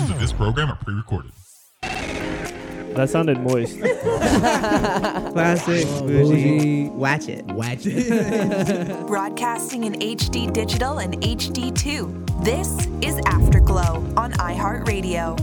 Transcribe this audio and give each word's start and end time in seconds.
Portions 0.00 0.16
of 0.16 0.20
this 0.20 0.32
program 0.32 0.70
are 0.70 0.76
pre-recorded. 0.76 1.30
That 1.82 3.10
sounded 3.10 3.38
moist. 3.40 3.78
Classic, 5.32 5.86
oh, 5.88 6.06
bougie, 6.06 6.88
watch 6.88 7.28
it. 7.28 7.44
Watch 7.46 7.80
it. 7.84 9.06
Broadcasting 9.06 9.84
in 9.84 9.92
HD 9.94 10.50
digital 10.50 11.00
and 11.00 11.20
HD2. 11.20 12.44
This 12.44 12.86
is 13.02 13.20
Afterglow 13.26 14.02
on 14.16 14.32
iHeartRadio. 14.32 15.36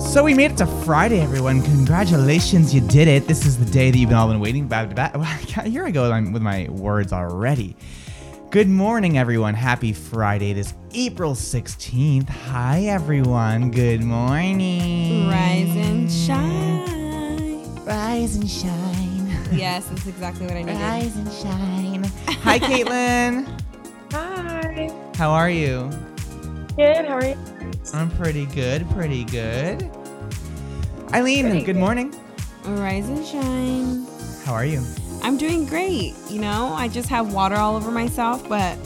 so 0.00 0.24
we 0.24 0.34
made 0.34 0.50
it 0.50 0.56
to 0.56 0.66
Friday, 0.84 1.20
everyone. 1.20 1.62
Congratulations, 1.62 2.74
you 2.74 2.80
did 2.80 3.06
it. 3.06 3.28
This 3.28 3.46
is 3.46 3.56
the 3.56 3.70
day 3.70 3.92
that 3.92 3.98
you've 3.98 4.12
all 4.12 4.26
been 4.26 4.40
waiting. 4.40 4.66
Back. 4.66 5.14
Here 5.64 5.84
I 5.86 5.92
go 5.92 6.10
with 6.32 6.42
my 6.42 6.66
words 6.70 7.12
already. 7.12 7.76
Good 8.50 8.68
morning, 8.68 9.18
everyone. 9.18 9.52
Happy 9.54 9.92
Friday. 9.92 10.50
It 10.52 10.56
is 10.56 10.72
April 10.94 11.34
16th. 11.34 12.28
Hi, 12.30 12.84
everyone. 12.84 13.70
Good 13.70 14.02
morning. 14.02 15.28
Rise 15.28 15.76
and 15.76 16.10
shine. 16.10 17.84
Rise 17.84 18.36
and 18.36 18.48
shine. 18.48 19.28
Yes, 19.52 19.86
that's 19.88 20.06
exactly 20.06 20.46
what 20.46 20.56
I 20.56 20.62
needed. 20.62 20.80
Rise 20.80 21.16
and 21.16 21.32
shine. 21.32 22.04
Hi, 22.42 22.58
Caitlyn. 22.58 23.46
Hi. 24.12 24.90
How 25.16 25.30
are 25.30 25.50
you? 25.50 25.90
Good. 26.76 27.04
How 27.04 27.14
are 27.16 27.24
you? 27.26 27.36
I'm 27.92 28.10
pretty 28.12 28.46
good. 28.46 28.88
Pretty 28.90 29.24
good. 29.24 29.90
Eileen, 31.12 31.44
Pretty 31.44 31.58
good 31.60 31.74
good. 31.74 31.76
morning. 31.76 32.14
Rise 32.64 33.08
and 33.08 33.26
shine. 33.26 34.06
How 34.46 34.54
are 34.54 34.64
you? 34.64 34.82
I'm 35.22 35.36
doing 35.36 35.64
great. 35.66 36.14
You 36.28 36.40
know, 36.40 36.72
I 36.74 36.88
just 36.88 37.08
have 37.08 37.32
water 37.32 37.56
all 37.56 37.76
over 37.76 37.90
myself, 37.90 38.48
but 38.48 38.76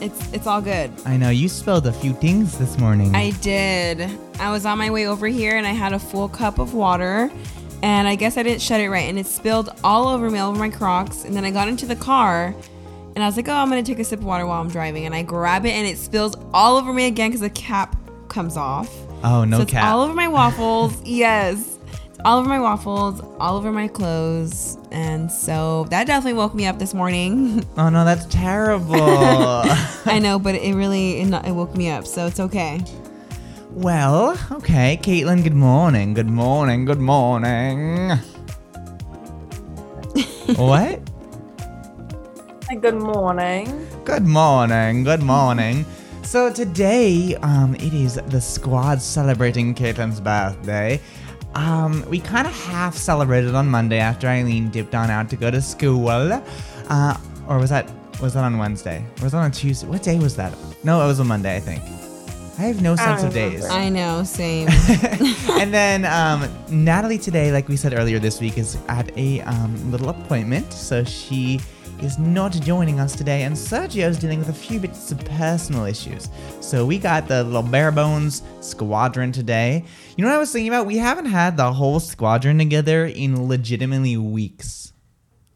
it's 0.00 0.32
it's 0.32 0.46
all 0.46 0.60
good. 0.60 0.90
I 1.04 1.16
know 1.16 1.30
you 1.30 1.48
spilled 1.48 1.86
a 1.86 1.92
few 1.92 2.12
things 2.14 2.58
this 2.58 2.78
morning. 2.78 3.14
I 3.14 3.30
did. 3.42 4.10
I 4.38 4.50
was 4.50 4.66
on 4.66 4.78
my 4.78 4.90
way 4.90 5.06
over 5.06 5.26
here 5.26 5.56
and 5.56 5.66
I 5.66 5.70
had 5.72 5.92
a 5.92 5.98
full 5.98 6.28
cup 6.28 6.58
of 6.58 6.74
water. 6.74 7.30
And 7.82 8.08
I 8.08 8.14
guess 8.14 8.38
I 8.38 8.42
didn't 8.42 8.62
shut 8.62 8.80
it 8.80 8.88
right, 8.88 9.08
and 9.08 9.18
it 9.18 9.26
spilled 9.26 9.68
all 9.84 10.08
over 10.08 10.30
me, 10.30 10.38
all 10.38 10.50
over 10.50 10.58
my 10.58 10.70
Crocs. 10.70 11.24
And 11.26 11.36
then 11.36 11.44
I 11.44 11.50
got 11.50 11.68
into 11.68 11.84
the 11.84 11.94
car, 11.94 12.54
and 13.14 13.22
I 13.22 13.26
was 13.26 13.36
like, 13.36 13.48
"Oh, 13.48 13.52
I'm 13.52 13.68
gonna 13.68 13.82
take 13.82 13.98
a 13.98 14.04
sip 14.04 14.20
of 14.20 14.24
water 14.24 14.46
while 14.46 14.62
I'm 14.62 14.70
driving." 14.70 15.04
And 15.04 15.14
I 15.14 15.22
grab 15.22 15.66
it, 15.66 15.72
and 15.72 15.86
it 15.86 15.98
spills 15.98 16.34
all 16.54 16.78
over 16.78 16.90
me 16.94 17.06
again 17.06 17.28
because 17.28 17.42
the 17.42 17.50
cap 17.50 17.94
comes 18.28 18.56
off. 18.56 18.90
oh, 19.22 19.44
no 19.44 19.58
so 19.58 19.62
it's 19.64 19.72
cap. 19.72 19.84
all 19.84 20.00
over 20.00 20.14
my 20.14 20.26
waffles. 20.26 20.94
yes. 21.04 21.75
It's 22.26 22.32
all 22.32 22.40
over 22.40 22.48
my 22.48 22.58
waffles, 22.58 23.22
all 23.38 23.56
over 23.56 23.70
my 23.70 23.86
clothes. 23.86 24.78
And 24.90 25.30
so 25.30 25.84
that 25.90 26.08
definitely 26.08 26.36
woke 26.36 26.56
me 26.56 26.66
up 26.66 26.76
this 26.76 26.92
morning. 26.92 27.64
oh 27.76 27.88
no, 27.88 28.04
that's 28.04 28.26
terrible. 28.26 28.96
I 28.98 30.18
know, 30.20 30.40
but 30.40 30.56
it 30.56 30.74
really 30.74 31.20
it, 31.20 31.26
not- 31.26 31.46
it 31.46 31.52
woke 31.52 31.76
me 31.76 31.88
up. 31.88 32.04
So 32.04 32.26
it's 32.26 32.40
okay. 32.40 32.80
well, 33.70 34.36
okay, 34.50 34.98
Caitlyn. 35.00 35.44
Good 35.44 35.54
morning. 35.54 36.14
Good 36.14 36.28
morning. 36.28 36.84
Good 36.84 36.98
morning. 36.98 38.10
what? 40.56 40.98
Good 42.80 42.94
morning. 42.96 43.86
Good 44.04 44.26
morning. 44.26 45.04
Good 45.04 45.22
morning. 45.22 45.86
So 46.24 46.52
today, 46.52 47.36
um, 47.36 47.76
it 47.76 47.94
is 47.94 48.16
the 48.16 48.40
squad 48.40 49.00
celebrating 49.00 49.76
Caitlyn's 49.76 50.20
birthday. 50.20 51.00
Um, 51.56 52.04
we 52.10 52.20
kind 52.20 52.46
of 52.46 52.52
half 52.52 52.94
celebrated 52.94 53.54
on 53.54 53.66
Monday 53.66 53.98
after 53.98 54.28
Eileen 54.28 54.68
dipped 54.68 54.94
on 54.94 55.10
out 55.10 55.30
to 55.30 55.36
go 55.36 55.50
to 55.50 55.62
school. 55.62 56.06
Uh, 56.10 57.16
or 57.48 57.58
was 57.58 57.70
that 57.70 57.90
was 58.20 58.34
that 58.34 58.44
on 58.44 58.58
Wednesday? 58.58 59.02
Or 59.20 59.24
was 59.24 59.32
that 59.32 59.38
on 59.38 59.52
Tuesday? 59.52 59.86
What 59.86 60.02
day 60.02 60.18
was 60.18 60.36
that? 60.36 60.54
No, 60.84 61.02
it 61.02 61.06
was 61.06 61.18
on 61.18 61.28
Monday, 61.28 61.56
I 61.56 61.60
think. 61.60 61.82
I 62.58 62.62
have 62.62 62.82
no 62.82 62.94
sense 62.96 63.22
of 63.22 63.32
days. 63.32 63.64
I 63.66 63.88
know, 63.88 64.22
same. 64.22 64.68
and 65.50 65.72
then 65.72 66.04
um, 66.06 66.48
Natalie 66.70 67.18
today, 67.18 67.52
like 67.52 67.68
we 67.68 67.76
said 67.76 67.92
earlier 67.92 68.18
this 68.18 68.40
week, 68.40 68.56
is 68.56 68.78
at 68.88 69.16
a 69.18 69.40
um, 69.42 69.90
little 69.90 70.08
appointment, 70.08 70.72
so 70.72 71.04
she 71.04 71.60
is 72.00 72.18
not 72.18 72.52
joining 72.52 73.00
us 73.00 73.14
today. 73.14 73.42
And 73.42 73.54
Sergio 73.54 74.08
is 74.08 74.18
dealing 74.18 74.38
with 74.38 74.48
a 74.48 74.52
few 74.52 74.80
bits 74.80 75.10
of 75.12 75.18
personal 75.24 75.84
issues. 75.84 76.28
So 76.60 76.84
we 76.84 76.98
got 76.98 77.28
the 77.28 77.44
little 77.44 77.62
bare 77.62 77.92
bones 77.92 78.42
squadron 78.60 79.32
today. 79.32 79.84
You 80.16 80.24
know 80.24 80.30
what 80.30 80.36
I 80.36 80.40
was 80.40 80.52
thinking 80.52 80.68
about? 80.68 80.86
We 80.86 80.98
haven't 80.98 81.26
had 81.26 81.56
the 81.56 81.72
whole 81.72 82.00
squadron 82.00 82.58
together 82.58 83.06
in 83.06 83.48
legitimately 83.48 84.16
weeks. 84.16 84.92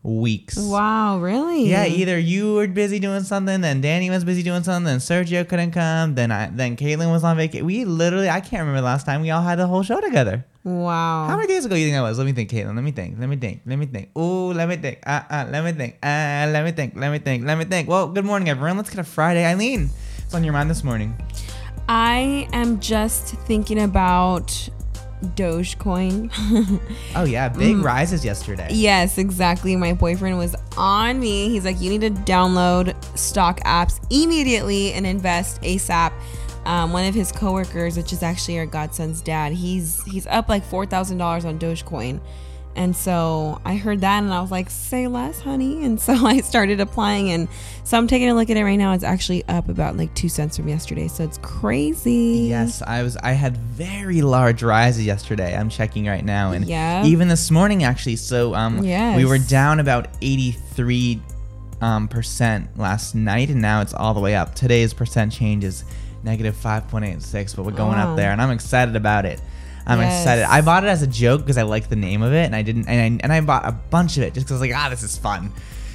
Weeks. 0.02 0.56
wow, 0.56 1.18
really? 1.18 1.68
Yeah, 1.68 1.84
either 1.84 2.18
you 2.18 2.54
were 2.54 2.66
busy 2.66 2.98
doing 2.98 3.22
something, 3.22 3.60
then 3.60 3.82
Danny 3.82 4.08
was 4.08 4.24
busy 4.24 4.42
doing 4.42 4.62
something, 4.62 4.84
then 4.84 4.98
Sergio 4.98 5.46
couldn't 5.46 5.72
come, 5.72 6.14
then 6.14 6.32
I 6.32 6.46
then 6.46 6.74
Caitlyn 6.74 7.12
was 7.12 7.22
on 7.22 7.36
vacation. 7.36 7.66
We 7.66 7.84
literally 7.84 8.30
I 8.30 8.40
can't 8.40 8.60
remember 8.60 8.78
the 8.80 8.86
last 8.86 9.04
time 9.04 9.20
we 9.20 9.30
all 9.30 9.42
had 9.42 9.58
the 9.58 9.66
whole 9.66 9.82
show 9.82 10.00
together. 10.00 10.46
Wow. 10.62 11.26
How 11.28 11.36
many 11.36 11.48
days 11.48 11.64
ago 11.64 11.74
you 11.74 11.86
think 11.86 11.94
that 11.96 12.02
was? 12.02 12.18
Let 12.18 12.26
me 12.26 12.32
think, 12.32 12.50
Caitlyn. 12.50 12.74
Let 12.74 12.84
me 12.84 12.92
think. 12.92 13.18
Let 13.18 13.28
me 13.28 13.36
think. 13.36 13.62
Let 13.64 13.78
me 13.78 13.86
think. 13.86 14.10
Ooh, 14.18 14.52
let 14.52 14.68
me 14.68 14.76
think. 14.76 14.98
Uh, 15.06 15.22
uh, 15.30 15.46
let 15.50 15.64
me 15.64 15.72
think. 15.72 15.94
Uh, 16.02 16.50
let 16.52 16.64
me 16.64 16.72
think. 16.72 16.94
Let 16.96 17.10
me 17.10 17.18
think. 17.18 17.44
Let 17.46 17.56
me 17.56 17.64
think. 17.64 17.88
Well, 17.88 18.08
good 18.08 18.24
morning, 18.26 18.48
everyone. 18.50 18.76
Let's 18.76 18.90
get 18.90 18.98
a 18.98 19.04
Friday. 19.04 19.44
Eileen, 19.44 19.88
what's 20.18 20.34
on 20.34 20.44
your 20.44 20.52
mind 20.52 20.68
this 20.68 20.84
morning? 20.84 21.14
I 21.88 22.46
am 22.52 22.78
just 22.78 23.28
thinking 23.46 23.80
about 23.80 24.48
Dogecoin. 25.34 26.30
Oh 27.16 27.24
yeah, 27.24 27.48
big 27.48 27.76
Mm. 27.76 27.82
rises 27.84 28.24
yesterday. 28.24 28.68
Yes, 28.70 29.18
exactly. 29.18 29.74
My 29.76 29.92
boyfriend 29.94 30.38
was 30.38 30.54
on 30.76 31.18
me. 31.18 31.48
He's 31.48 31.64
like, 31.64 31.80
you 31.80 31.90
need 31.90 32.02
to 32.02 32.10
download 32.10 32.94
stock 33.18 33.60
apps 33.60 33.98
immediately 34.10 34.92
and 34.92 35.06
invest 35.06 35.60
ASAP. 35.62 36.12
Um, 36.70 36.92
one 36.92 37.04
of 37.04 37.14
his 37.14 37.32
coworkers, 37.32 37.96
which 37.96 38.12
is 38.12 38.22
actually 38.22 38.58
our 38.60 38.66
godson's 38.66 39.20
dad, 39.20 39.52
he's 39.52 40.02
he's 40.04 40.26
up 40.28 40.48
like 40.48 40.64
four 40.64 40.86
thousand 40.86 41.18
dollars 41.18 41.44
on 41.44 41.58
Dogecoin. 41.58 42.20
And 42.76 42.94
so 42.94 43.60
I 43.64 43.74
heard 43.74 44.02
that 44.02 44.22
and 44.22 44.32
I 44.32 44.40
was 44.40 44.52
like, 44.52 44.70
say 44.70 45.08
less, 45.08 45.40
honey. 45.40 45.84
And 45.84 46.00
so 46.00 46.14
I 46.14 46.40
started 46.40 46.80
applying 46.80 47.30
and 47.32 47.48
so 47.82 47.98
I'm 47.98 48.06
taking 48.06 48.28
a 48.30 48.34
look 48.34 48.48
at 48.50 48.56
it 48.56 48.62
right 48.62 48.76
now. 48.76 48.92
It's 48.92 49.02
actually 49.02 49.42
up 49.48 49.68
about 49.68 49.96
like 49.96 50.14
two 50.14 50.28
cents 50.28 50.56
from 50.56 50.68
yesterday. 50.68 51.08
So 51.08 51.24
it's 51.24 51.38
crazy. 51.38 52.46
Yes, 52.48 52.82
I 52.82 53.02
was. 53.02 53.16
I 53.16 53.32
had 53.32 53.56
very 53.56 54.22
large 54.22 54.62
rises 54.62 55.04
yesterday. 55.04 55.56
I'm 55.56 55.68
checking 55.70 56.06
right 56.06 56.24
now, 56.24 56.52
and 56.52 56.64
Yeah. 56.64 57.04
even 57.04 57.26
this 57.26 57.50
morning 57.50 57.82
actually. 57.82 58.14
So 58.16 58.54
um, 58.54 58.84
Yes. 58.84 59.16
we 59.16 59.24
were 59.24 59.38
down 59.38 59.80
about 59.80 60.06
83 60.22 61.20
um 61.80 62.06
percent 62.06 62.68
last 62.78 63.16
night, 63.16 63.48
and 63.48 63.60
now 63.60 63.80
it's 63.80 63.94
all 63.94 64.14
the 64.14 64.20
way 64.20 64.36
up. 64.36 64.54
Today's 64.54 64.94
percent 64.94 65.32
change 65.32 65.64
is 65.64 65.82
negative 66.22 66.54
5.86, 66.56 67.54
but 67.54 67.64
we're 67.64 67.72
going 67.72 67.98
Wow. 67.98 68.10
up 68.12 68.16
there, 68.16 68.30
and 68.32 68.40
I'm 68.40 68.50
excited 68.50 68.96
about 68.96 69.24
it. 69.26 69.40
I'm 69.86 69.98
Yes. 70.00 70.20
excited. 70.22 70.44
I 70.48 70.60
bought 70.60 70.84
it 70.84 70.88
as 70.88 71.02
a 71.02 71.06
joke 71.06 71.40
because 71.40 71.56
I 71.58 71.62
like 71.62 71.88
the 71.88 71.96
name 71.96 72.22
of 72.22 72.32
it, 72.32 72.44
and 72.44 72.54
I 72.54 72.62
didn't. 72.62 72.86
And 72.88 73.00
I, 73.00 73.24
and 73.24 73.32
I 73.32 73.40
bought 73.40 73.66
a 73.66 73.72
bunch 73.72 74.16
of 74.18 74.22
it 74.22 74.34
just 74.34 74.46
because 74.46 74.52
I 74.60 74.60
was 74.60 74.70
like, 74.70 74.76
ah, 74.78 74.88
this 74.90 75.02
is 75.02 75.16
fun. 75.16 75.52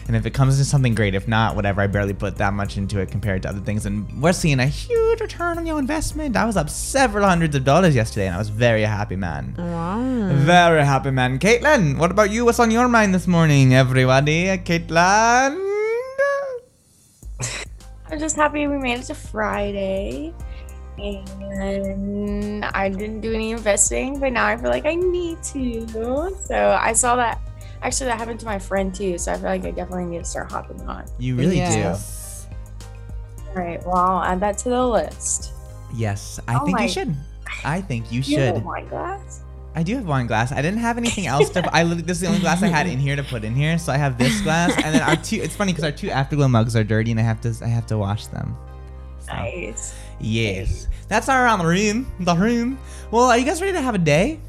And 0.07 0.15
if 0.15 0.25
it 0.27 0.35
comes 0.35 0.55
into 0.59 0.69
something 0.69 0.93
great, 0.93 1.15
if 1.15 1.27
not, 1.27 1.55
whatever. 1.55 1.81
I 1.81 1.87
barely 1.87 2.13
put 2.13 2.37
that 2.37 2.53
much 2.53 2.77
into 2.77 2.99
it 2.99 3.09
compared 3.09 3.41
to 3.43 3.49
other 3.49 3.59
things, 3.61 3.87
and 3.87 4.21
we're 4.21 4.33
seeing 4.33 4.59
a 4.59 4.67
huge 4.67 5.19
return 5.19 5.57
on 5.57 5.65
your 5.65 5.79
investment. 5.79 6.35
I 6.35 6.45
was 6.45 6.57
up 6.57 6.69
several 6.69 7.27
hundreds 7.27 7.55
of 7.55 7.63
dollars 7.63 7.95
yesterday, 7.95 8.27
and 8.27 8.35
I 8.35 8.37
was 8.37 8.49
very 8.49 8.83
happy, 8.83 9.15
man. 9.15 9.55
Wow. 9.57 10.29
Very 10.31 10.83
happy, 10.85 11.09
man. 11.11 11.39
Caitlyn, 11.39 11.97
what 11.97 12.11
about 12.11 12.29
you? 12.31 12.45
What's 12.45 12.59
on 12.59 12.69
your 12.69 12.87
mind 12.87 13.15
this 13.15 13.25
morning, 13.27 13.73
everybody? 13.73 14.45
Caitlyn. 14.57 15.84
I'm 18.15 18.21
just 18.21 18.37
happy 18.37 18.65
we 18.65 18.77
made 18.77 18.99
it 18.99 19.03
to 19.07 19.13
Friday. 19.13 20.33
And 20.97 22.63
I 22.63 22.87
didn't 22.87 23.19
do 23.19 23.33
any 23.33 23.51
investing, 23.51 24.21
but 24.21 24.31
now 24.31 24.45
I 24.45 24.55
feel 24.55 24.69
like 24.69 24.85
I 24.85 24.95
need 24.95 25.43
to. 25.43 26.33
So 26.39 26.79
I 26.79 26.93
saw 26.93 27.17
that. 27.17 27.41
Actually, 27.81 28.05
that 28.05 28.17
happened 28.17 28.39
to 28.39 28.45
my 28.45 28.57
friend 28.57 28.95
too. 28.95 29.17
So 29.17 29.33
I 29.33 29.35
feel 29.35 29.49
like 29.49 29.65
I 29.65 29.71
definitely 29.71 30.05
need 30.05 30.19
to 30.19 30.23
start 30.23 30.49
hopping 30.49 30.79
on. 30.87 31.03
You 31.19 31.35
really 31.35 31.57
Yes. 31.57 32.47
All 33.49 33.55
right. 33.55 33.85
Well, 33.85 33.97
I'll 33.97 34.23
add 34.23 34.39
that 34.39 34.57
to 34.59 34.69
the 34.69 34.87
list. 34.87 35.51
Yes, 35.93 36.39
I 36.47 36.55
Oh 36.55 36.65
think 36.65 36.79
you 36.79 36.85
oh 36.85 36.87
should. 36.87 37.15
I 37.65 37.81
think 37.81 38.13
you 38.13 38.19
You 38.19 38.23
should. 38.23 38.55
know 38.55 38.61
my 38.61 38.81
glass. 38.83 39.41
I 39.75 39.83
do 39.83 39.95
have 39.95 40.07
wine 40.07 40.25
glass. 40.25 40.53
I 40.53 40.61
didn't 40.61 40.79
have 40.79 40.97
anything 40.97 41.27
else 41.27 41.49
to. 41.49 41.69
I 41.75 41.83
literally, 41.83 42.03
this 42.03 42.17
is 42.17 42.21
the 42.21 42.27
only 42.27 42.39
glass 42.39 42.63
I 42.63 42.67
had 42.67 42.87
in 42.87 42.97
here 42.97 43.17
to 43.17 43.23
put 43.23 43.43
in 43.43 43.53
here. 43.53 43.77
So 43.77 43.91
I 43.91 43.97
have 43.97 44.17
this 44.17 44.39
glass, 44.41 44.73
and 44.77 44.95
then 44.95 45.01
our 45.01 45.17
two. 45.17 45.35
It's 45.37 45.55
funny 45.55 45.73
because 45.73 45.83
our 45.83 45.91
two 45.91 46.09
afterglow 46.09 46.47
mugs 46.47 46.75
are 46.77 46.83
dirty, 46.83 47.11
and 47.11 47.19
I 47.19 47.23
have 47.23 47.41
to. 47.41 47.53
I 47.61 47.67
have 47.67 47.85
to 47.87 47.97
wash 47.97 48.27
them. 48.27 48.55
So, 49.19 49.33
Nice. 49.33 49.93
Yes, 50.21 50.87
that's 51.09 51.27
our 51.27 51.43
around 51.43 51.59
the 51.59 51.65
room. 51.65 52.09
The 52.21 52.35
room. 52.35 52.79
Well, 53.11 53.25
are 53.25 53.37
you 53.37 53.45
guys 53.45 53.61
ready 53.61 53.73
to 53.73 53.81
have 53.81 53.95
a 53.95 53.99
day? 53.99 54.39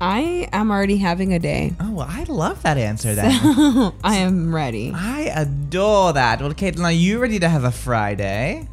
I 0.00 0.48
am 0.52 0.70
already 0.72 0.96
having 0.96 1.32
a 1.32 1.38
day. 1.38 1.74
Oh, 1.80 1.92
well, 1.92 2.06
I 2.10 2.24
love 2.24 2.60
that 2.64 2.76
answer. 2.76 3.14
Then 3.14 3.30
I 4.04 4.16
am 4.16 4.52
ready. 4.54 4.90
I 4.92 5.32
adore 5.34 6.12
that. 6.14 6.40
Well, 6.40 6.52
Caitlyn, 6.52 6.82
are 6.84 6.90
you 6.92 7.20
ready 7.20 7.38
to 7.38 7.48
have 7.48 7.62
a 7.62 7.70
Friday? 7.70 8.68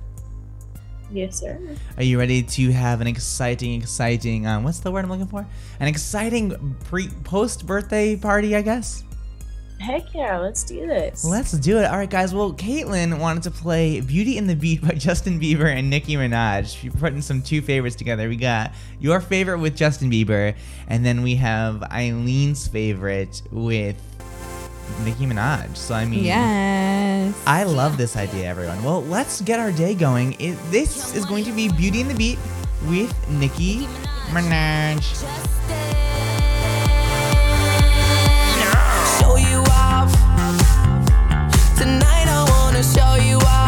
Yes, 1.11 1.39
sir. 1.39 1.59
Are 1.97 2.03
you 2.03 2.19
ready 2.19 2.43
to 2.43 2.71
have 2.71 3.01
an 3.01 3.07
exciting, 3.07 3.81
exciting? 3.81 4.45
Um, 4.45 4.63
what's 4.63 4.79
the 4.79 4.91
word 4.91 5.03
I'm 5.05 5.09
looking 5.09 5.27
for? 5.27 5.45
An 5.79 5.87
exciting 5.87 6.75
pre 6.85 7.07
post 7.23 7.65
birthday 7.65 8.15
party, 8.15 8.55
I 8.55 8.61
guess. 8.61 9.03
Heck 9.79 10.13
yeah, 10.13 10.37
let's 10.37 10.63
do 10.63 10.85
this. 10.85 11.23
Let's 11.23 11.53
do 11.53 11.79
it. 11.79 11.85
All 11.85 11.97
right, 11.97 12.09
guys. 12.09 12.33
Well, 12.33 12.51
Caitlyn 12.53 13.17
wanted 13.17 13.43
to 13.43 13.51
play 13.51 14.01
Beauty 14.01 14.37
and 14.37 14.49
the 14.49 14.55
Beat 14.55 14.81
by 14.81 14.89
Justin 14.95 15.39
Bieber 15.39 15.73
and 15.73 15.89
Nicki 15.89 16.15
Minaj. 16.15 16.77
She 16.77 16.89
putting 16.89 17.21
some 17.21 17.41
two 17.41 17.61
favorites 17.61 17.95
together. 17.95 18.27
We 18.27 18.35
got 18.35 18.73
your 18.99 19.21
favorite 19.21 19.59
with 19.59 19.77
Justin 19.77 20.11
Bieber, 20.11 20.53
and 20.89 21.05
then 21.05 21.21
we 21.21 21.35
have 21.35 21.79
Eileen's 21.91 22.67
favorite 22.67 23.41
with 23.51 23.95
Nicki 25.03 25.25
Minaj. 25.25 25.75
So, 25.77 25.95
I 25.95 26.05
mean, 26.05 26.23
Yes. 26.23 27.35
I 27.45 27.63
love 27.63 27.97
this 27.97 28.15
idea, 28.15 28.47
everyone. 28.47 28.83
Well, 28.83 29.03
let's 29.03 29.41
get 29.41 29.59
our 29.59 29.71
day 29.71 29.93
going. 29.95 30.35
It, 30.39 30.57
this 30.71 31.15
is 31.15 31.25
going 31.25 31.43
to 31.45 31.51
be 31.51 31.69
Beauty 31.69 32.01
and 32.01 32.09
the 32.09 32.15
Beat 32.15 32.39
with 32.87 33.13
Nicki 33.29 33.87
Minaj. 34.31 35.03
show 39.19 39.35
you 39.35 39.61
off. 39.71 40.11
Tonight 41.77 42.27
I 42.27 42.45
wanna 42.49 42.83
show 42.83 43.15
you 43.15 43.37
off. 43.37 43.58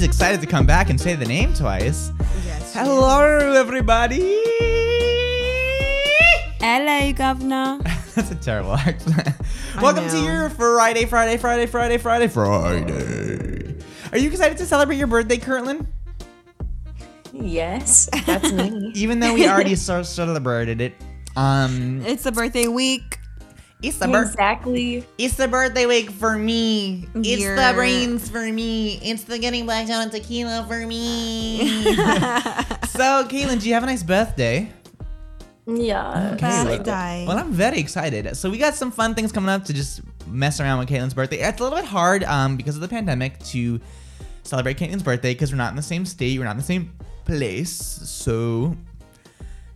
Well, 0.00 0.06
I 0.06 0.08
guess 0.08 0.16
she's 0.16 0.16
excited 0.16 0.40
to 0.40 0.46
come 0.46 0.64
back 0.64 0.88
and 0.88 0.98
say 0.98 1.14
the 1.14 1.26
name 1.26 1.52
twice. 1.52 2.10
Hello, 2.72 3.52
everybody. 3.52 4.40
Hello, 6.58 7.12
governor. 7.12 7.80
That's 8.14 8.30
a 8.30 8.34
terrible 8.36 8.74
accent. 8.76 9.28
Welcome 9.82 10.08
to 10.08 10.22
your 10.22 10.48
Friday, 10.50 11.04
Friday, 11.04 11.36
Friday, 11.36 11.66
Friday, 11.66 11.98
Friday, 11.98 12.28
Friday. 12.28 13.76
Are 14.12 14.18
you 14.18 14.30
excited 14.30 14.56
to 14.58 14.64
celebrate 14.64 14.96
your 14.96 15.06
birthday, 15.06 15.36
Caitlyn? 15.36 15.86
Yes, 17.32 18.08
that's 18.26 18.52
me. 18.52 18.92
Even 18.94 19.20
though 19.20 19.34
we 19.34 19.48
already 19.48 19.76
so- 19.76 20.02
celebrated 20.02 20.80
it. 20.80 20.94
Um, 21.36 22.02
It's 22.06 22.24
the 22.24 22.32
birthday 22.32 22.66
week. 22.68 23.19
It's 23.82 23.96
the 23.98 24.08
birth. 24.08 24.28
exactly. 24.30 25.06
It's 25.16 25.34
the 25.36 25.48
birthday 25.48 25.86
week 25.86 26.10
for 26.10 26.36
me. 26.36 27.08
It's 27.14 27.40
You're- 27.40 27.56
the 27.56 27.72
brains 27.74 28.28
for 28.28 28.42
me. 28.52 29.00
It's 29.02 29.24
the 29.24 29.38
getting 29.38 29.64
blacked 29.64 29.88
out 29.90 30.02
on 30.02 30.10
tequila 30.10 30.66
for 30.68 30.86
me. 30.86 31.66
so, 32.90 33.24
Caitlyn, 33.26 33.60
do 33.60 33.68
you 33.68 33.74
have 33.74 33.82
a 33.82 33.86
nice 33.86 34.02
birthday? 34.02 34.70
Yeah. 35.66 36.36
well- 36.40 36.64
Birthday. 36.66 37.24
Well, 37.26 37.38
I'm 37.38 37.52
very 37.52 37.78
excited. 37.78 38.36
So 38.36 38.50
we 38.50 38.58
got 38.58 38.74
some 38.74 38.90
fun 38.90 39.14
things 39.14 39.32
coming 39.32 39.48
up 39.48 39.64
to 39.66 39.72
just 39.72 40.02
mess 40.26 40.60
around 40.60 40.78
with 40.80 40.88
Caitlyn's 40.88 41.14
birthday. 41.14 41.38
It's 41.38 41.60
a 41.60 41.62
little 41.62 41.78
bit 41.78 41.86
hard 41.86 42.24
um, 42.24 42.56
because 42.56 42.74
of 42.74 42.82
the 42.82 42.88
pandemic 42.88 43.38
to 43.46 43.80
celebrate 44.42 44.76
Caitlyn's 44.78 45.02
birthday 45.02 45.32
because 45.32 45.52
we're 45.52 45.58
not 45.58 45.70
in 45.70 45.76
the 45.76 45.82
same 45.82 46.04
state, 46.04 46.38
we're 46.38 46.44
not 46.44 46.52
in 46.52 46.56
the 46.58 46.62
same 46.62 46.92
place. 47.24 47.70
So, 47.70 48.76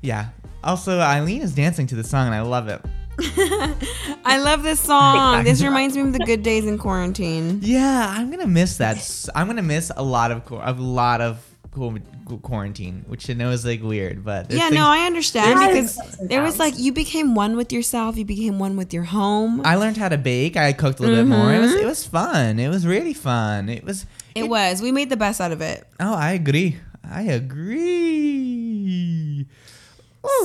yeah. 0.03 0.29
Also, 0.63 0.99
Eileen 1.01 1.43
is 1.43 1.55
dancing 1.55 1.87
to 1.87 1.95
the 1.95 2.05
song 2.05 2.27
and 2.27 2.35
I 2.35 2.41
love 2.43 2.69
it. 2.69 2.83
I 4.25 4.39
love 4.43 4.63
this 4.63 4.81
song. 4.81 5.45
This 5.55 5.63
reminds 5.63 5.97
me 5.97 6.03
of 6.03 6.13
the 6.13 6.19
good 6.21 6.43
days 6.43 6.67
in 6.67 6.79
quarantine. 6.79 7.61
Yeah, 7.63 8.13
I'm 8.17 8.31
gonna 8.31 8.47
miss 8.47 8.79
that. 8.79 9.29
I'm 9.35 9.47
gonna 9.47 9.63
miss 9.63 9.93
a 9.97 10.03
lot 10.03 10.31
of 10.31 10.51
a 10.51 10.73
lot 10.73 11.21
of 11.21 11.45
qu- 11.71 12.01
qu- 12.27 12.39
quarantine, 12.39 13.05
which 13.07 13.29
I 13.31 13.35
know 13.35 13.51
is 13.51 13.65
like 13.65 13.83
weird, 13.83 14.25
but 14.25 14.51
Yeah, 14.51 14.69
things- 14.69 14.75
no, 14.75 14.87
I 14.87 15.07
understand 15.07 15.61
because 15.61 15.97
there 16.23 16.43
was 16.43 16.59
like 16.59 16.79
you 16.79 16.93
became 16.93 17.35
one 17.35 17.57
with 17.57 17.73
yourself, 17.73 18.17
you 18.17 18.25
became 18.25 18.59
one 18.59 18.77
with 18.77 18.93
your 18.95 19.05
home. 19.05 19.61
I 19.65 19.77
learned 19.77 19.97
how 19.97 20.09
to 20.09 20.19
bake. 20.19 20.57
I 20.57 20.73
cooked 20.73 20.99
a 21.01 21.03
little 21.03 21.17
bit 21.17 21.27
more. 21.27 21.53
It 21.53 21.61
was 21.61 21.73
mm-hmm. 21.73 21.85
it 21.85 21.87
was 21.87 22.07
fun. 22.07 22.59
It 22.59 22.69
was 22.69 22.87
really 22.87 23.15
fun. 23.15 23.69
It 23.69 23.85
was. 23.85 24.07
it 24.35 24.49
was. 24.49 24.81
We 24.83 24.93
made 24.93 25.11
the 25.11 25.17
best 25.17 25.41
out 25.41 25.53
of 25.53 25.61
it. 25.61 25.87
Oh, 26.01 26.15
I 26.15 26.33
agree. 26.33 26.79
I 27.09 27.23
agree. 27.23 28.75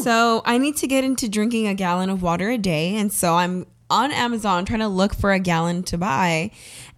So 0.02 0.42
I 0.46 0.58
need 0.58 0.78
to 0.78 0.88
get 0.88 1.04
into 1.04 1.30
drinking 1.30 1.68
a 1.68 1.74
gallon 1.74 2.10
of 2.10 2.22
water 2.22 2.50
a 2.50 2.58
day, 2.58 2.96
and 2.96 3.12
so 3.12 3.36
I'm 3.36 3.66
on 3.90 4.12
Amazon 4.12 4.66
trying 4.66 4.80
to 4.80 4.88
look 4.88 5.14
for 5.16 5.32
a 5.32 5.40
gallon 5.40 5.84
to 5.84 5.98
buy. 5.98 6.52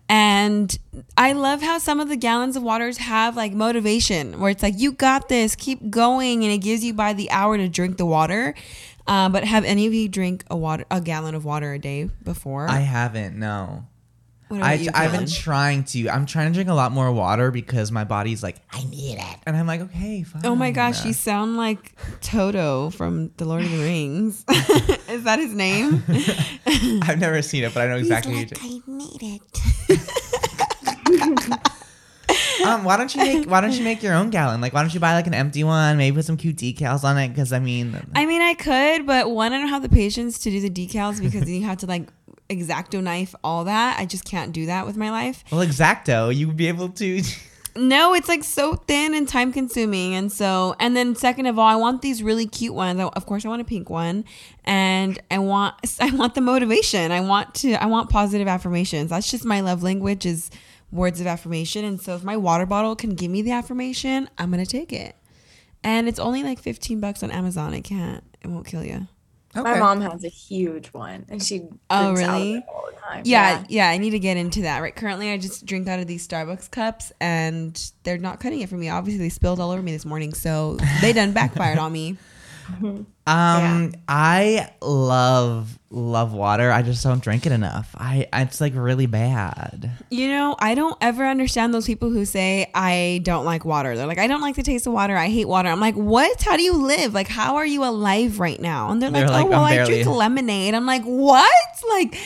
And 0.10 0.78
I 1.16 1.32
love 1.32 1.62
how 1.62 1.78
some 1.78 2.02
of 2.02 2.10
the 2.10 2.18
gallons 2.18 2.58
of 2.58 2.64
waters 2.64 2.98
have 2.98 3.38
like 3.38 3.54
motivation, 3.54 4.40
where 4.42 4.52
it's 4.52 4.62
like 4.62 4.78
you 4.78 4.92
got 4.92 5.30
this, 5.30 5.56
keep 5.56 5.90
going, 5.90 6.44
and 6.44 6.52
it 6.52 6.58
gives 6.58 6.84
you 6.84 6.94
by 6.94 7.14
the 7.14 7.32
hour 7.32 7.56
to 7.56 7.70
drink 7.70 7.98
the 7.98 8.06
water. 8.06 8.54
Uh, 9.08 9.30
but 9.30 9.46
have 9.46 9.64
any 9.64 9.88
of 9.88 9.94
you 9.94 10.10
drink 10.10 10.44
a 10.50 10.56
water 10.56 10.86
a 10.92 11.02
gallon 11.02 11.34
of 11.34 11.46
water 11.46 11.74
a 11.74 11.80
day 11.80 12.10
before? 12.24 12.68
I 12.70 12.80
haven't. 12.80 13.38
No. 13.38 13.86
I, 14.51 14.74
you, 14.74 14.89
I've 14.93 15.12
been 15.12 15.27
trying 15.27 15.84
to. 15.86 16.10
I'm 16.10 16.25
trying 16.25 16.48
to 16.48 16.53
drink 16.53 16.70
a 16.70 16.74
lot 16.74 16.91
more 16.91 17.12
water 17.12 17.51
because 17.51 17.91
my 17.91 18.03
body's 18.03 18.43
like, 18.43 18.58
I 18.72 18.84
need 18.86 19.17
it, 19.17 19.38
and 19.46 19.55
I'm 19.55 19.67
like, 19.67 19.81
okay, 19.81 20.24
fine. 20.24 20.46
Oh 20.46 20.55
my 20.55 20.72
gosh, 20.72 21.05
you 21.05 21.13
sound 21.13 21.58
like 21.58 21.93
Toto 22.22 22.89
from 22.89 23.31
The 23.38 23.46
Lord 23.46 23.63
of 23.63 23.72
the 23.72 23.77
Rings. 23.77 24.43
Is 25.10 25.24
that 25.24 25.39
his 25.39 25.53
name? 25.53 26.03
I've 27.03 27.20
never 27.20 27.41
seen 27.41 27.63
it, 27.63 27.74
but 27.74 27.84
I 27.84 27.88
know 27.88 27.98
exactly. 27.98 28.34
who 28.34 28.39
you're 28.39 28.48
I 28.60 28.81
need 28.88 29.41
it. 29.89 31.67
Um, 32.65 32.84
why 32.84 32.98
don't 32.98 33.13
you 33.13 33.22
make 33.22 33.50
Why 33.50 33.62
don't 33.62 33.74
you 33.74 33.84
make 33.84 34.03
your 34.03 34.13
own 34.13 34.29
gallon? 34.29 34.62
Like, 34.62 34.74
why 34.74 34.81
don't 34.81 34.93
you 34.93 35.00
buy 35.00 35.13
like 35.13 35.27
an 35.27 35.34
empty 35.34 35.63
one? 35.63 35.98
Maybe 35.98 36.15
put 36.15 36.25
some 36.25 36.38
cute 36.38 36.58
decals 36.58 37.03
on 37.03 37.17
it. 37.17 37.29
Because 37.29 37.51
I 37.53 37.60
mean, 37.60 38.00
I 38.15 38.25
mean, 38.25 38.41
I 38.41 38.53
could, 38.53 39.05
but 39.05 39.31
one, 39.31 39.53
I 39.53 39.60
don't 39.60 39.70
have 39.70 39.81
the 39.81 39.89
patience 39.89 40.39
to 40.39 40.51
do 40.51 40.60
the 40.62 40.70
decals 40.70 41.22
because 41.22 41.50
you 41.50 41.63
have 41.63 41.79
to 41.79 41.88
like 41.88 42.10
exacto 42.51 43.01
knife 43.01 43.34
all 43.43 43.63
that. 43.65 44.00
I 44.00 44.05
just 44.05 44.25
can't 44.25 44.51
do 44.51 44.65
that 44.67 44.86
with 44.86 44.98
my 44.98 45.10
life. 45.10 45.43
well, 45.51 45.65
exacto, 45.65 46.36
you 46.36 46.48
would 46.48 46.58
be 46.58 46.67
able 46.67 46.89
to. 46.89 47.22
No, 47.75 48.13
it's 48.13 48.27
like 48.27 48.43
so 48.43 48.75
thin 48.75 49.13
and 49.13 49.27
time 49.27 49.53
consuming. 49.53 50.13
And 50.13 50.29
so, 50.31 50.75
and 50.79 50.96
then 50.96 51.15
second 51.15 51.46
of 51.46 51.58
all, 51.58 51.67
I 51.67 51.75
want 51.75 52.01
these 52.01 52.22
really 52.22 52.46
cute 52.46 52.74
ones. 52.74 53.00
I, 53.00 53.03
of 53.05 53.25
course, 53.25 53.46
I 53.46 53.50
want 53.50 53.62
a 53.62 53.65
pink 53.65 53.89
one, 53.89 54.25
and 54.65 55.17
I 55.31 55.39
want 55.39 55.75
I 56.00 56.12
want 56.12 56.36
the 56.36 56.41
motivation. 56.41 57.12
I 57.12 57.22
want 57.22 57.55
to 57.55 57.74
I 57.74 57.86
want 57.86 58.10
positive 58.10 58.48
affirmations. 58.48 59.10
That's 59.12 59.31
just 59.31 59.46
my 59.46 59.62
love 59.62 59.84
language 59.84 60.25
is 60.25 60.51
words 60.91 61.22
of 61.22 61.27
affirmation. 61.27 61.86
And 61.86 62.01
so, 62.01 62.15
if 62.15 62.24
my 62.24 62.36
water 62.36 62.65
bottle 62.65 62.96
can 62.96 63.15
give 63.15 63.31
me 63.31 63.41
the 63.41 63.51
affirmation, 63.51 64.29
I'm 64.38 64.51
gonna 64.51 64.65
take 64.65 64.91
it. 64.91 65.15
And 65.84 66.08
it's 66.08 66.20
only 66.20 66.43
like 66.43 66.60
15 66.60 67.00
bucks 67.00 67.24
on 67.24 67.31
Amazon. 67.31 67.74
It 67.74 67.81
can't. 67.84 68.24
It 68.41 68.50
won't 68.50 68.67
kill 68.67 68.84
you. 68.84 69.08
My 69.55 69.79
mom 69.79 70.01
has 70.01 70.24
a 70.24 70.29
huge 70.29 70.88
one, 70.88 71.25
and 71.29 71.43
she 71.43 71.62
oh, 71.89 72.13
drinks 72.13 72.29
Oh, 72.29 72.34
really? 72.34 72.53
it 72.55 72.63
all 72.67 72.86
the 72.89 72.98
time. 72.98 73.24
Yeah, 73.25 73.63
yeah, 73.67 73.89
I 73.89 73.98
need 73.98 74.12
to 74.12 74.20
get 74.20 74.38
into 74.38 74.62
that. 74.62 74.81
Right. 74.81 74.96
Currently, 74.96 75.29
I 75.31 75.38
just 75.38 75.65
drink 75.65 75.88
out 75.88 76.00
of 76.00 76.08
these 76.08 76.25
Starbucks 76.27 76.72
cups, 76.72 77.12
and 77.20 77.91
they're 78.03 78.17
not 78.17 78.39
cutting 78.39 78.62
it 78.62 78.70
for 78.70 78.75
me. 78.75 78.89
Obviously, 78.89 79.20
they 79.20 79.29
spilled 79.29 79.60
all 79.60 79.72
over 79.72 79.81
me 79.81 79.91
this 79.91 80.05
morning, 80.05 80.34
so 80.34 80.77
they 81.01 81.12
done 81.13 81.34
backfired 81.34 81.77
on 81.77 81.91
me. 81.91 82.17
Um, 83.27 83.94
I 84.08 84.70
love 84.82 85.77
love 85.91 86.34
water. 86.34 86.72
I 86.72 86.82
just 86.82 87.03
don't 87.03 87.22
drink 87.22 87.46
it 87.46 87.51
enough. 87.51 87.94
I 87.98 88.27
it's 88.34 88.60
like 88.60 88.74
really 88.75 89.06
bad. 89.06 89.91
You 90.10 90.30
know, 90.30 90.56
I 90.58 90.74
don't 90.74 90.98
ever 91.01 91.25
understand 91.25 91.74
those 91.74 91.86
people 91.86 92.10
who 92.10 92.25
say 92.25 92.72
I 92.74 93.22
don't 93.24 93.46
like 93.46 93.63
water. 93.63 93.96
They're 93.96 94.08
like, 94.08 94.18
I 94.18 94.27
don't 94.27 94.41
like 94.41 94.56
the 94.56 94.63
taste 94.63 94.88
of 94.88 94.94
water. 94.94 95.15
I 95.15 95.30
hate 95.30 95.48
water. 95.48 95.70
I'm 95.70 95.80
like, 95.80 95.96
what? 95.96 96.41
How 96.41 96.58
do 96.58 96.63
you 96.63 96.74
live? 96.74 97.13
Like, 97.13 97.27
how 97.27 97.58
are 97.58 97.65
you 97.65 97.84
alive 97.84 98.39
right 98.39 98.60
now? 98.60 98.89
And 98.89 99.01
they're 99.01 99.10
like, 99.10 99.27
They're 99.27 99.30
like, 99.30 99.46
oh 99.46 99.50
well, 99.50 99.63
"I'm 99.65 99.82
I 99.82 99.86
drink 99.86 100.08
lemonade. 100.08 100.74
I'm 100.74 100.86
like, 100.86 101.03
what? 101.03 101.51
Like, 101.89 102.18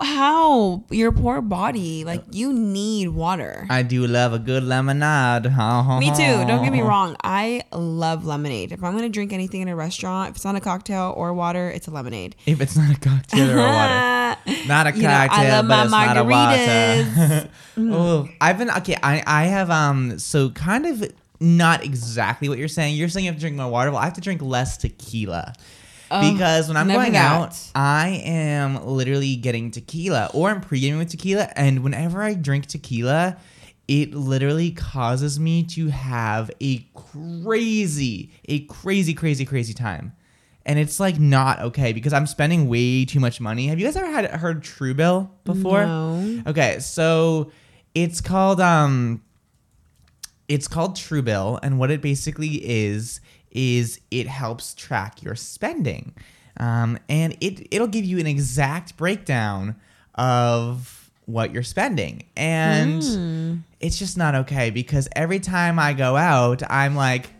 how? 0.00 0.84
Your 0.90 1.12
poor 1.12 1.40
body. 1.40 2.04
Like, 2.04 2.22
you 2.32 2.52
need 2.52 3.08
water. 3.08 3.66
I 3.70 3.82
do 3.82 4.06
love 4.06 4.32
a 4.32 4.38
good 4.38 4.62
lemonade. 4.64 5.44
Me 5.44 6.10
too. 6.14 6.44
Don't 6.46 6.62
get 6.64 6.72
me 6.72 6.80
wrong. 6.82 7.16
I 7.22 7.62
love 7.72 8.24
lemonade. 8.24 8.72
If 8.72 8.82
I'm 8.84 8.94
gonna 8.94 9.08
drink 9.08 9.32
anything 9.32 9.60
in 9.62 9.68
a 9.68 9.76
restaurant, 9.76 10.30
if 10.30 10.36
it's 10.36 10.44
not 10.44 10.56
a 10.56 10.60
cocktail 10.60 11.14
or 11.16 11.32
water, 11.34 11.68
it's 11.70 11.86
a 11.88 11.90
lemonade. 11.90 12.36
If 12.46 12.60
it's 12.60 12.76
not 12.76 12.96
a 12.96 13.00
cocktail 13.00 13.50
or 13.50 13.58
a 13.58 13.72
water. 13.72 14.14
Not 14.66 14.86
a 14.86 14.92
You 14.96 15.02
know, 15.02 15.08
I 15.10 15.28
cocktail, 15.28 15.50
love 15.50 15.68
but 15.68 15.90
my 15.90 16.04
it's 16.04 16.06
not 16.06 16.16
a 16.16 16.20
margaritas. 16.22 17.48
water. 17.76 17.92
oh, 17.94 18.28
I've 18.40 18.56
been 18.58 18.70
okay. 18.70 18.96
I 19.02 19.22
I 19.26 19.44
have 19.46 19.70
um 19.70 20.18
so 20.18 20.50
kind 20.50 20.86
of 20.86 21.10
not 21.40 21.84
exactly 21.84 22.48
what 22.48 22.58
you're 22.58 22.68
saying. 22.68 22.94
You're 22.96 23.08
saying 23.08 23.24
you 23.26 23.30
have 23.30 23.36
to 23.36 23.40
drink 23.40 23.56
more 23.56 23.68
water. 23.70 23.90
Well, 23.90 24.00
I 24.00 24.04
have 24.04 24.14
to 24.14 24.20
drink 24.20 24.42
less 24.42 24.76
tequila. 24.76 25.54
Because 26.10 26.68
when 26.68 26.76
I'm 26.76 26.88
going 26.88 27.16
out, 27.16 27.56
I 27.74 28.22
am 28.24 28.84
literally 28.86 29.36
getting 29.36 29.70
tequila 29.70 30.30
or 30.32 30.50
I'm 30.50 30.60
pre-gaming 30.60 30.98
with 30.98 31.10
tequila. 31.10 31.50
And 31.56 31.84
whenever 31.84 32.22
I 32.22 32.34
drink 32.34 32.66
tequila, 32.66 33.36
it 33.86 34.14
literally 34.14 34.70
causes 34.70 35.40
me 35.40 35.62
to 35.64 35.88
have 35.88 36.50
a 36.60 36.86
crazy, 36.94 38.30
a 38.46 38.60
crazy, 38.60 39.14
crazy, 39.14 39.44
crazy 39.44 39.74
time. 39.74 40.12
And 40.66 40.78
it's 40.78 41.00
like 41.00 41.18
not 41.18 41.60
okay 41.60 41.94
because 41.94 42.12
I'm 42.12 42.26
spending 42.26 42.68
way 42.68 43.06
too 43.06 43.20
much 43.20 43.40
money. 43.40 43.68
Have 43.68 43.78
you 43.78 43.86
guys 43.86 43.96
ever 43.96 44.10
had 44.10 44.26
heard 44.26 44.62
Truebill 44.62 45.30
before? 45.44 45.86
No. 45.86 46.42
Okay, 46.46 46.78
so 46.80 47.50
it's 47.94 48.20
called 48.20 48.60
um 48.60 49.22
it's 50.46 50.68
called 50.68 50.94
Truebill, 50.96 51.58
and 51.62 51.78
what 51.78 51.90
it 51.90 52.00
basically 52.00 52.60
is 52.64 53.20
is 53.50 54.00
it 54.10 54.26
helps 54.26 54.74
track 54.74 55.22
your 55.22 55.34
spending, 55.34 56.14
um, 56.58 56.98
and 57.08 57.36
it 57.40 57.68
it'll 57.70 57.86
give 57.86 58.04
you 58.04 58.18
an 58.18 58.26
exact 58.26 58.96
breakdown 58.96 59.76
of 60.14 61.10
what 61.26 61.52
you're 61.52 61.62
spending, 61.62 62.24
and 62.36 63.62
it's 63.80 63.98
just 63.98 64.16
not 64.16 64.34
okay 64.34 64.70
because 64.70 65.08
every 65.14 65.40
time 65.40 65.78
I 65.78 65.92
go 65.92 66.16
out, 66.16 66.62
I'm 66.70 66.94
like. 66.96 67.30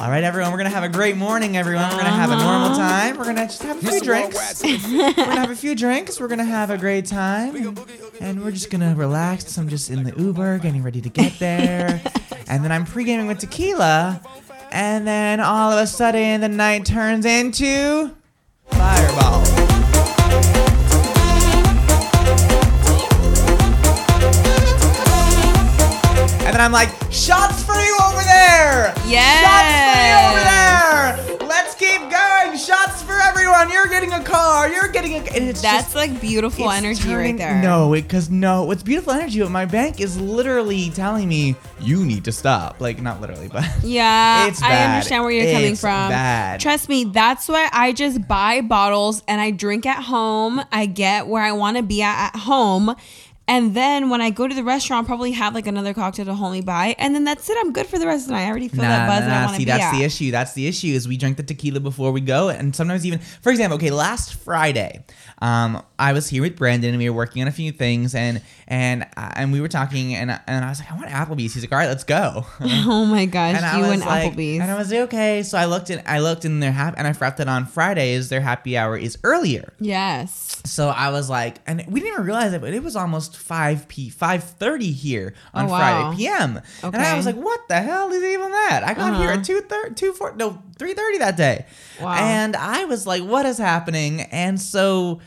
All 0.00 0.10
right, 0.10 0.24
everyone, 0.24 0.50
we're 0.50 0.58
gonna 0.58 0.70
have 0.70 0.82
a 0.82 0.88
great 0.88 1.16
morning, 1.16 1.56
everyone. 1.56 1.88
We're 1.90 1.98
gonna 1.98 2.10
have 2.10 2.32
a 2.32 2.36
normal 2.36 2.76
time. 2.76 3.16
We're 3.16 3.24
gonna 3.26 3.46
just 3.46 3.62
have 3.62 3.76
a 3.82 3.86
few 3.90 4.00
drinks. 4.00 4.60
we're 4.64 5.12
gonna 5.12 5.36
have 5.36 5.50
a 5.52 5.56
few 5.56 5.76
drinks. 5.76 6.18
We're 6.20 6.26
gonna 6.26 6.44
have 6.44 6.70
a 6.70 6.76
great 6.76 7.06
time, 7.06 7.54
and, 7.54 7.80
and 8.20 8.44
we're 8.44 8.50
just 8.50 8.70
gonna 8.70 8.94
relax. 8.96 9.56
I'm 9.56 9.68
just 9.68 9.90
in 9.90 10.02
the 10.02 10.12
Uber, 10.20 10.58
getting 10.58 10.82
ready 10.82 11.00
to 11.00 11.08
get 11.08 11.38
there, 11.38 12.02
and 12.48 12.64
then 12.64 12.72
I'm 12.72 12.84
pre-gaming 12.84 13.28
with 13.28 13.38
tequila, 13.38 14.20
and 14.74 15.06
then 15.06 15.38
all 15.38 15.70
of 15.70 15.78
a 15.78 15.86
sudden 15.86 16.40
the 16.40 16.48
night 16.48 16.84
turns 16.84 17.24
into 17.24 18.10
fireball. 18.66 19.40
And 26.44 26.52
then 26.52 26.60
I'm 26.60 26.72
like, 26.72 26.88
shots 27.12 27.62
for 27.62 27.76
you 27.76 27.96
over 28.04 28.22
there! 28.24 28.92
Yeah! 29.06 29.44
Shots 29.46 29.70
for 29.86 30.02
you 30.10 30.16
over 30.26 30.42
there! 31.38 31.48
Let's 31.48 31.74
keep 31.76 32.00
going! 32.10 32.23
Shots 32.54 33.02
for 33.02 33.18
everyone! 33.20 33.68
You're 33.70 33.88
getting 33.88 34.12
a 34.12 34.22
car! 34.22 34.68
You're 34.68 34.86
getting 34.88 35.14
a 35.14 35.16
and 35.18 35.48
it's 35.48 35.60
That's 35.60 35.86
just, 35.86 35.96
like 35.96 36.20
beautiful 36.20 36.66
it's 36.70 36.74
energy 36.78 37.02
turning- 37.02 37.32
right 37.32 37.36
there. 37.38 37.60
No, 37.60 37.90
because 37.90 38.30
no, 38.30 38.70
it's 38.70 38.82
beautiful 38.84 39.12
energy, 39.12 39.40
but 39.40 39.50
my 39.50 39.64
bank 39.64 40.00
is 40.00 40.20
literally 40.20 40.90
telling 40.90 41.28
me 41.28 41.56
you 41.80 42.04
need 42.06 42.24
to 42.26 42.32
stop. 42.32 42.80
Like 42.80 43.02
not 43.02 43.20
literally, 43.20 43.48
but 43.48 43.64
Yeah, 43.82 44.46
It's 44.46 44.62
I 44.62 44.84
understand 44.84 45.24
where 45.24 45.32
you're 45.32 45.52
coming 45.52 45.74
from. 45.74 46.10
bad. 46.10 46.60
Trust 46.60 46.88
me, 46.88 47.04
that's 47.04 47.48
why 47.48 47.68
I 47.72 47.92
just 47.92 48.26
buy 48.28 48.60
bottles 48.60 49.24
and 49.26 49.40
I 49.40 49.50
drink 49.50 49.84
at 49.84 50.04
home. 50.04 50.60
I 50.70 50.86
get 50.86 51.26
where 51.26 51.42
I 51.42 51.52
want 51.52 51.76
to 51.76 51.82
be 51.82 52.02
at 52.02 52.28
at 52.34 52.38
home. 52.40 52.94
And 53.46 53.74
then 53.74 54.08
when 54.08 54.20
I 54.22 54.30
go 54.30 54.48
to 54.48 54.54
the 54.54 54.64
restaurant, 54.64 55.04
I'll 55.04 55.06
probably 55.06 55.32
have 55.32 55.54
like 55.54 55.66
another 55.66 55.92
cocktail 55.92 56.24
to 56.24 56.34
hold 56.34 56.52
me 56.52 56.62
by, 56.62 56.94
And 56.98 57.14
then 57.14 57.24
that's 57.24 57.48
it. 57.50 57.56
I'm 57.60 57.72
good 57.72 57.86
for 57.86 57.98
the 57.98 58.06
rest 58.06 58.22
of 58.22 58.28
the 58.28 58.34
night. 58.34 58.46
I 58.46 58.48
already 58.50 58.68
feel 58.68 58.80
that 58.80 59.06
buzz 59.06 59.20
that 59.20 59.30
I 59.30 59.44
want 59.44 59.50
to 59.50 59.56
See, 59.58 59.64
be 59.66 59.70
that's 59.70 59.84
at. 59.84 59.92
the 59.98 60.02
issue. 60.04 60.30
That's 60.30 60.54
the 60.54 60.66
issue. 60.66 60.88
Is 60.88 61.06
we 61.06 61.16
drink 61.18 61.36
the 61.36 61.42
tequila 61.42 61.80
before 61.80 62.10
we 62.10 62.20
go, 62.22 62.48
and 62.48 62.74
sometimes 62.74 63.04
even, 63.04 63.18
for 63.18 63.50
example, 63.50 63.76
okay, 63.76 63.90
last 63.90 64.34
Friday, 64.34 65.04
um, 65.42 65.82
I 65.98 66.12
was 66.14 66.28
here 66.28 66.40
with 66.42 66.56
Brandon, 66.56 66.90
and 66.90 66.98
we 66.98 67.10
were 67.10 67.16
working 67.16 67.42
on 67.42 67.48
a 67.48 67.52
few 67.52 67.70
things, 67.70 68.14
and 68.14 68.40
and 68.66 69.06
uh, 69.16 69.32
and 69.36 69.52
we 69.52 69.60
were 69.60 69.68
talking, 69.68 70.14
and 70.14 70.30
and 70.46 70.64
I 70.64 70.68
was 70.70 70.80
like, 70.80 70.90
I 70.90 70.96
want 70.96 71.08
Applebee's. 71.10 71.52
He's 71.54 71.62
like, 71.64 71.72
all 71.72 71.78
right, 71.78 71.88
let's 71.88 72.04
go. 72.04 72.46
Oh 72.86 73.04
my 73.04 73.26
gosh, 73.26 73.56
And 73.56 73.64
I 73.64 73.76
you 73.76 73.82
was 73.82 73.90
and 73.92 74.00
like, 74.00 74.32
Applebee's. 74.32 74.60
and 74.60 74.70
I 74.70 74.78
was 74.78 74.90
like, 74.90 75.00
okay. 75.02 75.42
So 75.42 75.58
I 75.58 75.66
looked 75.66 75.90
in, 75.90 76.00
I 76.06 76.20
looked 76.20 76.44
in 76.46 76.60
their 76.60 76.72
hap, 76.72 76.94
and 76.96 77.06
I 77.06 77.12
forgot 77.12 77.36
that 77.38 77.48
on 77.48 77.66
Fridays 77.66 78.28
their 78.30 78.40
happy 78.40 78.76
hour 78.78 78.96
is 78.96 79.18
earlier. 79.22 79.72
yes. 79.80 80.62
So 80.66 80.88
I 80.88 81.10
was 81.10 81.28
like, 81.28 81.56
and 81.66 81.84
we 81.88 82.00
didn't 82.00 82.14
even 82.14 82.24
realize 82.24 82.54
it, 82.54 82.60
but 82.62 82.72
it 82.72 82.82
was 82.82 82.96
almost 82.96 83.33
almost 83.34 83.46
5 83.46 83.88
p 83.88 84.10
5:30 84.10 84.92
here 84.92 85.34
on 85.52 85.66
Oh, 85.66 85.68
wow. 85.68 85.78
Friday 85.78 86.16
p.m. 86.16 86.60
And 86.82 86.96
I 86.96 87.16
was 87.16 87.26
like, 87.26 87.36
"What 87.36 87.68
the 87.68 87.80
hell 87.80 88.10
is 88.12 88.22
even 88.22 88.50
that?" 88.50 88.82
I 88.84 88.94
got 88.94 89.16
here 89.16 89.30
Uh-huh. 89.30 89.38
at 89.40 89.44
2 89.44 89.60
thir- 89.62 89.90
2 89.90 90.12
4 90.12 90.34
no 90.36 90.62
3:30 90.78 91.18
that 91.18 91.36
day. 91.36 91.66
Wow. 92.00 92.14
And 92.18 92.56
I 92.56 92.84
was 92.84 93.06
like, 93.06 93.22
"What 93.22 93.46
is 93.46 93.58
happening?" 93.58 94.22
And 94.22 94.60
so 94.60 95.20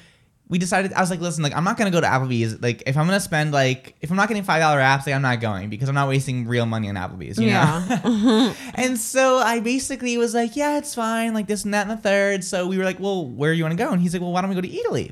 we 0.49 0.57
decided 0.57 0.93
I 0.93 1.01
was 1.01 1.09
like, 1.09 1.19
listen, 1.19 1.43
like 1.43 1.53
I'm 1.53 1.65
not 1.65 1.75
gonna 1.77 1.91
go 1.91 1.99
to 1.99 2.07
Applebee's. 2.07 2.61
Like 2.61 2.83
if 2.85 2.95
I'm 2.97 3.05
gonna 3.05 3.19
spend 3.19 3.51
like 3.51 3.95
if 4.01 4.09
I'm 4.11 4.15
not 4.17 4.29
getting 4.29 4.43
five 4.43 4.61
dollar 4.61 4.79
apps, 4.79 5.05
like 5.05 5.13
I'm 5.15 5.21
not 5.21 5.41
going 5.41 5.69
because 5.69 5.89
I'm 5.89 5.95
not 5.95 6.07
wasting 6.07 6.47
real 6.47 6.65
money 6.65 6.87
on 6.87 6.95
Applebee's. 6.95 7.37
You 7.37 7.47
know? 7.47 7.83
Yeah. 7.89 8.53
and 8.75 8.97
so 8.97 9.39
I 9.39 9.59
basically 9.59 10.17
was 10.17 10.33
like, 10.33 10.55
yeah, 10.55 10.77
it's 10.77 10.95
fine, 10.95 11.33
like 11.33 11.47
this 11.47 11.65
and 11.65 11.73
that 11.73 11.87
and 11.89 11.91
the 11.97 12.01
third. 12.01 12.43
So 12.45 12.65
we 12.67 12.77
were 12.77 12.85
like, 12.85 12.99
well, 12.99 13.25
where 13.27 13.51
do 13.51 13.57
you 13.57 13.63
want 13.65 13.77
to 13.77 13.83
go? 13.83 13.91
And 13.91 14.01
he's 14.01 14.13
like, 14.13 14.21
well, 14.21 14.31
why 14.31 14.39
don't 14.41 14.49
we 14.49 14.55
go 14.55 14.61
to 14.61 14.69
Eataly? 14.69 15.11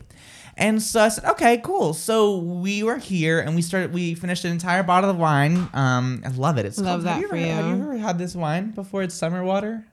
And 0.57 0.81
so 0.81 1.01
I 1.01 1.09
said, 1.09 1.25
okay, 1.31 1.57
cool. 1.57 1.93
So 1.93 2.37
we 2.37 2.81
were 2.81 2.97
here 2.97 3.39
and 3.41 3.55
we 3.55 3.61
started. 3.61 3.93
We 3.93 4.15
finished 4.15 4.45
an 4.45 4.51
entire 4.51 4.83
bottle 4.83 5.09
of 5.09 5.17
wine. 5.17 5.67
Um, 5.73 6.23
I 6.25 6.29
love 6.29 6.57
it. 6.57 6.65
It's 6.65 6.77
Love 6.79 6.85
called, 6.87 7.01
that 7.03 7.11
have 7.13 7.21
you 7.21 7.27
for 7.27 7.35
ever, 7.35 7.45
Have 7.47 7.65
you 7.65 7.75
you. 7.75 7.81
ever 7.83 7.97
had 7.97 8.17
this 8.17 8.35
wine 8.35 8.71
before? 8.71 9.03
It's 9.03 9.13
summer 9.15 9.43
water. 9.43 9.83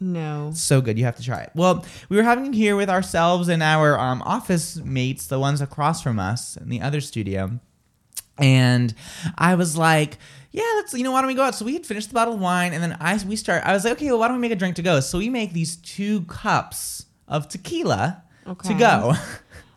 no. 0.00 0.50
So 0.54 0.80
good, 0.82 0.98
you 0.98 1.04
have 1.06 1.16
to 1.16 1.22
try 1.22 1.40
it. 1.40 1.50
Well, 1.54 1.84
we 2.10 2.16
were 2.18 2.22
having 2.22 2.46
it 2.46 2.54
here 2.54 2.76
with 2.76 2.90
ourselves 2.90 3.48
and 3.48 3.62
our 3.62 3.98
um, 3.98 4.20
office 4.22 4.76
mates, 4.76 5.26
the 5.26 5.38
ones 5.40 5.60
across 5.62 6.02
from 6.02 6.18
us 6.18 6.56
in 6.58 6.68
the 6.68 6.80
other 6.82 7.00
studio. 7.00 7.58
And 8.36 8.94
I 9.36 9.54
was 9.56 9.76
like, 9.76 10.18
yeah, 10.52 10.62
let's, 10.76 10.92
you 10.94 11.02
know, 11.02 11.12
why 11.12 11.20
don't 11.22 11.28
we 11.28 11.34
go 11.34 11.42
out? 11.42 11.54
So 11.54 11.64
we 11.64 11.72
had 11.72 11.84
finished 11.86 12.08
the 12.08 12.14
bottle 12.14 12.34
of 12.34 12.40
wine, 12.40 12.72
and 12.74 12.82
then 12.82 12.96
I 13.00 13.18
we 13.26 13.36
start. 13.36 13.64
I 13.64 13.72
was 13.72 13.84
like, 13.84 13.94
okay, 13.94 14.06
well, 14.10 14.18
why 14.20 14.28
don't 14.28 14.36
we 14.36 14.42
make 14.42 14.52
a 14.52 14.56
drink 14.56 14.76
to 14.76 14.82
go? 14.82 15.00
So 15.00 15.18
we 15.18 15.28
make 15.30 15.52
these 15.54 15.76
two 15.76 16.22
cups 16.22 17.06
of 17.26 17.48
tequila 17.48 18.22
to 18.64 18.74
go. 18.74 19.14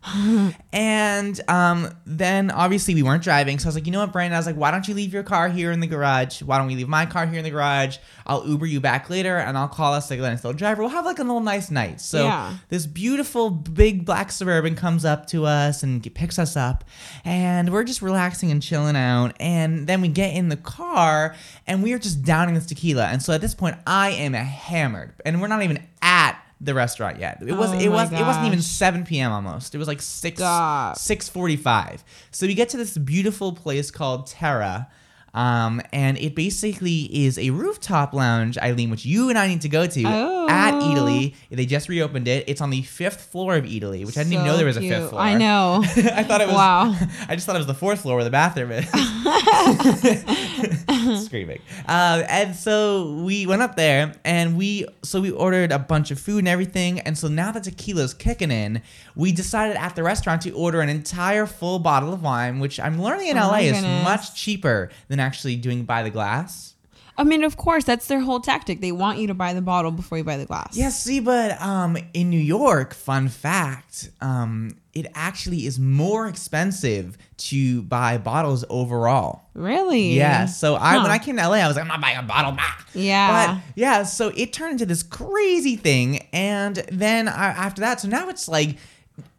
and 0.74 1.40
um, 1.48 1.96
then 2.06 2.50
obviously 2.52 2.96
we 2.96 3.04
weren't 3.04 3.24
driving, 3.24 3.60
so 3.60 3.66
I 3.66 3.70
was 3.70 3.76
like, 3.76 3.86
you 3.86 3.92
know 3.92 4.00
what, 4.00 4.12
Brandon? 4.12 4.36
I 4.36 4.40
was 4.40 4.46
like, 4.48 4.56
why 4.56 4.72
don't 4.72 4.88
you 4.88 4.94
leave 4.94 5.14
your 5.14 5.24
car 5.24 5.50
here 5.50 5.72
in 5.72 5.80
the 5.80 5.88
garage? 5.88 6.42
Why 6.42 6.58
don't 6.58 6.68
we 6.68 6.76
leave 6.76 6.88
my 6.90 7.06
car 7.06 7.26
here 7.28 7.38
in 7.38 7.44
the 7.44 7.52
garage? 7.52 7.98
I'll 8.26 8.48
Uber 8.48 8.66
you 8.66 8.80
back 8.80 9.10
later, 9.10 9.38
and 9.38 9.58
I'll 9.58 9.68
call 9.68 9.94
us 9.94 10.10
like 10.10 10.20
a 10.20 10.38
still 10.38 10.54
driver. 10.54 10.82
We'll 10.82 10.92
have 10.92 11.06
like 11.06 11.20
a 11.20 11.24
little 11.24 11.42
nice 11.42 11.70
night. 11.70 12.02
So 12.02 12.24
Yeah. 12.24 12.58
this 12.70 12.86
beautiful 12.86 13.50
big 13.50 14.06
black 14.06 14.32
suburban 14.32 14.76
comes 14.76 15.06
up 15.06 15.28
to 15.28 15.46
us 15.46 15.84
and 15.84 16.02
picks 16.16 16.40
us 16.40 16.56
up, 16.58 16.84
and 17.24 17.72
we're 17.72 17.84
just 17.84 18.02
relaxing 18.02 18.52
and 18.52 18.62
chilling 18.62 18.96
out. 18.96 19.36
And 19.40 19.88
then 19.88 20.02
we 20.02 20.08
get 20.08 20.34
in 20.36 20.50
the 20.50 20.58
car, 20.58 21.36
and 21.68 21.84
we 21.84 21.94
are 21.94 22.00
just 22.00 22.24
downing 22.24 22.56
this 22.56 22.66
tequila. 22.66 23.06
And 23.06 23.22
so 23.22 23.34
at 23.34 23.42
this 23.42 23.54
point, 23.54 23.78
I 23.86 24.10
am 24.12 24.34
hammered, 24.34 25.14
and 25.26 25.42
we're 25.42 25.48
not 25.48 25.62
even 25.64 25.86
at 26.02 26.41
the 26.64 26.74
restaurant 26.74 27.20
yet. 27.20 27.42
It 27.42 27.54
was 27.54 27.72
Oh 27.72 27.80
it 27.80 27.90
was 27.90 28.12
it 28.12 28.22
wasn't 28.22 28.46
even 28.46 28.62
7 28.62 29.04
p.m. 29.04 29.32
almost. 29.32 29.74
It 29.74 29.78
was 29.78 29.88
like 29.88 30.02
6 30.02 30.38
Stop. 30.38 30.98
6:45. 30.98 32.04
So 32.32 32.46
we 32.46 32.54
get 32.54 32.70
to 32.70 32.78
this 32.78 32.98
beautiful 32.98 33.54
place 33.54 33.90
called 33.92 34.28
Terra. 34.28 34.88
Um, 35.34 35.82
and 35.94 36.18
it 36.18 36.36
basically 36.36 37.04
is 37.26 37.38
a 37.40 37.52
rooftop 37.52 38.14
lounge, 38.14 38.58
Eileen, 38.58 38.90
which 38.90 39.06
you 39.06 39.30
and 39.30 39.38
I 39.38 39.48
need 39.48 39.62
to 39.62 39.70
go 39.70 39.88
to 39.88 40.04
at 40.04 40.74
Oh. 40.74 40.80
Eataly. 40.82 41.36
They 41.50 41.66
just 41.66 41.88
reopened 41.88 42.28
it. 42.28 42.46
It's 42.48 42.60
on 42.62 42.70
the 42.70 42.82
fifth 42.82 43.22
floor 43.32 43.56
of 43.56 43.64
Eataly, 43.66 44.06
which 44.06 44.18
I 44.18 44.22
didn't 44.24 44.34
even 44.34 44.46
know 44.46 44.58
there 44.58 44.66
was 44.66 44.78
a 44.78 44.82
fifth 44.82 45.10
floor. 45.10 45.22
I 45.22 45.36
know. 45.38 45.82
I 45.86 46.24
thought 46.24 46.42
it 46.42 46.48
was. 46.48 46.56
Wow. 46.56 46.96
I 47.30 47.36
just 47.36 47.46
thought 47.46 47.56
it 47.56 47.60
was 47.60 47.68
the 47.68 47.74
fourth 47.74 48.02
floor 48.02 48.16
where 48.16 48.24
the 48.26 48.30
bathroom 48.30 48.72
is. 48.72 48.86
Screaming. 51.26 51.60
Um, 51.88 52.24
and 52.28 52.56
so 52.56 53.14
we 53.24 53.46
went 53.48 53.62
up 53.62 53.76
there, 53.76 54.14
and 54.26 54.58
we 54.58 54.86
so 55.04 55.22
we 55.22 55.32
ordered 55.32 55.72
a 55.72 55.80
bunch 55.80 56.12
of 56.12 56.20
food 56.20 56.40
and 56.40 56.48
everything. 56.48 57.00
And 57.02 57.18
so 57.18 57.28
now 57.28 57.52
that 57.52 57.64
tequila's 57.64 58.14
kicking 58.14 58.52
in, 58.52 58.82
we 59.16 59.32
decided 59.32 59.78
at 59.78 59.96
the 59.96 60.04
restaurant 60.04 60.42
to 60.44 60.52
order 60.52 60.82
an 60.82 60.90
entire 60.90 61.46
full 61.46 61.80
bottle 61.80 62.14
of 62.14 62.22
wine, 62.22 62.60
which 62.60 62.80
I'm 62.80 63.02
learning 63.02 63.28
in 63.30 63.38
Oh 63.38 63.48
LA 63.48 63.58
is 63.60 63.82
much 63.82 64.36
cheaper 64.36 64.90
than 65.08 65.20
actually 65.22 65.56
doing 65.56 65.84
by 65.86 66.04
the 66.04 66.10
glass. 66.10 66.76
I 67.18 67.24
mean, 67.24 67.44
of 67.44 67.56
course, 67.58 67.84
that's 67.84 68.08
their 68.08 68.22
whole 68.22 68.40
tactic. 68.40 68.80
They 68.82 68.92
want 68.94 69.20
you 69.20 69.28
to 69.28 69.34
buy 69.34 69.54
the 69.54 69.62
bottle 69.62 69.92
before 69.92 70.18
you 70.18 70.24
buy 70.24 70.38
the 70.38 70.46
glass. 70.46 70.76
Yeah, 70.76 70.90
see, 70.90 71.20
but 71.20 71.62
um, 71.62 71.98
in 72.14 72.30
New 72.30 72.40
York, 72.40 72.94
fun 72.94 73.28
fact, 73.28 74.10
um, 74.22 74.78
it 74.94 75.06
actually 75.14 75.66
is 75.68 75.78
more 75.78 76.28
expensive 76.28 77.18
to 77.38 77.82
buy 77.84 78.18
bottles 78.18 78.64
overall. 78.70 79.44
Really? 79.54 80.14
Yeah. 80.14 80.46
So 80.46 80.76
I 80.76 80.98
when 81.04 81.12
I 81.12 81.20
came 81.20 81.36
to 81.38 81.48
LA, 81.48 81.56
I 81.58 81.68
was 81.68 81.76
like, 81.76 81.84
I'm 81.84 81.90
not 81.90 82.02
buying 82.02 82.18
a 82.18 82.24
bottle. 82.24 82.54
Nah. 82.54 82.64
Yeah. 82.94 83.56
But 83.56 83.64
yeah, 83.76 84.04
so 84.04 84.30
it 84.36 84.54
turned 84.54 84.74
into 84.74 84.86
this 84.86 85.04
crazy 85.04 85.76
thing, 85.76 86.28
and 86.34 86.78
then 86.92 87.28
I, 87.28 87.48
after 87.48 87.82
that, 87.82 88.00
so 88.00 88.08
now 88.08 88.30
it's 88.30 88.48
like 88.48 88.78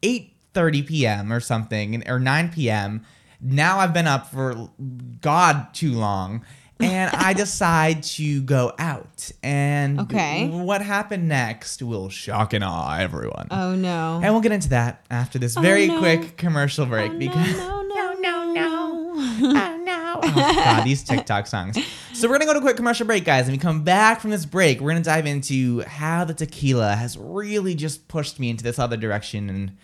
8:30 0.02 0.86
p.m. 0.86 1.32
or 1.32 1.40
something, 1.40 1.94
and- 1.94 2.08
or 2.08 2.18
9 2.18 2.50
p.m. 2.50 3.04
Now 3.42 3.78
I've 3.80 3.92
been 3.92 4.06
up 4.06 4.30
for 4.30 4.70
God 5.20 5.74
too 5.74 5.92
long. 5.92 6.44
And 6.80 7.14
I 7.14 7.32
decide 7.34 8.02
to 8.04 8.42
go 8.42 8.72
out. 8.78 9.30
And 9.42 10.00
Okay. 10.00 10.48
what 10.48 10.80
happened 10.82 11.28
next 11.28 11.80
will 11.82 12.08
shock 12.08 12.52
and 12.54 12.64
awe 12.64 12.96
everyone. 12.98 13.48
Oh 13.50 13.74
no. 13.74 14.20
and 14.22 14.32
we'll 14.32 14.40
get 14.42 14.52
into 14.52 14.70
that 14.70 15.04
after 15.10 15.38
this 15.38 15.56
oh, 15.56 15.60
very 15.60 15.86
no. 15.88 15.98
quick 16.00 16.36
commercial 16.36 16.86
break 16.86 17.12
oh, 17.12 17.18
because 17.18 17.56
no, 17.56 17.82
no, 17.82 18.14
no, 18.18 18.52
no. 18.52 19.12
oh 19.14 19.82
no. 19.84 19.98
Oh, 20.24 20.30
God, 20.34 20.84
these 20.84 21.02
TikTok 21.02 21.46
songs. 21.48 21.76
So 22.14 22.28
we're 22.28 22.34
gonna 22.38 22.46
go 22.46 22.52
to 22.52 22.58
a 22.60 22.62
quick 22.62 22.76
commercial 22.76 23.06
break, 23.06 23.24
guys. 23.24 23.48
And 23.48 23.52
we 23.52 23.58
come 23.58 23.82
back 23.82 24.20
from 24.20 24.30
this 24.30 24.46
break, 24.46 24.80
we're 24.80 24.90
gonna 24.92 25.02
dive 25.02 25.26
into 25.26 25.80
how 25.82 26.24
the 26.24 26.32
tequila 26.32 26.94
has 26.94 27.18
really 27.18 27.74
just 27.74 28.06
pushed 28.08 28.38
me 28.38 28.48
into 28.48 28.62
this 28.64 28.78
other 28.78 28.96
direction 28.96 29.50
and 29.50 29.76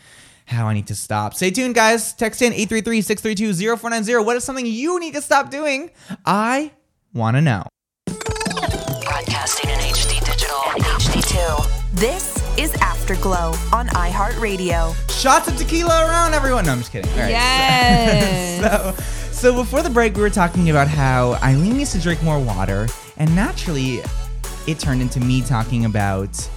how 0.48 0.66
I 0.66 0.74
need 0.74 0.86
to 0.88 0.94
stop. 0.94 1.34
Stay 1.34 1.50
tuned, 1.50 1.74
guys. 1.74 2.12
Text 2.14 2.40
in 2.42 2.52
833-632-0490. 2.54 4.24
What 4.24 4.36
is 4.36 4.44
something 4.44 4.64
you 4.66 4.98
need 4.98 5.14
to 5.14 5.20
stop 5.22 5.50
doing? 5.50 5.90
I 6.24 6.72
wanna 7.12 7.42
know. 7.42 7.64
Broadcasting 8.06 9.70
in 9.70 9.78
HD 9.78 10.24
digital 10.24 10.58
and 10.74 10.82
HD2. 10.84 11.70
This 11.94 12.36
is 12.58 12.74
Afterglow 12.80 13.54
on 13.72 13.88
iHeartRadio. 13.88 14.94
Shots 15.20 15.48
of 15.48 15.56
tequila 15.56 16.06
around 16.06 16.32
everyone. 16.34 16.64
No, 16.64 16.72
I'm 16.72 16.78
just 16.78 16.92
kidding. 16.92 17.10
All 17.12 17.18
right, 17.18 17.30
Yes. 17.30 18.60
so, 19.32 19.50
so 19.52 19.54
before 19.54 19.82
the 19.82 19.90
break, 19.90 20.16
we 20.16 20.22
were 20.22 20.30
talking 20.30 20.70
about 20.70 20.88
how 20.88 21.34
Eileen 21.42 21.76
needs 21.76 21.92
to 21.92 22.00
drink 22.00 22.22
more 22.22 22.38
water, 22.40 22.88
and 23.18 23.34
naturally, 23.34 24.00
it 24.66 24.78
turned 24.78 25.02
into 25.02 25.20
me 25.20 25.42
talking 25.42 25.84
about 25.84 26.48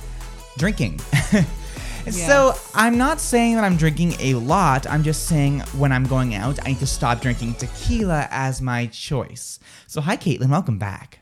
drinking. 0.57 0.99
So 2.09 2.53
I'm 2.73 2.97
not 2.97 3.21
saying 3.21 3.55
that 3.55 3.63
I'm 3.63 3.77
drinking 3.77 4.15
a 4.19 4.33
lot. 4.33 4.87
I'm 4.87 5.03
just 5.03 5.27
saying 5.27 5.59
when 5.77 5.91
I'm 5.91 6.05
going 6.05 6.33
out, 6.33 6.59
I 6.65 6.69
need 6.69 6.79
to 6.79 6.87
stop 6.87 7.21
drinking 7.21 7.55
tequila 7.55 8.27
as 8.31 8.61
my 8.61 8.87
choice. 8.87 9.59
So 9.87 10.01
hi, 10.01 10.17
Caitlyn. 10.17 10.49
Welcome 10.49 10.79
back. 10.79 11.19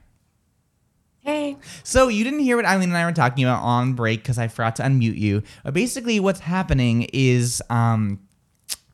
Hey. 1.20 1.58
So 1.84 2.08
you 2.08 2.24
didn't 2.24 2.40
hear 2.40 2.56
what 2.56 2.66
Eileen 2.66 2.90
and 2.90 2.98
I 2.98 3.06
were 3.06 3.12
talking 3.12 3.44
about 3.44 3.62
on 3.62 3.94
break 3.94 4.22
because 4.22 4.40
I 4.40 4.48
forgot 4.48 4.78
to 4.78 4.84
unmute 4.84 5.18
you. 5.18 5.44
But 5.64 5.74
basically, 5.74 6.20
what's 6.20 6.40
happening 6.40 7.08
is 7.14 7.62
um, 7.70 8.20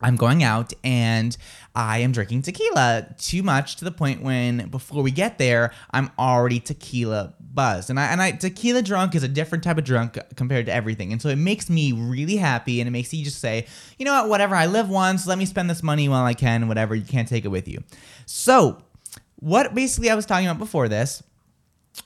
I'm 0.02 0.16
going 0.16 0.44
out 0.44 0.74
and 0.84 1.38
I 1.76 2.00
am 2.00 2.12
drinking 2.12 2.42
tequila 2.42 3.16
too 3.18 3.44
much 3.44 3.76
to 3.78 3.86
the 3.86 3.92
point 3.92 4.22
when 4.22 4.68
before 4.70 5.04
we 5.04 5.12
get 5.12 5.38
there, 5.38 5.72
I'm 5.92 6.12
already 6.18 6.60
tequila 6.60 7.36
buzzed. 7.56 7.90
And 7.90 8.00
I 8.00 8.06
and 8.08 8.22
I 8.22 8.32
tequila 8.32 8.82
drunk 8.82 9.16
is 9.16 9.24
a 9.24 9.28
different 9.28 9.64
type 9.64 9.78
of 9.78 9.84
drunk 9.84 10.20
compared 10.36 10.66
to 10.68 10.74
everything. 10.74 11.12
And 11.12 11.22
so 11.22 11.30
it 11.30 11.38
makes 11.38 11.70
me 11.70 11.92
really 11.94 12.36
happy 12.36 12.82
and 12.82 12.88
it 12.88 12.92
makes 12.92 13.14
you 13.14 13.24
just 13.24 13.40
say, 13.40 13.66
you 13.98 14.06
know 14.06 14.14
what, 14.14 14.30
whatever, 14.30 14.56
I 14.56 14.66
live 14.66 14.90
once, 14.90 15.26
let 15.26 15.38
me 15.38 15.46
spend 15.46 15.70
this 15.70 15.82
money 15.82 16.10
while 16.10 16.26
I 16.26 16.34
can, 16.34 16.68
whatever, 16.68 16.94
you 16.94 17.06
can't 17.06 17.28
take 17.28 17.46
it 17.46 17.50
with 17.50 17.68
you. 17.68 17.84
So 18.26 18.84
what 19.38 19.74
basically 19.74 20.10
I 20.10 20.16
was 20.16 20.26
talking 20.26 20.48
about 20.48 20.60
before 20.60 20.88
this 20.90 21.24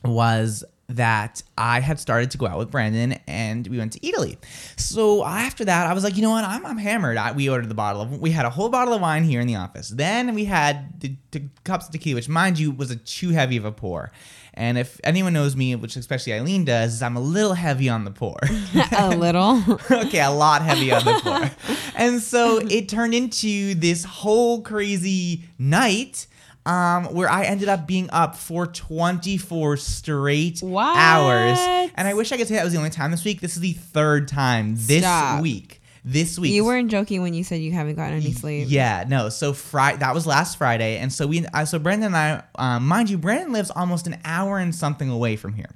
was 0.04 0.64
that 0.90 1.44
I 1.56 1.80
had 1.80 2.00
started 2.00 2.32
to 2.32 2.38
go 2.38 2.48
out 2.48 2.58
with 2.58 2.72
Brandon 2.72 3.20
and 3.28 3.68
we 3.68 3.78
went 3.78 3.94
to 3.94 4.00
Eataly. 4.00 4.38
So 4.76 5.24
after 5.24 5.64
that, 5.66 5.86
I 5.86 5.94
was 5.94 6.04
like, 6.04 6.16
you 6.16 6.24
know 6.24 6.32
what? 6.32 6.44
I'm, 6.44 6.66
I'm 6.66 6.80
hammered. 6.80 7.16
I, 7.16 7.32
we 7.32 7.48
ordered 7.48 7.70
the 7.70 7.76
bottle 7.76 8.02
of, 8.02 8.20
we 8.20 8.32
had 8.32 8.46
a 8.46 8.50
whole 8.50 8.70
bottle 8.70 8.96
of 8.96 9.02
wine 9.02 9.24
here 9.24 9.40
in 9.40 9.48
the 9.48 9.56
office. 9.56 9.90
Then 9.90 10.34
we 10.34 10.46
had 10.46 11.00
the, 11.00 11.16
the 11.30 11.44
cups 11.64 11.86
of 11.86 11.92
tequila, 11.92 12.16
which 12.16 12.28
mind 12.28 12.58
you 12.58 12.72
was 12.72 12.90
a 12.90 12.96
too 12.96 13.30
heavy 13.30 13.56
of 13.56 13.66
a 13.66 13.72
pour. 13.72 14.12
And 14.54 14.78
if 14.78 15.00
anyone 15.04 15.34
knows 15.34 15.56
me, 15.56 15.76
which 15.76 15.96
especially 15.96 16.34
Eileen 16.34 16.66
does, 16.66 16.96
is 16.96 17.02
I'm 17.02 17.16
a 17.16 17.22
little 17.22 17.54
heavy 17.54 17.88
on 17.90 18.04
the 18.04 18.12
poor. 18.12 18.38
a 18.98 19.10
little. 19.16 19.64
okay, 19.92 20.22
a 20.22 20.30
lot 20.32 20.62
heavy 20.62 20.92
on 20.92 21.04
the 21.06 21.20
poor. 21.24 21.76
and 21.96 22.22
so 22.22 22.58
it 22.58 22.90
turned 22.90 23.14
into 23.14 23.76
this 23.76 24.04
whole 24.04 24.62
crazy 24.62 25.44
night 25.58 26.28
um, 26.66 27.06
where 27.14 27.30
I 27.30 27.46
ended 27.46 27.70
up 27.70 27.88
being 27.88 28.10
up 28.12 28.36
for 28.36 28.68
24 28.68 29.78
straight 29.78 30.60
What? 30.60 30.96
hours. 30.98 31.58
And 31.96 32.08
I 32.08 32.14
wish 32.14 32.32
I 32.32 32.38
could 32.38 32.48
say 32.48 32.56
that 32.56 32.64
was 32.64 32.74
the 32.74 32.80
only 32.80 32.90
time 32.90 33.12
this 33.12 33.24
week. 33.24 33.42
This 33.42 33.56
is 33.56 33.62
the 33.62 33.74
third 33.74 34.28
time 34.28 34.76
this 34.76 35.00
Stop. 35.02 35.42
week. 35.42 35.79
This 36.04 36.40
week. 36.40 36.54
You 36.54 36.66
weren't 36.66 36.90
joking 36.90 37.22
when 37.22 37.34
you 37.34 37.44
said 37.44 37.62
you 37.62 37.72
haven't 37.72 37.96
gotten 37.96 38.18
any 38.18 38.32
sleep. 38.32 38.68
Yeah, 38.70 39.06
no. 39.08 39.30
So 39.30 39.54
Friday, 39.54 39.98
that 40.00 40.14
was 40.14 40.26
last 40.26 40.58
Friday, 40.58 40.98
and 40.98 41.12
so 41.12 41.28
we, 41.28 41.46
uh, 41.46 41.66
so 41.66 41.78
Brandon 41.80 42.14
and 42.14 42.18
I, 42.18 42.44
um, 42.56 42.88
mind 42.88 43.10
you, 43.10 43.18
Brandon 43.18 43.52
lives 43.52 43.70
almost 43.72 44.08
an 44.08 44.18
hour 44.24 44.58
and 44.58 44.74
something 44.74 45.10
away 45.10 45.36
from 45.36 45.54
here. 45.54 45.70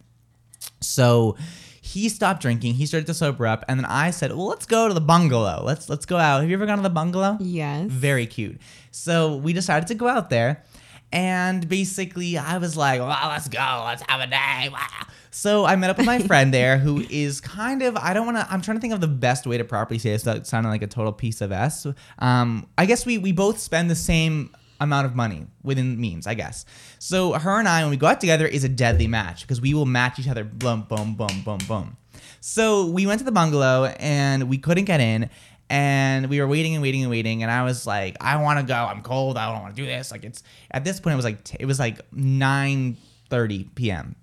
So 0.80 1.36
he 1.82 2.08
stopped 2.10 2.42
drinking. 2.42 2.76
He 2.76 2.86
started 2.86 3.08
to 3.08 3.14
sober 3.14 3.46
up, 3.46 3.66
and 3.68 3.80
then 3.80 3.86
I 3.86 4.12
said, 4.12 4.32
"Well, 4.32 4.48
let's 4.48 4.66
go 4.66 4.88
to 4.88 4.94
the 4.94 5.02
bungalow. 5.02 5.62
Let's 5.64 5.90
let's 5.90 6.06
go 6.06 6.18
out. 6.18 6.40
Have 6.42 6.50
you 6.50 6.56
ever 6.56 6.66
gone 6.66 6.78
to 6.78 6.84
the 6.84 6.90
bungalow? 6.90 7.38
Yes. 7.42 7.90
Very 7.90 8.26
cute. 8.26 8.60
So 8.92 9.36
we 9.36 9.52
decided 9.52 9.88
to 9.88 9.96
go 9.96 10.08
out 10.08 10.30
there, 10.30 10.64
and 11.12 11.68
basically 11.68 12.38
I 12.38 12.58
was 12.58 12.78
like, 12.78 13.02
"Well, 13.02 13.10
let's 13.28 13.50
go. 13.50 13.84
Let's 13.86 14.02
have 14.08 14.22
a 14.22 14.28
day." 14.28 14.70
Wow. 14.72 15.08
So 15.34 15.66
I 15.66 15.76
met 15.76 15.90
up 15.90 15.98
with 15.98 16.06
my 16.06 16.20
friend 16.20 16.54
there, 16.54 16.78
who 16.78 17.04
is 17.10 17.42
kind 17.42 17.82
of 17.82 17.98
I 17.98 18.14
don't 18.14 18.28
want 18.28 18.38
to. 18.38 18.48
I'm 18.54 18.62
trying 18.62 18.78
to 18.78 18.82
think 18.82 18.94
of 18.94 19.02
the 19.02 19.08
best 19.08 19.48
way 19.48 19.58
to 19.58 19.64
properly 19.64 19.98
say 19.98 20.12
this 20.12 20.24
without 20.24 20.46
sounding 20.46 20.72
like 20.72 20.84
a 20.84 20.88
total 20.88 21.12
piece 21.12 21.42
of 21.42 21.52
s. 21.52 21.88
Um, 22.20 22.68
I 22.78 22.86
guess 22.86 23.04
we 23.04 23.18
we 23.18 23.32
both 23.32 23.58
spend 23.58 23.90
the 23.90 23.96
same 23.96 24.56
amount 24.80 25.08
of 25.08 25.16
money 25.16 25.48
within 25.64 26.00
means, 26.00 26.28
I 26.28 26.36
guess. 26.36 26.66
So 27.00 27.34
her 27.34 27.58
and 27.58 27.68
I, 27.68 27.82
when 27.82 27.90
we 27.90 27.98
go 27.98 28.06
out 28.06 28.22
together, 28.22 28.46
is 28.46 28.64
a 28.64 28.70
deadly 28.70 29.08
match 29.08 29.42
because 29.42 29.60
we 29.60 29.74
will 29.74 29.88
match 29.88 30.20
each 30.20 30.28
other. 30.28 30.44
Boom, 30.44 30.86
boom, 30.88 31.16
boom, 31.16 31.42
boom, 31.44 31.60
boom. 31.68 31.98
So 32.40 32.86
we 32.86 33.08
went 33.08 33.18
to 33.20 33.26
the 33.26 33.32
bungalow 33.32 33.86
and 34.00 34.50
we 34.50 34.60
couldn't 34.60 34.86
get 34.86 35.00
in. 35.00 35.32
And 35.68 36.30
we 36.30 36.42
were 36.42 36.48
waiting 36.48 36.76
and 36.76 36.84
waiting 36.84 37.02
and 37.02 37.10
waiting, 37.10 37.42
and 37.42 37.52
I 37.52 37.64
was 37.64 37.88
like, 37.88 38.18
"I 38.22 38.40
want 38.40 38.60
to 38.60 38.66
go. 38.66 38.76
I'm 38.76 39.02
cold. 39.02 39.38
I 39.38 39.52
don't 39.52 39.64
want 39.64 39.76
to 39.76 39.82
do 39.82 39.88
this." 39.88 40.12
Like 40.12 40.24
it's 40.24 40.44
at 40.70 40.84
this 40.84 41.00
point, 41.00 41.14
it 41.14 41.16
was 41.16 41.26
like 41.26 41.44
t- 41.44 41.58
it 41.60 41.66
was 41.66 41.80
like 41.80 42.00
9:30 42.12 43.74
p.m 43.74 44.16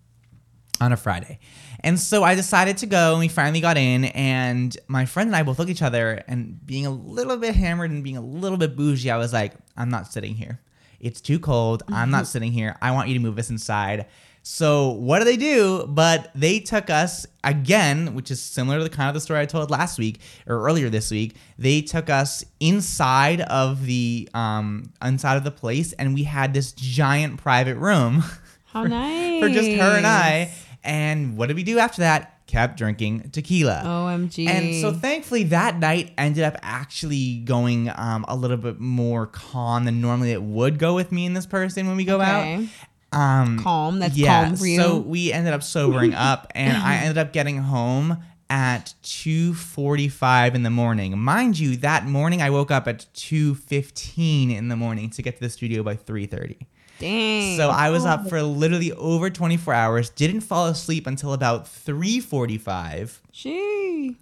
on 0.80 0.92
a 0.92 0.96
Friday. 0.96 1.38
And 1.82 1.98
so 1.98 2.22
I 2.24 2.34
decided 2.34 2.78
to 2.78 2.86
go 2.86 3.12
and 3.12 3.20
we 3.20 3.28
finally 3.28 3.60
got 3.60 3.76
in 3.76 4.06
and 4.06 4.76
my 4.88 5.06
friend 5.06 5.28
and 5.28 5.36
I 5.36 5.42
both 5.42 5.58
looked 5.58 5.70
at 5.70 5.76
each 5.76 5.82
other 5.82 6.22
and 6.28 6.64
being 6.66 6.86
a 6.86 6.90
little 6.90 7.36
bit 7.36 7.54
hammered 7.54 7.90
and 7.90 8.04
being 8.04 8.16
a 8.16 8.20
little 8.22 8.58
bit 8.58 8.76
bougie, 8.76 9.10
I 9.10 9.16
was 9.16 9.32
like, 9.32 9.54
I'm 9.76 9.88
not 9.88 10.06
sitting 10.12 10.34
here. 10.34 10.60
It's 11.00 11.20
too 11.22 11.38
cold. 11.38 11.82
I'm 11.88 12.10
not 12.10 12.26
sitting 12.26 12.52
here. 12.52 12.76
I 12.82 12.90
want 12.90 13.08
you 13.08 13.14
to 13.14 13.20
move 13.20 13.38
us 13.38 13.48
inside. 13.48 14.06
So 14.42 14.88
what 14.90 15.18
do 15.18 15.24
they 15.24 15.36
do? 15.36 15.86
But 15.86 16.30
they 16.34 16.60
took 16.60 16.90
us 16.90 17.26
again, 17.44 18.14
which 18.14 18.30
is 18.30 18.42
similar 18.42 18.78
to 18.78 18.84
the 18.84 18.90
kind 18.90 19.08
of 19.08 19.14
the 19.14 19.20
story 19.20 19.40
I 19.40 19.46
told 19.46 19.70
last 19.70 19.98
week 19.98 20.20
or 20.46 20.62
earlier 20.62 20.88
this 20.88 21.10
week. 21.10 21.36
They 21.58 21.82
took 21.82 22.10
us 22.10 22.44
inside 22.58 23.40
of 23.42 23.84
the 23.86 24.28
um 24.34 24.92
inside 25.02 25.36
of 25.36 25.44
the 25.44 25.50
place 25.50 25.92
and 25.94 26.14
we 26.14 26.24
had 26.24 26.52
this 26.54 26.72
giant 26.72 27.38
private 27.38 27.76
room. 27.76 28.22
How 28.66 28.82
for- 28.82 28.88
nice. 28.90 29.42
for 29.42 29.48
just 29.48 29.70
her 29.70 29.96
and 29.96 30.06
I. 30.06 30.52
And 30.84 31.36
what 31.36 31.46
did 31.46 31.56
we 31.56 31.62
do 31.62 31.78
after 31.78 32.00
that? 32.02 32.46
Kept 32.46 32.76
drinking 32.78 33.30
tequila. 33.30 33.82
OMG. 33.84 34.48
And 34.48 34.74
so 34.74 34.92
thankfully 34.92 35.44
that 35.44 35.78
night 35.78 36.12
ended 36.18 36.42
up 36.42 36.56
actually 36.62 37.38
going 37.38 37.90
um, 37.94 38.24
a 38.26 38.34
little 38.34 38.56
bit 38.56 38.80
more 38.80 39.26
calm 39.26 39.84
than 39.84 40.00
normally 40.00 40.32
it 40.32 40.42
would 40.42 40.78
go 40.78 40.94
with 40.94 41.12
me 41.12 41.26
and 41.26 41.36
this 41.36 41.46
person 41.46 41.86
when 41.86 41.96
we 41.96 42.04
go 42.04 42.20
Okay. 42.20 42.68
out. 43.12 43.18
Um, 43.18 43.58
Calm. 43.62 43.98
That's 43.98 44.16
yeah, 44.16 44.46
calm 44.46 44.56
for 44.56 44.66
you. 44.66 44.76
So 44.76 44.98
we 44.98 45.32
ended 45.32 45.52
up 45.52 45.62
sobering 45.62 46.14
up, 46.30 46.50
and 46.54 46.76
I 46.76 46.96
ended 46.98 47.18
up 47.18 47.32
getting 47.32 47.58
home 47.58 48.18
at 48.48 48.94
2:45 49.02 50.54
in 50.54 50.62
the 50.62 50.70
morning. 50.70 51.18
Mind 51.18 51.58
you, 51.58 51.76
that 51.78 52.06
morning 52.06 52.40
I 52.42 52.50
woke 52.50 52.70
up 52.70 52.86
at 52.88 53.06
2:15 53.14 54.50
in 54.56 54.68
the 54.68 54.76
morning 54.76 55.10
to 55.10 55.22
get 55.22 55.36
to 55.36 55.40
the 55.40 55.50
studio 55.50 55.82
by 55.82 55.96
3:30. 55.96 56.66
Dang. 57.00 57.56
So 57.56 57.70
I 57.70 57.90
was 57.90 58.04
up 58.04 58.22
oh. 58.26 58.28
for 58.28 58.42
literally 58.42 58.92
over 58.92 59.30
24 59.30 59.72
hours. 59.72 60.10
Didn't 60.10 60.42
fall 60.42 60.66
asleep 60.66 61.06
until 61.06 61.32
about 61.32 61.64
3:45. 61.64 63.20
She. 63.32 64.16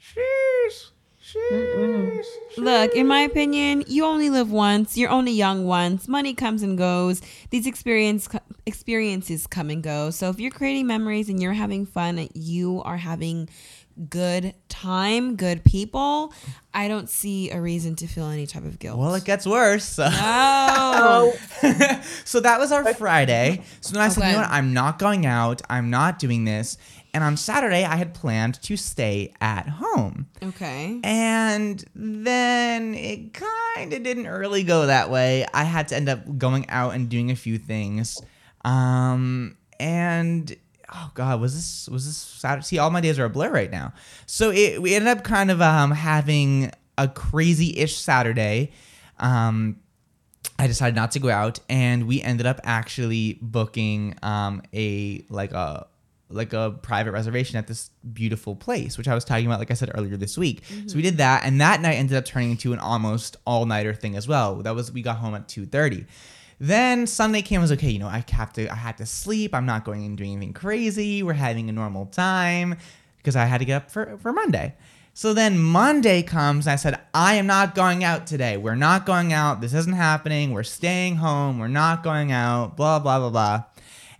Sheesh. 0.00 0.90
Sheesh. 1.22 2.24
Look, 2.56 2.94
in 2.94 3.06
my 3.06 3.20
opinion, 3.20 3.84
you 3.86 4.04
only 4.04 4.30
live 4.30 4.50
once. 4.50 4.96
You're 4.96 5.10
only 5.10 5.32
young 5.32 5.66
once. 5.66 6.08
Money 6.08 6.34
comes 6.34 6.62
and 6.62 6.76
goes. 6.76 7.22
These 7.50 7.66
experience 7.66 8.28
experiences 8.66 9.46
come 9.46 9.70
and 9.70 9.82
go. 9.82 10.10
So 10.10 10.28
if 10.28 10.40
you're 10.40 10.50
creating 10.50 10.86
memories 10.86 11.28
and 11.28 11.40
you're 11.40 11.52
having 11.52 11.86
fun, 11.86 12.28
you 12.34 12.82
are 12.84 12.96
having 12.96 13.48
good 14.08 14.54
time, 14.68 15.36
good 15.36 15.64
people. 15.64 16.32
I 16.72 16.88
don't 16.88 17.08
see 17.08 17.50
a 17.50 17.60
reason 17.60 17.96
to 17.96 18.06
feel 18.06 18.26
any 18.26 18.46
type 18.46 18.64
of 18.64 18.78
guilt. 18.78 18.98
Well, 18.98 19.14
it 19.14 19.24
gets 19.24 19.46
worse. 19.46 19.98
oh, 20.02 21.32
so 22.24 22.40
that 22.40 22.58
was 22.58 22.72
our 22.72 22.94
Friday. 22.94 23.62
So 23.80 23.94
then 23.94 24.02
I 24.02 24.08
said, 24.08 24.26
you 24.26 24.32
know 24.32 24.38
what? 24.38 24.50
I'm 24.50 24.72
not 24.72 24.98
going 24.98 25.26
out. 25.26 25.62
I'm 25.68 25.90
not 25.90 26.18
doing 26.18 26.44
this. 26.44 26.78
And 27.14 27.24
on 27.24 27.36
Saturday, 27.36 27.84
I 27.84 27.96
had 27.96 28.14
planned 28.14 28.62
to 28.62 28.76
stay 28.76 29.32
at 29.40 29.68
home. 29.68 30.28
okay. 30.42 31.00
And 31.02 31.84
then 31.94 32.94
it 32.94 33.32
kind 33.32 33.92
of 33.92 34.02
didn't 34.02 34.28
really 34.28 34.62
go 34.62 34.86
that 34.86 35.10
way. 35.10 35.46
I 35.52 35.64
had 35.64 35.88
to 35.88 35.96
end 35.96 36.08
up 36.08 36.38
going 36.38 36.68
out 36.68 36.94
and 36.94 37.08
doing 37.08 37.30
a 37.30 37.36
few 37.36 37.58
things. 37.58 38.20
Um, 38.64 39.56
and 39.80 40.54
oh 40.92 41.10
god, 41.14 41.40
was 41.40 41.54
this 41.54 41.88
was 41.88 42.06
this 42.06 42.16
Saturday? 42.16 42.64
See, 42.64 42.78
all 42.78 42.90
my 42.90 43.00
days 43.00 43.18
are 43.18 43.24
a 43.24 43.30
blur 43.30 43.50
right 43.50 43.70
now. 43.70 43.92
So 44.26 44.50
it 44.50 44.80
we 44.80 44.94
ended 44.94 45.08
up 45.08 45.24
kind 45.24 45.50
of 45.50 45.60
um 45.60 45.90
having 45.90 46.70
a 46.96 47.08
crazy-ish 47.08 47.96
Saturday. 47.96 48.72
Um, 49.18 49.80
I 50.58 50.66
decided 50.66 50.96
not 50.96 51.12
to 51.12 51.20
go 51.20 51.30
out, 51.30 51.60
and 51.68 52.08
we 52.08 52.20
ended 52.20 52.46
up 52.46 52.60
actually 52.64 53.38
booking 53.40 54.16
um, 54.22 54.62
a 54.74 55.24
like 55.28 55.52
a 55.52 55.86
like 56.30 56.52
a 56.52 56.76
private 56.82 57.12
reservation 57.12 57.56
at 57.56 57.66
this 57.66 57.90
beautiful 58.12 58.54
place, 58.54 58.98
which 58.98 59.08
I 59.08 59.14
was 59.14 59.24
talking 59.24 59.46
about, 59.46 59.60
like 59.60 59.70
I 59.70 59.74
said 59.74 59.90
earlier 59.94 60.16
this 60.16 60.36
week. 60.36 60.62
So 60.86 60.96
we 60.96 61.02
did 61.02 61.18
that, 61.18 61.44
and 61.44 61.60
that 61.60 61.80
night 61.80 61.94
ended 61.94 62.16
up 62.16 62.24
turning 62.24 62.50
into 62.50 62.72
an 62.72 62.78
almost 62.80 63.36
all 63.46 63.64
nighter 63.66 63.94
thing 63.94 64.16
as 64.16 64.26
well. 64.26 64.56
That 64.56 64.74
was 64.74 64.90
we 64.92 65.02
got 65.02 65.16
home 65.18 65.34
at 65.34 65.48
two 65.48 65.64
thirty. 65.64 66.06
Then 66.60 67.06
Sunday 67.06 67.42
came. 67.42 67.60
I 67.60 67.62
was 67.62 67.72
okay. 67.72 67.90
You 67.90 68.00
know, 68.00 68.08
I 68.08 68.24
have 68.30 68.52
to. 68.54 68.68
I 68.68 68.74
had 68.74 68.98
to 68.98 69.06
sleep. 69.06 69.54
I'm 69.54 69.66
not 69.66 69.84
going 69.84 70.04
and 70.04 70.16
doing 70.16 70.32
anything 70.32 70.52
crazy. 70.52 71.22
We're 71.22 71.34
having 71.34 71.68
a 71.68 71.72
normal 71.72 72.06
time 72.06 72.76
because 73.18 73.36
I 73.36 73.44
had 73.44 73.58
to 73.58 73.64
get 73.64 73.82
up 73.82 73.90
for 73.90 74.18
for 74.18 74.32
Monday. 74.32 74.74
So 75.18 75.34
then 75.34 75.58
Monday 75.58 76.22
comes, 76.22 76.68
I 76.68 76.76
said, 76.76 77.00
I 77.12 77.34
am 77.34 77.46
not 77.48 77.74
going 77.74 78.04
out 78.04 78.28
today. 78.28 78.56
We're 78.56 78.76
not 78.76 79.04
going 79.04 79.32
out. 79.32 79.60
This 79.60 79.74
isn't 79.74 79.94
happening. 79.94 80.52
We're 80.52 80.62
staying 80.62 81.16
home. 81.16 81.58
We're 81.58 81.66
not 81.66 82.04
going 82.04 82.30
out. 82.30 82.76
Blah, 82.76 83.00
blah, 83.00 83.18
blah, 83.18 83.30
blah. 83.30 83.64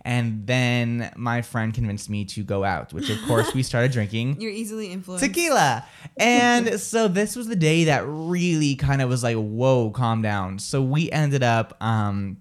And 0.09 0.47
then 0.47 1.11
my 1.15 1.43
friend 1.43 1.71
convinced 1.71 2.09
me 2.09 2.25
to 2.25 2.43
go 2.43 2.63
out, 2.63 2.93
which 2.93 3.11
of 3.11 3.21
course 3.27 3.53
we 3.53 3.61
started 3.61 3.91
drinking 3.91 4.37
You're 4.41 4.49
easily 4.49 4.91
influenced. 4.91 5.23
tequila. 5.23 5.85
And 6.17 6.79
so 6.79 7.07
this 7.07 7.35
was 7.35 7.47
the 7.47 7.55
day 7.55 7.83
that 7.83 8.07
really 8.07 8.75
kind 8.75 9.03
of 9.03 9.09
was 9.09 9.21
like, 9.21 9.37
whoa, 9.37 9.91
calm 9.91 10.23
down. 10.23 10.57
So 10.57 10.81
we 10.81 11.11
ended 11.11 11.43
up 11.43 11.77
um, 11.79 12.37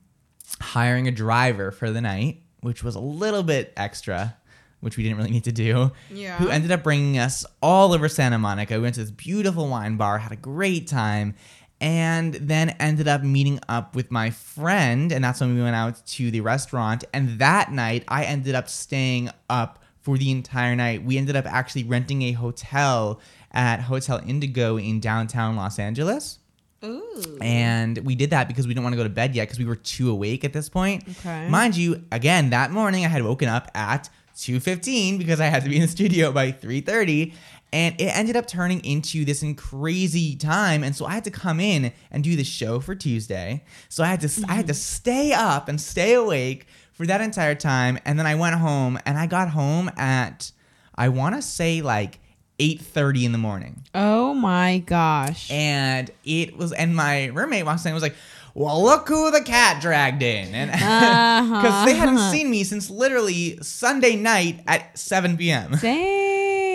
hiring 0.62 1.08
a 1.08 1.10
driver 1.10 1.70
for 1.70 1.90
the 1.90 2.00
night, 2.00 2.40
which 2.60 2.82
was 2.82 2.94
a 2.94 3.00
little 3.00 3.42
bit 3.42 3.74
extra, 3.76 4.34
which 4.80 4.96
we 4.96 5.02
didn't 5.02 5.18
really 5.18 5.30
need 5.30 5.44
to 5.44 5.52
do. 5.52 5.92
Yeah. 6.10 6.38
Who 6.38 6.48
ended 6.48 6.70
up 6.70 6.82
bringing 6.82 7.18
us 7.18 7.44
all 7.60 7.92
over 7.92 8.08
Santa 8.08 8.38
Monica. 8.38 8.76
We 8.76 8.80
went 8.80 8.94
to 8.94 9.02
this 9.02 9.10
beautiful 9.10 9.68
wine 9.68 9.98
bar, 9.98 10.16
had 10.16 10.32
a 10.32 10.36
great 10.36 10.86
time. 10.86 11.34
And 11.80 12.34
then 12.34 12.70
ended 12.80 13.06
up 13.06 13.22
meeting 13.22 13.60
up 13.68 13.94
with 13.94 14.10
my 14.10 14.30
friend, 14.30 15.12
and 15.12 15.22
that's 15.22 15.40
when 15.40 15.54
we 15.54 15.62
went 15.62 15.76
out 15.76 16.04
to 16.06 16.30
the 16.30 16.40
restaurant. 16.40 17.04
And 17.12 17.38
that 17.38 17.70
night, 17.70 18.02
I 18.08 18.24
ended 18.24 18.56
up 18.56 18.68
staying 18.68 19.30
up 19.48 19.78
for 20.00 20.18
the 20.18 20.30
entire 20.30 20.74
night. 20.74 21.04
We 21.04 21.18
ended 21.18 21.36
up 21.36 21.46
actually 21.46 21.84
renting 21.84 22.22
a 22.22 22.32
hotel 22.32 23.20
at 23.52 23.80
Hotel 23.80 24.20
Indigo 24.26 24.76
in 24.76 24.98
downtown 24.98 25.54
Los 25.54 25.78
Angeles. 25.78 26.40
Ooh. 26.84 27.38
And 27.40 27.98
we 27.98 28.14
did 28.14 28.30
that 28.30 28.48
because 28.48 28.66
we 28.66 28.74
didn't 28.74 28.84
want 28.84 28.94
to 28.94 28.96
go 28.96 29.02
to 29.02 29.08
bed 29.08 29.34
yet 29.34 29.44
because 29.44 29.58
we 29.58 29.64
were 29.64 29.76
too 29.76 30.10
awake 30.10 30.44
at 30.44 30.52
this 30.52 30.68
point. 30.68 31.04
Okay. 31.08 31.48
Mind 31.48 31.76
you, 31.76 32.04
again, 32.10 32.50
that 32.50 32.70
morning 32.70 33.04
I 33.04 33.08
had 33.08 33.22
woken 33.22 33.48
up 33.48 33.70
at 33.74 34.08
2.15 34.36 35.18
because 35.18 35.40
I 35.40 35.46
had 35.46 35.64
to 35.64 35.68
be 35.68 35.76
in 35.76 35.82
the 35.82 35.88
studio 35.88 36.30
by 36.30 36.52
3.30. 36.52 37.32
And 37.72 38.00
it 38.00 38.06
ended 38.16 38.36
up 38.36 38.46
turning 38.46 38.84
into 38.84 39.24
this 39.24 39.44
crazy 39.56 40.36
time. 40.36 40.82
And 40.82 40.96
so 40.96 41.04
I 41.06 41.12
had 41.12 41.24
to 41.24 41.30
come 41.30 41.60
in 41.60 41.92
and 42.10 42.24
do 42.24 42.34
the 42.36 42.44
show 42.44 42.80
for 42.80 42.94
Tuesday. 42.94 43.64
So 43.88 44.02
I 44.02 44.06
had 44.06 44.20
to 44.22 44.44
I 44.48 44.54
had 44.54 44.66
to 44.68 44.74
stay 44.74 45.32
up 45.32 45.68
and 45.68 45.80
stay 45.80 46.14
awake 46.14 46.66
for 46.92 47.06
that 47.06 47.20
entire 47.20 47.54
time. 47.54 47.98
And 48.04 48.18
then 48.18 48.26
I 48.26 48.34
went 48.36 48.56
home 48.56 48.98
and 49.04 49.18
I 49.18 49.26
got 49.26 49.50
home 49.50 49.90
at 49.96 50.50
I 50.94 51.10
want 51.10 51.34
to 51.36 51.42
say 51.42 51.82
like 51.82 52.18
8:30 52.58 53.24
in 53.26 53.32
the 53.32 53.38
morning. 53.38 53.84
Oh 53.94 54.34
my 54.34 54.78
gosh. 54.78 55.50
And 55.50 56.10
it 56.24 56.56
was, 56.56 56.72
and 56.72 56.96
my 56.96 57.26
roommate 57.26 57.64
walks 57.66 57.84
in 57.84 57.88
and 57.90 57.94
was 57.94 58.02
like, 58.02 58.16
well, 58.54 58.82
look 58.82 59.06
who 59.08 59.30
the 59.30 59.42
cat 59.42 59.80
dragged 59.80 60.22
in. 60.24 60.52
And 60.54 60.70
Uh-huh. 60.74 61.60
because 61.62 61.86
they 61.86 61.94
hadn't 61.94 62.18
seen 62.32 62.50
me 62.50 62.64
since 62.64 62.90
literally 62.90 63.58
Sunday 63.62 64.16
night 64.16 64.64
at 64.66 64.98
7 64.98 65.36
p.m. 65.36 65.76
Dang. 65.80 66.27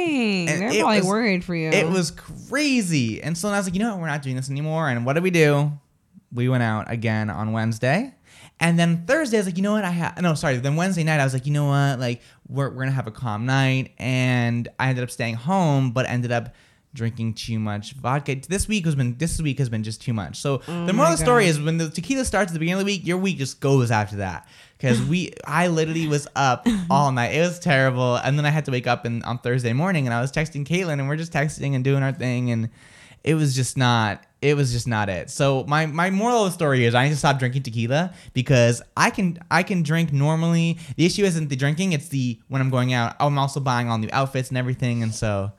And 0.04 0.62
They're 0.62 0.70
probably 0.82 0.98
was- 1.00 1.06
worried 1.08 1.44
for 1.44 1.56
you. 1.56 1.70
It 1.70 1.88
was 1.90 2.12
crazy. 2.12 3.22
And 3.22 3.38
so 3.38 3.50
I 3.50 3.58
was 3.58 3.66
like, 3.68 3.74
you 3.74 3.80
know 3.80 3.92
what? 3.92 4.02
We're 4.02 4.08
not 4.08 4.22
doing 4.22 4.36
this 4.36 4.50
anymore. 4.50 4.90
And 4.90 5.06
what 5.06 5.14
did 5.14 5.24
we 5.24 5.32
do? 5.32 5.72
We 6.32 6.50
went 6.50 6.64
out 6.64 6.92
again 6.92 7.30
on 7.30 7.52
Wednesday. 7.52 8.14
And 8.60 8.78
then 8.80 9.06
Thursday, 9.06 9.38
I 9.38 9.40
was 9.42 9.48
like, 9.48 9.58
you 9.58 9.64
know 9.64 9.74
what? 9.74 9.84
I 9.84 9.90
have, 9.90 10.22
no, 10.22 10.36
sorry. 10.36 10.58
Then 10.58 10.76
Wednesday 10.76 11.04
night, 11.04 11.20
I 11.20 11.24
was 11.24 11.34
like, 11.34 11.46
you 11.46 11.52
know 11.52 11.66
what? 11.66 12.00
Like, 12.00 12.22
we're, 12.48 12.70
we're 12.70 12.76
going 12.76 12.88
to 12.88 12.94
have 12.94 13.08
a 13.08 13.12
calm 13.12 13.46
night. 13.46 13.94
And 13.98 14.68
I 14.80 14.90
ended 14.90 15.04
up 15.04 15.12
staying 15.12 15.36
home, 15.36 15.92
but 15.92 16.08
ended 16.08 16.32
up 16.32 16.54
drinking 16.94 17.34
too 17.34 17.60
much 17.60 17.94
vodka. 17.94 18.36
This 18.48 18.68
week 18.68 18.86
has 18.86 18.96
been 18.96 19.18
this 19.18 19.42
week 19.42 19.60
has 19.60 19.70
been 19.70 19.84
just 19.84 20.02
too 20.02 20.14
much. 20.14 20.38
So 20.38 20.58
the 20.58 20.90
oh 20.90 20.94
moral 20.94 21.14
of 21.14 21.20
the 21.20 21.24
story 21.24 21.48
is 21.48 21.60
when 21.60 21.78
the 21.78 21.90
tequila 21.90 22.26
starts 22.26 22.52
at 22.52 22.54
the 22.54 22.60
beginning 22.60 22.82
of 22.82 22.86
the 22.86 22.92
week, 22.92 23.06
your 23.06 23.18
week 23.18 23.38
just 23.38 23.60
goes 23.60 23.92
after 23.92 24.18
that. 24.18 24.48
Because 24.78 25.02
we, 25.02 25.32
I 25.48 25.68
literally 25.68 26.08
was 26.08 26.28
up 26.36 26.68
all 26.90 27.12
night. 27.14 27.34
It 27.34 27.40
was 27.40 27.58
terrible, 27.58 28.18
and 28.18 28.38
then 28.38 28.46
I 28.46 28.50
had 28.50 28.66
to 28.66 28.72
wake 28.72 28.86
up 28.86 29.06
and 29.06 29.24
on 29.24 29.38
Thursday 29.38 29.72
morning, 29.72 30.08
and 30.08 30.14
I 30.14 30.20
was 30.20 30.30
texting 30.30 30.66
Caitlyn, 30.66 30.94
and 30.94 31.08
we're 31.08 31.16
just 31.16 31.32
texting 31.32 31.74
and 31.74 31.86
doing 31.86 32.04
our 32.04 32.12
thing, 32.12 32.52
and 32.52 32.70
it 33.24 33.36
was 33.36 33.56
just 33.56 33.78
not 33.78 34.22
it 34.42 34.56
was 34.56 34.74
just 34.74 34.88
not 34.88 35.08
it 35.08 35.30
so 35.30 35.64
my 35.68 35.86
my 35.86 36.10
moral 36.10 36.44
of 36.44 36.50
the 36.50 36.52
story 36.52 36.84
is 36.84 36.94
i 36.94 37.06
need 37.06 37.12
to 37.12 37.16
stop 37.16 37.40
drinking 37.40 37.64
tequila 37.64 38.14
because 38.34 38.82
i 38.98 39.10
can 39.10 39.40
i 39.50 39.64
can 39.64 39.82
drink 39.82 40.12
normally 40.12 40.78
the 40.98 41.06
issue 41.06 41.24
isn't 41.24 41.48
the 41.48 41.56
drinking 41.56 41.94
it's 41.94 42.10
the 42.10 42.38
when 42.50 42.62
i'm 42.62 42.70
going 42.70 42.92
out 42.94 43.16
i'm 43.22 43.38
also 43.38 43.62
buying 43.62 43.90
all 43.90 43.98
new 43.98 44.10
outfits 44.12 44.50
and 44.50 44.58
everything 44.58 45.02
and 45.02 45.16
so 45.16 45.52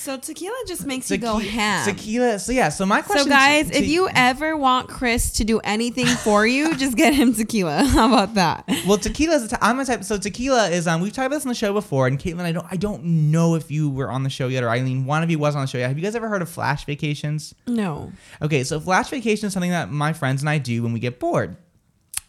So 0.00 0.16
tequila 0.16 0.56
just 0.66 0.86
makes 0.86 1.10
you 1.10 1.18
go 1.18 1.36
ham. 1.36 1.84
tequila 1.84 2.38
so 2.38 2.52
yeah 2.52 2.70
so 2.70 2.86
my 2.86 3.02
question 3.02 3.18
is. 3.18 3.24
So 3.24 3.30
guys, 3.30 3.70
if 3.70 3.86
you 3.86 4.08
ever 4.14 4.56
want 4.56 4.88
Kris 4.88 5.30
to 5.32 5.44
do 5.44 5.60
anything 5.62 6.06
for 6.06 6.46
you, 6.46 6.74
just 6.78 6.96
get 6.96 7.12
him 7.12 7.34
tequila. 7.34 7.84
How 7.84 8.08
about 8.08 8.32
that? 8.32 8.64
well, 8.86 8.96
tequila 8.96 9.34
is. 9.34 9.50
T- 9.50 9.56
I'm 9.60 9.78
a 9.78 9.84
type. 9.84 10.02
So 10.04 10.16
tequila 10.16 10.70
is. 10.70 10.86
Um, 10.86 11.02
we've 11.02 11.12
talked 11.12 11.26
about 11.26 11.36
this 11.36 11.44
on 11.44 11.50
the 11.50 11.54
show 11.54 11.74
before, 11.74 12.06
and 12.06 12.18
Caitlyn, 12.18 12.40
I 12.40 12.52
don't. 12.52 12.66
I 12.70 12.76
don't 12.76 13.04
know 13.30 13.56
if 13.56 13.70
you 13.70 13.90
were 13.90 14.10
on 14.10 14.22
the 14.22 14.30
show 14.30 14.48
yet, 14.48 14.64
or 14.64 14.70
Eileen, 14.70 15.04
one 15.04 15.22
of 15.22 15.30
you 15.30 15.38
was 15.38 15.54
on 15.54 15.60
the 15.60 15.66
show 15.66 15.76
yet. 15.76 15.88
Have 15.88 15.98
you 15.98 16.02
guys 16.04 16.14
ever 16.14 16.30
heard 16.30 16.40
of 16.40 16.48
flash 16.48 16.86
vacations? 16.86 17.54
No. 17.66 18.10
Okay, 18.40 18.64
so 18.64 18.80
flash 18.80 19.10
vacation 19.10 19.48
is 19.48 19.52
something 19.52 19.70
that 19.70 19.90
my 19.90 20.14
friends 20.14 20.40
and 20.40 20.48
I 20.48 20.56
do 20.56 20.82
when 20.82 20.94
we 20.94 21.00
get 21.00 21.20
bored. 21.20 21.58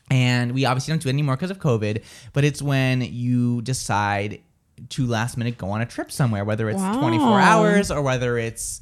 And 0.10 0.52
we 0.52 0.66
obviously 0.66 0.92
don't 0.92 1.02
do 1.02 1.08
it 1.08 1.14
anymore 1.14 1.38
because 1.38 1.52
of 1.52 1.60
COVID, 1.60 2.04
but 2.34 2.44
it's 2.44 2.62
when 2.62 3.00
you 3.00 3.62
decide 3.62 4.42
to 4.90 5.06
last 5.06 5.38
minute 5.38 5.58
go 5.58 5.70
on 5.70 5.82
a 5.82 5.86
trip 5.86 6.12
somewhere, 6.12 6.44
whether 6.46 6.70
it's 6.70 6.82
24 6.82 7.40
hours 7.40 7.92
or 7.92 8.02
whether 8.02 8.38
it's 8.38 8.82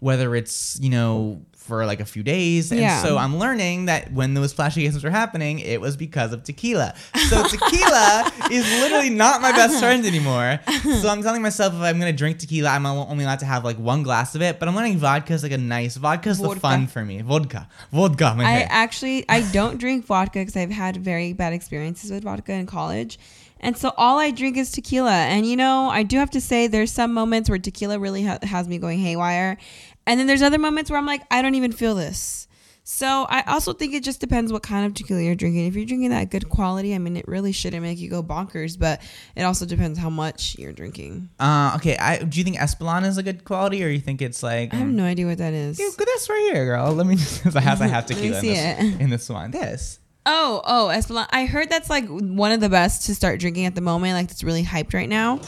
whether 0.00 0.34
it's, 0.34 0.80
you 0.82 0.90
know, 0.90 1.40
for 1.52 1.86
like 1.86 2.00
a 2.00 2.04
few 2.04 2.24
days. 2.24 2.72
And 2.72 2.80
Yeah. 2.80 3.00
so 3.04 3.16
I'm 3.16 3.38
learning 3.38 3.84
that 3.84 4.12
when 4.12 4.34
those 4.34 4.52
flashy 4.52 4.80
vacations 4.80 5.04
were 5.04 5.10
happening, 5.10 5.60
it 5.60 5.80
was 5.80 5.96
because 5.96 6.32
of 6.32 6.42
tequila. 6.42 6.92
So 7.28 7.44
tequila 7.46 8.32
is 8.50 8.68
literally 8.80 9.10
not 9.10 9.40
my 9.40 9.52
best 9.52 9.78
friend 9.78 10.04
anymore. 10.04 10.58
So 11.00 11.08
I'm 11.08 11.22
telling 11.22 11.40
myself 11.40 11.72
if 11.74 11.80
I'm 11.80 12.00
gonna 12.00 12.12
drink 12.12 12.38
tequila, 12.40 12.70
I'm 12.70 12.84
only 12.84 13.22
allowed 13.22 13.38
to 13.40 13.46
have 13.46 13.64
like 13.64 13.78
one 13.78 14.02
glass 14.02 14.34
of 14.34 14.42
it. 14.42 14.58
But 14.58 14.66
I'm 14.68 14.74
learning 14.74 14.98
vodka 14.98 15.34
is 15.34 15.44
like 15.44 15.52
a 15.52 15.58
nice 15.58 15.96
vodka 15.96 16.30
is 16.30 16.40
the 16.40 16.50
fun 16.56 16.88
for 16.88 17.04
me. 17.04 17.22
Vodka, 17.22 17.68
vodka. 17.92 18.34
My 18.36 18.44
I 18.44 18.60
actually 18.62 19.24
I 19.28 19.42
don't 19.52 19.78
drink 19.78 20.04
vodka 20.04 20.40
because 20.40 20.56
I've 20.56 20.72
had 20.72 20.96
very 20.96 21.32
bad 21.32 21.52
experiences 21.52 22.10
with 22.10 22.24
vodka 22.24 22.52
in 22.54 22.66
college. 22.66 23.20
And 23.62 23.76
so 23.76 23.92
all 23.96 24.18
I 24.18 24.30
drink 24.32 24.56
is 24.56 24.72
tequila. 24.72 25.12
And 25.12 25.46
you 25.46 25.56
know, 25.56 25.88
I 25.88 26.02
do 26.02 26.18
have 26.18 26.30
to 26.30 26.40
say 26.40 26.66
there's 26.66 26.92
some 26.92 27.14
moments 27.14 27.48
where 27.48 27.58
tequila 27.58 27.98
really 27.98 28.24
ha- 28.24 28.38
has 28.42 28.68
me 28.68 28.78
going 28.78 28.98
haywire. 28.98 29.56
And 30.06 30.18
then 30.18 30.26
there's 30.26 30.42
other 30.42 30.58
moments 30.58 30.90
where 30.90 30.98
I'm 30.98 31.06
like, 31.06 31.22
I 31.30 31.42
don't 31.42 31.54
even 31.54 31.72
feel 31.72 31.94
this. 31.94 32.48
So 32.84 33.26
I 33.28 33.42
also 33.46 33.72
think 33.72 33.94
it 33.94 34.02
just 34.02 34.20
depends 34.20 34.52
what 34.52 34.64
kind 34.64 34.84
of 34.84 34.94
tequila 34.94 35.22
you're 35.22 35.36
drinking. 35.36 35.66
If 35.66 35.76
you're 35.76 35.84
drinking 35.84 36.10
that 36.10 36.30
good 36.30 36.48
quality, 36.48 36.96
I 36.96 36.98
mean, 36.98 37.16
it 37.16 37.28
really 37.28 37.52
shouldn't 37.52 37.82
make 37.82 37.98
you 37.98 38.10
go 38.10 38.24
bonkers, 38.24 38.76
but 38.76 39.00
it 39.36 39.42
also 39.44 39.64
depends 39.64 40.00
how 40.00 40.10
much 40.10 40.58
you're 40.58 40.72
drinking. 40.72 41.28
Uh, 41.38 41.74
okay. 41.76 41.96
I, 41.96 42.18
do 42.18 42.38
you 42.38 42.44
think 42.44 42.56
Espolòn 42.56 43.04
is 43.04 43.18
a 43.18 43.22
good 43.22 43.44
quality, 43.44 43.84
or 43.84 43.88
you 43.88 44.00
think 44.00 44.20
it's 44.20 44.42
like? 44.42 44.74
I 44.74 44.78
have 44.78 44.88
no 44.88 45.04
idea 45.04 45.26
what 45.26 45.38
that 45.38 45.52
is. 45.52 45.78
At 45.78 45.96
this 45.96 46.28
right 46.28 46.50
here, 46.52 46.64
girl. 46.64 46.92
Let 46.92 47.06
me 47.06 47.14
just. 47.16 47.54
I 47.54 47.60
have, 47.60 47.80
I 47.80 47.86
have 47.86 48.04
Let 48.10 48.16
me 48.18 48.30
tequila 48.30 48.36
in 48.38 48.40
see 48.40 48.48
this, 48.48 48.94
it. 48.94 49.00
in 49.00 49.10
this 49.10 49.28
one. 49.28 49.52
This. 49.52 50.00
Oh, 50.24 50.62
oh, 50.64 50.90
Espolòn. 50.92 51.26
I 51.30 51.46
heard 51.46 51.68
that's 51.68 51.90
like 51.90 52.06
one 52.06 52.52
of 52.52 52.60
the 52.60 52.68
best 52.68 53.06
to 53.06 53.14
start 53.14 53.40
drinking 53.40 53.66
at 53.66 53.74
the 53.74 53.80
moment. 53.80 54.14
Like 54.14 54.30
it's 54.30 54.44
really 54.44 54.62
hyped 54.64 54.94
right 54.94 55.08
now. 55.08 55.40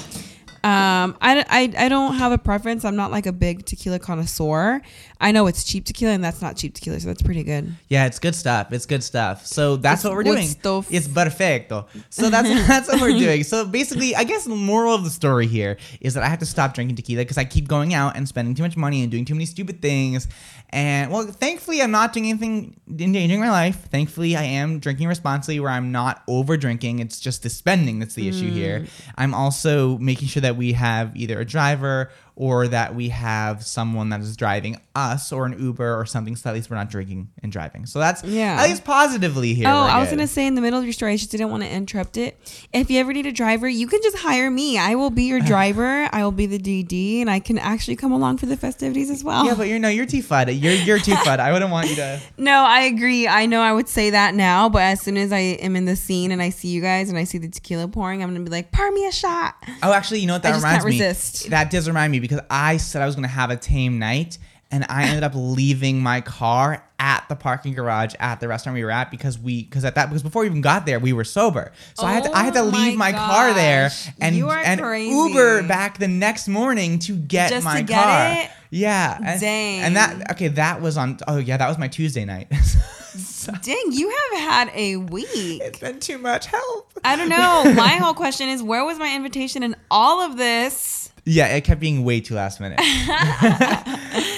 Um, 0.64 1.14
I, 1.20 1.44
I, 1.50 1.74
I 1.84 1.88
don't 1.90 2.14
have 2.14 2.32
a 2.32 2.38
preference. 2.38 2.86
I'm 2.86 2.96
not 2.96 3.10
like 3.10 3.26
a 3.26 3.32
big 3.32 3.66
tequila 3.66 3.98
connoisseur. 3.98 4.80
I 5.20 5.30
know 5.30 5.46
it's 5.46 5.62
cheap 5.62 5.84
tequila 5.84 6.12
and 6.12 6.24
that's 6.24 6.40
not 6.40 6.56
cheap 6.56 6.72
tequila, 6.72 6.98
so 7.00 7.08
that's 7.08 7.20
pretty 7.20 7.42
good. 7.42 7.74
Yeah, 7.90 8.06
it's 8.06 8.18
good 8.18 8.34
stuff. 8.34 8.72
It's 8.72 8.86
good 8.86 9.04
stuff. 9.04 9.46
So 9.46 9.76
that's 9.76 10.00
It's 10.00 10.04
what 10.08 10.14
we're 10.14 10.22
doing. 10.22 10.46
stuff. 10.46 10.86
It's 10.90 11.06
perfecto. 11.06 11.86
So 12.08 12.30
that's 12.30 12.48
that's 12.66 12.88
what 12.88 12.98
we're 13.02 13.18
doing. 13.18 13.44
So 13.44 13.66
basically, 13.66 14.16
I 14.16 14.24
guess 14.24 14.44
the 14.44 14.56
moral 14.56 14.94
of 14.94 15.04
the 15.04 15.10
story 15.10 15.46
here 15.46 15.76
is 16.00 16.14
that 16.14 16.22
I 16.22 16.28
have 16.28 16.38
to 16.38 16.46
stop 16.46 16.72
drinking 16.72 16.96
tequila 16.96 17.20
because 17.24 17.36
I 17.36 17.44
keep 17.44 17.68
going 17.68 17.92
out 17.92 18.16
and 18.16 18.26
spending 18.26 18.54
too 18.54 18.62
much 18.62 18.74
money 18.76 19.02
and 19.02 19.10
doing 19.10 19.26
too 19.26 19.34
many 19.34 19.44
stupid 19.44 19.82
things. 19.82 20.28
And 20.74 21.12
well, 21.12 21.24
thankfully, 21.24 21.80
I'm 21.80 21.92
not 21.92 22.12
doing 22.12 22.28
anything 22.28 22.80
endangering 22.88 23.38
my 23.38 23.50
life. 23.50 23.84
Thankfully, 23.92 24.34
I 24.34 24.42
am 24.42 24.80
drinking 24.80 25.06
responsibly, 25.06 25.60
where 25.60 25.70
I'm 25.70 25.92
not 25.92 26.24
over 26.26 26.56
drinking. 26.56 26.98
It's 26.98 27.20
just 27.20 27.44
the 27.44 27.48
spending 27.48 28.00
that's 28.00 28.14
the 28.14 28.28
issue 28.28 28.50
here. 28.50 28.80
Mm. 28.80 28.88
I'm 29.16 29.34
also 29.34 29.98
making 29.98 30.26
sure 30.26 30.40
that 30.40 30.56
we 30.56 30.72
have 30.72 31.16
either 31.16 31.38
a 31.38 31.44
driver 31.44 32.10
or 32.36 32.66
that 32.66 32.94
we 32.96 33.10
have 33.10 33.64
someone 33.64 34.08
that 34.08 34.20
is 34.20 34.36
driving 34.36 34.76
us 34.96 35.30
or 35.30 35.46
an 35.46 35.56
Uber 35.60 35.98
or 36.00 36.04
something, 36.04 36.34
so 36.34 36.50
at 36.50 36.54
least 36.56 36.68
we're 36.68 36.76
not 36.76 36.90
drinking 36.90 37.28
and 37.42 37.52
driving. 37.52 37.86
So 37.86 38.00
that's 38.00 38.24
Yeah. 38.24 38.60
at 38.60 38.68
least 38.68 38.84
positively 38.84 39.54
here. 39.54 39.68
oh, 39.68 39.70
I 39.72 40.00
was 40.00 40.08
good. 40.08 40.16
gonna 40.16 40.26
say 40.26 40.46
in 40.46 40.56
the 40.56 40.60
middle 40.60 40.78
of 40.78 40.84
your 40.84 40.92
story, 40.92 41.12
I 41.12 41.16
just 41.16 41.30
didn't 41.30 41.50
want 41.50 41.62
to 41.62 41.70
interrupt 41.70 42.16
it. 42.16 42.36
If 42.72 42.90
you 42.90 42.98
ever 42.98 43.12
need 43.12 43.26
a 43.26 43.32
driver, 43.32 43.68
you 43.68 43.86
can 43.86 44.00
just 44.02 44.18
hire 44.18 44.50
me. 44.50 44.78
I 44.78 44.96
will 44.96 45.10
be 45.10 45.24
your 45.24 45.38
driver. 45.52 46.08
I 46.12 46.24
will 46.24 46.32
be 46.32 46.46
the 46.46 46.58
DD, 46.58 47.20
and 47.20 47.30
I 47.30 47.38
can 47.38 47.56
actually 47.58 47.94
come 47.96 48.10
along 48.10 48.38
for 48.38 48.46
the 48.46 48.56
festivities 48.56 49.10
as 49.10 49.22
well. 49.22 49.46
Yeah, 49.46 49.54
but 49.54 49.68
you're 49.68 49.78
no, 49.78 49.88
you're 49.88 50.06
too 50.06 50.22
fud. 50.22 50.46
You're 50.60 50.72
you're 50.72 50.98
too 50.98 51.12
fud. 51.14 51.38
I 51.38 51.52
wouldn't 51.52 51.70
want 51.70 51.88
you 51.88 51.96
to. 51.96 52.20
No, 52.36 52.64
I 52.64 52.80
agree. 52.82 53.28
I 53.28 53.46
know 53.46 53.60
I 53.62 53.72
would 53.72 53.88
say 53.88 54.10
that 54.10 54.34
now, 54.34 54.68
but 54.68 54.82
as 54.82 55.00
soon 55.00 55.16
as 55.16 55.32
I 55.32 55.38
am 55.38 55.76
in 55.76 55.84
the 55.84 55.94
scene 55.96 56.32
and 56.32 56.42
I 56.42 56.50
see 56.50 56.68
you 56.68 56.80
guys 56.80 57.08
and 57.08 57.16
I 57.16 57.24
see 57.24 57.38
the 57.38 57.48
tequila 57.48 57.86
pouring, 57.88 58.22
I'm 58.22 58.28
gonna 58.30 58.44
be 58.44 58.50
like, 58.50 58.72
"Pour 58.72 58.90
me 58.90 59.06
a 59.06 59.12
shot." 59.12 59.54
Oh, 59.82 59.92
actually, 59.92 60.18
you 60.20 60.26
know 60.26 60.34
what 60.34 60.42
that 60.42 60.48
I 60.48 60.52
just 60.56 60.64
reminds 60.64 60.84
can't 60.84 60.94
me. 60.94 61.00
resist. 61.00 61.50
That 61.50 61.70
does 61.70 61.86
remind 61.88 62.10
me 62.12 62.20
because 62.24 62.40
I 62.48 62.78
said 62.78 63.02
I 63.02 63.06
was 63.06 63.14
gonna 63.14 63.28
have 63.28 63.50
a 63.50 63.56
tame 63.56 63.98
night, 63.98 64.38
and 64.70 64.86
I 64.88 65.04
ended 65.04 65.22
up 65.24 65.32
leaving 65.34 66.00
my 66.00 66.20
car 66.22 66.82
at 66.98 67.28
the 67.28 67.36
parking 67.36 67.74
garage 67.74 68.14
at 68.18 68.40
the 68.40 68.48
restaurant 68.48 68.74
we 68.74 68.82
were 68.82 68.90
at 68.90 69.10
because 69.10 69.38
we 69.38 69.64
because 69.64 69.84
at 69.84 69.94
that 69.96 70.08
because 70.08 70.22
before 70.22 70.40
we 70.40 70.46
even 70.48 70.62
got 70.62 70.86
there 70.86 70.98
we 70.98 71.12
were 71.12 71.24
sober. 71.24 71.70
So 71.94 72.06
I 72.06 72.12
had 72.14 72.24
to 72.24 72.34
I 72.34 72.44
had 72.44 72.54
to 72.54 72.60
Oh 72.60 72.64
leave 72.64 72.96
my 72.96 73.12
my 73.12 73.18
car 73.18 73.52
there 73.52 73.90
and 74.22 74.34
and 74.34 74.80
crazy. 74.80 75.10
Uber 75.14 75.64
back 75.68 75.98
the 75.98 76.08
next 76.08 76.48
morning 76.48 76.98
to 77.00 77.14
get 77.14 77.50
Just 77.50 77.64
my 77.64 77.78
to 77.80 77.82
get 77.86 78.02
car. 78.02 78.32
it? 78.44 78.50
Yeah. 78.70 79.18
And, 79.22 79.40
Dang. 79.40 79.80
And 79.80 79.96
that 79.96 80.30
okay 80.32 80.48
that 80.48 80.80
was 80.80 80.96
on 80.96 81.18
oh 81.28 81.36
yeah 81.36 81.58
that 81.58 81.68
was 81.68 81.76
my 81.76 81.88
Tuesday 81.88 82.24
night. 82.24 82.50
Dang, 83.62 83.92
you 83.92 84.08
have 84.32 84.40
had 84.40 84.70
a 84.74 84.96
week. 84.96 85.28
it's 85.34 85.78
been 85.78 86.00
too 86.00 86.18
much 86.18 86.46
help. 86.46 86.90
I 87.04 87.14
don't 87.16 87.28
know. 87.28 87.64
My 87.76 87.96
whole 88.00 88.14
question 88.14 88.48
is, 88.48 88.62
where 88.62 88.84
was 88.84 88.98
my 88.98 89.14
invitation 89.14 89.62
in 89.62 89.76
all 89.90 90.20
of 90.22 90.36
this? 90.38 91.03
Yeah, 91.26 91.46
it 91.48 91.62
kept 91.62 91.80
being 91.80 92.04
way 92.04 92.20
too 92.20 92.34
last 92.34 92.60
minute. 92.60 92.78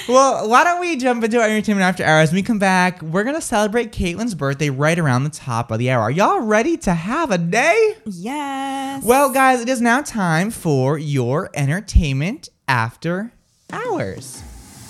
well, 0.09 0.49
why 0.49 0.63
don't 0.63 0.81
we 0.81 0.97
jump 0.97 1.25
into 1.25 1.41
our 1.41 1.47
entertainment 1.47 1.85
after 1.85 2.05
hours? 2.05 2.31
When 2.31 2.37
we 2.37 2.43
come 2.43 2.61
back, 2.61 3.03
we're 3.03 3.25
gonna 3.25 3.41
celebrate 3.41 3.91
Caitlyn's 3.91 4.35
birthday 4.35 4.71
right 4.71 4.99
around 4.99 5.25
the 5.25 5.31
top 5.31 5.71
of 5.73 5.79
the 5.81 5.91
hour. 5.91 6.03
Are 6.03 6.11
y'all 6.11 6.41
ready 6.41 6.77
to 6.79 6.95
have 6.95 7.33
a 7.33 7.39
day? 7.39 7.97
Yes. 8.05 9.03
Well, 9.05 9.33
guys, 9.33 9.61
it 9.61 9.69
is 9.69 9.81
now 9.81 10.03
time 10.03 10.51
for 10.51 10.97
your 10.97 11.51
entertainment 11.55 12.51
after 12.69 13.33
hours. 13.73 14.43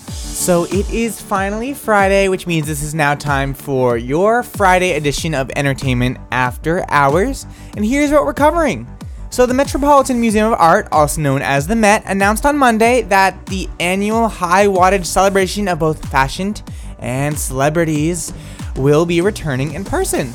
So 0.09 0.65
it 0.65 0.89
is 0.91 1.19
finally 1.19 1.73
Friday, 1.73 2.29
which 2.29 2.45
means 2.45 2.67
this 2.67 2.83
is 2.83 2.93
now 2.93 3.15
time 3.15 3.55
for 3.55 3.97
your 3.97 4.43
Friday 4.43 4.91
edition 4.91 5.33
of 5.33 5.49
Entertainment 5.55 6.19
After 6.31 6.85
Hours. 6.89 7.47
And 7.75 7.83
here's 7.83 8.11
what 8.11 8.23
we're 8.23 8.35
covering. 8.35 8.87
So, 9.29 9.45
the 9.45 9.53
Metropolitan 9.53 10.21
Museum 10.21 10.53
of 10.53 10.59
Art, 10.59 10.87
also 10.91 11.21
known 11.21 11.41
as 11.41 11.67
the 11.67 11.75
Met, 11.75 12.03
announced 12.05 12.45
on 12.45 12.57
Monday 12.57 13.01
that 13.03 13.45
the 13.47 13.69
annual 13.79 14.29
high 14.29 14.67
wattage 14.67 15.05
celebration 15.05 15.67
of 15.67 15.79
both 15.79 16.09
fashion 16.09 16.55
and 16.99 17.37
celebrities 17.37 18.31
will 18.77 19.05
be 19.05 19.19
returning 19.19 19.73
in 19.73 19.83
person. 19.83 20.31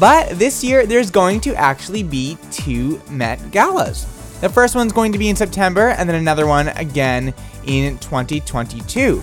But 0.00 0.38
this 0.38 0.64
year, 0.64 0.86
there's 0.86 1.10
going 1.10 1.40
to 1.42 1.54
actually 1.56 2.02
be 2.02 2.38
two 2.50 3.00
Met 3.10 3.50
Galas. 3.50 4.04
The 4.40 4.48
first 4.48 4.74
one's 4.74 4.92
going 4.92 5.12
to 5.12 5.18
be 5.18 5.28
in 5.28 5.36
September, 5.36 5.88
and 5.90 6.08
then 6.08 6.16
another 6.16 6.46
one 6.46 6.68
again 6.68 7.34
in 7.66 7.98
2022. 7.98 9.22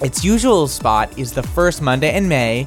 Its 0.00 0.24
usual 0.24 0.66
spot 0.66 1.16
is 1.18 1.32
the 1.32 1.42
first 1.42 1.82
Monday 1.82 2.16
in 2.16 2.26
May, 2.26 2.66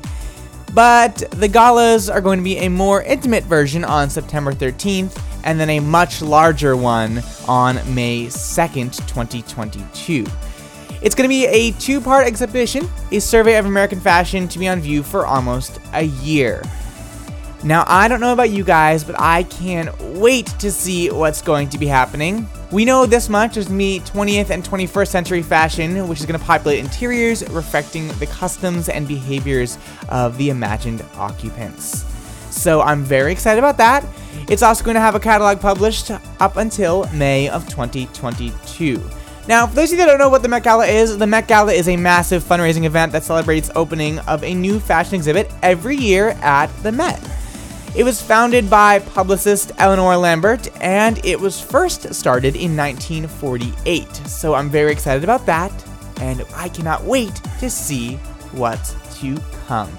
but 0.73 1.17
the 1.31 1.47
galas 1.47 2.10
are 2.10 2.21
going 2.21 2.39
to 2.39 2.43
be 2.43 2.57
a 2.57 2.69
more 2.69 3.03
intimate 3.03 3.43
version 3.43 3.84
on 3.84 4.10
September 4.10 4.53
13th, 4.53 5.21
and 5.43 5.60
then 5.60 5.69
a 5.69 5.79
much 5.79 6.21
larger 6.21 6.75
one 6.75 7.21
on 7.47 7.75
May 7.93 8.27
2nd, 8.27 8.95
2022. 9.07 10.25
It's 11.01 11.15
going 11.15 11.27
to 11.27 11.29
be 11.29 11.45
a 11.47 11.71
two 11.79 11.99
part 11.99 12.27
exhibition, 12.27 12.88
a 13.12 13.19
survey 13.19 13.57
of 13.57 13.65
American 13.65 13.99
fashion 13.99 14.47
to 14.49 14.60
be 14.60 14.67
on 14.67 14.79
view 14.79 15.01
for 15.01 15.25
almost 15.25 15.79
a 15.93 16.03
year. 16.03 16.62
Now, 17.63 17.84
I 17.88 18.08
don't 18.08 18.21
know 18.21 18.34
about 18.34 18.50
you 18.50 18.63
guys, 18.63 19.04
but 19.04 19.15
I 19.19 19.43
can't 19.43 19.95
wait 20.02 20.47
to 20.60 20.71
see 20.71 21.12
what's 21.12 21.43
going 21.43 21.69
to 21.69 21.78
be 21.78 21.86
happening. 21.86 22.50
We 22.71 22.86
know 22.86 23.06
this 23.06 23.30
much 23.30 23.56
is 23.56 23.69
gonna 23.69 24.00
20th 24.00 24.50
and 24.50 24.63
21st 24.63 25.08
century 25.08 25.43
fashion, 25.43 26.08
which 26.08 26.19
is 26.19 26.26
going 26.26 26.39
to 26.39 26.45
populate 26.45 26.80
interiors, 26.80 27.47
reflecting 27.50 28.08
the 28.17 28.26
customs 28.26 28.89
and 28.89 29.08
behaviors 29.08 29.78
of 30.10 30.38
the 30.39 30.50
imagined 30.50 31.06
occupants. 31.15 32.04
So 32.50 32.82
I'm 32.82 33.04
very 33.04 33.32
excited 33.32 33.60
about 33.60 33.78
that. 33.78 34.06
It's 34.50 34.63
also 34.63 34.84
going 34.84 34.95
to 34.95 35.02
have 35.02 35.13
a 35.13 35.19
catalog 35.19 35.60
published 35.60 36.10
up 36.39 36.58
until 36.58 37.08
May 37.13 37.47
of 37.47 37.69
2022. 37.69 39.04
Now, 39.47 39.67
for 39.67 39.76
those 39.76 39.91
of 39.91 40.00
you 40.00 40.06
that 40.06 40.06
don't 40.08 40.19
know 40.19 40.30
what 40.30 40.41
the 40.41 40.47
Met 40.47 40.63
Gala 40.63 40.88
is, 40.88 41.15
the 41.17 41.28
Met 41.28 41.47
Gala 41.47 41.74
is 41.74 41.88
a 41.88 41.95
massive 41.95 42.43
fundraising 42.43 42.86
event 42.86 43.12
that 43.12 43.24
celebrates 43.24 43.69
opening 43.76 44.17
of 44.19 44.43
a 44.43 44.54
new 44.54 44.80
fashion 44.80 45.13
exhibit 45.15 45.52
every 45.62 45.95
year 45.95 46.30
at 46.41 46.67
the 46.82 46.91
Met. 46.91 47.21
It 47.93 48.06
was 48.06 48.21
founded 48.21 48.69
by 48.69 48.99
publicist 48.99 49.73
Eleanor 49.77 50.15
Lambert 50.15 50.69
and 50.82 51.23
it 51.25 51.38
was 51.38 51.60
first 51.60 52.13
started 52.13 52.56
in 52.56 52.77
1948. 52.77 54.15
So 54.27 54.54
I'm 54.54 54.69
very 54.69 54.93
excited 54.93 55.25
about 55.25 55.45
that 55.47 55.71
and 56.21 56.45
I 56.56 56.69
cannot 56.69 57.04
wait 57.04 57.36
to 57.60 57.69
see 57.69 58.15
what's 58.54 58.95
to 59.19 59.38
come. 59.67 59.91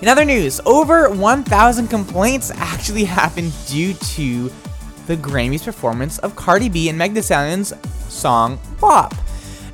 In 0.00 0.08
other 0.08 0.24
news, 0.24 0.60
over 0.66 1.08
1,000 1.08 1.86
complaints 1.86 2.50
actually 2.56 3.04
happened 3.20 3.52
due 3.68 3.94
to 3.94 4.50
the 5.06 5.16
Grammys 5.16 5.64
performance 5.64 6.18
of 6.18 6.34
Cardi 6.34 6.68
B 6.68 6.88
and 6.88 6.98
Meg 6.98 7.14
Thee 7.14 7.22
Stallion's 7.22 7.72
song 8.08 8.58
WAP. 8.80 9.14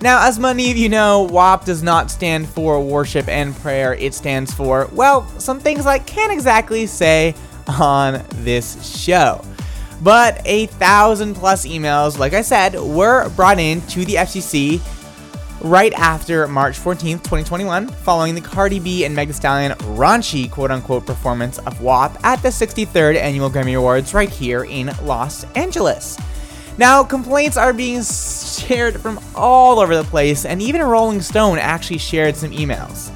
Now, 0.00 0.26
as 0.26 0.38
many 0.38 0.70
of 0.70 0.76
you 0.76 0.88
know, 0.88 1.22
WAP 1.22 1.64
does 1.64 1.82
not 1.82 2.08
stand 2.10 2.48
for 2.48 2.80
worship 2.80 3.26
and 3.26 3.54
prayer. 3.56 3.94
It 3.94 4.14
stands 4.14 4.54
for, 4.54 4.88
well, 4.92 5.26
some 5.40 5.58
things 5.58 5.86
I 5.86 5.98
can't 5.98 6.32
exactly 6.32 6.86
say 6.86 7.34
on 7.66 8.24
this 8.30 8.96
show. 8.96 9.44
But 10.00 10.40
a 10.44 10.66
thousand 10.66 11.34
plus 11.34 11.66
emails, 11.66 12.16
like 12.16 12.32
I 12.32 12.42
said, 12.42 12.74
were 12.74 13.28
brought 13.30 13.58
in 13.58 13.80
to 13.88 14.04
the 14.04 14.14
FCC 14.14 14.80
right 15.60 15.92
after 15.94 16.46
March 16.46 16.78
14th, 16.78 17.24
2021, 17.24 17.88
following 17.88 18.36
the 18.36 18.40
Cardi 18.40 18.78
B 18.78 19.04
and 19.04 19.16
Meg 19.16 19.32
Stallion 19.32 19.72
raunchy 19.96 20.48
quote 20.48 20.70
unquote 20.70 21.06
performance 21.06 21.58
of 21.58 21.80
WAP 21.80 22.16
at 22.24 22.40
the 22.42 22.48
63rd 22.50 23.16
Annual 23.16 23.50
Grammy 23.50 23.76
Awards 23.76 24.14
right 24.14 24.30
here 24.30 24.62
in 24.62 24.92
Los 25.02 25.42
Angeles. 25.54 26.16
Now, 26.78 27.02
complaints 27.02 27.56
are 27.56 27.72
being 27.72 28.04
shared 28.04 29.00
from 29.00 29.18
all 29.34 29.80
over 29.80 29.96
the 29.96 30.04
place, 30.04 30.44
and 30.44 30.62
even 30.62 30.80
Rolling 30.80 31.20
Stone 31.20 31.58
actually 31.58 31.98
shared 31.98 32.36
some 32.36 32.52
emails. 32.52 33.10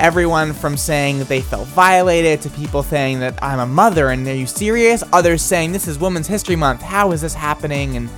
Everyone 0.00 0.52
from 0.52 0.76
saying 0.76 1.20
they 1.24 1.40
felt 1.40 1.68
violated 1.68 2.42
to 2.42 2.50
people 2.50 2.82
saying 2.82 3.20
that 3.20 3.42
I'm 3.42 3.60
a 3.60 3.66
mother 3.66 4.10
and 4.10 4.26
are 4.26 4.34
you 4.34 4.46
serious? 4.46 5.04
Others 5.12 5.40
saying 5.40 5.72
this 5.72 5.86
is 5.86 5.98
Women's 6.00 6.26
History 6.26 6.56
Month, 6.56 6.82
how 6.82 7.12
is 7.12 7.20
this 7.20 7.32
happening? 7.32 7.96
And 7.96 8.10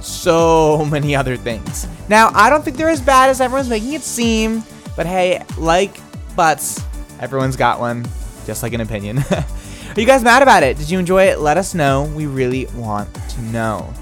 so 0.00 0.84
many 0.90 1.14
other 1.14 1.36
things. 1.36 1.86
Now, 2.08 2.30
I 2.34 2.50
don't 2.50 2.64
think 2.64 2.76
they're 2.76 2.90
as 2.90 3.00
bad 3.00 3.30
as 3.30 3.40
everyone's 3.40 3.70
making 3.70 3.92
it 3.92 4.02
seem, 4.02 4.64
but 4.96 5.06
hey, 5.06 5.42
like 5.56 5.96
butts, 6.34 6.82
everyone's 7.20 7.56
got 7.56 7.78
one, 7.78 8.04
just 8.44 8.64
like 8.64 8.72
an 8.72 8.80
opinion. 8.80 9.18
Are 9.30 10.00
you 10.00 10.06
guys 10.06 10.24
mad 10.24 10.42
about 10.42 10.64
it? 10.64 10.76
Did 10.78 10.90
you 10.90 10.98
enjoy 10.98 11.24
it? 11.24 11.38
Let 11.38 11.58
us 11.58 11.74
know. 11.74 12.12
We 12.16 12.26
really 12.26 12.66
want 12.74 13.14
to 13.14 13.42
know. 13.42 13.92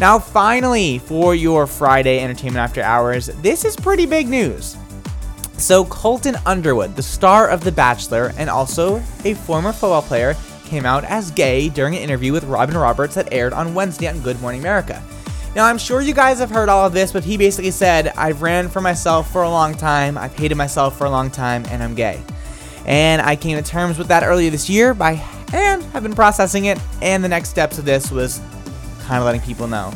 Now, 0.00 0.18
finally, 0.18 0.98
for 0.98 1.36
your 1.36 1.68
Friday 1.68 2.20
entertainment 2.20 2.62
after 2.62 2.82
hours, 2.82 3.26
this 3.26 3.64
is 3.64 3.76
pretty 3.76 4.06
big 4.06 4.28
news. 4.28 4.76
So, 5.56 5.84
Colton 5.84 6.36
Underwood, 6.44 6.96
the 6.96 7.02
star 7.02 7.48
of 7.48 7.62
The 7.62 7.70
Bachelor 7.70 8.32
and 8.36 8.50
also 8.50 8.96
a 9.24 9.34
former 9.34 9.72
football 9.72 10.02
player, 10.02 10.34
came 10.64 10.84
out 10.84 11.04
as 11.04 11.30
gay 11.30 11.68
during 11.68 11.94
an 11.94 12.02
interview 12.02 12.32
with 12.32 12.42
Robin 12.44 12.76
Roberts 12.76 13.14
that 13.14 13.32
aired 13.32 13.52
on 13.52 13.72
Wednesday 13.72 14.08
on 14.08 14.20
Good 14.20 14.40
Morning 14.40 14.60
America. 14.60 15.00
Now, 15.54 15.66
I'm 15.66 15.78
sure 15.78 16.00
you 16.00 16.12
guys 16.12 16.40
have 16.40 16.50
heard 16.50 16.68
all 16.68 16.84
of 16.84 16.92
this, 16.92 17.12
but 17.12 17.22
he 17.22 17.36
basically 17.36 17.70
said, 17.70 18.08
I've 18.16 18.42
ran 18.42 18.68
for 18.68 18.80
myself 18.80 19.30
for 19.30 19.44
a 19.44 19.48
long 19.48 19.74
time, 19.74 20.18
I've 20.18 20.36
hated 20.36 20.56
myself 20.56 20.98
for 20.98 21.04
a 21.04 21.10
long 21.10 21.30
time, 21.30 21.64
and 21.70 21.80
I'm 21.80 21.94
gay. 21.94 22.20
And 22.84 23.22
I 23.22 23.36
came 23.36 23.56
to 23.56 23.62
terms 23.62 23.96
with 23.96 24.08
that 24.08 24.24
earlier 24.24 24.50
this 24.50 24.68
year 24.68 24.92
by 24.92 25.12
and 25.52 25.84
have 25.84 26.02
been 26.02 26.14
processing 26.14 26.64
it, 26.64 26.80
and 27.00 27.22
the 27.22 27.28
next 27.28 27.50
steps 27.50 27.78
of 27.78 27.84
this 27.84 28.10
was 28.10 28.40
kind 29.04 29.18
of 29.18 29.24
letting 29.24 29.40
people 29.40 29.66
know. 29.66 29.92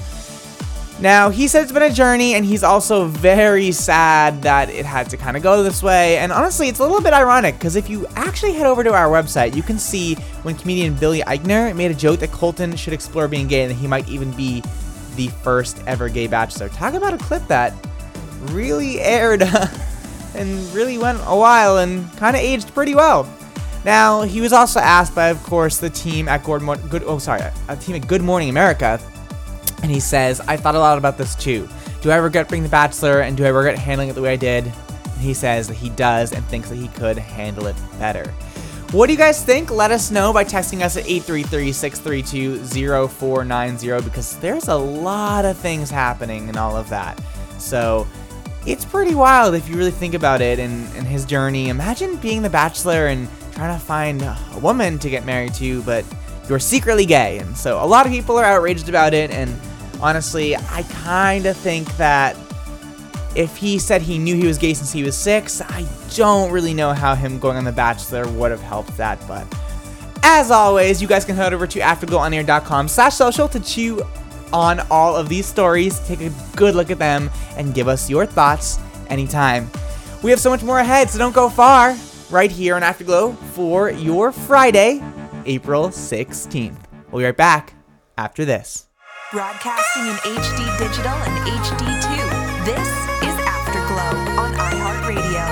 Now, 1.00 1.30
he 1.30 1.46
said 1.46 1.62
it's 1.62 1.70
been 1.70 1.84
a 1.84 1.92
journey, 1.92 2.34
and 2.34 2.44
he's 2.44 2.64
also 2.64 3.04
very 3.04 3.70
sad 3.70 4.42
that 4.42 4.68
it 4.68 4.84
had 4.84 5.08
to 5.10 5.16
kind 5.16 5.36
of 5.36 5.44
go 5.44 5.62
this 5.62 5.80
way. 5.80 6.18
And 6.18 6.32
honestly, 6.32 6.68
it's 6.68 6.80
a 6.80 6.82
little 6.82 7.00
bit 7.00 7.12
ironic 7.12 7.54
because 7.54 7.76
if 7.76 7.88
you 7.88 8.04
actually 8.16 8.54
head 8.54 8.66
over 8.66 8.82
to 8.82 8.92
our 8.92 9.06
website, 9.06 9.54
you 9.54 9.62
can 9.62 9.78
see 9.78 10.16
when 10.42 10.56
comedian 10.56 10.94
Billy 10.94 11.20
Eichner 11.20 11.74
made 11.76 11.92
a 11.92 11.94
joke 11.94 12.18
that 12.20 12.32
Colton 12.32 12.74
should 12.74 12.92
explore 12.92 13.28
being 13.28 13.46
gay 13.46 13.62
and 13.62 13.70
that 13.70 13.76
he 13.76 13.86
might 13.86 14.08
even 14.08 14.32
be 14.32 14.60
the 15.14 15.28
first 15.28 15.80
ever 15.86 16.08
gay 16.08 16.26
bachelor. 16.26 16.68
Talk 16.68 16.94
about 16.94 17.14
a 17.14 17.18
clip 17.18 17.46
that 17.46 17.74
really 18.46 19.00
aired 19.00 19.42
and 20.34 20.74
really 20.74 20.98
went 20.98 21.20
a 21.26 21.36
while 21.36 21.78
and 21.78 22.10
kind 22.16 22.34
of 22.34 22.42
aged 22.42 22.74
pretty 22.74 22.96
well. 22.96 23.32
Now, 23.88 24.20
he 24.20 24.42
was 24.42 24.52
also 24.52 24.80
asked 24.80 25.14
by, 25.14 25.28
of 25.28 25.42
course, 25.44 25.78
the 25.78 25.88
team 25.88 26.28
at 26.28 26.44
Good, 26.44 26.60
Mo- 26.60 26.76
Good 26.76 27.04
oh 27.04 27.16
sorry, 27.16 27.40
a 27.68 27.76
team 27.76 27.96
at 27.96 28.06
Good 28.06 28.20
Morning 28.20 28.50
America, 28.50 29.00
and 29.82 29.90
he 29.90 29.98
says, 29.98 30.40
I 30.40 30.58
thought 30.58 30.74
a 30.74 30.78
lot 30.78 30.98
about 30.98 31.16
this 31.16 31.34
too. 31.34 31.66
Do 32.02 32.10
I 32.10 32.16
regret 32.16 32.50
being 32.50 32.62
the 32.62 32.68
bachelor 32.68 33.20
and 33.20 33.34
do 33.34 33.46
I 33.46 33.48
regret 33.48 33.78
handling 33.78 34.10
it 34.10 34.12
the 34.12 34.20
way 34.20 34.34
I 34.34 34.36
did? 34.36 34.66
And 34.66 35.22
he 35.22 35.32
says 35.32 35.68
that 35.68 35.76
he 35.76 35.88
does 35.88 36.34
and 36.34 36.44
thinks 36.48 36.68
that 36.68 36.76
he 36.76 36.88
could 36.88 37.16
handle 37.16 37.66
it 37.66 37.76
better. 37.98 38.30
What 38.92 39.06
do 39.06 39.14
you 39.14 39.18
guys 39.18 39.42
think? 39.42 39.70
Let 39.70 39.90
us 39.90 40.10
know 40.10 40.34
by 40.34 40.44
texting 40.44 40.82
us 40.82 40.98
at 40.98 41.04
833-632-0490 41.04 44.04
because 44.04 44.36
there's 44.40 44.68
a 44.68 44.76
lot 44.76 45.46
of 45.46 45.56
things 45.56 45.88
happening 45.88 46.50
and 46.50 46.58
all 46.58 46.76
of 46.76 46.90
that. 46.90 47.18
So 47.56 48.06
it's 48.66 48.84
pretty 48.84 49.14
wild 49.14 49.54
if 49.54 49.66
you 49.66 49.78
really 49.78 49.92
think 49.92 50.12
about 50.12 50.42
it 50.42 50.58
and, 50.58 50.86
and 50.94 51.06
his 51.06 51.24
journey. 51.24 51.70
Imagine 51.70 52.16
being 52.16 52.42
the 52.42 52.50
bachelor 52.50 53.06
and 53.06 53.26
trying 53.58 53.76
to 53.76 53.84
find 53.84 54.22
a 54.22 54.38
woman 54.62 55.00
to 55.00 55.10
get 55.10 55.24
married 55.26 55.52
to, 55.52 55.82
but 55.82 56.04
you're 56.48 56.60
secretly 56.60 57.04
gay. 57.04 57.38
And 57.38 57.56
so 57.56 57.82
a 57.82 57.86
lot 57.86 58.06
of 58.06 58.12
people 58.12 58.36
are 58.36 58.44
outraged 58.44 58.88
about 58.88 59.14
it. 59.14 59.32
And 59.32 59.52
honestly, 60.00 60.54
I 60.54 60.84
kind 61.02 61.44
of 61.44 61.56
think 61.56 61.88
that 61.96 62.36
if 63.34 63.56
he 63.56 63.80
said 63.80 64.00
he 64.00 64.16
knew 64.16 64.36
he 64.36 64.46
was 64.46 64.58
gay 64.58 64.74
since 64.74 64.92
he 64.92 65.02
was 65.02 65.16
six, 65.16 65.60
I 65.60 65.84
don't 66.14 66.52
really 66.52 66.72
know 66.72 66.92
how 66.92 67.16
him 67.16 67.40
going 67.40 67.56
on 67.56 67.64
The 67.64 67.72
Bachelor 67.72 68.28
would 68.28 68.52
have 68.52 68.60
helped 68.60 68.96
that. 68.96 69.20
But 69.26 69.44
as 70.22 70.52
always, 70.52 71.02
you 71.02 71.08
guys 71.08 71.24
can 71.24 71.34
head 71.34 71.52
over 71.52 71.66
to 71.66 71.80
afterglowonair.com 71.80 72.86
slash 72.86 73.16
social 73.16 73.48
to 73.48 73.58
chew 73.58 74.00
on 74.52 74.78
all 74.88 75.16
of 75.16 75.28
these 75.28 75.46
stories, 75.46 75.98
take 76.06 76.20
a 76.20 76.30
good 76.54 76.76
look 76.76 76.92
at 76.92 77.00
them, 77.00 77.28
and 77.56 77.74
give 77.74 77.88
us 77.88 78.08
your 78.08 78.24
thoughts 78.24 78.78
anytime. 79.08 79.68
We 80.22 80.30
have 80.30 80.38
so 80.38 80.48
much 80.48 80.62
more 80.62 80.78
ahead, 80.78 81.10
so 81.10 81.18
don't 81.18 81.34
go 81.34 81.48
far. 81.48 81.96
Right 82.30 82.50
here 82.50 82.76
on 82.76 82.82
Afterglow 82.82 83.32
for 83.54 83.88
your 83.90 84.32
Friday, 84.32 85.02
April 85.46 85.88
16th. 85.88 86.76
We'll 87.10 87.20
be 87.20 87.24
right 87.24 87.34
back 87.34 87.72
after 88.18 88.44
this. 88.44 88.86
Broadcasting 89.32 90.02
in 90.02 90.14
HD 90.36 90.78
digital 90.78 91.10
and 91.10 91.48
HD2. 91.48 92.66
This 92.66 92.86
is 93.24 93.34
Afterglow 93.46 94.12
on 94.42 94.52
iHeartRadio. 94.52 95.46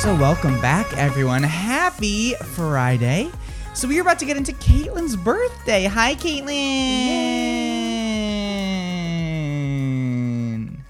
So, 0.00 0.14
welcome 0.14 0.60
back, 0.60 0.96
everyone. 0.96 1.42
Happy 1.42 2.34
Friday. 2.34 3.32
So, 3.74 3.88
we 3.88 3.98
are 3.98 4.02
about 4.02 4.20
to 4.20 4.26
get 4.26 4.36
into 4.36 4.52
Caitlyn's 4.52 5.16
birthday. 5.16 5.86
Hi, 5.86 6.14
Caitlyn. 6.14 6.46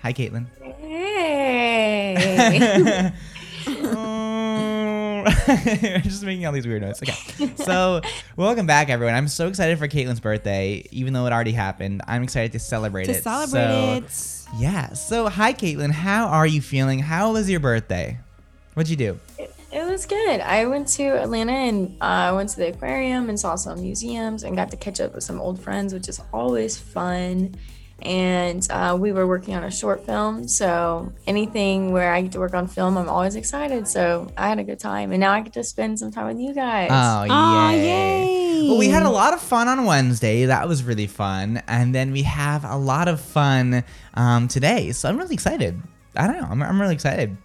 Hi, 0.03 0.12
Caitlyn. 0.12 0.44
Hey. 0.79 1.31
Just 6.02 6.22
making 6.22 6.46
all 6.46 6.52
these 6.52 6.66
weird 6.66 6.83
noises. 6.83 7.02
Okay. 7.09 7.52
So, 7.64 8.00
welcome 8.37 8.66
back, 8.66 8.88
everyone. 8.88 9.14
I'm 9.14 9.28
so 9.28 9.48
excited 9.48 9.78
for 9.78 9.88
Caitlyn's 9.88 10.20
birthday, 10.20 10.85
even 10.90 11.12
though 11.12 11.26
it 11.26 11.33
already 11.33 11.52
happened. 11.52 12.02
I'm 12.06 12.22
excited 12.22 12.52
to 12.52 12.59
celebrate 12.59 13.04
To 13.04 13.12
it. 13.12 13.22
celebrate 13.22 14.09
So- 14.11 14.46
it. 14.52 14.61
Yeah. 14.61 14.92
So, 14.94 15.28
hi, 15.28 15.52
Caitlyn. 15.52 15.90
How 15.92 16.26
are 16.28 16.46
you 16.46 16.61
feeling? 16.61 16.98
How 16.98 17.33
was 17.33 17.48
your 17.48 17.61
birthday? 17.61 18.18
What'd 18.74 18.90
you 18.90 18.96
do? 18.96 19.20
It 19.72 19.88
was 19.88 20.04
good. 20.06 20.40
I 20.40 20.66
went 20.66 20.88
to 20.88 21.04
Atlanta 21.04 21.52
and 21.52 21.96
I 22.00 22.28
uh, 22.28 22.35
went 22.35 22.48
to 22.50 22.56
the 22.56 22.68
aquarium 22.70 23.28
and 23.28 23.38
saw 23.38 23.54
some 23.54 23.80
museums 23.80 24.42
and 24.42 24.56
got 24.56 24.70
to 24.72 24.76
catch 24.76 25.00
up 25.00 25.14
with 25.14 25.22
some 25.22 25.40
old 25.40 25.61
friends, 25.61 25.94
which 25.94 26.09
is 26.09 26.20
always 26.33 26.76
fun. 26.76 27.54
And 28.02 28.66
uh, 28.70 28.96
we 28.98 29.12
were 29.12 29.26
working 29.26 29.54
on 29.54 29.64
a 29.64 29.70
short 29.70 30.04
film, 30.04 30.48
so 30.48 31.12
anything 31.26 31.92
where 31.92 32.12
I 32.12 32.22
get 32.22 32.32
to 32.32 32.40
work 32.40 32.54
on 32.54 32.66
film, 32.66 32.96
I'm 32.96 33.08
always 33.08 33.36
excited. 33.36 33.86
So 33.86 34.32
I 34.36 34.48
had 34.48 34.58
a 34.58 34.64
good 34.64 34.80
time, 34.80 35.12
and 35.12 35.20
now 35.20 35.32
I 35.32 35.40
get 35.40 35.52
to 35.54 35.64
spend 35.64 35.98
some 35.98 36.10
time 36.10 36.28
with 36.28 36.38
you 36.38 36.54
guys. 36.54 36.88
Oh, 36.90 37.32
Aw, 37.32 37.70
yay. 37.72 38.68
Well, 38.68 38.78
we 38.78 38.88
had 38.88 39.02
a 39.02 39.10
lot 39.10 39.34
of 39.34 39.40
fun 39.40 39.68
on 39.68 39.84
Wednesday. 39.84 40.46
That 40.46 40.68
was 40.68 40.82
really 40.84 41.06
fun. 41.06 41.62
And 41.66 41.94
then 41.94 42.12
we 42.12 42.22
have 42.22 42.64
a 42.64 42.76
lot 42.76 43.08
of 43.08 43.20
fun 43.20 43.84
um, 44.14 44.48
today. 44.48 44.92
So 44.92 45.08
I'm 45.08 45.16
really 45.16 45.34
excited. 45.34 45.80
I 46.16 46.26
don't 46.26 46.40
know. 46.40 46.46
I'm, 46.48 46.62
I'm 46.62 46.80
really 46.80 46.94
excited. 46.94 47.36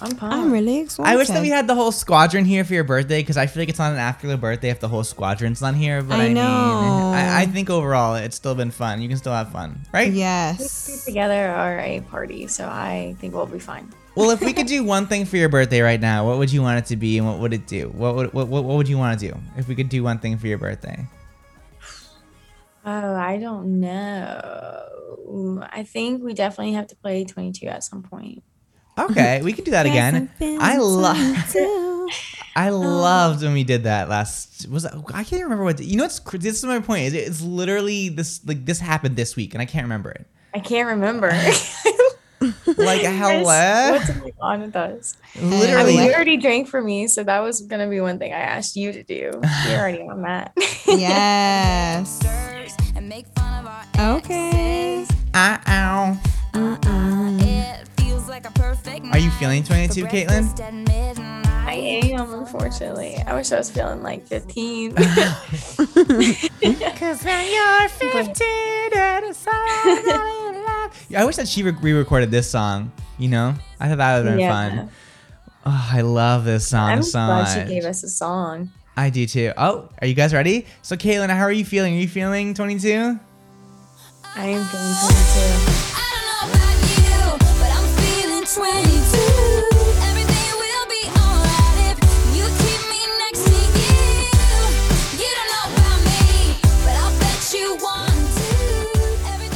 I'm 0.00 0.16
pumped. 0.16 0.34
I'm 0.34 0.50
really 0.50 0.80
excited. 0.80 1.08
I 1.10 1.16
wish 1.16 1.28
that 1.28 1.42
we 1.42 1.48
had 1.50 1.66
the 1.66 1.74
whole 1.74 1.92
squadron 1.92 2.44
here 2.44 2.64
for 2.64 2.74
your 2.74 2.84
birthday 2.84 3.20
because 3.20 3.36
I 3.36 3.46
feel 3.46 3.60
like 3.62 3.68
it's 3.68 3.78
not 3.78 3.92
an 3.92 3.98
afterglow 3.98 4.36
birthday 4.36 4.70
if 4.70 4.80
the 4.80 4.88
whole 4.88 5.04
squadron's 5.04 5.60
not 5.60 5.74
here. 5.74 6.02
But 6.02 6.18
I, 6.18 6.22
I 6.22 6.26
mean, 6.28 6.34
know. 6.34 7.10
I, 7.14 7.42
I 7.42 7.46
think 7.46 7.68
overall 7.70 8.14
it's 8.14 8.36
still 8.36 8.54
been 8.54 8.70
fun. 8.70 9.02
You 9.02 9.08
can 9.08 9.18
still 9.18 9.32
have 9.34 9.52
fun, 9.52 9.80
right? 9.92 10.10
We 10.10 10.18
Yes. 10.18 11.04
together 11.04 11.48
are 11.50 11.78
a 11.80 12.00
party, 12.02 12.46
so 12.46 12.66
I 12.66 13.16
think 13.20 13.34
we'll 13.34 13.46
be 13.46 13.58
fine. 13.58 13.92
Well, 14.14 14.30
if 14.30 14.40
we 14.40 14.52
could 14.52 14.66
do 14.66 14.84
one 14.84 15.06
thing 15.06 15.24
for 15.24 15.36
your 15.38 15.48
birthday 15.48 15.80
right 15.80 16.00
now, 16.00 16.26
what 16.26 16.38
would 16.38 16.52
you 16.52 16.60
want 16.62 16.78
it 16.78 16.86
to 16.86 16.96
be 16.96 17.16
and 17.18 17.26
what 17.26 17.38
would 17.38 17.52
it 17.54 17.66
do? 17.66 17.88
What 17.88 18.14
would, 18.14 18.32
what, 18.34 18.48
what, 18.48 18.64
what 18.64 18.76
would 18.76 18.88
you 18.88 18.98
want 18.98 19.18
to 19.18 19.28
do 19.28 19.38
if 19.56 19.68
we 19.68 19.74
could 19.74 19.88
do 19.88 20.02
one 20.02 20.18
thing 20.18 20.36
for 20.36 20.46
your 20.46 20.58
birthday? 20.58 21.06
Oh, 22.84 23.14
I 23.14 23.38
don't 23.38 23.80
know. 23.80 25.62
I 25.70 25.84
think 25.84 26.22
we 26.22 26.34
definitely 26.34 26.74
have 26.74 26.88
to 26.88 26.96
play 26.96 27.24
22 27.24 27.66
at 27.68 27.84
some 27.84 28.02
point. 28.02 28.42
Okay, 28.98 29.40
we 29.42 29.52
can 29.52 29.64
do 29.64 29.70
that 29.70 29.86
again. 29.86 30.30
I 30.40 30.76
love. 30.78 31.56
I 32.54 32.68
loved 32.68 33.42
when 33.42 33.54
we 33.54 33.64
did 33.64 33.84
that 33.84 34.08
last. 34.10 34.68
Was 34.68 34.82
that, 34.82 34.94
I 35.14 35.24
can't 35.24 35.42
remember 35.42 35.64
what. 35.64 35.80
You 35.80 35.96
know 35.96 36.04
what's 36.04 36.18
this 36.20 36.58
is 36.58 36.64
my 36.64 36.80
point. 36.80 37.06
Is 37.06 37.14
it's 37.14 37.40
literally 37.40 38.10
this 38.10 38.44
like 38.46 38.66
this 38.66 38.80
happened 38.80 39.16
this 39.16 39.36
week 39.36 39.54
and 39.54 39.62
I 39.62 39.64
can't 39.64 39.84
remember 39.84 40.10
it. 40.10 40.26
I 40.54 40.60
can't 40.60 40.88
remember. 40.88 41.32
Like 42.76 43.02
hello, 43.02 43.92
What's 43.92 44.10
going 44.10 44.32
on 44.40 44.60
with 44.62 44.74
us? 44.74 45.16
I 45.36 45.44
literally. 45.44 45.96
mean, 45.96 46.06
you 46.06 46.12
already 46.12 46.36
drank 46.36 46.66
for 46.66 46.82
me, 46.82 47.06
so 47.06 47.22
that 47.22 47.38
was 47.38 47.60
gonna 47.60 47.88
be 47.88 48.00
one 48.00 48.18
thing 48.18 48.32
I 48.32 48.38
asked 48.38 48.74
you 48.74 48.92
to 48.92 49.02
do. 49.04 49.30
You're 49.68 49.78
already 49.78 50.00
on 50.02 50.22
that. 50.22 50.52
Yes. 50.86 52.20
and 52.96 53.08
make 53.08 53.26
fun 53.36 53.68
Okay. 53.96 55.06
Uh, 55.34 55.58
ow. 55.68 56.88
Are 59.12 59.18
you 59.18 59.30
feeling 59.32 59.62
22, 59.62 60.06
Caitlyn? 60.06 61.46
I 61.66 61.74
am, 61.74 62.32
unfortunately. 62.32 63.16
I 63.26 63.34
wish 63.34 63.52
I 63.52 63.58
was 63.58 63.70
feeling 63.70 64.02
like 64.02 64.26
15. 64.26 64.94
Cause 64.94 65.04
when 67.24 67.52
you're 67.52 67.88
15 67.88 68.90
and 68.94 69.24
it's 69.26 69.46
all 69.46 69.98
about 69.98 70.54
love. 70.54 71.06
I 71.16 71.24
wish 71.24 71.36
that 71.36 71.46
she 71.48 71.62
re 71.62 71.92
recorded 71.92 72.30
this 72.30 72.50
song. 72.50 72.90
You 73.18 73.28
know, 73.28 73.54
I 73.78 73.88
thought 73.88 73.98
that 73.98 74.16
would 74.18 74.26
have 74.26 74.32
been 74.36 74.40
Yeah. 74.40 74.70
fun. 74.70 74.90
Oh, 75.66 75.90
I 75.92 76.00
love 76.00 76.44
this 76.44 76.66
song 76.66 76.90
I'm 76.90 77.02
so 77.02 77.18
glad 77.18 77.42
much. 77.42 77.68
she 77.68 77.74
gave 77.74 77.84
us 77.84 78.02
a 78.02 78.08
song. 78.08 78.70
I 78.96 79.10
do 79.10 79.26
too. 79.26 79.52
Oh, 79.56 79.88
are 80.00 80.06
you 80.06 80.14
guys 80.14 80.32
ready? 80.34 80.66
So, 80.82 80.96
Caitlyn, 80.96 81.28
how 81.30 81.42
are 81.42 81.52
you 81.52 81.64
feeling? 81.64 81.94
Are 81.94 81.98
you 82.00 82.08
feeling 82.08 82.54
22? 82.54 83.18
I 84.34 84.46
am 84.46 84.64
feeling 84.64 84.94
22. 85.76 85.91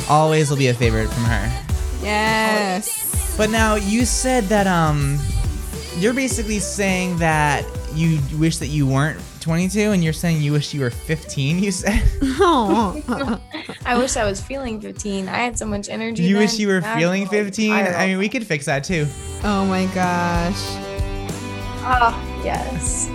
Always 0.08 0.48
will 0.50 0.56
be 0.56 0.68
a 0.68 0.74
favorite 0.74 1.08
from 1.08 1.24
her. 1.24 1.64
Yes. 2.00 3.34
But 3.36 3.50
now 3.50 3.74
you 3.74 4.06
said 4.06 4.44
that 4.44 4.66
um, 4.66 5.18
you're 5.98 6.14
basically 6.14 6.60
saying 6.60 7.18
that 7.18 7.66
you 7.92 8.20
wish 8.38 8.58
that 8.58 8.68
you 8.68 8.86
weren't 8.86 9.20
22, 9.46 9.92
and 9.92 10.02
you're 10.02 10.12
saying 10.12 10.42
you 10.42 10.50
wish 10.50 10.74
you 10.74 10.80
were 10.80 10.90
15. 10.90 11.60
You 11.62 11.70
said 11.70 12.02
Oh. 12.40 13.00
I 13.86 13.96
wish 13.96 14.16
I 14.16 14.24
was 14.24 14.40
feeling 14.40 14.80
15. 14.80 15.28
I 15.28 15.36
had 15.36 15.56
so 15.56 15.64
much 15.66 15.88
energy. 15.88 16.24
you 16.24 16.36
wish 16.36 16.58
you 16.58 16.66
were 16.66 16.80
Now 16.80 16.94
I 16.94 16.98
feeling 16.98 17.28
15. 17.28 17.70
I 17.72 17.86
I 17.94 18.06
mean, 18.08 18.18
we 18.18 18.28
could 18.28 18.44
fix 18.44 18.64
that 18.66 18.82
too. 18.82 19.06
Oh 19.44 19.64
my 19.66 19.86
gosh. 19.94 20.56
Oh, 21.88 22.42
yes. 22.44 23.08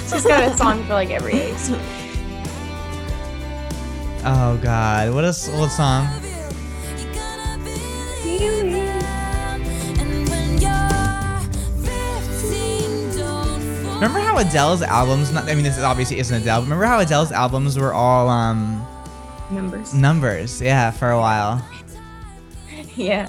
She's 0.10 0.24
got 0.24 0.50
a 0.50 0.56
song 0.56 0.82
for 0.84 0.94
like 0.94 1.10
every 1.10 1.34
age. 1.34 1.58
Oh 4.24 4.58
God, 4.62 5.12
what 5.14 5.24
a 5.24 5.28
s- 5.28 5.50
old 5.50 5.70
song. 5.70 6.08
Remember 14.00 14.20
how 14.20 14.38
Adele's 14.38 14.80
albums? 14.80 15.30
Not, 15.30 15.44
I 15.44 15.54
mean, 15.54 15.62
this 15.62 15.76
is 15.76 15.84
obviously 15.84 16.18
isn't 16.20 16.40
Adele. 16.40 16.60
But 16.60 16.64
remember 16.64 16.86
how 16.86 17.00
Adele's 17.00 17.32
albums 17.32 17.78
were 17.78 17.92
all 17.92 18.30
um 18.30 18.86
Numbers. 19.50 19.92
numbers? 19.92 20.62
Yeah, 20.62 20.90
for 20.90 21.10
a 21.10 21.18
while. 21.18 21.64
Yeah. 22.96 23.28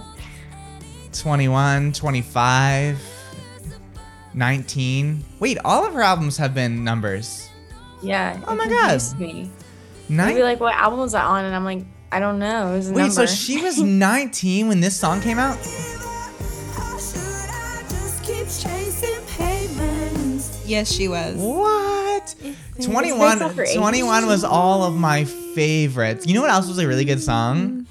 21, 1.14 1.92
25, 1.94 3.00
19. 4.34 5.24
Wait, 5.40 5.58
all 5.64 5.86
of 5.86 5.94
her 5.94 6.02
albums 6.02 6.38
have 6.38 6.54
been 6.54 6.84
numbers. 6.84 7.50
Yeah. 8.02 8.42
Oh 8.48 8.56
my 8.56 8.68
God. 8.68 9.00
confused 9.00 9.20
Me. 9.20 9.50
Be 10.10 10.42
like, 10.44 10.60
what 10.60 10.74
album 10.74 11.00
was 11.00 11.12
that 11.12 11.26
on? 11.26 11.46
And 11.46 11.56
I'm 11.56 11.64
like, 11.66 11.86
I 12.12 12.20
don't 12.20 12.40
know. 12.40 12.74
It 12.74 12.78
was 12.78 12.92
Wait, 12.92 13.12
so 13.12 13.26
she 13.26 13.62
was 13.62 13.80
19 13.80 14.68
when 14.68 14.80
this 14.80 14.98
song 15.00 15.22
came 15.22 15.38
out? 15.38 15.58
Yes, 20.72 20.90
she 20.90 21.10
was. 21.10 21.36
What? 21.36 22.34
21 22.82 23.42
off 23.42 23.56
her 23.56 23.66
age. 23.66 23.76
21 23.76 24.26
was 24.26 24.46
all 24.46 24.86
of 24.86 24.96
my 24.96 25.26
favorites. 25.26 26.26
You 26.26 26.34
know 26.34 26.40
what 26.40 26.50
else 26.50 26.70
was 26.70 26.78
a 26.80 26.88
really 26.88 27.04
good 27.04 27.22
song? 27.22 27.86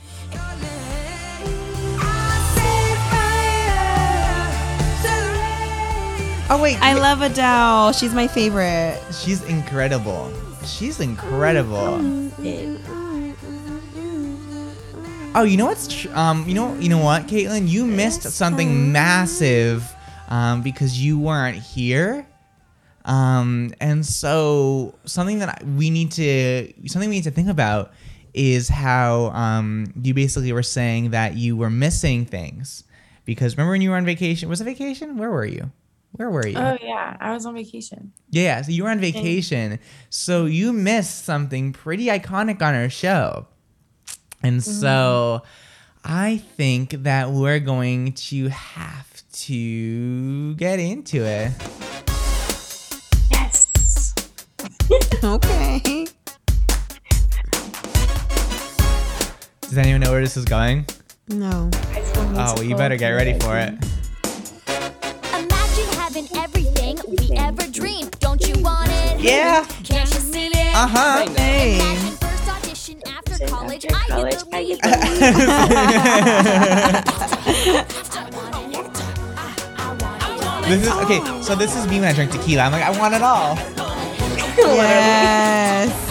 Oh 6.53 6.59
wait, 6.61 6.81
I 6.81 6.95
love 6.95 7.21
Adele. 7.21 7.93
She's 7.93 8.15
my 8.15 8.27
favorite. 8.27 8.99
she's 9.13 9.45
incredible. 9.45 10.33
She's 10.65 11.01
incredible. 11.01 12.01
Oh, 15.35 15.43
you 15.45 15.57
know 15.59 15.67
what's 15.67 15.87
tr- 15.87 16.09
um, 16.15 16.49
you 16.49 16.55
know, 16.55 16.75
you 16.77 16.89
know 16.89 16.99
what, 16.99 17.27
Caitlyn, 17.27 17.69
you 17.69 17.85
missed 17.85 18.23
something 18.23 18.91
massive, 18.91 19.85
um, 20.29 20.63
because 20.63 20.99
you 20.99 21.19
weren't 21.19 21.57
here, 21.57 22.27
um, 23.05 23.73
and 23.81 24.05
so 24.05 24.95
something 25.05 25.39
that 25.41 25.65
we 25.65 25.91
need 25.91 26.13
to 26.13 26.73
something 26.87 27.09
we 27.09 27.17
need 27.17 27.25
to 27.25 27.31
think 27.31 27.49
about 27.49 27.93
is 28.33 28.69
how 28.69 29.31
um 29.31 29.93
you 30.01 30.15
basically 30.15 30.53
were 30.53 30.63
saying 30.63 31.11
that 31.11 31.37
you 31.37 31.57
were 31.57 31.71
missing 31.71 32.25
things 32.25 32.85
because 33.25 33.57
remember 33.57 33.73
when 33.73 33.81
you 33.81 33.91
were 33.91 33.97
on 33.97 34.05
vacation? 34.05 34.49
Was 34.49 34.61
it 34.61 34.65
vacation? 34.65 35.17
Where 35.17 35.31
were 35.31 35.45
you? 35.45 35.71
Where 36.13 36.31
were 36.31 36.47
you? 36.47 36.59
Oh, 36.59 36.77
yeah. 36.83 37.17
I 37.21 37.33
was 37.33 37.47
on 37.47 37.55
vacation. 37.55 38.13
Yeah, 38.31 38.63
so 38.63 38.73
you 38.73 38.83
were 38.83 38.91
on 38.91 38.99
vacation. 38.99 39.79
So 40.09 40.47
you 40.47 40.73
missed 40.73 41.25
something 41.25 41.73
pretty 41.73 42.07
iconic 42.07 42.61
on 42.61 42.75
our 42.75 42.89
show. 42.89 43.47
And 44.43 44.63
so 44.63 45.43
I 46.05 46.39
think 46.57 46.91
that 47.05 47.31
we're 47.31 47.61
going 47.61 48.15
to 48.15 48.49
have 48.49 49.23
to 49.33 50.55
get 50.57 50.81
into 50.81 51.25
it. 51.25 51.53
Okay. 55.23 56.07
Does 59.61 59.77
anyone 59.77 60.01
know 60.01 60.13
where 60.13 60.23
this 60.23 60.39
is 60.39 60.47
going? 60.47 60.87
No. 61.29 61.69
Oh, 61.75 62.55
well, 62.57 62.63
you 62.63 62.75
better 62.75 62.97
get 62.97 63.11
ready 63.11 63.39
for 63.39 63.59
it. 63.59 63.75
Imagine 65.35 65.87
having 65.99 66.27
everything 66.37 66.99
we 67.07 67.37
ever 67.37 67.67
dreamed. 67.71 68.19
Don't 68.21 68.41
you 68.49 68.63
want 68.63 68.89
it? 68.91 69.21
Yeah. 69.21 69.67
Can't 69.85 70.09
you 70.09 70.21
see 70.21 70.47
it? 70.47 70.75
Uh 70.75 70.87
huh. 70.89 71.27
Hey. 71.37 71.81
Imagine 71.81 72.17
first 72.17 72.49
audition 72.49 73.03
after 73.07 73.47
college. 73.47 73.85
I 73.93 74.07
college, 74.09 74.33
hit 74.33 74.41
the 74.81 74.89
I 74.93 74.97
This 80.67 80.83
is 80.83 80.89
okay. 80.89 81.21
So 81.43 81.55
this 81.55 81.77
is 81.77 81.87
me 81.89 82.01
when 82.01 82.09
I 82.09 82.13
drink 82.15 82.33
tequila. 82.33 82.63
I'm 82.63 82.73
like, 82.73 82.85
I 82.85 82.99
want 82.99 83.15
it 83.15 83.21
all. 83.23 83.59
Yes. 84.59 86.10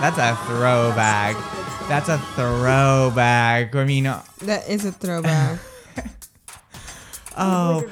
That's 0.00 0.18
a 0.18 0.34
throwback. 0.46 1.36
That's 1.88 2.08
a 2.08 2.18
throwback. 2.34 3.74
I 3.74 3.84
mean, 3.84 4.04
that 4.04 4.64
is 4.68 4.84
a 4.84 4.92
throwback. 4.92 5.58
oh. 7.36 7.84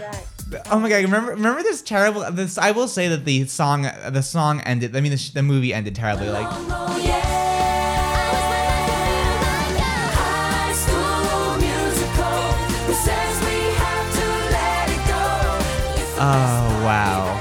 Oh 0.71 0.79
my 0.79 0.89
god! 0.89 1.03
Remember, 1.03 1.33
remember 1.33 1.63
this 1.63 1.83
terrible. 1.83 2.25
This 2.31 2.57
I 2.57 2.71
will 2.71 2.89
say 2.89 3.09
that 3.09 3.27
the 3.27 3.45
song, 3.47 3.83
the 3.83 4.23
song 4.23 4.63
ended. 4.63 4.97
I 4.97 5.03
mean, 5.03 5.13
the, 5.13 5.31
the 5.35 5.43
movie 5.43 5.75
ended 5.75 5.95
terribly. 5.95 6.31
Like, 6.31 6.47
Oh, 16.21 16.21
oh 16.21 16.85
wow. 16.85 17.38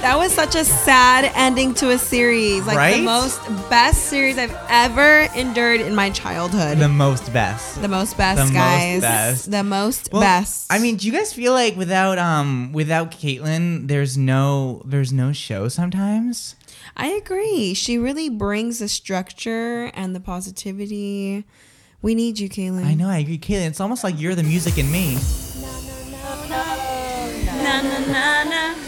That 0.00 0.16
was 0.16 0.32
such 0.32 0.54
a 0.54 0.64
sad 0.64 1.30
ending 1.34 1.74
to 1.74 1.90
a 1.90 1.98
series. 1.98 2.64
Like 2.64 2.76
Right? 2.76 2.96
the 2.98 3.02
most 3.02 3.40
best 3.68 4.04
series 4.04 4.38
I've 4.38 4.56
ever 4.70 5.28
endured 5.34 5.80
in 5.80 5.94
my 5.94 6.10
childhood. 6.10 6.78
The 6.78 6.82
The, 6.86 6.88
most 6.88 7.32
best. 7.32 7.82
The 7.82 7.88
most 7.88 8.16
best, 8.16 8.38
the 8.38 8.44
most 8.44 8.52
guys. 8.54 9.00
best. 9.02 9.50
The 9.50 9.64
most 9.64 10.08
Well, 10.12 10.22
best. 10.22 10.72
I 10.72 10.78
mean, 10.78 10.96
do 10.96 11.06
you 11.06 11.12
guys 11.12 11.32
feel 11.32 11.52
like 11.52 11.76
without 11.76 12.16
um 12.18 12.70
without 12.72 13.10
Caitlyn, 13.10 13.88
there's 13.88 14.16
no 14.16 14.82
there's 14.84 15.12
no 15.12 15.32
show 15.32 15.66
sometimes? 15.68 16.54
I 16.96 17.08
agree. 17.08 17.74
She 17.74 17.98
really 17.98 18.28
brings 18.30 18.78
the 18.78 18.88
structure 18.88 19.90
and 19.94 20.14
the 20.14 20.20
positivity. 20.20 21.44
We 22.02 22.14
need 22.14 22.38
you, 22.38 22.48
Kaylin. 22.48 22.84
I 22.84 22.94
know, 22.94 23.08
I 23.08 23.18
agree, 23.18 23.38
Caitlyn. 23.38 23.66
It's 23.66 23.80
almost 23.80 24.04
like 24.04 24.20
you're 24.20 24.36
the 24.36 24.44
music 24.44 24.78
in 24.78 24.90
me. 24.92 25.18
Na, 26.48 27.82
na, 27.82 27.98
na, 28.06 28.44
na. 28.44 28.87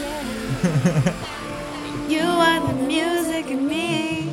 you 2.06 2.20
are 2.20 2.60
the 2.66 2.74
music 2.86 3.46
in 3.46 3.66
me. 3.66 4.28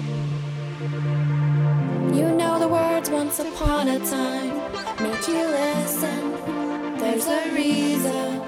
You 2.14 2.36
know 2.36 2.60
the 2.60 2.68
words 2.68 3.10
once 3.10 3.40
upon 3.40 3.88
a 3.88 4.00
time 4.00 4.58
make 5.02 5.26
you 5.26 5.48
listen. 5.48 6.34
There's 6.98 7.28
a 7.28 7.50
reason. 7.56 8.42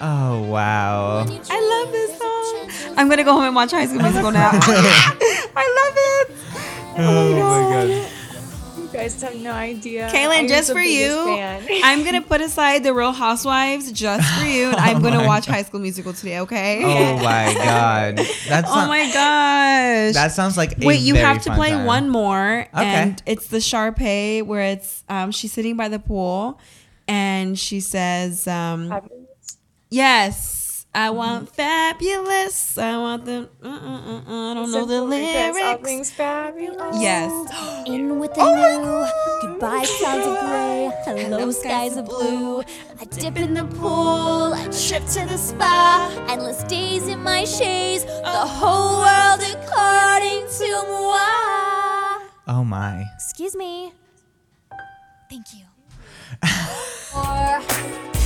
Oh 0.00 0.42
wow. 0.42 1.26
I 1.50 1.82
love 1.84 1.90
this 1.90 2.16
song. 2.16 2.94
I'm 2.96 3.08
gonna 3.08 3.24
go 3.24 3.32
home 3.32 3.44
and 3.44 3.56
watch 3.56 3.72
High 3.72 3.86
School 3.86 4.02
Musical 4.02 4.30
now. 4.30 4.50
I 4.62 5.64
love 5.78 5.96
it. 5.96 6.30
Oh, 6.98 7.02
oh 7.02 7.34
my 7.34 7.86
god. 7.86 8.15
You 8.86 8.92
guys 8.92 9.20
have 9.20 9.34
no 9.40 9.50
idea. 9.50 10.08
Kaylin, 10.12 10.46
just 10.48 10.70
for 10.70 10.78
you, 10.80 11.08
fan. 11.24 11.66
I'm 11.82 12.04
gonna 12.04 12.22
put 12.22 12.40
aside 12.40 12.84
the 12.84 12.94
Real 12.94 13.10
Housewives 13.10 13.90
just 13.90 14.32
for 14.38 14.44
you, 14.46 14.66
and 14.68 14.76
I'm 14.76 14.96
Oh 14.98 15.00
gonna 15.00 15.16
my 15.18 15.26
watch 15.26 15.46
High 15.46 15.62
School 15.62 15.80
Musical 15.80 16.12
today. 16.12 16.38
Okay? 16.40 16.84
Oh 16.84 17.16
my 17.16 17.52
god. 17.64 18.18
That's 18.48 18.70
Oh 18.70 18.74
not, 18.76 18.88
my 18.88 19.04
gosh. 19.06 20.14
That 20.14 20.30
sounds 20.32 20.56
like 20.56 20.80
a 20.80 20.86
Wait, 20.86 21.00
you 21.00 21.14
very 21.14 21.26
have 21.26 21.42
to 21.42 21.54
play 21.54 21.70
time. 21.70 21.84
one 21.86 22.08
more, 22.10 22.68
and 22.72 23.20
it's 23.26 23.48
the 23.48 23.56
Sharpay 23.58 24.44
where 24.44 24.62
it's 24.62 25.02
um 25.08 25.32
she's 25.32 25.52
sitting 25.52 25.76
by 25.76 25.88
the 25.88 25.98
pool, 25.98 26.60
and 27.08 27.58
she 27.58 27.80
says 27.80 28.46
um 28.46 28.94
yes. 29.90 30.55
I 30.96 31.10
want 31.10 31.50
fabulous. 31.54 32.78
I 32.78 32.96
want 32.96 33.26
the. 33.26 33.50
Uh, 33.62 33.68
uh, 33.68 33.70
uh, 33.70 34.22
uh, 34.26 34.50
I 34.50 34.54
don't 34.54 34.70
know 34.70 34.86
the 34.86 35.04
Because 35.04 35.56
all 35.60 35.62
lyrics. 35.68 35.82
things 35.84 36.10
fabulous. 36.10 36.96
Yes. 36.98 37.30
In 37.86 38.18
with 38.18 38.32
the 38.32 38.42
new, 38.42 39.06
goodbye 39.42 39.84
clouds 39.98 40.26
of 40.26 40.38
gray, 40.40 40.90
hello 41.04 41.50
skies 41.50 41.98
of 41.98 42.06
blue. 42.06 42.62
I 42.98 43.04
dip 43.04 43.36
in 43.36 43.52
the 43.52 43.64
pool, 43.64 44.54
I 44.54 44.64
trip 44.68 45.04
to 45.04 45.26
the 45.26 45.36
spa, 45.36 46.10
endless 46.30 46.64
days 46.64 47.06
in 47.08 47.22
my 47.22 47.44
shades, 47.44 48.04
the 48.06 48.46
whole 48.58 49.00
world 49.04 49.42
according 49.52 50.48
to 50.48 50.68
moi. 50.88 52.24
Oh 52.48 52.64
my. 52.64 53.04
Excuse 53.16 53.54
me. 53.54 53.92
Thank 55.28 55.44
you. 55.52 55.66
or 57.14 57.60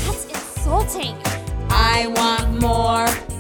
that's 0.07 0.25
insulting. 0.27 1.17
I 1.71 2.07
want 2.09 2.61
more. 2.61 3.40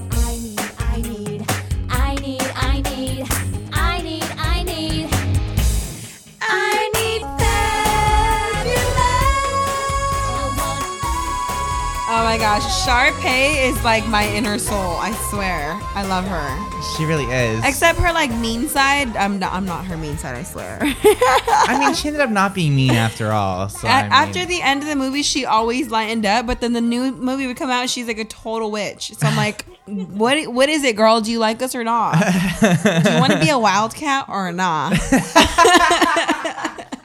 My 12.30 12.38
gosh, 12.38 12.62
Sharpay 12.86 13.68
is 13.68 13.82
like 13.82 14.06
my 14.06 14.24
inner 14.28 14.56
soul. 14.56 14.76
I 15.00 15.10
swear, 15.30 15.76
I 15.96 16.06
love 16.06 16.24
her. 16.28 16.80
She 16.96 17.04
really 17.04 17.24
is. 17.24 17.64
Except 17.64 17.98
her 17.98 18.12
like 18.12 18.30
mean 18.30 18.68
side. 18.68 19.16
I'm 19.16 19.40
not. 19.40 19.52
I'm 19.52 19.64
not 19.64 19.84
her 19.86 19.96
mean 19.96 20.16
side. 20.16 20.36
I 20.36 20.44
swear. 20.44 20.78
I 20.80 21.76
mean, 21.80 21.92
she 21.92 22.06
ended 22.06 22.20
up 22.20 22.30
not 22.30 22.54
being 22.54 22.76
mean 22.76 22.92
after 22.92 23.32
all. 23.32 23.68
So 23.68 23.88
A- 23.88 23.90
I 23.90 24.02
mean, 24.04 24.12
After 24.12 24.46
the 24.46 24.62
end 24.62 24.80
of 24.84 24.88
the 24.88 24.94
movie, 24.94 25.24
she 25.24 25.44
always 25.44 25.90
lightened 25.90 26.24
up, 26.24 26.46
but 26.46 26.60
then 26.60 26.72
the 26.72 26.80
new 26.80 27.10
movie 27.10 27.48
would 27.48 27.56
come 27.56 27.68
out, 27.68 27.80
and 27.80 27.90
she's 27.90 28.06
like 28.06 28.18
a 28.18 28.24
total 28.24 28.70
witch. 28.70 29.12
So 29.14 29.26
I'm 29.26 29.36
like, 29.36 29.64
what? 29.86 30.46
What 30.52 30.68
is 30.68 30.84
it, 30.84 30.94
girl? 30.94 31.20
Do 31.20 31.32
you 31.32 31.40
like 31.40 31.60
us 31.62 31.74
or 31.74 31.82
not? 31.82 32.12
Do 32.14 33.10
you 33.12 33.18
want 33.18 33.32
to 33.32 33.40
be 33.40 33.50
a 33.50 33.58
wildcat 33.68 34.26
or 34.28 34.52
not? 34.52 34.92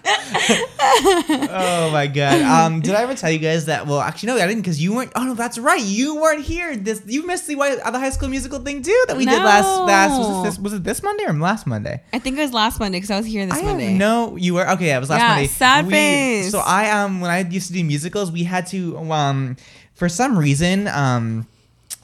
Oh 0.05 1.89
my 1.91 2.07
god. 2.07 2.41
Um, 2.41 2.81
did 2.81 2.93
I 2.95 3.01
ever 3.03 3.15
tell 3.15 3.29
you 3.31 3.39
guys 3.39 3.65
that? 3.65 3.87
Well, 3.87 3.99
actually, 4.01 4.27
no, 4.27 4.35
I 4.37 4.47
didn't, 4.47 4.61
because 4.61 4.81
you 4.81 4.93
weren't. 4.93 5.11
Oh 5.15 5.23
no, 5.23 5.33
that's 5.33 5.57
right, 5.57 5.81
you 5.81 6.15
weren't 6.15 6.43
here. 6.43 6.75
This 6.75 7.01
you 7.05 7.25
missed 7.25 7.47
the 7.47 7.55
uh, 7.59 7.91
the 7.91 7.99
High 7.99 8.09
School 8.11 8.29
Musical 8.29 8.59
thing 8.59 8.81
too 8.81 9.03
that 9.07 9.17
we 9.17 9.25
did 9.25 9.41
last 9.41 9.67
last. 9.81 10.17
Was 10.19 10.39
it 10.39 10.43
this? 10.49 10.59
Was 10.59 10.73
it 10.73 10.83
this 10.83 11.03
Monday 11.03 11.25
or 11.25 11.33
last 11.33 11.67
Monday? 11.67 12.01
I 12.13 12.19
think 12.19 12.37
it 12.37 12.41
was 12.41 12.53
last 12.53 12.79
Monday 12.79 12.97
because 12.97 13.11
I 13.11 13.17
was 13.17 13.25
here 13.25 13.45
this 13.45 13.55
I 13.57 13.61
Monday. 13.63 13.93
no, 13.93 14.35
you 14.35 14.53
were 14.53 14.69
okay. 14.71 14.87
Yeah, 14.87 14.97
it 14.97 14.99
was 15.01 15.09
last 15.09 15.19
Yeah, 15.21 15.27
Monday. 15.29 15.47
sad 15.47 15.85
We- 15.87 15.91
face. 15.93 16.51
So 16.51 16.59
I 16.59 16.91
um 16.91 17.21
when 17.21 17.31
I 17.31 17.39
used 17.41 17.67
to 17.67 17.73
do 17.73 17.83
musicals, 17.83 18.31
we 18.31 18.43
had 18.43 18.67
to 18.67 18.97
um 19.11 19.57
for 19.93 20.09
some 20.09 20.37
reason 20.37 20.87
um 20.87 21.47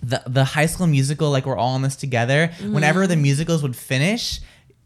the 0.04 0.22
the 0.28 0.44
High 0.44 0.66
School 0.66 0.88
Musical 0.88 1.30
like 1.30 1.46
we're 1.46 1.58
all 1.58 1.76
in 1.76 1.82
this 1.84 1.96
together. 1.96 2.48
Mm-hmm. 2.58 2.74
Whenever 2.74 3.08
the 3.08 3.16
musicals 3.16 3.62
would 3.64 3.76
finish. 3.76 4.40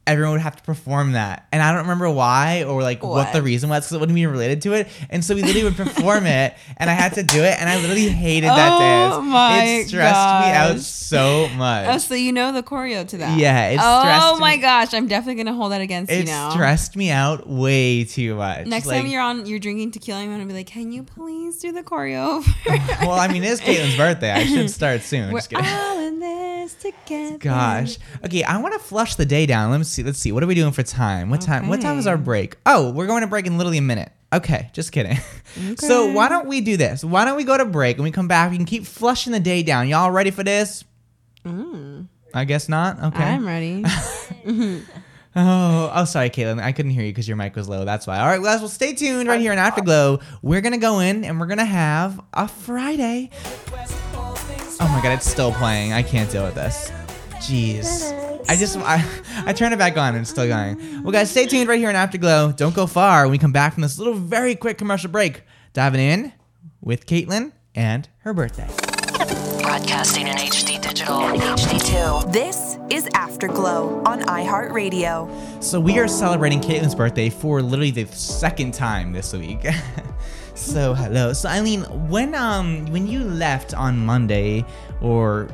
Everyone 0.07 0.33
would 0.33 0.41
have 0.41 0.55
to 0.57 0.63
perform 0.63 1.13
that, 1.13 1.47
and 1.51 1.63
I 1.63 1.71
don't 1.71 1.81
remember 1.81 2.09
why 2.11 2.63
or 2.63 2.83
like 2.83 3.01
what, 3.03 3.33
the 3.33 3.41
reason 3.41 3.69
was 3.69 3.85
because 3.85 3.93
it 3.93 3.99
wouldn't 3.99 4.15
be 4.15 4.27
related 4.27 4.61
to 4.63 4.73
it. 4.73 4.87
And 5.09 5.25
so 5.25 5.33
we 5.33 5.41
literally 5.41 5.63
would 5.63 5.75
perform 5.75 6.27
it, 6.27 6.53
and 6.77 6.89
I 6.89 6.93
had 6.93 7.13
to 7.15 7.23
do 7.23 7.41
it, 7.43 7.59
and 7.59 7.67
I 7.67 7.77
literally 7.77 8.09
hated 8.09 8.49
that 8.49 8.73
Oh 8.73 8.79
dance. 9.19 9.23
my 9.31 9.63
it 9.63 9.87
stressed 9.87 10.45
me 10.45 10.51
out 10.53 10.79
so 10.79 11.49
much. 11.55 11.87
Oh, 11.89 11.97
so 11.97 12.13
you 12.13 12.31
know 12.31 12.51
the 12.51 12.61
choreo 12.61 13.07
to 13.07 13.17
that? 13.17 13.39
Yeah, 13.39 13.69
it 13.69 13.79
Oh 13.81 14.37
my 14.39 14.57
me- 14.57 14.61
gosh, 14.61 14.93
I'm 14.93 15.07
definitely 15.07 15.43
gonna 15.43 15.55
hold 15.55 15.71
that 15.71 15.81
against 15.81 16.11
it 16.11 16.19
you 16.19 16.25
now. 16.25 16.49
It 16.49 16.51
stressed 16.51 16.95
me 16.95 17.09
out 17.09 17.47
way 17.49 18.03
too 18.03 18.35
much. 18.35 18.67
Next 18.67 18.85
Like- 18.85 19.01
time 19.01 19.07
you're 19.09 19.21
on, 19.21 19.47
you're 19.47 19.57
drinking 19.59 19.89
tequila. 19.91 20.19
I'm 20.19 20.29
gonna 20.29 20.45
be 20.45 20.53
like, 20.53 20.67
can 20.67 20.91
you 20.91 21.01
please 21.03 21.57
do 21.57 21.71
the 21.71 21.81
choreo? 21.81 22.45
well, 23.01 23.11
I 23.19 23.27
mean, 23.27 23.43
it's 23.43 23.59
Caitlyn's 23.61 23.97
birthday. 23.97 24.31
I 24.31 24.45
should 24.45 24.69
start 24.69 25.01
soon. 25.01 25.31
We're 25.33 25.41
all 25.59 25.99
in 25.99 26.19
this 26.19 26.75
together. 26.75 27.37
Gosh. 27.39 27.97
Okay, 28.23 28.43
I 28.43 28.57
want 28.57 28.73
to 28.73 28.79
flush 28.79 29.15
the 29.15 29.25
day 29.25 29.45
down. 29.45 29.71
Let 29.71 29.77
me 29.77 29.83
see. 29.95 30.03
Let's 30.03 30.19
see. 30.19 30.31
What 30.31 30.43
are 30.43 30.47
we 30.47 30.55
doing 30.55 30.71
for 30.71 30.83
time? 30.83 31.29
What 31.29 31.41
time? 31.41 31.67
What 31.67 31.81
time 31.81 31.97
is 31.97 32.07
our 32.07 32.17
break? 32.17 32.57
Oh, 32.65 32.91
we're 32.91 33.07
going 33.07 33.21
to 33.21 33.27
break 33.27 33.47
in 33.47 33.57
literally 33.57 33.77
a 33.77 33.81
minute. 33.81 34.11
Okay, 34.33 34.69
just 34.73 34.91
kidding. 34.91 35.17
So 35.77 36.11
why 36.11 36.27
don't 36.27 36.47
we 36.47 36.59
do 36.59 36.75
this? 36.75 37.01
Why 37.01 37.23
don't 37.23 37.37
we 37.37 37.45
go 37.45 37.57
to 37.57 37.63
break 37.63 37.95
and 37.95 38.03
we 38.03 38.11
come 38.11 38.27
back? 38.27 38.51
We 38.51 38.57
can 38.57 38.65
keep 38.65 38.85
flushing 38.85 39.31
the 39.31 39.39
day 39.39 39.63
down. 39.63 39.87
Y'all 39.87 40.11
ready 40.11 40.29
for 40.29 40.43
this? 40.43 40.83
I 41.45 42.43
guess 42.43 42.67
not. 42.67 43.01
Okay. 43.01 43.23
Mm. 43.23 43.25
I'm 43.25 43.47
ready. 43.47 44.83
Oh, 45.37 45.91
oh, 45.93 46.05
sorry, 46.05 46.29
Caitlyn. 46.29 46.61
I 46.61 46.71
couldn't 46.71 46.91
hear 46.91 47.03
you 47.03 47.11
because 47.11 47.27
your 47.27 47.35
mic 47.35 47.57
was 47.57 47.67
low. 47.67 47.83
That's 47.83 48.07
why. 48.07 48.19
All 48.19 48.27
right, 48.27 48.41
guys. 48.41 48.61
Well, 48.61 48.69
stay 48.69 48.93
tuned 48.93 49.27
right 49.27 49.41
here 49.41 49.51
in 49.51 49.59
Afterglow. 49.59 50.19
We're 50.41 50.61
gonna 50.61 50.77
go 50.77 50.99
in 50.99 51.25
and 51.25 51.41
we're 51.41 51.47
gonna 51.47 51.65
have 51.65 52.21
a 52.33 52.47
Friday. 52.47 53.31
Oh 54.79 54.87
my 54.87 55.01
god, 55.03 55.11
it's 55.11 55.29
still 55.29 55.51
playing. 55.51 55.91
I 55.91 56.03
can't 56.03 56.31
deal 56.31 56.45
with 56.45 56.55
this. 56.55 56.89
Jeez. 57.45 58.01
I 58.49 58.55
just 58.55 58.75
I, 58.77 59.05
I 59.45 59.53
turned 59.53 59.73
it 59.73 59.77
back 59.77 59.97
on 59.97 60.15
and 60.15 60.21
it's 60.21 60.31
still 60.31 60.47
going. 60.47 61.03
Well, 61.03 61.11
guys, 61.11 61.29
stay 61.29 61.45
tuned 61.45 61.69
right 61.69 61.77
here 61.77 61.91
in 61.91 61.95
Afterglow. 61.95 62.53
Don't 62.53 62.73
go 62.73 62.87
far. 62.87 63.23
When 63.23 63.31
we 63.31 63.37
come 63.37 63.51
back 63.51 63.73
from 63.73 63.83
this 63.83 63.99
little, 63.99 64.15
very 64.15 64.55
quick 64.55 64.79
commercial 64.79 65.11
break, 65.11 65.43
diving 65.73 66.01
in 66.01 66.33
with 66.81 67.05
Caitlyn 67.05 67.51
and 67.75 68.09
her 68.19 68.33
birthday. 68.33 68.67
Broadcasting 69.61 70.27
in 70.27 70.37
HD 70.37 70.81
digital 70.81 71.19
and 71.19 71.39
HD2. 71.39 72.33
This 72.33 72.79
is 72.89 73.07
Afterglow 73.13 74.01
on 74.07 74.21
iHeartRadio. 74.21 75.63
So 75.63 75.79
we 75.79 75.99
are 75.99 76.07
celebrating 76.07 76.61
Caitlyn's 76.61 76.95
birthday 76.95 77.29
for 77.29 77.61
literally 77.61 77.91
the 77.91 78.07
second 78.07 78.73
time 78.73 79.11
this 79.13 79.33
week. 79.33 79.67
so 80.55 80.95
hello. 80.95 81.33
So 81.33 81.49
Eileen, 81.49 81.83
when 82.09 82.33
um 82.33 82.85
when 82.87 83.05
you 83.05 83.23
left 83.23 83.75
on 83.75 84.03
Monday, 84.03 84.65
or 84.99 85.47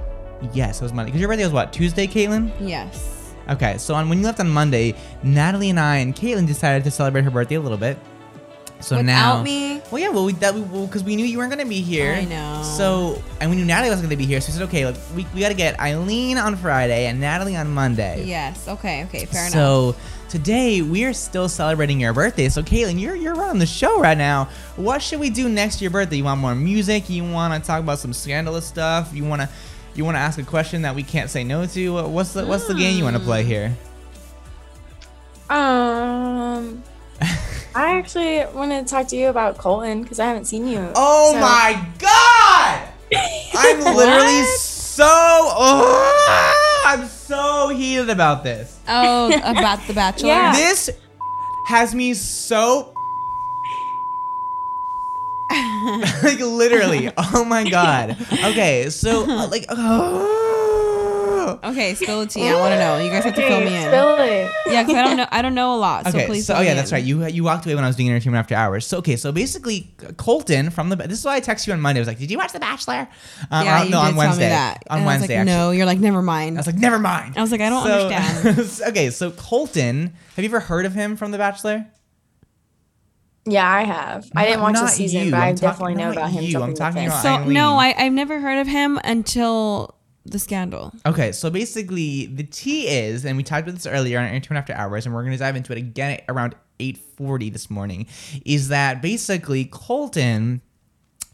yes, 0.53 0.81
it 0.81 0.83
was 0.83 0.93
Monday, 0.93 1.09
because 1.09 1.19
your 1.21 1.29
birthday 1.29 1.43
was 1.43 1.53
what 1.53 1.73
Tuesday, 1.73 2.07
Caitlyn? 2.07 2.51
yes. 2.59 3.17
Okay, 3.49 3.77
so 3.79 3.95
on 3.95 4.07
when 4.07 4.19
you 4.19 4.23
left 4.23 4.39
on 4.39 4.49
Monday, 4.49 4.95
Natalie 5.23 5.71
and 5.71 5.79
I 5.79 5.97
and 5.97 6.15
Caitlyn 6.15 6.45
decided 6.47 6.83
to 6.83 6.91
celebrate 6.91 7.23
her 7.23 7.31
birthday 7.31 7.55
a 7.55 7.59
little 7.59 7.77
bit. 7.77 7.97
So 8.81 8.97
Without 8.97 9.37
now, 9.37 9.43
me? 9.43 9.81
well, 9.91 10.01
yeah, 10.01 10.09
well, 10.09 10.25
we, 10.25 10.33
that 10.33 10.53
we 10.55 10.61
because 10.85 11.03
we 11.03 11.15
knew 11.15 11.25
you 11.25 11.37
weren't 11.37 11.51
gonna 11.51 11.65
be 11.65 11.81
here. 11.81 12.13
I 12.13 12.25
know. 12.25 12.63
So 12.77 13.21
and 13.39 13.49
we 13.49 13.55
knew 13.57 13.65
Natalie 13.65 13.89
wasn't 13.89 14.09
gonna 14.09 14.17
be 14.17 14.25
here, 14.25 14.41
so 14.41 14.51
we 14.51 14.53
said, 14.53 14.63
okay, 14.69 14.85
look, 14.85 14.95
we, 15.15 15.25
we 15.33 15.39
got 15.41 15.49
to 15.49 15.55
get 15.55 15.79
Eileen 15.79 16.37
on 16.37 16.55
Friday 16.55 17.07
and 17.07 17.19
Natalie 17.19 17.55
on 17.55 17.69
Monday. 17.71 18.23
Yes. 18.25 18.67
Okay. 18.67 19.03
Okay. 19.05 19.25
Fair 19.25 19.41
enough. 19.41 19.53
So 19.53 19.95
today 20.29 20.81
we 20.81 21.03
are 21.05 21.13
still 21.13 21.49
celebrating 21.49 21.99
your 21.99 22.13
birthday. 22.13 22.49
So 22.49 22.63
Caitlyn, 22.63 22.99
you're 22.99 23.15
you're 23.15 23.35
running 23.35 23.59
the 23.59 23.65
show 23.67 23.99
right 23.99 24.17
now. 24.17 24.49
What 24.77 25.01
should 25.01 25.19
we 25.19 25.29
do 25.29 25.49
next 25.49 25.77
to 25.77 25.83
your 25.83 25.91
birthday? 25.91 26.17
You 26.17 26.23
want 26.23 26.41
more 26.41 26.55
music? 26.55 27.09
You 27.09 27.23
want 27.23 27.53
to 27.61 27.67
talk 27.67 27.81
about 27.81 27.99
some 27.99 28.13
scandalous 28.13 28.65
stuff? 28.65 29.11
You 29.13 29.25
want 29.25 29.41
to 29.43 29.49
you 29.95 30.05
want 30.05 30.15
to 30.15 30.19
ask 30.19 30.39
a 30.39 30.43
question 30.43 30.81
that 30.83 30.95
we 30.95 31.03
can't 31.03 31.29
say 31.29 31.43
no 31.43 31.65
to? 31.65 32.07
What's 32.07 32.33
the 32.33 32.45
what's 32.45 32.67
the 32.67 32.73
game 32.75 32.97
you 32.97 33.03
want 33.03 33.15
to 33.17 33.21
play 33.21 33.43
here? 33.43 33.75
Um, 35.49 36.81
I 37.75 37.97
actually 37.97 38.45
want 38.55 38.71
to 38.71 38.83
talk 38.89 39.07
to 39.09 39.15
you 39.17 39.27
about 39.29 39.57
Colton 39.57 40.01
because 40.03 40.19
I 40.19 40.25
haven't 40.27 40.45
seen 40.45 40.67
you. 40.67 40.91
Oh 40.95 41.33
So- 41.33 41.39
my 41.39 41.85
god! 41.99 42.87
I'm 43.57 43.79
literally 43.95 44.43
so. 44.57 45.03
Oh, 45.05 46.83
I'm 46.85 47.07
so 47.07 47.69
heated 47.69 48.09
about 48.09 48.43
this. 48.43 48.79
Oh, 48.87 49.27
about 49.43 49.85
the 49.87 49.93
Bachelor. 49.93 50.29
Yeah. 50.29 50.53
This 50.55 50.89
has 51.67 51.93
me 51.93 52.13
so. 52.13 52.90
like 56.23 56.39
literally, 56.39 57.09
oh 57.17 57.43
my 57.45 57.69
god. 57.69 58.17
Okay, 58.31 58.89
so 58.89 59.23
uh, 59.29 59.47
like, 59.51 59.65
oh. 59.69 61.59
Okay, 61.63 61.95
spill 61.95 62.21
the 62.21 62.27
tea. 62.27 62.47
I 62.47 62.55
want 62.55 62.71
to 62.73 62.79
know. 62.79 62.99
You 63.03 63.09
guys 63.09 63.23
have 63.25 63.35
to 63.35 63.41
fill 63.41 63.59
me 63.59 63.75
in. 63.75 63.81
Spill 63.87 64.15
it. 64.19 64.51
Yeah, 64.67 64.83
because 64.83 64.95
I 64.95 65.03
don't 65.03 65.17
know. 65.17 65.27
I 65.31 65.41
don't 65.41 65.55
know 65.55 65.75
a 65.75 65.77
lot. 65.79 66.03
So 66.05 66.09
Okay, 66.17 66.25
please. 66.27 66.45
so 66.45 66.53
oh 66.55 66.61
yeah, 66.61 66.69
me 66.69 66.75
that's 66.75 66.91
right. 66.91 67.03
You 67.03 67.25
you 67.27 67.43
walked 67.43 67.65
away 67.65 67.75
when 67.75 67.83
I 67.83 67.87
was 67.87 67.95
doing 67.95 68.09
entertainment 68.09 68.39
after 68.39 68.55
hours. 68.55 68.85
So 68.85 68.99
okay, 68.99 69.15
so 69.15 69.31
basically 69.31 69.93
Colton 70.17 70.69
from 70.69 70.89
the 70.89 70.95
this 70.95 71.19
is 71.19 71.25
why 71.25 71.35
I 71.35 71.41
texted 71.41 71.67
you 71.67 71.73
on 71.73 71.81
Monday. 71.81 71.99
I 71.99 72.01
was 72.01 72.07
like, 72.07 72.19
did 72.19 72.31
you 72.31 72.37
watch 72.37 72.53
The 72.53 72.59
Bachelor? 72.59 73.07
Um, 73.49 73.65
Yeah, 73.65 73.81
or- 73.81 73.85
you 73.85 73.91
no, 73.91 74.01
did 74.01 74.07
on 74.09 74.15
Wednesday. 74.15 74.49
tell 74.49 74.49
me 74.49 74.55
that. 74.55 74.83
On 74.89 74.97
and 74.99 75.05
Wednesday, 75.05 75.35
I 75.37 75.39
was 75.41 75.47
like, 75.47 75.55
actually. 75.55 75.65
no. 75.67 75.71
You're 75.71 75.85
like, 75.87 75.99
never 75.99 76.21
mind. 76.21 76.57
I 76.57 76.59
was 76.59 76.67
like, 76.67 76.75
never 76.77 76.99
mind. 76.99 77.37
I 77.37 77.41
was 77.41 77.51
like, 77.51 77.61
I 77.61 77.69
don't 77.69 77.83
So- 77.85 78.07
understand. 78.07 78.81
okay, 78.91 79.09
so 79.09 79.31
Colton, 79.31 80.13
have 80.35 80.43
you 80.43 80.49
ever 80.49 80.59
heard 80.61 80.85
of 80.85 80.93
him 80.93 81.15
from 81.17 81.31
The 81.31 81.37
Bachelor? 81.37 81.85
Yeah, 83.45 83.67
I 83.69 83.83
have. 83.83 84.29
I 84.35 84.45
didn't 84.45 84.61
watch 84.61 84.75
the 84.75 84.87
season, 84.87 85.25
you. 85.25 85.31
but 85.31 85.37
I'm 85.37 85.43
I 85.43 85.53
talking- 85.53 85.67
definitely 85.69 85.95
know 85.95 86.11
about 86.11 86.29
him 86.31 86.43
you. 86.43 86.61
I'm 86.61 86.73
talking 86.75 87.05
about- 87.07 87.23
So 87.23 87.29
Eileen. 87.29 87.53
no, 87.53 87.73
I 87.73 87.95
I've 87.97 88.13
never 88.13 88.39
heard 88.39 88.59
of 88.59 88.67
him 88.67 88.99
until 89.03 89.95
the 90.25 90.37
scandal. 90.37 90.93
Okay, 91.05 91.31
so 91.31 91.49
basically 91.49 92.27
the 92.27 92.43
T 92.43 92.87
is, 92.87 93.25
and 93.25 93.35
we 93.37 93.43
talked 93.43 93.63
about 93.67 93.73
this 93.75 93.87
earlier 93.87 94.19
on 94.19 94.25
Entertainment 94.25 94.61
After 94.69 94.73
Hours, 94.73 95.05
and 95.07 95.15
we're 95.15 95.21
going 95.23 95.31
to 95.33 95.39
dive 95.39 95.55
into 95.55 95.71
it 95.71 95.79
again 95.79 96.19
around 96.29 96.53
8.40 96.79 97.51
this 97.51 97.71
morning, 97.71 98.05
is 98.45 98.67
that 98.67 99.01
basically 99.01 99.65
Colton 99.65 100.61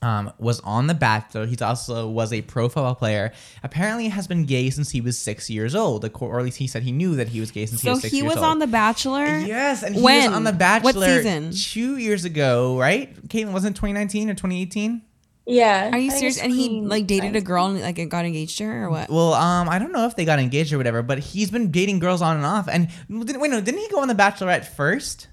um, 0.02 0.32
was 0.38 0.60
on 0.62 0.88
The 0.88 0.94
Bachelor. 0.94 1.46
He 1.48 1.58
also 1.58 2.08
was 2.08 2.32
a 2.32 2.42
pro 2.44 2.70
football 2.70 2.96
player. 2.96 3.32
Apparently 3.64 4.10
has 4.10 4.28
been 4.28 4.46
gay 4.46 4.70
since 4.70 4.90
he 4.92 5.02
was 5.02 5.18
six 5.18 5.50
years 5.50 5.74
old, 5.76 6.08
or 6.22 6.40
at 6.40 6.46
least 6.46 6.58
he 6.58 6.68
said 6.68 6.84
he 6.84 6.92
knew 6.92 7.16
that 7.16 7.30
he 7.30 7.40
was 7.40 7.50
gay 7.52 7.66
since 7.66 7.82
he 7.82 7.90
was 7.90 8.02
six 8.02 8.12
he 8.12 8.18
years 8.20 8.26
was 8.30 8.38
old. 8.38 8.38
So 8.38 8.42
he 8.42 8.46
was 8.46 8.52
on 8.54 8.60
The 8.60 8.68
Bachelor. 8.68 9.26
Yes, 9.40 9.84
and 9.84 9.96
he 9.96 10.02
when? 10.02 10.30
was 10.30 10.36
on 10.38 10.44
The 10.44 10.54
Bachelor 10.54 10.94
What 10.94 11.24
season? 11.24 11.52
two 11.52 11.98
years 11.98 12.26
ago, 12.26 12.78
right? 12.78 13.16
Caitlyn, 13.28 13.54
wasn't 13.54 13.76
it 13.76 13.80
2019 13.80 14.30
or 14.30 14.34
2018? 14.34 15.02
Yeah. 15.50 15.92
Are 15.94 15.98
you 15.98 16.12
I 16.12 16.16
serious? 16.16 16.38
And 16.40 16.52
he 16.52 16.82
like 16.82 17.08
dated 17.08 17.36
a 17.38 17.42
girl 17.42 17.68
and 17.68 17.80
like 17.82 17.96
got 18.10 18.26
engaged 18.26 18.58
to 18.58 18.66
her 18.66 18.86
or 18.86 18.90
what? 18.90 19.10
Well, 19.10 19.34
um, 19.34 19.70
I 19.70 19.80
don't 19.80 19.94
know 19.94 20.06
if 20.06 20.16
they 20.18 20.26
got 20.26 20.40
engaged 20.40 20.74
or 20.74 20.78
whatever, 20.78 21.02
but 21.02 21.20
he's 21.20 21.50
been 21.50 21.72
dating 21.72 22.00
girls 22.00 22.22
on 22.22 22.36
and 22.36 22.46
off. 22.46 22.68
And 22.68 22.90
didn't, 23.10 23.40
wait, 23.40 23.50
no, 23.50 23.62
didn't 23.62 23.80
he 23.80 23.88
go 23.88 24.02
on 24.02 24.10
The 24.10 24.14
Bachelorette 24.14 24.66
first? 24.66 25.30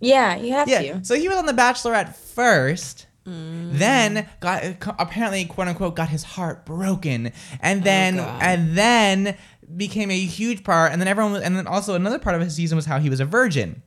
Yeah, 0.00 0.36
you 0.36 0.52
have 0.52 0.68
Yeah. 0.68 0.80
to. 0.94 1.04
So 1.04 1.14
he 1.14 1.28
was 1.28 1.38
on 1.38 1.46
The 1.46 1.52
Bachelorette 1.52 2.16
first. 2.16 3.06
Mm. 3.30 3.78
Then 3.78 4.28
got 4.40 4.64
apparently 4.98 5.44
quote 5.44 5.68
unquote 5.68 5.94
got 5.94 6.08
his 6.08 6.24
heart 6.24 6.66
broken, 6.66 7.32
and 7.60 7.84
then 7.84 8.18
Oh, 8.18 8.38
and 8.40 8.76
then 8.76 9.36
became 9.76 10.10
a 10.10 10.18
huge 10.18 10.64
part, 10.64 10.90
and 10.90 11.00
then 11.00 11.06
everyone 11.06 11.32
was, 11.32 11.42
and 11.42 11.56
then 11.56 11.66
also 11.68 11.94
another 11.94 12.18
part 12.18 12.34
of 12.34 12.42
his 12.42 12.54
season 12.54 12.74
was 12.74 12.86
how 12.86 12.98
he 12.98 13.08
was 13.08 13.20
a 13.20 13.24
virgin, 13.24 13.82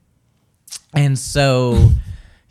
and 0.93 1.19
so 1.19 1.89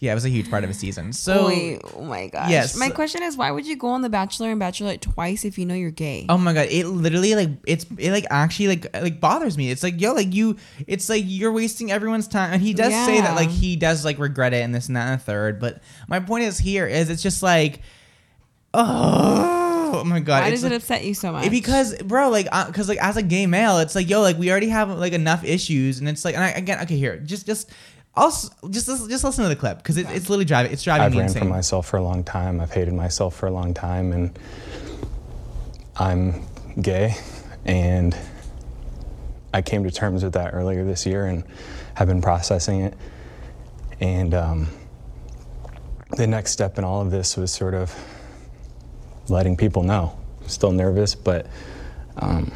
yeah, 0.03 0.11
it 0.11 0.15
was 0.17 0.25
a 0.25 0.29
huge 0.29 0.51
part 0.51 0.65
of 0.65 0.69
his 0.69 0.79
season. 0.79 1.13
So 1.23 1.47
Wait, 1.47 1.81
oh 1.95 2.03
my 2.03 2.27
gosh. 2.27 2.51
Yes. 2.51 2.77
My 2.77 2.91
question 2.91 3.23
is, 3.23 3.37
why 3.37 3.53
would 3.53 3.65
you 3.65 3.77
go 3.77 3.87
on 3.89 4.03
The 4.03 4.09
Bachelor 4.09 4.51
and 4.51 4.61
Bachelorette 4.61 5.01
twice 5.01 5.45
if 5.45 5.57
you 5.59 5.65
know 5.65 5.75
you're 5.75 5.93
gay? 5.93 6.27
Oh 6.29 6.37
my 6.37 6.53
god, 6.53 6.67
it 6.71 6.87
literally 6.89 7.37
like 7.37 7.51
it's 7.67 7.87
it 7.97 8.11
like 8.11 8.27
actually 8.29 8.67
like 8.69 8.93
like 9.01 9.21
bothers 9.21 9.57
me. 9.57 9.71
It's 9.71 9.85
like 9.85 10.01
yo, 10.01 10.13
like 10.13 10.35
you, 10.35 10.57
it's 10.89 11.09
like 11.09 11.23
you're 11.27 11.53
wasting 11.53 11.93
everyone's 11.93 12.27
time. 12.27 12.53
And 12.53 12.61
he 12.61 12.75
does 12.75 12.93
say 12.93 13.21
that 13.21 13.31
Yeah. 13.31 13.35
like 13.37 13.51
he 13.51 13.77
does 13.77 14.05
like 14.05 14.19
regret 14.19 14.53
it 14.53 14.63
and 14.65 14.75
this 14.75 14.89
and 14.89 14.97
that 14.97 15.07
and 15.09 15.21
the 15.21 15.25
third. 15.25 15.61
But 15.61 15.81
my 16.09 16.19
point 16.19 16.43
is 16.45 16.59
here 16.59 16.87
is 16.89 17.09
it's 17.09 17.23
just 17.23 17.41
like, 17.43 17.81
oh, 18.75 19.93
oh 20.01 20.05
my 20.05 20.21
god, 20.21 20.43
why 20.43 20.49
it's 20.49 20.63
does 20.63 20.65
it 20.65 20.71
like- 20.73 20.77
upset 20.83 21.05
you 21.05 21.15
so 21.15 21.33
much? 21.33 21.51
because 21.51 21.95
bro, 22.03 22.29
like, 22.31 22.49
uh, 22.53 22.71
cause 22.73 22.89
like 22.89 22.99
as 22.99 23.17
a 23.17 23.23
gay 23.23 23.47
male, 23.47 23.79
it's 23.79 23.95
like 23.95 24.09
yo, 24.09 24.21
like 24.23 24.39
we 24.39 24.51
already 24.51 24.69
have 24.69 24.91
like 24.91 25.13
enough 25.13 25.45
issues, 25.45 25.99
and 26.01 26.09
it's 26.09 26.25
like, 26.25 26.35
and 26.35 26.43
I, 26.45 26.51
again, 26.51 26.81
okay, 26.83 26.97
here, 26.97 27.19
just 27.19 27.47
just. 27.47 27.71
Just 28.17 28.53
just 28.71 28.87
just 29.09 29.25
listen 29.25 29.43
to 29.45 29.49
the 29.49 29.57
clip 29.57 29.79
because 29.79 29.97
it, 29.97 30.07
it's 30.11 30.29
literally 30.29 30.45
driving 30.45 30.73
it's 30.73 30.83
driving 30.83 31.07
I've 31.07 31.13
me 31.13 31.19
ran 31.19 31.29
insane. 31.29 31.41
from 31.43 31.49
myself 31.49 31.87
for 31.87 31.97
a 31.97 32.03
long 32.03 32.23
time. 32.25 32.61
I've 32.61 32.71
hated 32.73 32.93
myself 32.93 33.35
for 33.35 33.47
a 33.47 33.51
long 33.51 33.73
time, 33.73 34.13
and 34.13 34.39
I'm 35.97 36.43
gay, 36.81 37.15
and 37.65 38.15
I 39.55 39.63
came 39.63 39.85
to 39.85 39.91
terms 39.91 40.23
with 40.25 40.35
that 40.35 40.53
earlier 40.53 40.85
this 40.85 41.07
year, 41.07 41.25
and 41.27 41.43
have 41.95 42.09
been 42.09 42.21
processing 42.21 42.83
it. 42.83 42.95
And 44.01 44.35
um, 44.35 44.69
the 46.17 46.27
next 46.27 46.51
step 46.51 46.77
in 46.77 46.85
all 46.85 47.01
of 47.01 47.11
this 47.11 47.37
was 47.37 47.51
sort 47.51 47.73
of 47.73 47.95
letting 49.29 49.57
people 49.57 49.83
know. 49.85 50.19
I'm 50.43 50.49
Still 50.49 50.73
nervous, 50.73 51.15
but 51.15 51.47
um, 52.17 52.53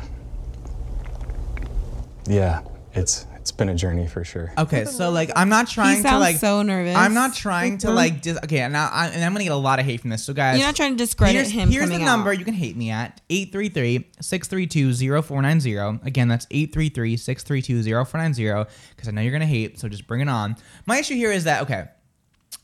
yeah, 2.27 2.61
it's 2.93 3.25
it's 3.47 3.53
been 3.53 3.69
a 3.69 3.77
journey 3.77 4.09
for 4.09 4.25
sure. 4.25 4.53
Okay, 4.59 4.87
so 4.87 5.11
like 5.11 5.31
I'm 5.37 5.49
not 5.49 5.69
trying 5.69 6.03
to 6.03 6.09
sounds 6.09 6.21
like 6.21 6.39
so 6.39 6.63
nervous. 6.63 6.97
I'm 6.97 7.15
not 7.15 7.33
trying 7.33 7.79
to 7.79 7.93
like 7.93 8.21
dis- 8.21 8.41
okay, 8.43 8.59
and, 8.59 8.73
now 8.73 8.91
I, 8.93 9.07
and 9.07 9.25
I'm 9.25 9.33
gonna 9.33 9.45
get 9.45 9.53
a 9.53 9.57
lot 9.57 9.79
of 9.79 9.85
hate 9.85 10.01
from 10.01 10.11
this. 10.11 10.25
So 10.25 10.35
guys, 10.35 10.59
You're 10.59 10.67
not 10.67 10.75
trying 10.75 10.95
to 10.95 10.97
discredit 10.97 11.37
here's, 11.37 11.53
him 11.53 11.71
Here's 11.71 11.85
the 11.85 11.93
coming 11.93 12.05
number 12.05 12.31
out. 12.31 12.41
you 12.41 12.45
can 12.45 12.55
hate 12.55 12.77
me 12.77 12.91
at 12.91 13.21
833-632-0490. 13.31 16.05
Again, 16.05 16.27
that's 16.27 16.47
833-632-0490 16.47 18.67
because 18.97 19.07
I 19.07 19.13
know 19.13 19.21
you're 19.21 19.31
gonna 19.31 19.47
hate. 19.47 19.79
So 19.79 19.89
just 19.89 20.09
bring 20.09 20.23
it 20.23 20.29
on. 20.29 20.57
My 20.85 20.99
issue 20.99 21.15
here 21.15 21.31
is 21.31 21.45
that 21.45 21.63
okay, 21.63 21.85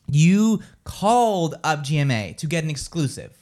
you 0.08 0.62
called 0.82 1.54
up 1.62 1.84
GMA 1.84 2.36
to 2.38 2.48
get 2.48 2.64
an 2.64 2.70
exclusive. 2.70 3.38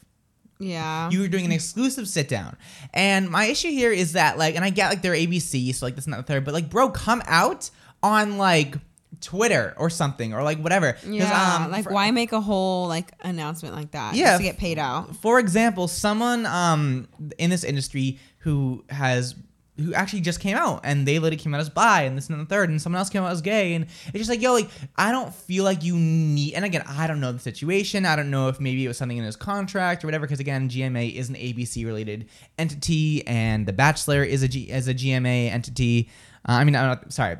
Yeah. 0.60 1.10
You 1.10 1.20
were 1.20 1.28
doing 1.28 1.44
an 1.46 1.52
exclusive 1.52 2.06
sit 2.06 2.28
down. 2.28 2.56
And 2.94 3.28
my 3.30 3.46
issue 3.46 3.70
here 3.70 3.90
is 3.90 4.12
that, 4.12 4.38
like, 4.38 4.54
and 4.54 4.64
I 4.64 4.70
get 4.70 4.90
like 4.90 5.02
they're 5.02 5.14
ABC, 5.14 5.74
so 5.74 5.86
like 5.86 5.96
this 5.96 6.06
not 6.06 6.18
the 6.18 6.22
third, 6.22 6.44
but 6.44 6.54
like, 6.54 6.70
bro, 6.70 6.90
come 6.90 7.22
out 7.26 7.70
on 8.02 8.36
like 8.38 8.76
Twitter 9.20 9.74
or 9.76 9.90
something 9.90 10.32
or 10.34 10.42
like 10.42 10.58
whatever. 10.58 10.96
yeah. 11.04 11.56
um, 11.64 11.70
like, 11.70 11.84
for- 11.84 11.92
why 11.92 12.10
make 12.10 12.32
a 12.32 12.40
whole 12.40 12.86
like 12.88 13.10
announcement 13.22 13.74
like 13.74 13.90
that? 13.92 14.14
Yeah. 14.14 14.26
Just 14.26 14.38
to 14.38 14.44
get 14.44 14.58
paid 14.58 14.78
out. 14.78 15.16
For 15.16 15.38
example, 15.38 15.88
someone 15.88 16.46
um 16.46 17.08
in 17.38 17.50
this 17.50 17.64
industry 17.64 18.18
who 18.38 18.84
has 18.88 19.34
who 19.80 19.94
actually 19.94 20.20
just 20.20 20.40
came 20.40 20.56
out 20.56 20.80
and 20.84 21.06
they 21.06 21.18
literally 21.18 21.36
came 21.36 21.54
out 21.54 21.60
as 21.60 21.68
bi 21.68 22.02
and 22.02 22.16
this 22.16 22.28
and 22.28 22.40
the 22.40 22.44
third 22.46 22.68
and 22.70 22.80
someone 22.80 22.98
else 22.98 23.10
came 23.10 23.22
out 23.22 23.32
as 23.32 23.40
gay 23.40 23.74
and 23.74 23.86
it's 24.06 24.18
just 24.18 24.30
like 24.30 24.40
yo 24.40 24.52
like 24.52 24.68
I 24.96 25.12
don't 25.12 25.34
feel 25.34 25.64
like 25.64 25.82
you 25.82 25.96
need 25.96 26.54
and 26.54 26.64
again 26.64 26.82
I 26.86 27.06
don't 27.06 27.20
know 27.20 27.32
the 27.32 27.38
situation 27.38 28.06
I 28.06 28.16
don't 28.16 28.30
know 28.30 28.48
if 28.48 28.60
maybe 28.60 28.84
it 28.84 28.88
was 28.88 28.98
something 28.98 29.18
in 29.18 29.24
his 29.24 29.36
contract 29.36 30.04
or 30.04 30.06
whatever 30.06 30.26
because 30.26 30.40
again 30.40 30.68
GMA 30.68 31.14
is 31.14 31.28
an 31.28 31.34
ABC 31.34 31.84
related 31.84 32.28
entity 32.58 33.26
and 33.26 33.66
The 33.66 33.72
Bachelor 33.72 34.22
is 34.22 34.42
a 34.42 34.48
G 34.48 34.70
is 34.70 34.88
a 34.88 34.94
GMA 34.94 35.50
entity. 35.50 36.10
Uh, 36.48 36.52
I 36.52 36.64
mean 36.64 36.76
I'm 36.76 36.86
not, 36.86 37.12
sorry 37.12 37.36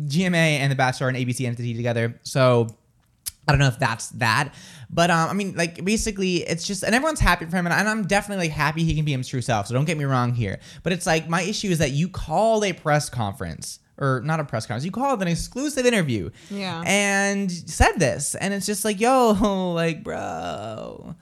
GMA 0.00 0.34
and 0.34 0.72
The 0.72 0.76
Bachelor 0.76 1.06
are 1.06 1.10
an 1.10 1.16
ABC 1.16 1.46
entity 1.46 1.74
together 1.74 2.18
so 2.22 2.68
I 3.48 3.52
don't 3.52 3.58
know 3.58 3.66
if 3.66 3.78
that's 3.78 4.10
that, 4.10 4.54
but 4.88 5.10
um, 5.10 5.28
I 5.30 5.32
mean, 5.32 5.54
like 5.56 5.84
basically, 5.84 6.36
it's 6.36 6.64
just, 6.66 6.84
and 6.84 6.94
everyone's 6.94 7.18
happy 7.20 7.44
for 7.46 7.56
him, 7.56 7.66
and 7.66 7.88
I'm 7.88 8.06
definitely 8.06 8.46
like 8.48 8.54
happy 8.56 8.84
he 8.84 8.94
can 8.94 9.04
be 9.04 9.12
his 9.16 9.26
true 9.26 9.42
self. 9.42 9.66
So 9.66 9.74
don't 9.74 9.84
get 9.84 9.98
me 9.98 10.04
wrong 10.04 10.32
here, 10.32 10.60
but 10.84 10.92
it's 10.92 11.06
like 11.06 11.28
my 11.28 11.42
issue 11.42 11.68
is 11.70 11.78
that 11.78 11.90
you 11.90 12.08
called 12.08 12.64
a 12.64 12.72
press 12.72 13.08
conference 13.10 13.80
or 13.98 14.20
not 14.24 14.40
a 14.40 14.44
press 14.44 14.64
conference, 14.66 14.84
you 14.84 14.90
called 14.92 15.22
an 15.22 15.28
exclusive 15.28 15.84
interview, 15.86 16.30
Yeah. 16.50 16.82
and 16.86 17.50
said 17.50 17.92
this, 17.98 18.34
and 18.36 18.54
it's 18.54 18.64
just 18.66 18.84
like, 18.84 19.00
yo, 19.00 19.72
like, 19.74 20.02
bro. 20.04 21.14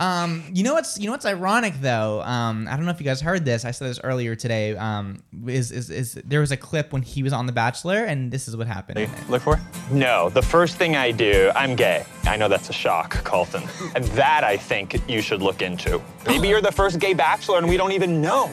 Um, 0.00 0.42
you 0.54 0.64
know 0.64 0.72
what's 0.72 0.98
you 0.98 1.06
know 1.06 1.12
what's 1.12 1.26
ironic 1.26 1.74
though? 1.80 2.22
Um, 2.22 2.66
I 2.68 2.76
don't 2.76 2.86
know 2.86 2.90
if 2.90 3.00
you 3.00 3.04
guys 3.04 3.20
heard 3.20 3.44
this. 3.44 3.66
I 3.66 3.70
said 3.70 3.88
this 3.90 4.00
earlier 4.02 4.34
today. 4.34 4.74
Um, 4.74 5.22
is, 5.46 5.70
is 5.70 5.90
is 5.90 6.14
there 6.24 6.40
was 6.40 6.52
a 6.52 6.56
clip 6.56 6.92
when 6.94 7.02
he 7.02 7.22
was 7.22 7.34
on 7.34 7.44
The 7.44 7.52
Bachelor, 7.52 8.04
and 8.04 8.32
this 8.32 8.48
is 8.48 8.56
what 8.56 8.66
happened. 8.66 9.10
Look 9.28 9.42
for? 9.42 9.60
No, 9.90 10.30
the 10.30 10.40
first 10.40 10.76
thing 10.76 10.96
I 10.96 11.10
do, 11.10 11.52
I'm 11.54 11.76
gay. 11.76 12.06
I 12.24 12.38
know 12.38 12.48
that's 12.48 12.70
a 12.70 12.72
shock, 12.72 13.22
Colton. 13.24 13.62
And 13.94 14.04
that 14.06 14.42
I 14.42 14.56
think 14.56 15.06
you 15.06 15.20
should 15.20 15.42
look 15.42 15.60
into. 15.60 16.00
Maybe 16.26 16.48
you're 16.48 16.62
the 16.62 16.72
first 16.72 16.98
gay 16.98 17.12
bachelor 17.12 17.58
and 17.58 17.68
we 17.68 17.76
don't 17.76 17.92
even 17.92 18.22
know. 18.22 18.50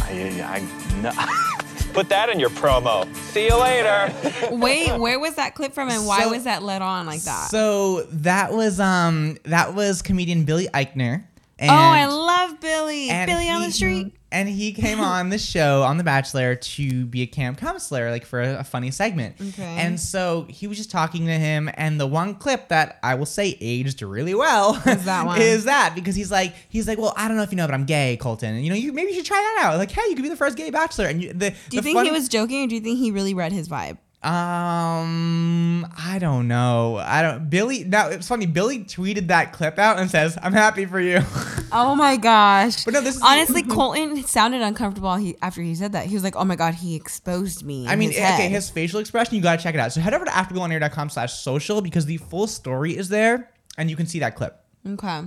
I, 0.00 0.10
I 0.42 1.00
no. 1.02 1.12
Put 1.98 2.10
that 2.10 2.28
in 2.28 2.38
your 2.38 2.50
promo. 2.50 3.12
See 3.32 3.46
you 3.48 3.56
later. 3.60 4.14
Wait, 4.52 4.96
where 5.00 5.18
was 5.18 5.34
that 5.34 5.56
clip 5.56 5.72
from 5.72 5.88
and 5.88 6.06
why 6.06 6.22
So- 6.22 6.30
was 6.30 6.44
that 6.44 6.62
let 6.62 6.80
on 6.80 7.06
like 7.06 7.22
that? 7.22 7.50
So 7.50 8.02
that 8.12 8.52
was 8.52 8.78
um 8.78 9.36
that 9.46 9.74
was 9.74 10.00
comedian 10.00 10.44
Billy 10.44 10.68
Eichner. 10.72 11.24
And 11.58 11.70
oh, 11.72 11.74
I 11.74 12.06
love 12.06 12.60
Billy. 12.60 13.10
and 13.10 13.28
Billy 13.28 13.50
on 13.50 13.62
the 13.62 13.72
street. 13.72 14.14
And 14.30 14.46
he 14.46 14.72
came 14.72 15.00
on 15.00 15.30
the 15.30 15.38
show 15.38 15.82
on 15.84 15.96
The 15.96 16.04
Bachelor 16.04 16.54
to 16.54 17.06
be 17.06 17.22
a 17.22 17.26
camp 17.26 17.56
counselor, 17.58 18.10
like 18.10 18.26
for 18.26 18.42
a, 18.42 18.58
a 18.58 18.64
funny 18.64 18.90
segment. 18.90 19.36
Okay. 19.40 19.62
And 19.62 19.98
so 19.98 20.46
he 20.50 20.66
was 20.66 20.76
just 20.76 20.90
talking 20.90 21.24
to 21.26 21.32
him, 21.32 21.70
and 21.74 21.98
the 21.98 22.06
one 22.06 22.34
clip 22.34 22.68
that 22.68 22.98
I 23.02 23.14
will 23.14 23.24
say 23.24 23.56
aged 23.60 24.02
really 24.02 24.34
well 24.34 24.74
Is 24.86 25.06
that 25.06 25.24
one? 25.26 25.40
is 25.40 25.64
that 25.64 25.94
because 25.94 26.14
he's 26.14 26.30
like 26.30 26.54
he's 26.68 26.86
like, 26.86 26.98
well, 26.98 27.14
I 27.16 27.26
don't 27.26 27.38
know 27.38 27.42
if 27.42 27.50
you 27.52 27.56
know, 27.56 27.66
but 27.66 27.72
I'm 27.74 27.86
gay, 27.86 28.18
Colton, 28.18 28.54
and 28.54 28.62
you 28.62 28.68
know, 28.68 28.76
you 28.76 28.92
maybe 28.92 29.12
you 29.12 29.16
should 29.16 29.24
try 29.24 29.38
that 29.56 29.64
out. 29.66 29.78
Like, 29.78 29.90
hey, 29.90 30.02
you 30.08 30.14
could 30.14 30.22
be 30.22 30.28
the 30.28 30.36
first 30.36 30.58
gay 30.58 30.68
bachelor. 30.70 31.06
And 31.06 31.22
you, 31.22 31.32
the 31.32 31.50
Do 31.50 31.56
you 31.72 31.80
the 31.80 31.82
think 31.82 31.96
fun- 31.96 32.04
he 32.04 32.12
was 32.12 32.28
joking 32.28 32.64
or 32.64 32.66
do 32.66 32.74
you 32.74 32.80
think 32.82 32.98
he 32.98 33.10
really 33.10 33.32
read 33.32 33.52
his 33.52 33.66
vibe? 33.68 33.96
Um, 34.20 35.86
I 35.96 36.18
don't 36.18 36.48
know. 36.48 36.96
I 36.96 37.22
don't. 37.22 37.48
Billy. 37.48 37.84
Now 37.84 38.08
it's 38.08 38.26
funny. 38.26 38.46
Billy 38.46 38.80
tweeted 38.80 39.28
that 39.28 39.52
clip 39.52 39.78
out 39.78 39.98
and 39.98 40.10
says, 40.10 40.36
"I'm 40.42 40.52
happy 40.52 40.86
for 40.86 41.00
you." 41.00 41.20
Oh 41.70 41.94
my 41.94 42.16
gosh. 42.16 42.84
But 42.84 42.94
no, 42.94 43.00
this 43.02 43.16
is 43.16 43.22
Honestly, 43.22 43.62
Colton 43.68 44.24
sounded 44.24 44.62
uncomfortable 44.62 45.14
he, 45.16 45.36
after 45.42 45.60
he 45.60 45.74
said 45.74 45.92
that. 45.92 46.06
He 46.06 46.14
was 46.14 46.24
like, 46.24 46.34
oh 46.34 46.44
my 46.44 46.56
God, 46.56 46.74
he 46.74 46.96
exposed 46.96 47.62
me. 47.62 47.86
I 47.86 47.94
mean, 47.94 48.08
his 48.08 48.18
okay, 48.18 48.24
head." 48.24 48.50
his 48.50 48.70
facial 48.70 49.00
expression, 49.00 49.36
you 49.36 49.42
gotta 49.42 49.62
check 49.62 49.74
it 49.74 49.78
out. 49.78 49.92
So 49.92 50.00
head 50.00 50.14
over 50.14 50.24
to 50.24 50.30
afterglowonair.com 50.30 51.10
slash 51.10 51.34
social 51.34 51.82
because 51.82 52.06
the 52.06 52.16
full 52.16 52.46
story 52.46 52.96
is 52.96 53.10
there 53.10 53.50
and 53.76 53.90
you 53.90 53.96
can 53.96 54.06
see 54.06 54.18
that 54.20 54.34
clip. 54.34 54.58
Okay. 54.86 55.24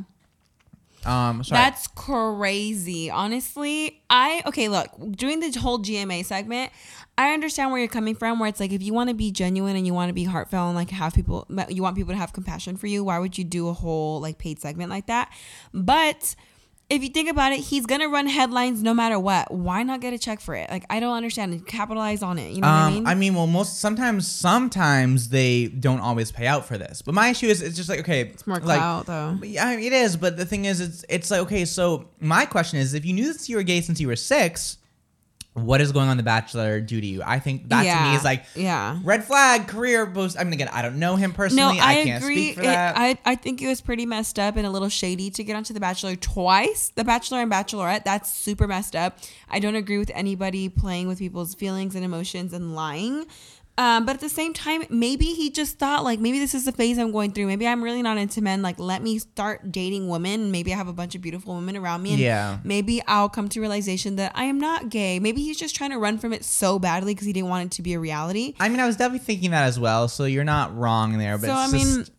Um, 1.04 1.44
sorry. 1.44 1.62
That's 1.62 1.88
crazy. 1.88 3.10
Honestly, 3.10 4.02
I 4.10 4.44
okay, 4.46 4.68
look, 4.68 4.89
during 5.12 5.39
the 5.39 5.52
whole 5.60 5.80
GMA 5.80 6.26
segment, 6.26 6.72
I 7.22 7.34
understand 7.34 7.69
where 7.69 7.80
you're 7.80 7.88
coming 7.88 8.15
from 8.15 8.39
where 8.39 8.49
it's 8.49 8.59
like 8.59 8.72
if 8.72 8.82
you 8.82 8.93
want 8.93 9.09
to 9.09 9.13
be 9.13 9.32
genuine 9.32 9.76
and 9.76 9.86
you 9.86 9.93
want 9.93 10.09
to 10.09 10.13
be 10.13 10.24
heartfelt 10.24 10.69
and 10.69 10.76
like 10.76 10.89
have 10.89 11.13
people 11.13 11.45
you 11.69 11.84
want 11.84 11.95
people 11.95 12.13
to 12.13 12.17
have 12.17 12.34
compassion 12.34 12.78
for 12.78 12.88
you, 12.88 13.03
why 13.03 13.19
would 13.19 13.38
you 13.38 13.43
do 13.43 13.69
a 13.69 13.74
whole 13.74 14.19
like 14.19 14.39
paid 14.39 14.59
segment 14.59 14.89
like 14.89 15.05
that? 15.05 15.32
But 15.72 16.36
if 16.89 17.03
you 17.03 17.09
think 17.09 17.30
about 17.30 17.51
it, 17.53 17.59
he's 17.59 17.86
gonna 17.86 18.09
run 18.09 18.26
headlines 18.26 18.82
no 18.82 18.95
matter 18.95 19.19
what. 19.19 19.53
Why 19.53 19.84
not 19.84 20.01
get 20.01 20.13
a 20.13 20.17
check 20.17 20.41
for 20.41 20.55
it? 20.55 20.72
Like 20.72 20.84
I 20.89 20.99
don't 20.99 21.15
understand. 21.15 21.53
And 21.53 21.65
capitalize 21.65 22.24
on 22.24 22.39
it. 22.39 22.53
You 22.53 22.61
know 22.61 22.67
what 22.67 22.74
I 22.74 22.89
mean? 22.89 22.99
Um, 23.03 23.07
I 23.07 23.13
mean, 23.13 23.36
well, 23.36 23.45
most 23.45 23.80
sometimes, 23.80 24.28
sometimes 24.28 25.30
they 25.30 25.67
don't 25.67 25.99
always 25.99 26.32
pay 26.32 26.47
out 26.47 26.65
for 26.65 26.80
this. 26.80 27.03
But 27.03 27.13
my 27.13 27.30
issue 27.30 27.47
is, 27.47 27.61
it's 27.61 27.78
just 27.78 27.88
like 27.88 27.99
okay, 27.99 28.22
it's 28.22 28.47
more 28.47 28.57
like, 28.57 28.80
clout, 28.80 29.05
though. 29.05 29.38
Yeah, 29.43 29.67
I 29.67 29.76
mean, 29.76 29.86
it 29.86 29.93
is. 29.93 30.17
But 30.17 30.38
the 30.38 30.45
thing 30.45 30.65
is, 30.65 30.82
it's 30.82 31.05
it's 31.07 31.30
like 31.30 31.41
okay. 31.41 31.65
So 31.65 32.09
my 32.19 32.47
question 32.47 32.80
is, 32.80 32.95
if 32.95 33.05
you 33.05 33.13
knew 33.13 33.32
that 33.32 33.47
you 33.47 33.57
were 33.57 33.63
gay 33.63 33.82
since 33.82 34.01
you 34.01 34.07
were 34.07 34.15
six, 34.15 34.78
what 35.54 35.82
is 35.82 35.91
going 35.91 36.08
on 36.08 36.16
The 36.16 36.24
Bachelor 36.24 36.80
do 36.80 37.02
to 37.02 37.06
you? 37.06 37.22
I 37.26 37.39
think 37.39 37.68
that 37.70 37.84
to 37.84 38.10
me 38.10 38.16
is 38.16 38.24
like 38.24 38.45
yeah. 38.56 38.99
red 39.04 39.26
flag 39.26 39.68
career 39.68 40.06
boost. 40.06 40.39
I 40.39 40.45
mean, 40.45 40.54
again, 40.54 40.70
I 40.72 40.82
don't 40.82 40.97
know 40.97 41.18
him 41.18 41.32
No, 41.32 41.36
personally. 41.36 41.80
I, 41.80 41.91
I, 41.99 42.04
can't 42.04 42.24
agree. 42.24 42.36
speak 42.36 42.56
for 42.56 42.62
It- 42.62 42.66
that. 42.66 42.97
I, 42.97 43.18
I 43.26 43.36
think 43.36 43.62
it 43.62 43.68
was 43.68 43.82
pretty 43.82 44.06
messed 44.06 44.39
up 44.39 44.56
and 44.56 44.66
a 44.66 44.70
little 44.70 44.88
shady 44.88 45.30
to 45.32 45.43
get 45.43 45.56
onto 45.58 45.74
The 45.74 45.82
Bachelor 45.82 46.16
twice. 46.16 46.93
The 46.95 47.04
Bachelor 47.04 47.39
and 47.41 47.52
Bachelorette, 47.52 48.06
that's 48.06 48.32
super 48.32 48.66
messed 48.66 48.95
up. 48.95 49.18
I 49.49 49.60
don't 49.60 49.76
agree 49.76 49.97
with 49.97 50.12
anybody 50.14 50.70
playing 50.70 51.10
with 51.10 51.20
people's 51.20 51.54
feelings 51.54 51.95
and 51.95 52.06
emotions 52.06 52.54
and 52.54 52.74
lying. 52.74 53.26
Um, 53.82 54.05
but 54.05 54.13
at 54.13 54.21
the 54.21 54.29
same 54.29 54.53
time, 54.53 54.84
maybe 54.91 55.25
he 55.25 55.49
just 55.49 55.79
thought 55.79 56.03
like 56.03 56.19
maybe 56.19 56.38
this 56.38 56.53
is 56.53 56.65
the 56.65 56.71
phase 56.71 56.99
I'm 56.99 57.11
going 57.11 57.32
through. 57.32 57.47
Maybe 57.47 57.65
I'm 57.67 57.84
really 57.84 58.03
not 58.03 58.19
into 58.19 58.39
men. 58.39 58.61
Like 58.61 58.77
let 58.77 59.01
me 59.01 59.17
start 59.17 59.71
dating 59.71 60.07
women. 60.07 60.51
Maybe 60.51 60.71
I 60.71 60.77
have 60.77 60.88
a 60.88 60.93
bunch 60.93 61.15
of 61.15 61.21
beautiful 61.21 61.55
women 61.55 61.75
around 61.75 62.03
me. 62.03 62.11
And 62.11 62.19
Yeah. 62.19 62.59
Maybe 62.63 63.01
I'll 63.07 63.27
come 63.29 63.49
to 63.49 63.59
realization 63.59 64.17
that 64.17 64.34
I 64.36 64.43
am 64.43 64.59
not 64.59 64.89
gay. 64.89 65.19
Maybe 65.19 65.41
he's 65.41 65.57
just 65.57 65.75
trying 65.75 65.89
to 65.89 65.97
run 65.97 66.19
from 66.19 66.32
it 66.32 66.45
so 66.45 66.77
badly 66.77 67.15
because 67.15 67.25
he 67.25 67.34
didn't 67.34 67.49
want 67.49 67.65
it 67.65 67.71
to 67.77 67.82
be 67.82 67.93
a 67.95 67.99
reality. 67.99 68.53
I 68.59 68.69
mean, 68.69 68.79
I 68.79 68.86
was 68.86 68.97
definitely 68.97 69.25
thinking 69.25 69.49
that 69.49 69.63
as 69.63 69.79
well. 69.79 70.07
So 70.07 70.25
you're 70.25 70.43
not 70.43 70.77
wrong 70.77 71.17
there. 71.17 71.39
But 71.39 71.47
So, 71.47 71.53
it's 71.53 71.73
I 71.73 71.75
mean, 71.75 71.95
just- 72.01 72.11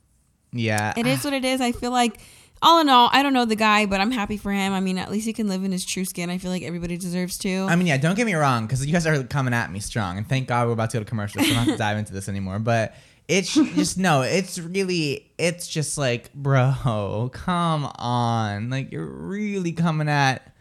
yeah, 0.52 0.94
It 0.96 1.06
is 1.06 1.22
what 1.22 1.32
it 1.32 1.44
is. 1.44 1.60
I 1.60 1.70
feel 1.70 1.92
like, 1.92 2.20
all 2.62 2.80
in 2.80 2.88
all, 2.88 3.10
I 3.12 3.22
don't 3.22 3.32
know 3.32 3.44
the 3.44 3.56
guy, 3.56 3.86
but 3.86 4.00
I'm 4.00 4.12
happy 4.12 4.36
for 4.36 4.52
him. 4.52 4.72
I 4.72 4.80
mean, 4.80 4.96
at 4.96 5.10
least 5.10 5.26
he 5.26 5.32
can 5.32 5.48
live 5.48 5.64
in 5.64 5.72
his 5.72 5.84
true 5.84 6.04
skin. 6.04 6.30
I 6.30 6.38
feel 6.38 6.50
like 6.50 6.62
everybody 6.62 6.96
deserves 6.96 7.36
to. 7.38 7.66
I 7.68 7.74
mean, 7.76 7.88
yeah, 7.88 7.96
don't 7.96 8.14
get 8.14 8.24
me 8.24 8.34
wrong, 8.34 8.66
because 8.66 8.84
you 8.86 8.92
guys 8.92 9.06
are 9.06 9.24
coming 9.24 9.52
at 9.52 9.72
me 9.72 9.80
strong, 9.80 10.16
and 10.16 10.28
thank 10.28 10.48
God 10.48 10.66
we're 10.66 10.72
about 10.72 10.90
to 10.90 10.98
go 10.98 11.04
to 11.04 11.08
commercial, 11.08 11.42
so 11.42 11.50
I 11.50 11.54
don't 11.54 11.64
have 11.64 11.74
to 11.74 11.76
dive 11.76 11.98
into 11.98 12.12
this 12.12 12.28
anymore. 12.28 12.60
But 12.60 12.94
it's 13.26 13.52
just 13.74 13.98
no, 13.98 14.22
it's 14.22 14.58
really, 14.58 15.32
it's 15.38 15.66
just 15.66 15.98
like, 15.98 16.32
bro, 16.32 17.30
come 17.32 17.90
on, 17.96 18.70
like 18.70 18.92
you're 18.92 19.04
really 19.04 19.72
coming 19.72 20.08
at. 20.08 20.54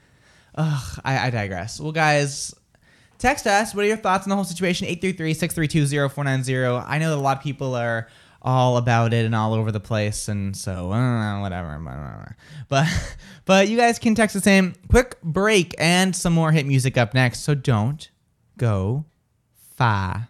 Ugh, 0.56 1.00
I, 1.06 1.28
I 1.28 1.30
digress. 1.30 1.80
Well, 1.80 1.92
guys. 1.92 2.54
Text 3.20 3.46
us. 3.46 3.76
What 3.76 3.86
are 3.86 3.88
your 3.88 3.98
thoughts 3.98 4.26
on 4.26 4.30
the 4.30 4.36
whole 4.36 4.44
situation? 4.44 4.88
833-632-0490. 4.88 6.84
I 6.88 6.98
know 6.98 7.12
that 7.12 7.18
a 7.18 7.22
lot 7.22 7.38
of 7.38 7.44
people 7.44 7.76
are 7.76 8.08
all 8.42 8.78
about 8.78 9.14
it 9.14 9.26
and 9.26 9.36
all 9.36 9.54
over 9.54 9.72
the 9.72 9.80
place, 9.80 10.28
and 10.28 10.56
so 10.56 10.92
uh, 10.92 11.42
whatever. 11.42 12.36
But 12.68 12.88
but 13.46 13.68
you 13.68 13.78
guys 13.78 14.00
can 14.00 14.16
text 14.16 14.34
the 14.34 14.42
same. 14.42 14.74
Quick 14.90 15.22
break 15.22 15.76
and 15.78 16.16
some 16.16 16.34
more 16.34 16.52
hit 16.52 16.66
music 16.66 16.98
up 16.98 17.14
next. 17.14 17.42
So 17.42 17.56
don't 17.56 18.10
go 18.58 19.06
far. 19.76 20.30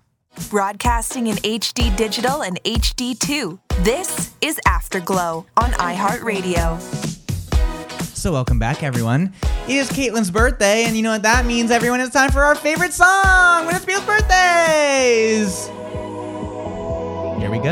Broadcasting 0.49 1.28
in 1.28 1.36
HD 1.38 1.95
digital 1.97 2.41
and 2.43 2.62
HD2. 2.64 3.59
This 3.84 4.34
is 4.41 4.59
Afterglow 4.66 5.45
on 5.57 5.72
iHeartRadio. 5.72 6.80
So 8.16 8.32
welcome 8.32 8.59
back, 8.59 8.84
everyone. 8.84 9.34
It 9.68 9.76
is 9.76 9.89
Caitlyn's 9.89 10.32
birthday, 10.32 10.86
and 10.86 10.95
you 10.95 11.01
know 11.01 11.12
what 11.12 11.24
that 11.24 11.45
means, 11.45 11.72
everyone. 11.72 11.99
It's 12.01 12.14
time 12.14 12.32
for 12.32 12.43
our 12.43 12.55
favorite 12.55 12.93
song 12.93 13.66
when 13.66 13.76
it's 13.76 13.84
people's 13.84 14.05
birthdays. 14.05 15.70
Here 17.42 17.50
we 17.50 17.58
go. 17.58 17.72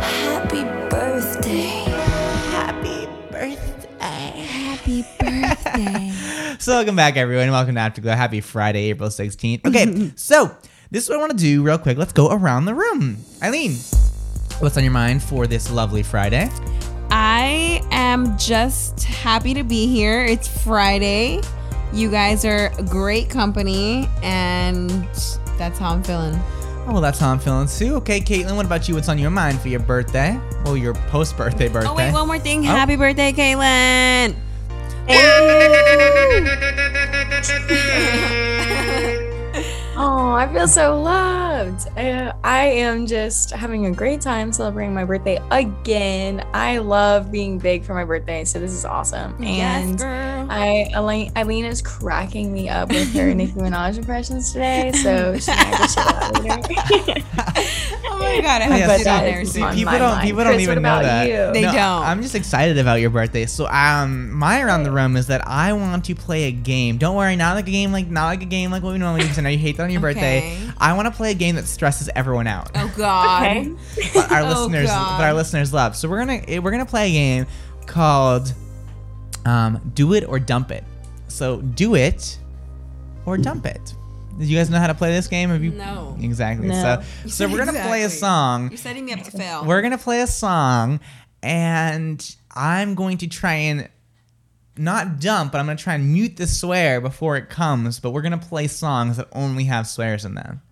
Happy 0.00 0.62
birthday. 0.88 1.66
Happy 2.52 3.06
birthday. 3.32 3.98
Happy 3.98 5.04
birthday. 5.18 6.12
So 6.60 6.74
welcome 6.74 6.94
back, 6.94 7.16
everyone. 7.16 7.50
Welcome 7.50 7.74
to 7.74 7.80
Afterglow. 7.80 8.14
Happy 8.14 8.40
Friday, 8.40 8.90
April 8.90 9.08
16th. 9.08 9.66
Okay, 9.66 10.12
so 10.16 10.56
this 10.92 11.02
is 11.02 11.08
what 11.10 11.16
I 11.16 11.18
want 11.18 11.32
to 11.32 11.36
do 11.36 11.64
real 11.64 11.78
quick. 11.78 11.98
Let's 11.98 12.12
go 12.12 12.30
around 12.30 12.66
the 12.66 12.74
room. 12.74 13.16
Eileen, 13.42 13.72
what's 14.60 14.76
on 14.76 14.84
your 14.84 14.92
mind 14.92 15.24
for 15.24 15.48
this 15.48 15.72
lovely 15.72 16.04
Friday? 16.04 16.48
I 17.10 17.84
am 17.90 18.38
just 18.38 19.02
happy 19.02 19.54
to 19.54 19.64
be 19.64 19.88
here. 19.88 20.24
It's 20.24 20.46
Friday. 20.46 21.40
You 21.92 22.10
guys 22.10 22.44
are 22.44 22.72
a 22.78 22.82
great 22.82 23.30
company, 23.30 24.08
and 24.22 24.90
that's 25.58 25.78
how 25.78 25.92
I'm 25.92 26.02
feeling. 26.02 26.34
Oh, 26.86 26.92
well, 26.92 27.00
that's 27.00 27.18
how 27.18 27.30
I'm 27.30 27.38
feeling 27.38 27.66
too. 27.66 27.96
Okay, 27.96 28.20
Caitlyn, 28.20 28.54
what 28.54 28.66
about 28.66 28.88
you? 28.88 28.94
What's 28.94 29.08
on 29.08 29.18
your 29.18 29.30
mind 29.30 29.60
for 29.60 29.68
your 29.68 29.80
birthday? 29.80 30.38
Well, 30.64 30.76
your 30.76 30.94
post-birthday 30.94 31.68
birthday. 31.68 31.88
Oh, 31.88 31.94
wait, 31.94 32.12
one 32.12 32.28
more 32.28 32.38
thing. 32.38 32.60
Oh. 32.60 32.70
Happy 32.70 32.96
birthday, 32.96 33.32
Caitlyn. 33.32 34.36
Oh, 39.98 40.32
I 40.34 40.46
feel 40.52 40.68
so 40.68 41.00
loved. 41.00 41.88
I, 41.96 42.30
I 42.44 42.64
am 42.66 43.06
just 43.06 43.50
having 43.50 43.86
a 43.86 43.90
great 43.90 44.20
time 44.20 44.52
celebrating 44.52 44.92
my 44.92 45.04
birthday 45.04 45.38
again. 45.50 46.46
I 46.52 46.78
love 46.78 47.32
being 47.32 47.58
big 47.58 47.82
for 47.82 47.94
my 47.94 48.04
birthday, 48.04 48.44
so 48.44 48.60
this 48.60 48.72
is 48.72 48.84
awesome. 48.84 49.34
Yes, 49.42 49.84
And 49.88 49.98
girl. 49.98 50.46
I 50.50 50.90
Eileen, 50.94 51.32
Eileen 51.34 51.64
is 51.64 51.80
cracking 51.80 52.52
me 52.52 52.68
up 52.68 52.90
with 52.90 53.10
her 53.14 53.32
Nicki 53.34 53.52
Minaj 53.54 53.96
impressions 53.96 54.52
today, 54.52 54.92
so 54.92 55.34
she 55.38 55.50
might 55.50 55.64
have 55.64 55.94
to 55.94 56.00
up 56.00 56.44
later. 56.44 57.22
Oh 58.08 58.18
my 58.18 58.40
god, 58.40 58.62
I 58.62 58.64
have 58.64 58.78
Yeah, 58.78 58.86
to 58.86 58.92
But 58.92 58.98
sit 58.98 59.04
that 59.04 59.18
on 59.18 59.24
there. 59.24 59.40
is 59.42 59.52
soon. 59.52 59.74
people 59.74 59.92
don't 59.92 60.00
mind. 60.10 60.22
people 60.26 60.42
don't 60.44 60.52
Kris, 60.54 60.62
even 60.62 60.82
know 60.82 61.02
that. 61.02 61.28
you? 61.28 61.52
They 61.52 61.62
No, 61.62 61.72
don't. 61.72 62.02
I'm 62.02 62.22
just 62.22 62.34
excited 62.34 62.78
about 62.78 62.96
your 62.96 63.10
birthday. 63.10 63.44
So 63.46 63.66
um 63.68 64.30
my 64.32 64.62
around 64.62 64.84
the 64.84 64.90
room 64.90 65.16
is 65.16 65.26
that 65.26 65.46
I 65.46 65.72
want 65.74 66.04
to 66.06 66.14
play 66.14 66.44
a 66.44 66.50
game. 66.50 66.96
Don't 66.96 67.14
worry, 67.14 67.36
not 67.36 67.54
like 67.56 67.68
a 67.68 67.70
game 67.70 67.92
like 67.92 68.08
not 68.08 68.26
like 68.26 68.42
a 68.42 68.46
game 68.46 68.70
like 68.70 68.82
what 68.82 68.92
we 68.92 68.98
normally 68.98 69.20
do 69.20 69.26
because 69.26 69.38
I 69.38 69.42
know 69.42 69.48
you 69.50 69.58
hate 69.58 69.76
that 69.76 69.85
on 69.86 69.92
your 69.92 70.00
birthday. 70.00 70.58
I 70.78 70.92
want 70.94 71.06
to 71.06 71.12
play 71.12 71.30
a 71.30 71.34
game 71.34 71.56
that 71.56 71.66
stresses 71.66 72.08
everyone 72.14 72.46
out. 72.46 72.70
Oh 72.74 72.92
god. 72.96 73.42
Okay. 73.56 73.72
But 74.14 74.30
our 74.30 74.40
Oh, 74.42 74.48
listeners 74.66 74.88
God. 74.88 75.18
but 75.18 75.24
our 75.24 75.34
listeners 75.34 75.72
love. 75.72 75.96
So 75.96 76.08
we're 76.08 76.18
gonna 76.18 76.42
eh, 76.46 76.58
we're 76.58 76.70
gonna 76.70 76.84
play 76.86 77.08
a 77.08 77.12
game 77.12 77.46
called 77.86 78.52
um 79.44 79.80
Do 79.94 80.12
It 80.14 80.24
or 80.28 80.38
Dump 80.38 80.70
It. 80.70 80.84
So 81.28 81.60
do 81.60 81.94
it 81.94 82.38
or 83.24 83.36
dump 83.38 83.66
it. 83.66 83.94
Did 84.38 84.48
you 84.48 84.56
guys 84.58 84.68
know 84.68 84.78
how 84.78 84.86
to 84.86 84.94
play 84.94 85.12
this 85.12 85.28
game? 85.28 85.48
Have 85.50 85.64
you 85.64 85.70
No. 85.70 86.16
Exactly. 86.20 86.68
No. 86.68 87.02
So 87.24 87.28
so 87.28 87.48
we're 87.48 87.64
gonna 87.64 87.72
play 87.86 88.02
a 88.02 88.10
song. 88.10 88.68
You're 88.70 88.76
setting 88.76 89.04
me 89.06 89.12
up 89.12 89.22
to 89.22 89.30
fail. 89.30 89.64
We're 89.64 89.82
gonna 89.82 89.96
play 89.98 90.20
a 90.20 90.26
song, 90.26 91.00
and 91.42 92.36
I'm 92.54 92.94
going 92.94 93.18
to 93.18 93.26
try 93.28 93.54
and 93.54 93.88
not 94.78 95.20
dump, 95.20 95.52
but 95.52 95.58
I'm 95.58 95.66
gonna 95.66 95.76
try 95.76 95.94
and 95.94 96.12
mute 96.12 96.36
the 96.36 96.46
swear 96.46 97.00
before 97.00 97.36
it 97.36 97.48
comes. 97.50 98.00
But 98.00 98.10
we're 98.10 98.22
gonna 98.22 98.38
play 98.38 98.66
songs 98.68 99.16
that 99.16 99.28
only 99.32 99.64
have 99.64 99.86
swears 99.86 100.24
in 100.24 100.34
them. 100.34 100.62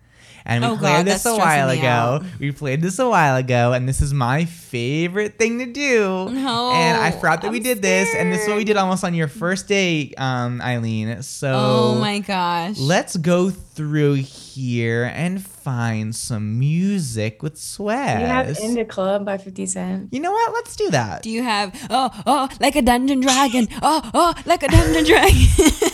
And 0.47 0.63
we 0.63 0.69
Oh, 0.69 0.77
played 0.77 0.97
God, 0.97 1.05
this 1.07 1.25
a 1.25 1.35
while 1.35 1.69
ago. 1.71 1.87
out. 1.87 2.23
We 2.39 2.51
played 2.51 2.79
this 2.83 2.99
a 2.99 3.09
while 3.09 3.35
ago, 3.35 3.73
and 3.73 3.89
this 3.89 3.99
is 3.99 4.13
my 4.13 4.45
favorite 4.45 5.39
thing 5.39 5.57
to 5.57 5.65
do. 5.65 6.29
No, 6.29 6.71
and 6.71 7.01
I 7.01 7.09
forgot 7.09 7.41
that 7.41 7.51
we 7.51 7.57
I'm 7.57 7.63
did 7.63 7.81
this, 7.81 8.13
and 8.15 8.31
this 8.31 8.43
is 8.43 8.47
what 8.47 8.57
we 8.57 8.63
did 8.63 8.77
almost 8.77 9.03
on 9.03 9.15
your 9.15 9.27
first 9.27 9.67
day, 9.67 10.13
um, 10.19 10.61
Eileen. 10.61 11.23
So 11.23 11.51
oh 11.51 11.99
my 11.99 12.19
gosh. 12.19 12.77
Let's 12.77 13.17
go 13.17 13.49
through 13.49 14.17
here 14.55 15.03
and 15.13 15.43
find 15.43 16.15
some 16.15 16.57
music 16.57 17.43
with 17.43 17.57
swears. 17.57 18.21
You 18.21 18.27
have 18.27 18.57
In 18.59 18.73
the 18.75 18.85
Club 18.85 19.25
by 19.25 19.37
50 19.37 19.65
Cent. 19.65 20.13
You 20.13 20.19
know 20.21 20.31
what? 20.31 20.53
Let's 20.53 20.75
do 20.75 20.89
that. 20.91 21.21
Do 21.23 21.29
you 21.29 21.43
have 21.43 21.75
oh 21.89 22.09
oh 22.25 22.49
like 22.59 22.75
a 22.75 22.81
dungeon 22.81 23.19
dragon? 23.19 23.67
Oh 23.81 24.01
oh 24.13 24.33
like 24.45 24.63
a 24.63 24.67
dungeon 24.67 25.03
dragon. 25.05 25.37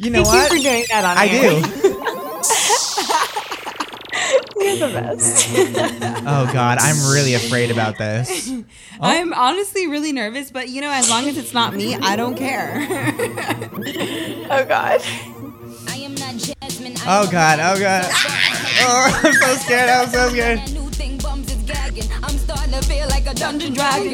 You 0.00 0.10
know 0.10 0.22
Thank 0.22 0.50
what? 0.50 0.52
you 0.52 0.58
for 0.58 0.62
doing 0.62 0.84
that 0.90 1.04
on 1.04 1.16
I 1.18 1.26
air. 1.26 1.50
do. 1.50 1.56
You 4.60 4.76
You're 4.78 4.88
the 4.88 4.92
best. 4.92 5.48
Oh 6.30 6.50
God, 6.52 6.78
I'm 6.80 7.10
really 7.12 7.34
afraid 7.34 7.70
about 7.70 7.96
this. 7.98 8.50
I'm 9.00 9.32
honestly 9.32 9.86
really 9.88 10.12
nervous, 10.12 10.50
but 10.50 10.68
you 10.68 10.80
know, 10.82 10.90
as 10.90 11.08
long 11.08 11.26
as 11.26 11.38
it's 11.38 11.54
not 11.54 11.74
me, 11.74 11.94
I 11.96 12.16
don't 12.16 12.36
care. 12.36 12.86
oh 14.50 14.64
God. 14.68 15.00
Oh 17.10 17.28
God, 17.30 17.58
oh 17.58 17.78
God. 17.80 18.04
Oh, 18.80 19.20
I'm 19.24 19.32
so 19.32 19.54
scared. 19.56 19.90
I'm 19.90 20.08
so 20.08 20.28
scared. 20.28 20.60
I'm 22.22 22.38
starting 22.38 22.72
to 22.72 22.82
feel 22.82 23.08
like 23.08 23.26
a 23.26 23.34
dungeon 23.34 23.74
dragon. 23.74 24.12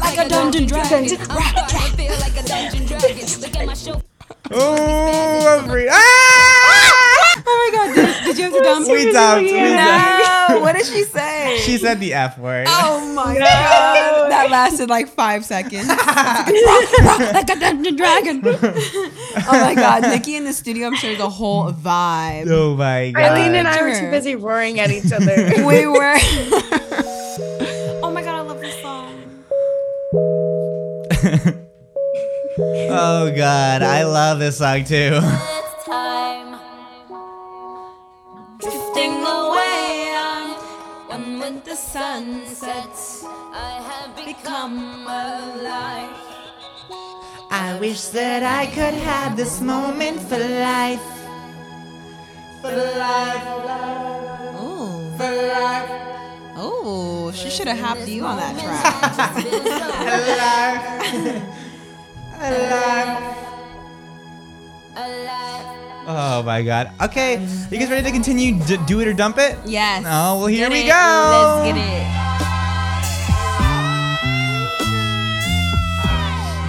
like 0.00 0.18
a 0.18 0.28
dungeon 0.28 0.66
dragon. 0.66 1.18
Like 1.28 2.36
a 2.36 2.42
dungeon 2.44 2.86
dragon. 2.86 4.02
Look 4.50 4.58
at 4.58 4.58
my 4.58 5.40
show. 5.42 5.48
Oh, 5.48 5.58
I'm 5.60 5.68
free. 5.68 5.88
Ah! 5.90 6.88
Oh 7.44 7.70
my 7.72 7.76
God, 7.76 7.94
did, 7.94 8.24
did 8.24 8.36
you 8.38 8.44
have 8.44 8.52
to 8.52 8.60
dump? 8.60 8.86
We 8.88 9.10
dumped. 9.10 9.42
We 9.50 9.58
dumped. 9.58 10.50
No, 10.50 10.60
what 10.60 10.76
did 10.76 10.84
she 10.86 11.02
say? 11.16 11.58
She 11.62 11.78
said 11.78 11.98
the 11.98 12.12
F 12.14 12.38
word. 12.38 12.66
Oh 12.68 13.12
my 13.14 13.34
god, 13.38 14.30
that 14.30 14.48
lasted 14.50 14.88
like 14.90 15.08
five 15.08 15.44
seconds. 15.44 15.88
like 15.88 17.48
a 17.50 17.56
dungeon 17.58 17.96
dragon. 17.96 18.42
oh 18.44 19.44
my 19.50 19.74
god, 19.74 20.02
Nikki 20.02 20.36
in 20.36 20.44
the 20.44 20.52
studio, 20.52 20.86
I'm 20.88 20.94
sure 20.94 21.10
is 21.10 21.20
a 21.20 21.28
whole 21.28 21.72
vibe. 21.72 22.48
Oh 22.50 22.76
my 22.76 23.10
God. 23.10 23.22
Eileen 23.22 23.54
and 23.54 23.66
I 23.66 23.82
were 23.82 23.98
too 23.98 24.10
busy 24.10 24.36
roaring 24.36 24.78
at 24.78 24.90
each 24.90 25.10
other. 25.10 25.34
we 25.66 25.86
were. 25.86 26.14
oh 28.02 28.10
my 28.12 28.22
god, 28.22 28.34
I 28.34 28.40
love 28.42 28.60
this 28.60 28.80
song. 28.82 29.08
Oh 32.94 33.32
God, 33.34 33.82
I 33.82 34.04
love 34.04 34.38
this 34.38 34.58
song 34.58 34.84
too. 34.84 35.18
It's 35.72 35.84
time. 35.86 36.60
Drifting 38.58 39.14
away, 39.22 40.14
I'm 40.14 40.50
one 41.08 41.40
with 41.40 41.64
the 41.64 41.74
sunsets. 41.74 43.24
I 43.24 43.80
have 43.88 44.14
become 44.14 45.06
alive. 45.06 46.10
I 47.50 47.78
wish 47.80 48.08
that 48.08 48.42
I 48.42 48.66
could 48.66 48.94
have 48.94 49.38
this 49.38 49.62
moment 49.62 50.20
for 50.20 50.36
life. 50.38 51.00
For 52.60 52.76
life. 52.76 53.42
Oh. 54.60 55.14
For 55.16 55.32
life. 55.48 55.90
Oh, 56.56 57.32
she 57.34 57.48
should 57.48 57.68
have 57.68 57.78
hopped 57.78 58.06
you 58.06 58.26
on 58.26 58.36
that 58.36 58.54
track. 61.32 61.48
Oh 66.04 66.42
my 66.44 66.62
god. 66.62 66.90
Okay, 67.00 67.40
you 67.70 67.78
guys 67.78 67.88
ready 67.88 68.02
to 68.04 68.10
continue 68.10 68.58
D- 68.64 68.76
do 68.86 69.00
it 69.00 69.06
or 69.08 69.12
dump 69.12 69.38
it? 69.38 69.56
Yes. 69.64 70.04
Oh, 70.06 70.38
well, 70.38 70.46
here 70.46 70.68
Get 70.68 70.72
we 70.72 70.80
it. 70.80 70.88
go. 70.88 71.62
Let's 71.62 71.72
get 71.72 71.76
it. 71.78 72.02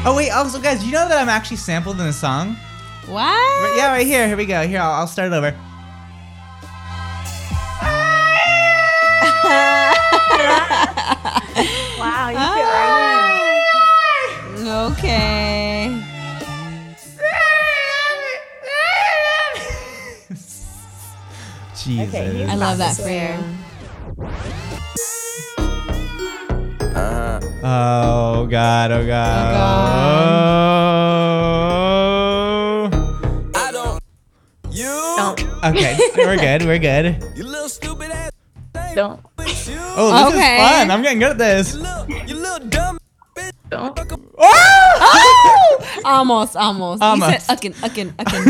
Oh 0.06 0.14
wait, 0.16 0.30
also 0.32 0.60
guys, 0.60 0.84
you 0.86 0.92
know 0.92 1.08
that 1.08 1.18
I'm 1.18 1.30
actually 1.30 1.58
sampled 1.58 2.00
in 2.00 2.06
a 2.08 2.14
song? 2.14 2.56
What? 3.08 3.24
Right- 3.24 3.74
yeah, 3.78 3.92
right 3.92 4.06
here. 4.06 4.28
Here 4.28 4.38
we 4.38 4.46
go. 4.46 4.68
Here, 4.68 4.80
I'll, 4.82 4.92
I'll 4.92 5.08
start 5.08 5.32
it 5.32 5.36
over. 5.36 5.52
wow, 12.00 12.30
you 12.30 12.38
fit 12.38 12.66
right 12.70 13.00
in. 14.58 14.68
Okay. 14.68 15.63
Jesus. 21.84 22.34
he's 22.34 22.50
I 22.50 22.56
love 22.56 22.78
that 22.78 22.94
about 22.94 22.96
to 22.96 23.02
swear. 23.02 23.38
for 23.38 23.44
you. 24.24 24.28
Uh-huh. 26.96 27.40
Oh 27.64 28.46
god. 28.48 28.92
Oh 28.92 29.06
god. 29.06 29.56
Oh. 33.56 33.70
Don't. 33.72 34.02
You. 34.72 35.18
Okay, 35.64 35.98
we're 36.18 36.38
good. 36.38 36.64
We're 36.66 36.80
good. 36.80 37.24
You 37.36 37.44
little 37.46 37.70
stupid 37.70 38.12
ass. 38.12 38.32
Don't. 38.96 39.20
Oh, 39.40 39.46
this 39.46 39.68
Okay. 40.36 40.56
is 40.56 40.62
fun. 40.62 40.92
I'm 40.92 41.02
getting 41.02 41.20
good 41.20 41.32
at 41.32 41.38
this. 41.38 41.76
Don't. 43.70 44.00
Oh! 44.38 46.02
almost, 46.06 46.56
almost. 46.56 47.02
Almost. 47.02 47.32
You 47.32 47.40
said 47.40 47.58
uckin, 47.58 47.74
uckin, 47.82 48.12
uckin. 48.18 48.44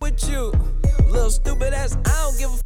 with 0.00 0.28
you. 0.30 0.52
Little 1.10 1.30
stupid 1.30 1.72
ass, 1.74 1.96
I 1.96 2.08
don't 2.08 2.38
give 2.38 2.50
a 2.50 2.54
f- 2.54 2.62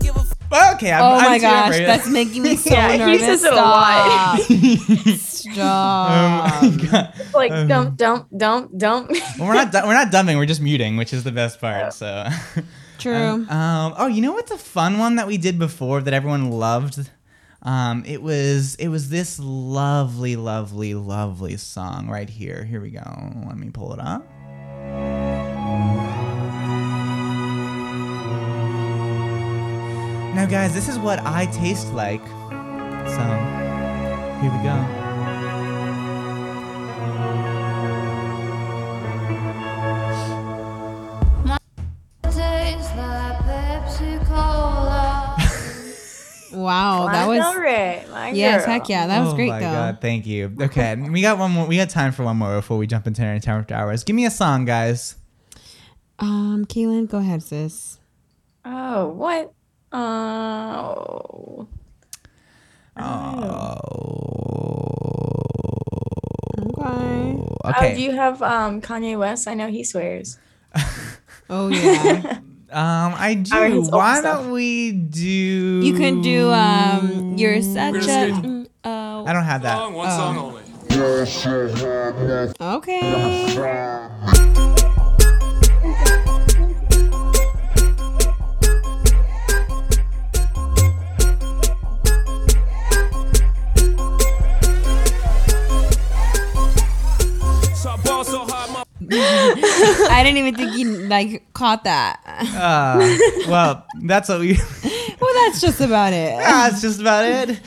give 0.00 0.16
a 0.16 0.20
f- 0.20 0.74
Okay, 0.76 0.92
I'm, 0.92 1.02
oh 1.02 1.14
I'm 1.16 1.24
my 1.30 1.38
gosh, 1.38 1.70
afraid. 1.74 1.86
that's 1.86 2.08
making 2.08 2.42
me 2.42 2.56
so 2.62 2.70
Yeah, 2.72 3.06
he 3.08 3.18
says 3.18 3.44
it 3.44 3.52
a 3.52 3.56
Stop. 3.56 4.38
oh 4.50 5.16
Stop. 5.16 6.62
my 6.62 6.88
god. 6.90 7.12
Like 7.34 7.52
Um, 7.52 7.68
don't, 7.68 7.96
don't, 7.96 8.38
don't, 8.38 8.78
don't. 8.78 9.10
Well, 9.38 9.48
we're 9.48 9.54
not 9.54 9.72
we're 9.72 9.92
not 9.94 10.10
dumbing. 10.10 10.36
We're 10.36 10.46
just 10.46 10.60
muting, 10.62 10.96
which 10.96 11.12
is 11.12 11.22
the 11.24 11.32
best 11.32 11.60
part. 11.60 11.92
So. 11.92 12.26
True. 12.98 13.14
Um, 13.14 13.50
um, 13.50 13.94
oh, 13.98 14.06
you 14.06 14.22
know 14.22 14.32
what's 14.32 14.50
a 14.50 14.56
fun 14.58 14.98
one 14.98 15.16
that 15.16 15.26
we 15.26 15.36
did 15.36 15.58
before 15.58 16.00
that 16.00 16.14
everyone 16.14 16.50
loved? 16.50 17.10
Um, 17.66 18.04
it 18.06 18.22
was 18.22 18.76
it 18.76 18.86
was 18.88 19.08
this 19.08 19.40
lovely, 19.40 20.36
lovely, 20.36 20.94
lovely 20.94 21.56
song 21.56 22.08
right 22.08 22.30
here. 22.30 22.64
Here 22.64 22.80
we 22.80 22.90
go. 22.90 23.02
Let 23.44 23.58
me 23.58 23.70
pull 23.70 23.92
it 23.92 23.98
up. 23.98 24.24
Now, 30.36 30.46
guys, 30.46 30.72
this 30.74 30.88
is 30.88 30.98
what 30.98 31.18
I 31.24 31.46
taste 31.46 31.92
like. 31.92 32.24
So, 32.24 33.24
here 34.40 34.52
we 34.52 34.62
go. 34.62 35.05
Wow, 46.66 47.06
that 47.06 47.26
Lana 47.26 47.28
was. 47.28 47.38
Del 47.54 47.54
Rey, 47.62 48.04
my 48.10 48.30
Yes, 48.30 48.64
girl. 48.64 48.74
heck 48.74 48.88
yeah, 48.88 49.06
that 49.06 49.20
was 49.24 49.32
oh 49.32 49.36
great 49.36 49.48
my 49.48 49.60
though. 49.60 49.72
god, 49.72 49.98
thank 50.00 50.26
you. 50.26 50.52
Okay, 50.60 50.94
we 51.10 51.22
got 51.22 51.38
one 51.38 51.50
more. 51.52 51.66
We 51.66 51.76
got 51.76 51.88
time 51.90 52.12
for 52.12 52.24
one 52.24 52.36
more 52.36 52.56
before 52.56 52.76
we 52.78 52.86
jump 52.86 53.06
into 53.06 53.22
Entertainment 53.22 53.62
After 53.70 53.74
Hours. 53.74 54.04
Give 54.04 54.14
me 54.16 54.26
a 54.26 54.30
song, 54.30 54.64
guys. 54.66 55.16
Um, 56.18 56.64
Kaylin, 56.68 57.08
go 57.08 57.18
ahead, 57.18 57.42
sis. 57.42 57.98
Oh, 58.64 59.08
what? 59.08 59.52
Oh. 59.92 61.68
Oh. 62.98 63.78
Okay. 66.58 67.42
Okay. 67.64 67.92
Oh, 67.92 67.94
do 67.94 68.00
you 68.02 68.12
have 68.12 68.40
um 68.42 68.80
Kanye 68.80 69.18
West? 69.18 69.46
I 69.48 69.54
know 69.54 69.68
he 69.68 69.84
swears. 69.84 70.38
Oh 71.48 71.68
yeah. 71.68 72.38
Um, 72.70 73.14
I 73.16 73.34
do. 73.34 73.54
Or 73.92 73.98
Why 73.98 74.20
don't 74.20 74.50
we 74.50 74.92
do? 74.92 75.22
you 75.22 75.94
can 75.94 76.20
do 76.22 76.50
um. 76.50 77.36
You're 77.38 77.62
such 77.62 77.94
a. 77.94 78.32
mm, 78.32 78.66
Uh, 78.84 79.24
I 79.24 79.32
don't 79.32 79.44
have 79.44 79.62
that. 79.62 79.92
One 79.92 80.10
song 80.10 80.36
only. 80.38 80.62
okay. 82.60 83.56
I 99.12 100.20
didn't 100.24 100.38
even 100.38 100.54
think 100.56 100.76
you 100.76 101.06
like 101.08 101.52
caught 101.52 101.84
that. 101.84 102.20
Uh, 102.26 103.16
well, 103.48 103.86
that's 104.02 104.28
what 104.28 104.40
we. 104.40 104.58
Well, 105.18 105.30
that's 105.46 105.62
just 105.62 105.80
about 105.80 106.12
it. 106.12 106.36
that's 106.38 106.82
just 106.82 107.00
about 107.00 107.24
it. 107.26 107.58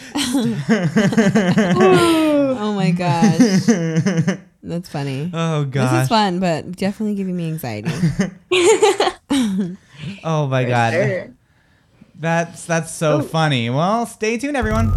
Oh 2.61 2.73
my 2.75 2.91
gosh. 2.91 3.65
That's 4.61 4.87
funny. 4.89 5.31
Oh 5.33 5.63
god, 5.65 5.71
This 5.71 5.91
gosh. 5.91 6.03
is 6.03 6.09
fun, 6.09 6.39
but 6.39 6.71
definitely 6.73 7.15
giving 7.15 7.35
me 7.35 7.47
anxiety. 7.49 7.89
Oh 10.23 10.47
my 10.47 10.63
god. 10.65 10.93
Sure. 10.93 11.33
That's 12.19 12.65
that's 12.65 12.93
so 12.93 13.21
funny. 13.23 13.69
Well, 13.71 14.05
stay 14.05 14.37
tuned, 14.37 14.55
everyone. 14.57 14.91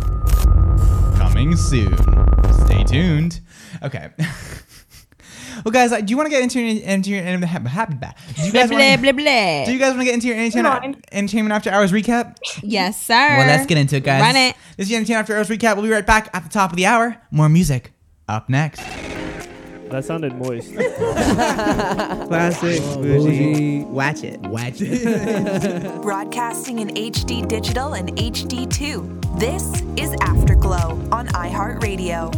Coming 1.17 1.57
soon. 1.57 1.97
Stay 2.67 2.85
tuned. 2.85 3.41
Okay. 3.83 4.11
Well, 5.65 5.73
guys, 5.73 5.91
do 5.91 6.05
you 6.11 6.17
want 6.17 6.27
to 6.27 6.31
get 6.31 6.43
into 6.43 6.61
your 6.61 6.83
into 6.85 7.11
your 7.11 7.23
into, 7.23 7.47
happy 7.47 7.95
back? 7.95 8.19
Do 8.37 8.47
you 8.47 8.53
guys 8.53 8.69
blah, 8.69 8.79
want? 8.79 9.03
blah, 9.03 9.13
blah. 9.13 9.65
Do 9.65 9.73
you 9.73 9.79
guys 9.79 9.91
want 9.91 10.01
to 10.01 10.05
get 10.05 10.15
into 10.15 10.29
your 10.29 10.37
entertainment, 10.37 11.05
entertainment 11.13 11.53
after 11.53 11.71
hours 11.71 11.93
recap? 11.93 12.37
Yes, 12.63 13.01
sir. 13.01 13.15
Well, 13.15 13.47
let's 13.47 13.67
get 13.67 13.79
into 13.79 13.97
it, 13.97 14.05
guys. 14.05 14.21
Run 14.21 14.37
it. 14.37 14.57
This 14.77 14.85
is 14.85 14.89
the 14.91 14.97
Entertainment 14.97 15.21
After 15.21 15.37
Hours 15.37 15.49
recap. 15.49 15.75
We'll 15.77 15.85
be 15.85 15.91
right 15.91 16.07
back 16.07 16.31
at 16.35 16.43
the 16.45 16.49
top 16.49 16.71
of 16.71 16.77
the 16.77 16.87
hour. 16.87 17.17
More 17.31 17.49
music 17.49 17.93
up 18.29 18.49
next. 18.49 18.83
That 19.91 20.05
sounded 20.07 20.35
moist. 20.37 20.75
Classic 22.29 22.81
bougie. 22.95 23.83
Watch 23.85 24.25
it. 24.25 24.41
Watch 24.41 24.81
it. 24.81 26.03
Broadcasting 26.03 26.79
in 26.79 26.89
HD 26.89 27.47
digital 27.47 27.95
and 27.95 28.09
HD2. 28.17 29.39
This 29.39 29.83
is 30.03 30.17
Afterglow 30.23 30.99
on 31.13 31.29
iHeartRadio. 31.29 32.33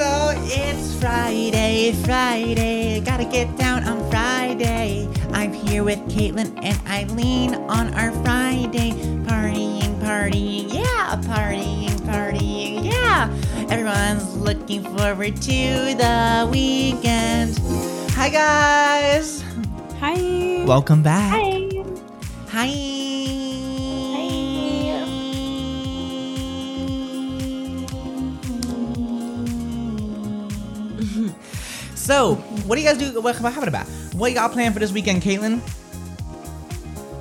So 0.00 0.32
it's 0.48 0.98
Friday, 0.98 1.92
Friday. 1.92 3.02
Gotta 3.04 3.26
get 3.26 3.54
down 3.58 3.84
on 3.84 4.00
Friday. 4.10 5.06
I'm 5.30 5.52
here 5.52 5.84
with 5.84 5.98
Caitlyn 6.08 6.58
and 6.64 6.80
Eileen 6.88 7.52
on 7.68 7.92
our 7.92 8.10
Friday. 8.24 8.92
Partying, 9.28 10.00
partying, 10.00 10.72
yeah, 10.72 11.20
partying, 11.28 11.92
partying, 12.08 12.82
yeah. 12.82 13.28
Everyone's 13.68 14.24
looking 14.38 14.84
forward 14.96 15.36
to 15.36 15.92
the 15.92 16.48
weekend. 16.50 17.60
Hi, 18.16 18.30
guys. 18.30 19.44
Hi. 20.00 20.64
Welcome 20.64 21.02
back. 21.02 21.30
Hi. 21.30 21.68
Hi. 22.48 23.29
So, 32.00 32.36
what 32.66 32.76
do 32.76 32.80
you 32.80 32.88
guys 32.88 32.96
do? 32.96 33.20
What, 33.20 33.36
what, 33.40 33.68
about? 33.68 33.86
what 34.14 34.30
you 34.30 34.34
got 34.34 34.52
planned 34.52 34.72
for 34.72 34.80
this 34.80 34.90
weekend, 34.90 35.20
Caitlyn? 35.22 35.60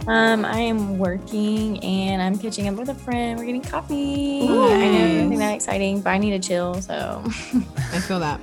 Um, 0.07 0.45
I 0.45 0.59
am 0.59 0.97
working 0.97 1.84
and 1.84 2.21
I'm 2.21 2.38
catching 2.38 2.67
up 2.69 2.75
with 2.75 2.88
a 2.88 2.95
friend. 2.95 3.38
We're 3.38 3.45
getting 3.45 3.61
coffee. 3.61 4.41
Ooh, 4.41 4.63
I 4.63 4.77
know 4.77 4.91
nice. 4.91 5.23
nothing 5.23 5.39
that 5.39 5.53
exciting, 5.53 6.01
but 6.01 6.11
I 6.11 6.17
need 6.17 6.32
to 6.32 6.39
chill. 6.39 6.82
So 6.82 7.21
I 7.25 7.99
feel 7.99 8.19
that. 8.21 8.39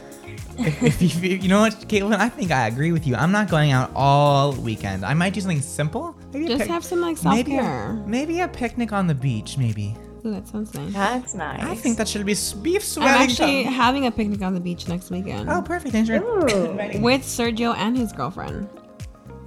if 0.58 1.00
you, 1.00 1.08
if 1.08 1.24
you 1.24 1.36
you 1.38 1.48
know 1.48 1.60
what, 1.60 1.72
Caitlyn, 1.88 2.18
I 2.18 2.28
think 2.28 2.50
I 2.50 2.68
agree 2.68 2.92
with 2.92 3.06
you. 3.06 3.16
I'm 3.16 3.32
not 3.32 3.48
going 3.48 3.72
out 3.72 3.90
all 3.96 4.52
weekend. 4.52 5.06
I 5.06 5.14
might 5.14 5.32
do 5.32 5.40
something 5.40 5.62
simple. 5.62 6.14
Maybe 6.34 6.44
a 6.44 6.48
Just 6.48 6.60
pic- 6.60 6.70
have 6.70 6.84
some 6.84 7.00
like 7.00 7.16
self 7.16 7.34
maybe 7.34 7.56
a, 7.56 8.04
maybe 8.06 8.40
a 8.40 8.48
picnic 8.48 8.92
on 8.92 9.06
the 9.06 9.14
beach. 9.14 9.56
Maybe. 9.56 9.96
Ooh, 10.24 10.30
that 10.32 10.48
sounds 10.48 10.74
nice. 10.74 10.92
that's 10.92 11.34
nice. 11.34 11.62
I 11.62 11.74
think 11.74 11.98
that 11.98 12.08
should 12.08 12.24
be 12.26 12.32
s- 12.32 12.52
beef 12.52 12.76
I'm 12.76 12.80
swelling. 12.82 13.10
actually 13.12 13.62
having 13.64 14.06
a 14.06 14.10
picnic 14.10 14.42
on 14.42 14.54
the 14.54 14.60
beach 14.60 14.88
next 14.88 15.10
weekend. 15.10 15.48
Oh, 15.48 15.62
perfect. 15.62 15.92
Thanks 15.92 16.08
for 16.08 16.16
Ooh. 16.16 17.00
With 17.00 17.22
Sergio 17.22 17.76
and 17.76 17.96
his 17.96 18.12
girlfriend. 18.12 18.68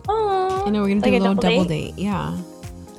Oh, 0.08 0.64
I 0.66 0.70
know 0.70 0.82
we're 0.82 0.90
gonna 0.90 1.02
Like 1.02 1.12
do 1.12 1.16
a 1.16 1.20
a 1.20 1.20
little 1.20 1.36
double 1.36 1.56
double 1.58 1.66
date? 1.66 1.96
date. 1.96 2.02
Yeah. 2.04 2.38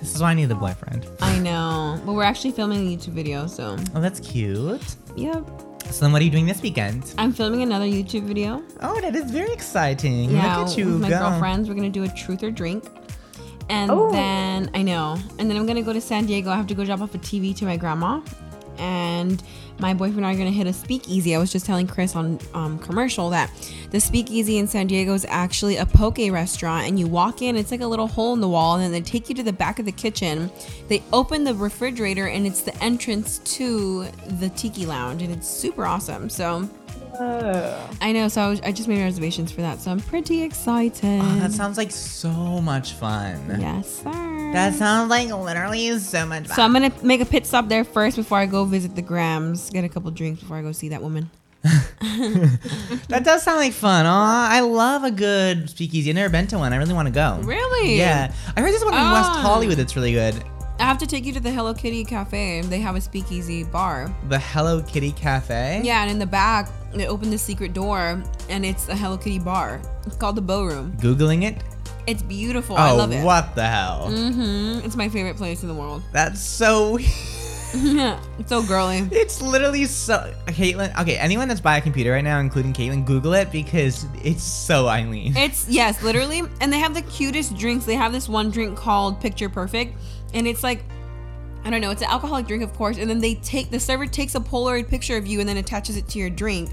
This 0.01 0.15
is 0.15 0.21
why 0.23 0.31
I 0.31 0.35
need 0.35 0.47
the 0.47 0.55
boyfriend. 0.55 1.07
I 1.21 1.39
know. 1.39 2.01
But 2.07 2.13
we're 2.13 2.23
actually 2.25 2.53
filming 2.53 2.79
a 2.87 2.97
YouTube 2.97 3.13
video, 3.13 3.47
so 3.47 3.77
Oh, 3.95 4.01
that's 4.01 4.21
cute. 4.21 4.81
yep. 5.17 5.45
So 5.91 6.03
then, 6.05 6.13
what 6.13 6.23
are 6.23 6.25
you 6.25 6.31
doing 6.31 6.47
this 6.47 6.63
weekend? 6.63 7.13
I'm 7.19 7.33
filming 7.33 7.63
another 7.63 7.85
YouTube 7.85 8.23
video. 8.23 8.63
Oh, 8.81 9.01
that 9.01 9.17
is 9.17 9.31
very 9.31 9.53
exciting. 9.53 10.31
Yeah, 10.31 10.59
Look 10.59 10.69
at 10.69 10.79
you 10.79 10.87
with 10.87 11.01
my 11.01 11.09
go. 11.09 11.19
girlfriends. 11.19 11.69
We're 11.69 11.75
gonna 11.75 11.91
do 11.91 12.05
a 12.05 12.09
truth 12.09 12.43
or 12.45 12.51
drink. 12.51 12.85
And 13.71 13.91
Oh. 13.91 14.11
then 14.11 14.69
I 14.75 14.83
know. 14.83 15.17
And 15.39 15.49
then 15.49 15.57
I'm 15.57 15.65
gonna 15.67 15.83
go 15.83 15.93
to 15.93 16.01
San 16.01 16.27
Diego. 16.27 16.51
I 16.51 16.57
have 16.57 16.67
to 16.67 16.75
go 16.75 16.85
drop 16.85 17.01
off 17.01 17.15
a 17.15 17.19
TV 17.19 17.55
to 17.57 17.65
my 17.65 17.77
grandma. 17.77 18.21
And 18.79 19.43
my 19.79 19.93
boyfriend 19.95 20.19
and 20.19 20.27
I 20.27 20.33
are 20.35 20.37
gonna 20.37 20.51
hit 20.51 20.67
a 20.67 20.73
speakeasy. 20.73 21.35
I 21.35 21.39
was 21.39 21.53
just 21.53 21.67
telling 21.67 21.87
Kris 21.87 22.17
on 22.17 22.39
um, 22.55 22.79
commercial 22.79 23.31
that 23.31 23.51
the 23.91 24.01
speakeasy 24.01 24.59
in 24.59 24.67
San 24.67 24.87
Diego 24.87 25.13
is 25.15 25.25
actually 25.29 25.77
a 25.77 25.87
poke 25.87 26.19
restaurant. 26.19 26.87
And 26.89 26.99
you 26.99 27.07
walk 27.07 27.43
in, 27.43 27.57
it's 27.57 27.71
like 27.71 27.81
a 27.83 27.87
little 27.87 28.07
hole 28.09 28.33
in 28.33 28.41
the 28.41 28.49
wall, 28.49 28.75
and 28.75 28.83
then 28.83 28.91
they 28.93 29.01
take 29.03 29.29
you 29.29 29.35
to 29.37 29.43
the 29.43 29.53
back 29.53 29.79
of 29.79 29.85
the 29.85 29.93
kitchen. 29.93 30.51
They 30.89 31.03
open 31.13 31.45
the 31.45 31.55
refrigerator, 31.55 32.27
and 32.27 32.47
it's 32.47 32.63
the 32.63 32.75
entrance 32.83 33.39
to 33.57 34.07
the 34.41 34.49
tiki 34.51 34.87
lounge, 34.87 35.23
and 35.23 35.33
it's 35.33 35.49
super 35.49 35.85
awesome. 35.87 36.29
So 36.31 36.69
I 37.23 38.13
know. 38.13 38.29
So 38.29 38.41
I, 38.43 38.49
was, 38.49 38.61
I 38.63 38.73
just 38.73 38.89
made 38.89 39.03
reservations 39.03 39.53
for 39.53 39.61
that. 39.63 39.81
So 39.81 39.91
I'm 39.91 40.01
pretty 40.01 40.43
excited. 40.43 41.21
Oh, 41.23 41.39
that 41.41 41.53
sounds 41.53 41.77
like 41.77 41.91
so 41.91 42.31
much 42.61 42.93
fun. 42.95 43.57
Yes, 43.61 44.03
sir. 44.03 44.51
That 44.53 44.75
sounds 44.75 45.11
like 45.11 45.29
literally 45.31 45.99
so 45.99 46.27
much 46.27 46.47
fun. 46.47 46.57
So 46.57 46.63
I'm 46.63 46.73
gonna 46.73 46.93
make 47.03 47.21
a 47.21 47.27
pit 47.27 47.47
stop 47.47 47.69
there 47.69 47.85
first 47.85 48.17
before 48.17 48.39
I 48.39 48.47
go 48.47 48.65
visit 48.65 48.97
the 48.97 49.03
Grams, 49.03 49.71
get 49.71 49.85
a 49.85 49.89
couple 49.89 50.11
drinks 50.11 50.41
before 50.41 50.57
I 50.57 50.63
go 50.63 50.73
see 50.73 50.89
that 50.91 51.03
woman. 51.03 51.31
that 51.63 53.21
does 53.23 53.43
sound 53.43 53.59
like 53.59 53.73
fun. 53.73 54.07
I 54.07 54.61
love 54.61 55.05
a 55.05 55.11
good 55.11 55.69
speakeasy. 55.69 56.11
I've 56.11 56.17
never 56.17 56.33
been 56.33 56.47
to 56.49 56.59
one. 56.59 56.73
I 56.73 56.77
really 56.77 56.95
want 56.95 57.07
to 57.07 57.13
go. 57.13 57.39
Really? 57.43 57.97
Yeah. 57.99 58.33
I 58.57 58.61
heard 58.61 58.73
there's 58.73 58.85
one 58.85 58.95
in 58.95 59.01
West 59.01 59.31
Ah. 59.31 59.41
Hollywood 59.43 59.77
that's 59.77 59.95
really 59.95 60.13
good. 60.13 60.35
I 60.79 60.85
have 60.85 60.97
to 60.99 61.07
take 61.07 61.27
you 61.27 61.33
to 61.35 61.41
the 61.41 61.51
Hello 61.51 61.75
Kitty 61.75 62.05
Cafe. 62.05 62.63
They 62.63 62.81
have 62.81 62.97
a 62.97 63.01
speakeasy 63.03 63.65
bar. 63.65 64.11
The 64.31 64.39
Hello 64.39 64.83
Kitty 64.83 65.13
Cafe. 65.13 65.83
Yeah, 65.85 66.01
and 66.03 66.11
in 66.11 66.19
the 66.19 66.27
back 66.27 66.71
they 66.95 67.07
open 67.07 67.31
the 67.31 67.39
secret 67.39 67.73
door, 67.73 68.23
and 68.49 68.65
it's 68.65 68.89
a 68.89 68.97
Hello 68.97 69.17
Kitty 69.17 69.39
bar. 69.39 69.81
It's 70.07 70.17
called 70.17 70.37
the 70.37 70.43
Bow 70.43 70.65
Room. 70.65 70.93
Googling 70.99 71.45
it. 71.45 71.63
It's 72.07 72.23
beautiful. 72.23 72.77
oh, 72.77 72.79
I 72.79 72.91
love 72.93 73.13
it. 73.13 73.25
what 73.25 73.55
the 73.55 73.67
hell? 73.67 74.09
Mm-hmm. 74.11 74.85
It's 74.85 74.97
my 74.97 75.09
favorite 75.09 75.37
place 75.37 75.63
in 75.63 75.69
the 75.69 75.75
world. 75.75 76.03
That's 76.13 76.41
so. 76.41 76.99
it's 77.73 78.49
so 78.49 78.65
girly. 78.65 79.09
It's 79.13 79.41
literally 79.41 79.85
so. 79.85 80.35
Caitlyn. 80.47 80.99
Okay, 81.01 81.17
anyone 81.17 81.47
that's 81.47 81.61
by 81.61 81.77
a 81.77 81.81
computer 81.81 82.11
right 82.11 82.25
now, 82.25 82.41
including 82.41 82.73
Caitlyn, 82.73 83.07
Google 83.07 83.33
it 83.35 83.53
because 83.53 84.07
it's 84.25 84.43
so 84.43 84.89
Eileen. 84.89 85.35
It's 85.37 85.69
yes, 85.69 86.03
literally, 86.03 86.43
and 86.61 86.73
they 86.73 86.81
have 86.81 86.95
the 86.95 87.03
cutest 87.03 87.57
drinks. 87.57 87.85
They 87.85 87.95
have 87.95 88.11
this 88.11 88.29
one 88.29 88.51
drink 88.51 88.77
called 88.77 89.21
Picture 89.21 89.49
Perfect, 89.49 89.97
and 90.35 90.49
it's 90.49 90.65
like 90.65 90.83
I 91.65 91.71
don't 91.71 91.81
know, 91.81 91.91
it's 91.91 92.03
an 92.03 92.09
alcoholic 92.09 92.47
drink, 92.47 92.63
of 92.63 92.73
course, 92.75 92.97
and 92.99 93.09
then 93.09 93.19
they 93.21 93.35
take 93.37 93.71
the 93.71 93.79
server 93.81 94.07
takes 94.07 94.35
a 94.35 94.41
Polaroid 94.41 94.89
picture 94.89 95.17
of 95.17 95.27
you 95.27 95.41
and 95.41 95.49
then 95.49 95.59
attaches 95.59 95.97
it 95.97 96.09
to 96.09 96.19
your 96.19 96.31
drink, 96.31 96.71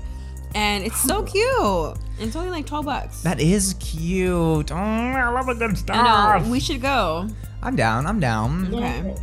and 0.56 0.84
it's 0.84 1.00
so 1.02 1.24
cute. 1.34 1.98
And 2.20 2.28
it's 2.28 2.36
only 2.36 2.50
like 2.50 2.66
twelve 2.66 2.86
bucks. 2.86 3.22
That 3.22 3.40
is 3.42 3.76
cute. 3.80 4.72
Oh, 4.72 4.76
I 4.76 5.30
love 5.30 5.50
a 5.50 5.56
good 5.56 5.78
stuff. 5.78 5.98
I 5.98 6.40
know. 6.40 6.50
We 6.50 6.60
should 6.60 6.82
go. 6.82 7.28
I'm 7.62 7.76
down. 7.76 8.06
I'm 8.08 8.20
down. 8.20 8.74
Okay. 8.74 9.14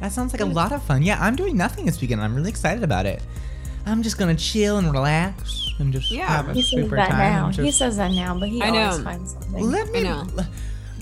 That 0.00 0.12
sounds 0.12 0.32
like 0.32 0.42
a 0.42 0.44
lot 0.46 0.72
of 0.72 0.82
fun. 0.82 1.02
Yeah, 1.02 1.18
I'm 1.20 1.36
doing 1.36 1.56
nothing 1.56 1.86
this 1.86 2.00
weekend. 2.00 2.20
I'm 2.20 2.34
really 2.34 2.50
excited 2.50 2.82
about 2.82 3.06
it. 3.06 3.22
I'm 3.86 4.02
just 4.02 4.18
gonna 4.18 4.34
chill 4.34 4.78
and 4.78 4.90
relax 4.92 5.70
and 5.78 5.92
just 5.92 6.10
Yeah. 6.10 6.26
have 6.26 6.48
a 6.48 6.52
he 6.54 6.62
says 6.62 6.70
super 6.70 6.96
that 6.96 7.10
time. 7.10 7.18
now. 7.32 7.46
Just- 7.50 7.60
He 7.60 7.70
says 7.70 7.96
that 7.98 8.10
now, 8.12 8.38
but 8.38 8.48
he 8.48 8.62
I 8.62 8.70
know. 8.70 8.86
always 8.90 9.02
finds 9.04 9.32
something. 9.32 9.70
let 9.70 9.90
me, 9.92 10.00
I 10.00 10.02
know. 10.02 10.26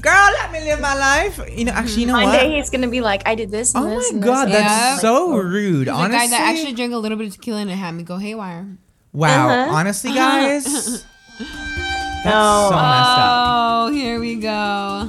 Girl, 0.02 0.30
let 0.40 0.50
me 0.50 0.60
live 0.64 0.80
my 0.80 0.94
life. 0.94 1.40
You 1.56 1.64
know, 1.66 1.72
actually, 1.72 2.02
you 2.02 2.06
know 2.08 2.14
what? 2.14 2.24
One 2.24 2.32
what? 2.34 2.40
day 2.42 2.56
he's 2.56 2.70
gonna 2.70 2.88
be 2.88 3.00
like, 3.00 3.22
I 3.26 3.34
did 3.36 3.50
this. 3.52 3.72
And 3.74 3.84
oh 3.86 3.90
this 3.90 4.10
my 4.12 4.16
and 4.16 4.24
god, 4.24 4.48
this, 4.48 4.54
that's 4.54 4.70
Yeah. 4.70 4.96
so 4.98 5.36
rude. 5.36 5.86
He's 5.86 5.88
honestly, 5.96 6.10
the 6.10 6.24
guy 6.24 6.26
that 6.38 6.40
actually 6.54 6.72
drank 6.74 6.92
a 6.92 6.96
little 6.98 7.16
bit 7.16 7.28
of 7.28 7.32
tequila 7.34 7.60
and 7.60 7.70
it 7.70 7.76
had 7.76 7.94
me 7.94 8.02
go 8.02 8.16
haywire. 8.16 8.66
wow. 9.12 9.48
Uh-huh. 9.48 9.76
Honestly, 9.76 10.12
guys, 10.12 10.64
that's 11.38 12.24
No. 12.24 12.66
so 12.68 12.76
messed 12.76 13.18
up. 13.18 13.42
Oh, 13.44 13.92
here 13.92 14.18
we 14.18 14.34
go. 14.36 15.08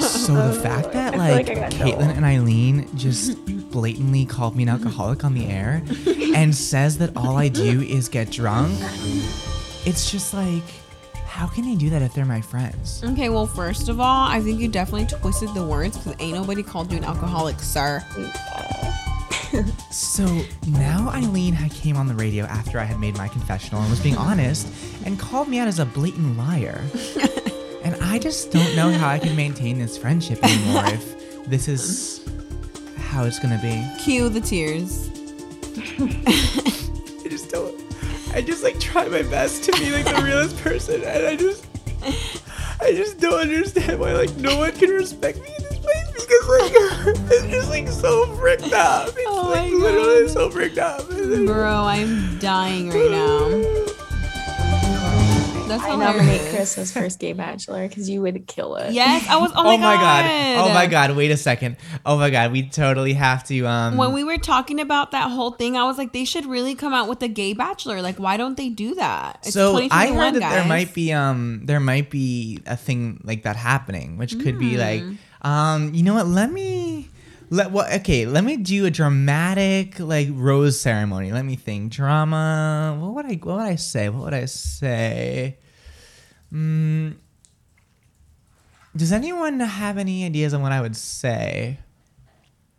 So 0.00 0.34
the 0.34 0.60
fact 0.60 0.92
that 0.92 1.10
feel 1.14 1.18
like, 1.20 1.48
like 1.48 1.56
I 1.56 1.60
got 1.60 1.72
Caitlyn 1.72 2.14
and 2.16 2.24
Eileen 2.24 2.88
just 2.96 3.42
blatantly 3.70 4.26
called 4.26 4.56
me 4.56 4.64
an 4.64 4.68
alcoholic 4.68 5.24
on 5.24 5.34
the 5.34 5.46
air 5.46 5.82
and 6.34 6.54
says 6.54 6.98
that 6.98 7.16
all 7.16 7.36
I 7.36 7.48
do 7.48 7.80
is 7.82 8.08
get 8.08 8.30
drunk, 8.30 8.76
it's 9.86 10.10
just 10.10 10.34
like, 10.34 10.64
how 11.36 11.46
can 11.46 11.66
they 11.66 11.74
do 11.74 11.90
that 11.90 12.00
if 12.00 12.14
they're 12.14 12.24
my 12.24 12.40
friends? 12.40 13.04
Okay, 13.04 13.28
well, 13.28 13.46
first 13.46 13.90
of 13.90 14.00
all, 14.00 14.26
I 14.26 14.40
think 14.40 14.58
you 14.58 14.68
definitely 14.68 15.06
twisted 15.06 15.52
the 15.52 15.62
words 15.62 15.98
because 15.98 16.14
ain't 16.18 16.32
nobody 16.32 16.62
called 16.62 16.90
you 16.90 16.96
an 16.96 17.04
alcoholic, 17.04 17.60
sir. 17.60 18.02
So 19.90 20.42
now 20.66 21.08
Eileen 21.14 21.54
had 21.54 21.70
came 21.70 21.96
on 21.96 22.08
the 22.08 22.14
radio 22.14 22.44
after 22.44 22.78
I 22.78 22.84
had 22.84 22.98
made 22.98 23.16
my 23.16 23.28
confessional 23.28 23.80
and 23.80 23.88
was 23.88 24.00
being 24.00 24.16
honest 24.16 24.68
and 25.06 25.18
called 25.18 25.48
me 25.48 25.58
out 25.58 25.68
as 25.68 25.78
a 25.78 25.86
blatant 25.86 26.36
liar. 26.36 26.84
and 27.84 27.94
I 28.02 28.18
just 28.18 28.50
don't 28.50 28.76
know 28.76 28.90
how 28.90 29.08
I 29.08 29.18
can 29.18 29.34
maintain 29.34 29.78
this 29.78 29.96
friendship 29.96 30.42
anymore 30.44 30.84
if 30.86 31.46
this 31.46 31.68
is 31.68 32.28
how 32.96 33.24
it's 33.24 33.38
gonna 33.38 33.60
be. 33.62 33.86
Cue 34.02 34.28
the 34.28 34.40
tears. 34.40 35.08
I 35.98 37.28
just 37.28 37.48
don't. 37.48 37.85
I 38.36 38.42
just 38.42 38.62
like 38.62 38.78
try 38.78 39.08
my 39.08 39.22
best 39.22 39.64
to 39.64 39.72
be 39.72 39.90
like 39.90 40.04
the 40.04 40.22
realest 40.22 40.56
person, 40.62 41.02
and 41.02 41.26
I 41.26 41.34
just, 41.36 41.64
I 42.80 42.92
just 42.92 43.18
don't 43.18 43.40
understand 43.40 43.98
why 43.98 44.12
like 44.12 44.34
no 44.36 44.58
one 44.58 44.72
can 44.72 44.90
respect 44.90 45.38
me 45.38 45.48
in 45.56 45.62
this 45.64 45.78
place 45.78 46.10
because 46.12 46.48
like 46.48 46.72
it's 47.32 47.46
just 47.46 47.70
like 47.70 47.88
so 47.88 48.26
fricked 48.36 48.72
up. 48.74 49.08
It's 49.08 49.16
Oh 49.26 49.48
like 49.50 49.72
literally 49.72 50.24
God. 50.26 50.30
so 50.30 50.50
fricked 50.50 50.78
up. 50.78 51.08
Bro, 51.08 51.84
I'm 51.84 52.38
dying 52.38 52.90
right 52.90 53.10
now. 53.10 53.82
That's 55.66 55.82
I 55.84 55.96
nominate. 55.96 56.40
Kris 56.54 56.78
as 56.78 56.92
first 56.92 57.18
gay 57.18 57.32
bachelor 57.32 57.88
because 57.88 58.08
you 58.08 58.20
would 58.22 58.46
kill 58.46 58.76
it. 58.76 58.92
Yes, 58.92 59.26
I 59.28 59.36
was. 59.36 59.50
Oh 59.54 59.60
Oh 59.60 59.76
my, 59.76 59.76
my 59.76 59.94
god. 59.94 60.22
god. 60.24 60.70
Oh 60.70 60.74
my 60.74 60.86
god. 60.86 61.16
Wait 61.16 61.30
a 61.30 61.36
second. 61.36 61.76
Oh 62.04 62.16
my 62.18 62.30
god. 62.30 62.52
We 62.52 62.68
totally 62.68 63.12
have 63.14 63.44
to. 63.44 63.66
Um. 63.66 63.96
When 63.96 64.12
we 64.12 64.22
were 64.24 64.38
talking 64.38 64.80
about 64.80 65.10
that 65.10 65.30
whole 65.30 65.50
thing, 65.52 65.76
I 65.76 65.84
was 65.84 65.98
like, 65.98 66.12
they 66.12 66.24
should 66.24 66.46
really 66.46 66.74
come 66.74 66.94
out 66.94 67.08
with 67.08 67.22
a 67.22 67.28
gay 67.28 67.52
bachelor. 67.52 68.00
Like, 68.02 68.16
why 68.18 68.36
don't 68.36 68.56
they 68.56 68.68
do 68.68 68.94
that? 68.94 69.40
It's 69.42 69.54
so 69.54 69.76
I 69.90 70.12
heard 70.12 70.34
that 70.34 70.50
there 70.52 70.64
might 70.66 70.94
be 70.94 71.12
um 71.12 71.62
there 71.64 71.80
might 71.80 72.10
be 72.10 72.60
a 72.66 72.76
thing 72.76 73.20
like 73.24 73.42
that 73.42 73.56
happening, 73.56 74.18
which 74.18 74.38
could 74.38 74.58
be 74.58 74.76
like 74.76 75.02
Hmm. 75.02 75.14
um 75.42 75.94
you 75.94 76.02
know 76.02 76.14
what? 76.14 76.26
Let 76.26 76.50
me 76.52 77.08
Let 77.50 77.70
what? 77.70 77.92
Okay, 78.00 78.26
let 78.26 78.42
me 78.44 78.56
do 78.56 78.86
a 78.86 78.90
dramatic 78.90 80.00
like 80.00 80.28
rose 80.32 80.80
ceremony. 80.80 81.32
Let 81.32 81.44
me 81.44 81.56
think. 81.56 81.92
Drama. 81.92 82.96
What 83.00 83.14
would 83.14 83.26
I? 83.26 83.34
What 83.36 83.58
would 83.58 83.66
I 83.66 83.76
say? 83.76 84.08
What 84.08 84.24
would 84.24 84.34
I 84.34 84.46
say? 84.46 85.58
Mm, 86.52 87.16
does 88.96 89.12
anyone 89.12 89.60
have 89.60 89.98
any 89.98 90.24
ideas 90.24 90.54
on 90.54 90.62
what 90.62 90.72
I 90.72 90.80
would 90.80 90.96
say? 90.96 91.78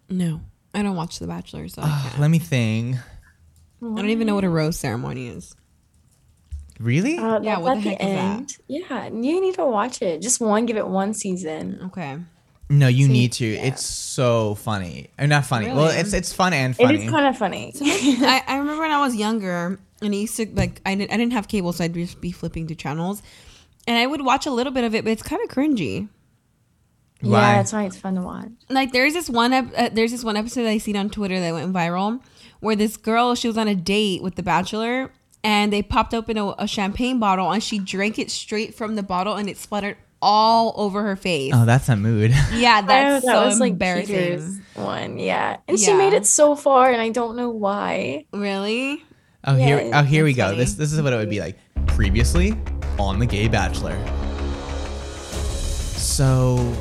No, 0.09 0.41
I 0.74 0.82
don't 0.84 0.95
watch 0.95 1.20
The 1.20 1.28
Bachelor, 1.28 1.68
so 1.68 1.82
I 1.82 1.88
can't. 2.09 2.20
let 2.20 2.30
me 2.30 2.39
think. 2.39 2.95
I 3.82 3.86
don't 3.86 4.09
even 4.09 4.26
know 4.28 4.36
what 4.36 4.43
a 4.43 4.49
rose 4.49 4.80
ceremony 4.80 5.28
is. 5.28 5.53
Really? 6.80 7.18
Uh, 7.18 7.41
Yeah, 7.41 7.57
what 7.59 7.76
the 7.76 7.82
heck 7.82 7.99
the 7.99 8.05
is 8.05 8.13
that? 8.13 8.57
Yeah, 8.68 9.05
you 9.07 9.41
need 9.41 9.55
to 9.55 9.65
watch 9.65 10.01
it. 10.01 10.22
Just 10.22 10.39
one, 10.41 10.65
give 10.65 10.78
it 10.78 10.88
one 10.88 11.13
season. 11.13 11.80
Okay. 11.86 12.18
No, 12.70 12.88
you 12.88 13.05
See, 13.05 13.11
need 13.13 13.32
to. 13.34 13.45
It's 13.45 13.86
so 13.86 14.55
funny. 14.55 15.09
Or 15.18 15.26
not 15.28 15.45
funny. 15.45 15.68
Well, 15.68 15.88
it's 15.88 16.13
it's 16.13 16.34
fun 16.34 16.51
and 16.53 16.74
It 16.74 16.84
funny. 16.84 17.05
is 17.05 17.09
kind 17.09 17.26
of 17.28 17.38
funny. 17.38 17.74
I, 17.82 18.43
I 18.47 18.57
remember 18.57 18.82
when 18.82 18.91
I 18.91 18.99
was 18.99 19.15
younger 19.15 19.80
and 20.01 20.13
I 20.13 20.18
used 20.18 20.36
to 20.38 20.47
like 20.53 20.82
I 20.86 20.95
didn't 20.95 21.11
I 21.11 21.18
didn't 21.18 21.34
have 21.34 21.47
cable, 21.47 21.72
so 21.72 21.84
I'd 21.86 21.93
just 21.93 22.20
be 22.20 22.32
flipping 22.32 22.68
to 22.68 22.76
channels, 22.76 23.22
and 23.88 23.97
I 23.97 24.05
would 24.05 24.22
watch 24.22 24.45
a 24.45 24.51
little 24.51 24.74
bit 24.74 24.84
of 24.84 24.93
it, 24.95 25.05
but 25.05 25.11
it's 25.11 25.24
kind 25.24 25.41
of 25.41 25.49
cringy. 25.49 26.09
Why? 27.22 27.39
Yeah, 27.51 27.55
that's 27.57 27.74
why 27.74 27.86
it's 27.86 27.97
fun 27.97 28.15
to 28.15 28.22
watch. 28.22 28.49
Like 28.70 28.91
there's 28.91 29.13
this 29.13 29.30
one 29.30 29.53
ep- 29.53 29.74
uh, 29.76 29.89
there's 29.93 30.11
this 30.11 30.24
one 30.24 30.36
episode 30.38 30.63
that 30.63 30.70
I 30.70 30.78
seen 30.78 30.97
on 30.97 31.09
Twitter 31.09 31.39
that 31.39 31.53
went 31.53 31.74
viral, 31.74 32.22
where 32.59 32.76
this 32.76 32.97
girl 32.97 33.34
she 33.36 33.47
was 33.47 33.57
on 33.57 33.68
a 33.68 33.76
date 33.76 34.22
with 34.22 34.36
the 34.36 34.43
Bachelor, 34.43 35.11
and 35.43 35.72
they 35.72 35.82
popped 35.82 36.13
open 36.13 36.38
a, 36.38 36.49
a 36.59 36.68
champagne 36.68 37.18
bottle 37.18 37.49
and 37.51 37.63
she 37.63 37.80
drank 37.80 38.20
it 38.20 38.30
straight 38.30 38.76
from 38.76 38.95
the 38.95 39.03
bottle 39.03 39.36
and 39.36 39.49
it 39.49 39.57
splattered 39.57 39.95
all 40.22 40.74
over 40.78 41.03
her 41.03 41.15
face. 41.15 41.53
oh, 41.55 41.65
that's 41.65 41.89
a 41.89 41.95
mood. 41.95 42.32
Yeah, 42.53 42.78
I 42.78 42.82
know, 42.82 42.88
that's 42.88 43.26
that 43.26 43.32
so 43.32 43.45
was 43.45 43.59
like 43.59 43.74
embarrassing. 43.74 44.15
Peter's 44.15 44.59
one. 44.76 45.20
Yeah, 45.20 45.57
and 45.68 45.80
she 45.80 45.93
made 45.93 46.13
it 46.13 46.26
so 46.26 46.55
far, 46.55 46.91
and 46.91 47.01
I 47.01 47.09
don't 47.09 47.36
know 47.36 47.49
why. 47.49 48.26
Really? 48.32 49.03
Oh 49.43 49.55
here, 49.55 49.89
oh 49.93 50.03
here 50.03 50.24
we 50.24 50.34
go. 50.34 50.45
funny. 50.47 50.57
This 50.57 50.74
this 50.74 50.91
is 50.93 51.01
what 51.01 51.13
it 51.13 51.18
would 51.18 51.30
be 51.30 51.39
like. 51.39 51.57
Previously 51.88 52.53
on 52.99 53.20
the 53.20 53.26
Gay 53.26 53.47
Bachelor. 53.47 53.95
So, 55.95 56.74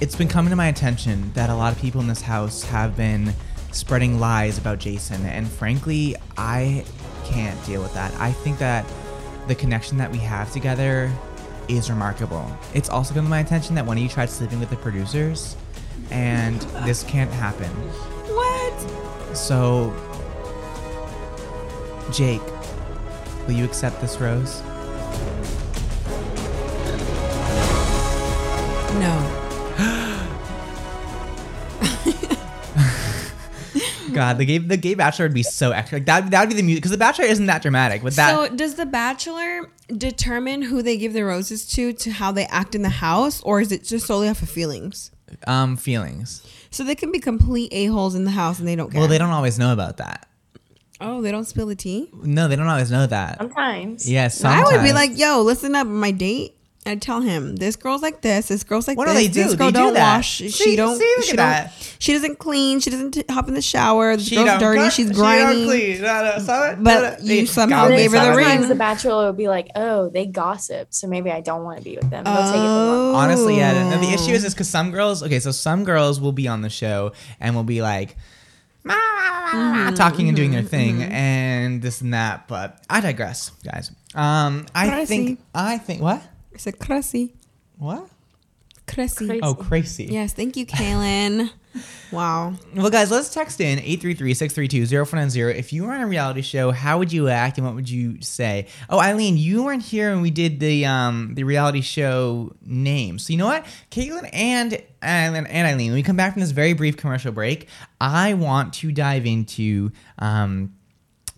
it's 0.00 0.16
been 0.16 0.28
coming 0.28 0.50
to 0.50 0.56
my 0.56 0.68
attention 0.68 1.32
that 1.34 1.50
a 1.50 1.54
lot 1.54 1.72
of 1.72 1.80
people 1.80 2.00
in 2.00 2.06
this 2.06 2.22
house 2.22 2.62
have 2.64 2.96
been 2.96 3.34
spreading 3.72 4.18
lies 4.18 4.58
about 4.58 4.78
Jason, 4.78 5.24
and 5.26 5.46
frankly, 5.46 6.16
I 6.36 6.84
can't 7.24 7.62
deal 7.66 7.82
with 7.82 7.92
that. 7.94 8.12
I 8.14 8.32
think 8.32 8.58
that 8.58 8.86
the 9.48 9.54
connection 9.54 9.98
that 9.98 10.10
we 10.10 10.18
have 10.18 10.50
together 10.52 11.10
is 11.68 11.90
remarkable. 11.90 12.50
It's 12.74 12.88
also 12.88 13.14
come 13.14 13.24
to 13.24 13.30
my 13.30 13.40
attention 13.40 13.74
that 13.76 13.86
one 13.86 13.96
of 13.96 14.02
you 14.02 14.08
tried 14.08 14.30
sleeping 14.30 14.60
with 14.60 14.70
the 14.70 14.76
producers, 14.76 15.56
and 16.10 16.60
this 16.84 17.02
can't 17.04 17.30
happen. 17.32 17.70
What? 18.34 19.36
So, 19.36 19.94
Jake, 22.12 22.42
will 23.46 23.54
you 23.54 23.64
accept 23.64 24.00
this 24.00 24.18
rose? 24.18 24.62
No. 28.98 29.27
God, 34.18 34.38
the 34.38 34.44
gay 34.44 34.58
the 34.58 34.76
gay 34.76 34.94
bachelor 34.94 35.26
would 35.26 35.34
be 35.34 35.42
so 35.42 35.70
extra. 35.70 35.98
Like 35.98 36.06
that 36.06 36.30
that 36.32 36.40
would 36.40 36.48
be 36.48 36.56
the 36.56 36.62
music 36.62 36.82
because 36.82 36.90
the 36.90 36.98
bachelor 36.98 37.24
isn't 37.26 37.46
that 37.46 37.62
dramatic. 37.62 38.02
But 38.02 38.16
that 38.16 38.34
so 38.34 38.54
does 38.54 38.74
the 38.74 38.84
Bachelor 38.86 39.70
determine 39.96 40.62
who 40.62 40.82
they 40.82 40.96
give 40.96 41.12
the 41.12 41.24
roses 41.24 41.66
to 41.68 41.92
to 41.92 42.10
how 42.10 42.32
they 42.32 42.46
act 42.46 42.74
in 42.74 42.82
the 42.82 42.88
house, 42.88 43.40
or 43.42 43.60
is 43.60 43.70
it 43.70 43.84
just 43.84 44.06
solely 44.06 44.28
off 44.28 44.42
of 44.42 44.50
feelings? 44.50 45.12
um 45.46 45.76
feelings. 45.76 46.42
So 46.70 46.84
they 46.84 46.94
can 46.94 47.12
be 47.12 47.18
complete 47.18 47.72
a 47.72 47.86
holes 47.86 48.14
in 48.14 48.24
the 48.24 48.30
house 48.30 48.58
and 48.58 48.66
they 48.66 48.76
don't 48.76 48.90
care. 48.90 49.00
Well, 49.00 49.08
they 49.08 49.18
don't 49.18 49.30
always 49.30 49.58
know 49.58 49.72
about 49.72 49.98
that. 49.98 50.26
Oh, 51.00 51.22
they 51.22 51.30
don't 51.30 51.44
spill 51.44 51.66
the 51.66 51.76
tea. 51.76 52.10
No, 52.12 52.48
they 52.48 52.56
don't 52.56 52.66
always 52.66 52.90
know 52.90 53.06
that. 53.06 53.38
Sometimes. 53.38 54.10
Yes, 54.10 54.42
I 54.44 54.62
would 54.64 54.82
be 54.82 54.92
like, 54.92 55.16
"Yo, 55.16 55.42
listen 55.42 55.76
up, 55.76 55.86
my 55.86 56.10
date." 56.10 56.57
I'd 56.88 57.02
tell 57.02 57.20
him, 57.20 57.56
"This 57.56 57.76
girl's 57.76 58.02
like 58.02 58.20
this. 58.22 58.48
This 58.48 58.64
girl's 58.64 58.88
like 58.88 58.96
What 58.96 59.06
do 59.06 59.14
this. 59.14 59.22
they 59.22 59.28
do? 59.28 59.44
This 59.44 59.54
girl 59.54 59.66
They 59.68 59.72
do 59.72 59.78
don't 59.84 59.94
that. 59.94 60.16
wash. 60.16 60.38
See- 60.38 60.50
she 60.50 60.76
don't. 60.76 60.98
see, 60.98 61.14
look 61.16 61.24
she 61.26 61.30
at 61.32 61.36
don't. 61.36 61.46
that. 61.46 61.94
She 61.98 62.12
doesn't 62.12 62.38
clean. 62.38 62.80
She 62.80 62.90
doesn't 62.90 63.10
t- 63.12 63.24
hop 63.30 63.48
in 63.48 63.54
the 63.54 63.62
shower. 63.62 64.16
This 64.16 64.26
She 64.28 64.36
girl's 64.36 64.48
don't 64.48 64.60
dirty. 64.60 64.80
cook, 64.82 64.92
She's 64.92 65.08
she 65.08 65.12
grimy. 65.14 65.54
don't 65.54 65.66
clean. 65.66 66.02
No, 66.02 66.32
no, 66.36 66.38
stop 66.42 66.72
it. 66.72 66.82
But 66.82 67.20
No, 67.20 67.26
no. 67.26 67.32
you 67.34 67.46
somehow 67.46 67.88
gave 67.88 68.10
her 68.12 68.18
the 68.18 68.24
Sometimes 68.34 68.60
ring. 68.60 68.68
the 68.68 68.74
bachelor 68.74 69.26
will 69.26 69.32
be 69.32 69.48
like, 69.48 69.68
"Oh, 69.76 70.08
they 70.08 70.26
gossip, 70.26 70.88
so 70.90 71.06
maybe 71.06 71.30
I 71.30 71.40
don't 71.40 71.64
want 71.64 71.78
to 71.78 71.84
be 71.84 71.96
with 71.96 72.08
them." 72.10 72.24
They'll 72.24 72.34
take 72.36 72.54
it 72.54 72.58
the 72.58 73.12
Honestly, 73.14 73.56
yeah. 73.56 73.90
No, 73.90 74.00
the 74.00 74.12
issue 74.12 74.30
Oh. 74.32 74.34
is, 74.34 74.44
is 74.44 74.54
because 74.54 74.68
some 74.68 74.90
girls, 74.90 75.22
okay, 75.22 75.40
so 75.40 75.50
some 75.50 75.84
girls 75.84 76.20
will 76.20 76.32
be 76.32 76.48
on 76.48 76.62
the 76.62 76.70
show 76.70 77.12
and 77.40 77.54
will 77.54 77.64
be 77.64 77.82
like, 77.82 78.16
Mm-hmm, 78.86 79.94
talking 79.94 80.28
and 80.28 80.36
doing 80.36 80.50
their 80.50 80.62
thing 80.62 81.02
and 81.02 81.80
this 81.82 82.00
and 82.00 82.12
that. 82.14 82.48
But 82.48 82.82
I 82.88 83.00
digress, 83.00 83.50
guys. 83.64 83.90
Um, 84.14 84.66
I 84.74 84.88
Crazy. 84.88 85.06
think, 85.06 85.40
I 85.54 85.78
think, 85.78 86.02
what? 86.02 86.22
I 86.58 86.60
said 86.60 86.80
crazy. 86.80 87.34
What? 87.76 88.08
Crazy. 88.88 89.38
Oh, 89.44 89.54
crazy. 89.54 90.06
Yes, 90.06 90.32
thank 90.32 90.56
you, 90.56 90.66
Kaylin. 90.66 91.50
wow. 92.10 92.54
Well, 92.74 92.90
guys, 92.90 93.12
let's 93.12 93.32
text 93.32 93.60
in 93.60 93.78
833-632-0490. 93.78 95.54
If 95.54 95.72
you 95.72 95.84
were 95.84 95.92
on 95.92 96.00
a 96.00 96.08
reality 96.08 96.42
show, 96.42 96.72
how 96.72 96.98
would 96.98 97.12
you 97.12 97.28
act 97.28 97.58
and 97.58 97.66
what 97.66 97.76
would 97.76 97.88
you 97.88 98.20
say? 98.22 98.66
Oh, 98.90 98.98
Eileen, 98.98 99.36
you 99.36 99.62
weren't 99.62 99.84
here 99.84 100.10
when 100.10 100.20
we 100.20 100.32
did 100.32 100.58
the 100.58 100.84
um 100.86 101.34
the 101.36 101.44
reality 101.44 101.80
show 101.80 102.52
name. 102.66 103.20
So 103.20 103.32
you 103.32 103.38
know 103.38 103.46
what? 103.46 103.64
Caitlyn 103.92 104.28
and 104.32 104.82
and, 105.00 105.36
and 105.36 105.66
Eileen, 105.68 105.92
when 105.92 105.94
we 105.94 106.02
come 106.02 106.16
back 106.16 106.32
from 106.32 106.40
this 106.40 106.50
very 106.50 106.72
brief 106.72 106.96
commercial 106.96 107.30
break, 107.30 107.68
I 108.00 108.34
want 108.34 108.74
to 108.74 108.90
dive 108.90 109.26
into 109.26 109.92
um 110.18 110.74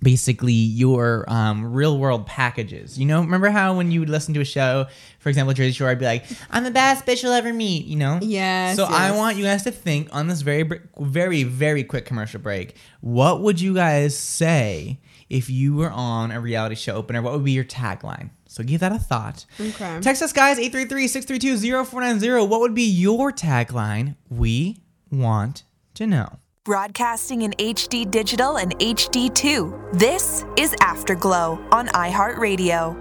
basically 0.02 0.52
your 0.52 1.24
um, 1.28 1.72
real 1.72 1.98
world 1.98 2.26
packages. 2.26 2.98
You 2.98 3.06
know, 3.06 3.20
remember 3.20 3.50
how 3.50 3.76
when 3.76 3.90
you 3.90 4.00
would 4.00 4.08
listen 4.08 4.34
to 4.34 4.40
a 4.40 4.44
show, 4.44 4.86
for 5.18 5.28
example, 5.28 5.52
Jersey 5.54 5.72
Shore, 5.72 5.88
I'd 5.88 5.98
be 5.98 6.04
like, 6.04 6.24
"I'm 6.50 6.64
the 6.64 6.70
best 6.70 7.06
bitch 7.06 7.22
you'll 7.22 7.32
ever 7.32 7.52
meet." 7.52 7.86
You 7.86 7.96
know. 7.96 8.18
Yes, 8.22 8.76
So 8.76 8.84
I 8.84 9.10
want 9.12 9.36
you 9.36 9.44
guys 9.44 9.62
to 9.64 9.70
think 9.70 10.08
on 10.12 10.28
this 10.28 10.42
very, 10.42 10.68
very, 10.98 11.42
very 11.42 11.84
quick 11.84 12.04
commercial 12.06 12.40
break. 12.40 12.76
What 13.00 13.40
would 13.42 13.60
you 13.60 13.74
guys 13.74 14.16
say 14.16 15.00
if 15.28 15.48
you 15.50 15.74
were 15.74 15.90
on 15.90 16.30
a 16.32 16.40
reality 16.40 16.74
show 16.74 16.94
opener? 16.94 17.22
What 17.22 17.32
would 17.34 17.44
be 17.44 17.52
your 17.52 17.64
tagline? 17.64 18.30
So 18.46 18.64
give 18.64 18.80
that 18.80 18.90
a 18.90 18.98
thought. 18.98 19.46
Okay. 19.60 20.00
Text 20.00 20.22
us, 20.22 20.32
guys, 20.32 20.58
833-632-0490. 20.58 22.48
What 22.48 22.60
would 22.60 22.74
be 22.74 22.82
your 22.82 23.30
tagline? 23.32 24.16
We 24.28 24.78
want 25.10 25.62
to 25.94 26.06
know. 26.06 26.38
Broadcasting 26.66 27.40
in 27.40 27.52
HD 27.52 28.08
digital 28.10 28.58
and 28.58 28.78
HD2. 28.80 29.98
This 29.98 30.44
is 30.58 30.74
Afterglow 30.82 31.58
on 31.72 31.86
iHeartRadio. 31.88 32.94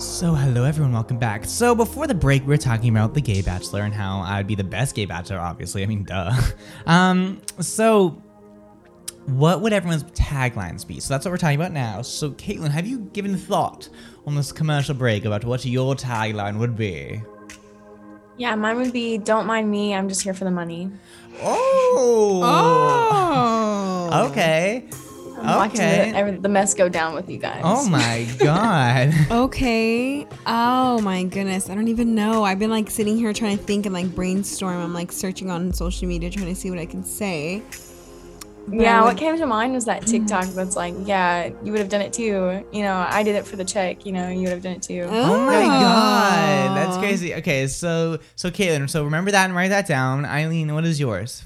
So, 0.00 0.32
hello 0.32 0.64
everyone, 0.64 0.94
welcome 0.94 1.18
back. 1.18 1.44
So, 1.44 1.74
before 1.74 2.06
the 2.06 2.14
break, 2.14 2.40
we 2.40 2.48
were 2.48 2.56
talking 2.56 2.88
about 2.88 3.12
the 3.12 3.20
gay 3.20 3.42
bachelor 3.42 3.82
and 3.82 3.92
how 3.92 4.20
I'd 4.20 4.46
be 4.46 4.54
the 4.54 4.64
best 4.64 4.94
gay 4.94 5.04
bachelor, 5.04 5.38
obviously. 5.38 5.82
I 5.82 5.86
mean, 5.86 6.04
duh. 6.04 6.32
Um, 6.86 7.42
so, 7.60 8.22
what 9.26 9.60
would 9.60 9.74
everyone's 9.74 10.04
taglines 10.04 10.86
be? 10.86 11.00
So, 11.00 11.12
that's 11.12 11.26
what 11.26 11.32
we're 11.32 11.36
talking 11.36 11.60
about 11.60 11.72
now. 11.72 12.00
So, 12.00 12.30
Caitlyn, 12.30 12.70
have 12.70 12.86
you 12.86 13.00
given 13.12 13.36
thought 13.36 13.90
on 14.26 14.34
this 14.36 14.52
commercial 14.52 14.94
break 14.94 15.26
about 15.26 15.44
what 15.44 15.66
your 15.66 15.94
tagline 15.94 16.58
would 16.60 16.76
be? 16.76 17.20
Yeah, 18.38 18.54
mine 18.54 18.76
would 18.78 18.92
be, 18.92 19.18
"Don't 19.18 19.46
mind 19.46 19.70
me. 19.70 19.94
I'm 19.94 20.08
just 20.08 20.22
here 20.22 20.34
for 20.34 20.44
the 20.44 20.50
money." 20.50 20.90
Oh. 21.42 22.42
Oh. 24.10 24.28
Okay. 24.30 24.84
I'm 25.38 25.56
watching 25.56 25.80
Okay. 25.82 26.30
the, 26.32 26.38
the 26.40 26.48
mess 26.48 26.72
go 26.74 26.88
down 26.88 27.14
with 27.14 27.28
you 27.28 27.36
guys. 27.38 27.60
Oh 27.62 27.86
my 27.88 28.26
god. 28.38 29.12
Okay. 29.30 30.26
Oh 30.46 31.00
my 31.02 31.24
goodness. 31.24 31.68
I 31.68 31.74
don't 31.74 31.88
even 31.88 32.14
know. 32.14 32.42
I've 32.42 32.58
been 32.58 32.70
like 32.70 32.90
sitting 32.90 33.16
here 33.18 33.32
trying 33.34 33.56
to 33.58 33.62
think 33.62 33.84
and 33.86 33.94
like 33.94 34.14
brainstorm. 34.14 34.76
I'm 34.80 34.94
like 34.94 35.12
searching 35.12 35.50
on 35.50 35.72
social 35.72 36.08
media 36.08 36.30
trying 36.30 36.46
to 36.46 36.54
see 36.54 36.70
what 36.70 36.78
I 36.78 36.86
can 36.86 37.04
say. 37.04 37.62
But 38.66 38.80
Yeah, 38.80 39.04
what 39.04 39.16
came 39.16 39.36
to 39.36 39.46
mind 39.46 39.74
was 39.74 39.84
that 39.84 40.02
mm-hmm. 40.02 40.26
TikTok 40.26 40.46
that's 40.46 40.74
like, 40.74 40.94
yeah, 41.04 41.50
you 41.62 41.70
would 41.70 41.78
have 41.78 41.88
done 41.88 42.00
it 42.00 42.12
too. 42.12 42.66
You 42.72 42.82
know, 42.82 43.06
I 43.08 43.22
did 43.22 43.36
it 43.36 43.46
for 43.46 43.56
the 43.56 43.64
check. 43.64 44.04
You 44.04 44.12
know, 44.12 44.28
you 44.28 44.40
would 44.40 44.50
have 44.50 44.62
done 44.62 44.72
it 44.72 44.82
too. 44.82 45.06
Oh, 45.08 45.34
oh 45.34 45.46
my 45.46 45.62
god, 45.62 46.76
that's 46.76 46.96
Oh. 46.96 47.00
crazy. 47.00 47.34
Okay, 47.34 47.68
so 47.68 48.18
so 48.34 48.50
Caitlyn, 48.50 48.90
so 48.90 49.04
remember 49.04 49.30
that 49.30 49.44
and 49.44 49.54
write 49.54 49.68
that 49.68 49.86
down. 49.86 50.24
Eileen, 50.24 50.74
what 50.74 50.84
is 50.84 50.98
yours? 50.98 51.44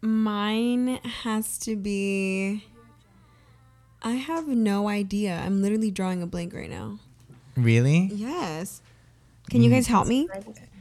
Mine 0.00 0.98
has 1.22 1.58
to 1.58 1.76
be. 1.76 2.64
I 4.02 4.12
have 4.12 4.48
no 4.48 4.88
idea. 4.88 5.40
I'm 5.44 5.62
literally 5.62 5.90
drawing 5.90 6.22
a 6.22 6.26
blank 6.26 6.54
right 6.54 6.70
now. 6.70 6.98
Really? 7.56 8.10
Yes. 8.12 8.82
Can 9.50 9.62
you 9.62 9.70
mm. 9.70 9.74
guys 9.74 9.86
help 9.86 10.08
me? 10.08 10.28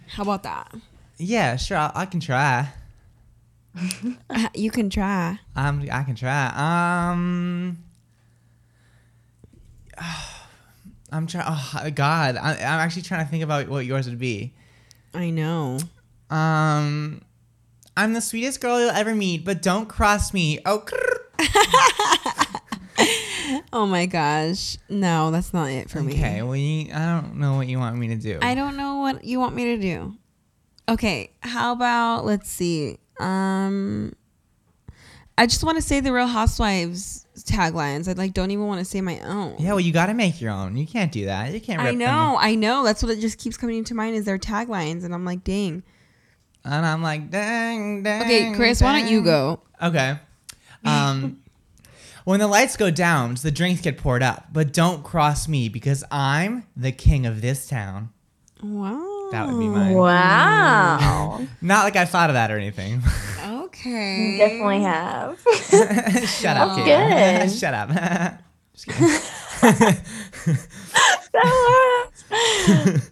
How 0.07 0.23
about 0.23 0.43
that? 0.43 0.73
Yeah, 1.17 1.55
sure. 1.57 1.77
I, 1.77 1.91
I 1.93 2.05
can 2.05 2.19
try. 2.19 2.69
Uh, 4.29 4.49
You 4.53 4.69
can 4.71 4.89
try. 4.89 5.39
Um, 5.55 5.87
I 5.91 6.03
can 6.03 6.15
try. 6.15 6.47
Um, 7.11 7.77
I'm 11.11 11.27
trying. 11.27 11.45
Oh 11.47 11.89
God, 11.93 12.37
I, 12.37 12.51
I'm 12.53 12.79
actually 12.79 13.01
trying 13.03 13.25
to 13.25 13.29
think 13.31 13.43
about 13.43 13.67
what 13.67 13.85
yours 13.85 14.07
would 14.07 14.19
be. 14.19 14.53
I 15.13 15.29
know. 15.29 15.77
Um, 16.29 17.21
I'm 17.97 18.13
the 18.13 18.21
sweetest 18.21 18.61
girl 18.61 18.79
you'll 18.79 18.89
ever 18.91 19.13
meet, 19.13 19.43
but 19.43 19.61
don't 19.61 19.87
cross 19.89 20.33
me. 20.33 20.59
Oh. 20.65 20.85
Oh 23.73 23.85
my 23.85 24.05
gosh. 24.05 24.77
No, 24.89 25.31
that's 25.31 25.53
not 25.53 25.69
it 25.69 25.89
for 25.89 26.01
me. 26.01 26.13
okay. 26.13 26.41
Well, 26.41 26.55
you, 26.55 26.91
I 26.93 27.21
don't 27.21 27.35
know 27.37 27.55
what 27.55 27.67
you 27.67 27.79
want 27.79 27.97
me 27.97 28.09
to 28.09 28.15
do. 28.15 28.37
I 28.41 28.53
don't 28.53 28.75
know 28.77 28.97
what 28.97 29.23
you 29.23 29.39
want 29.39 29.55
me 29.55 29.75
to 29.75 29.77
do. 29.81 30.13
Okay, 30.87 31.31
how 31.41 31.71
about 31.73 32.25
let's 32.25 32.49
see. 32.49 32.97
Um 33.21 34.15
I 35.37 35.47
just 35.47 35.63
want 35.63 35.77
to 35.77 35.81
say 35.81 36.01
the 36.01 36.13
Real 36.13 36.27
Housewives 36.27 37.25
taglines. 37.35 38.07
I 38.07 38.13
like 38.13 38.33
don't 38.33 38.51
even 38.51 38.67
want 38.67 38.79
to 38.79 38.85
say 38.85 39.01
my 39.01 39.19
own. 39.21 39.55
Yeah, 39.59 39.69
well, 39.69 39.79
you 39.79 39.91
got 39.91 40.07
to 40.07 40.13
make 40.13 40.41
your 40.41 40.51
own. 40.51 40.77
You 40.77 40.85
can't 40.85 41.11
do 41.11 41.25
that. 41.25 41.51
You 41.51 41.61
can't. 41.61 41.81
I 41.81 41.91
know, 41.91 42.37
I 42.39 42.55
know. 42.55 42.83
That's 42.83 43.01
what 43.01 43.11
it 43.11 43.19
just 43.19 43.39
keeps 43.39 43.57
coming 43.57 43.77
into 43.77 43.95
mind 43.95 44.15
is 44.15 44.25
their 44.25 44.37
taglines, 44.37 45.03
and 45.03 45.13
I'm 45.13 45.25
like, 45.25 45.43
dang. 45.43 45.83
And 46.63 46.85
I'm 46.85 47.01
like, 47.01 47.31
dang, 47.31 48.03
dang. 48.03 48.21
Okay, 48.21 48.53
Kris, 48.53 48.81
why 48.81 48.99
don't 48.99 49.09
you 49.09 49.23
go? 49.23 49.61
Okay. 49.81 50.19
Um, 50.85 51.41
when 52.23 52.39
the 52.39 52.47
lights 52.47 52.77
go 52.77 52.91
down, 52.91 53.35
the 53.41 53.51
drinks 53.51 53.81
get 53.81 53.97
poured 53.97 54.21
up, 54.21 54.47
but 54.53 54.73
don't 54.73 55.03
cross 55.03 55.47
me 55.47 55.69
because 55.69 56.03
I'm 56.11 56.67
the 56.77 56.91
king 56.91 57.25
of 57.25 57.41
this 57.41 57.67
town. 57.67 58.11
Wow. 58.61 59.10
That 59.31 59.47
would 59.47 59.59
be 59.59 59.67
mine. 59.67 59.93
Wow. 59.93 61.41
Not 61.61 61.83
like 61.85 61.95
I 61.95 62.05
thought 62.05 62.29
of 62.29 62.33
that 62.35 62.51
or 62.51 62.57
anything. 62.57 63.01
Okay. 63.43 64.31
You 64.33 64.37
definitely 64.37 64.81
have. 64.81 65.39
Shut 66.29 66.57
up, 66.57 66.75
That's 66.75 66.79
Caitlyn. 66.79 67.39
good. 67.49 67.51
Shut 67.57 67.73
up. 67.73 67.89
Just 68.73 68.87
kidding. 68.87 70.21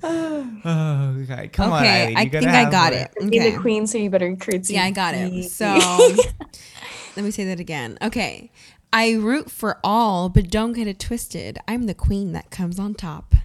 oh, 0.04 1.18
okay. 1.24 1.48
Come 1.50 1.72
on, 1.72 1.82
Okay, 1.84 2.04
Eileen. 2.04 2.18
I 2.18 2.30
think 2.30 2.46
I 2.48 2.70
got 2.70 2.94
one. 2.94 3.02
it. 3.02 3.12
Be 3.32 3.40
Okay. 3.40 3.52
the 3.52 3.58
queen, 3.60 3.88
so 3.88 3.98
you 3.98 4.10
better 4.10 4.36
curtsy. 4.36 4.74
Yeah, 4.74 4.84
I 4.86 4.92
got 4.92 5.14
it. 5.16 5.50
So 5.50 5.66
let 7.16 7.24
me 7.26 7.32
say 7.32 7.46
that 7.46 7.60
again. 7.60 7.98
Okay. 8.02 8.52
I 8.92 9.14
root 9.14 9.52
for 9.52 9.78
all, 9.84 10.30
but 10.30 10.50
don't 10.50 10.74
get 10.74 10.88
it 10.88 11.00
twisted. 11.00 11.60
I'm 11.68 11.84
the 11.86 11.94
queen 11.94 12.32
that 12.34 12.50
comes 12.50 12.80
on 12.80 12.96
top. 12.96 13.36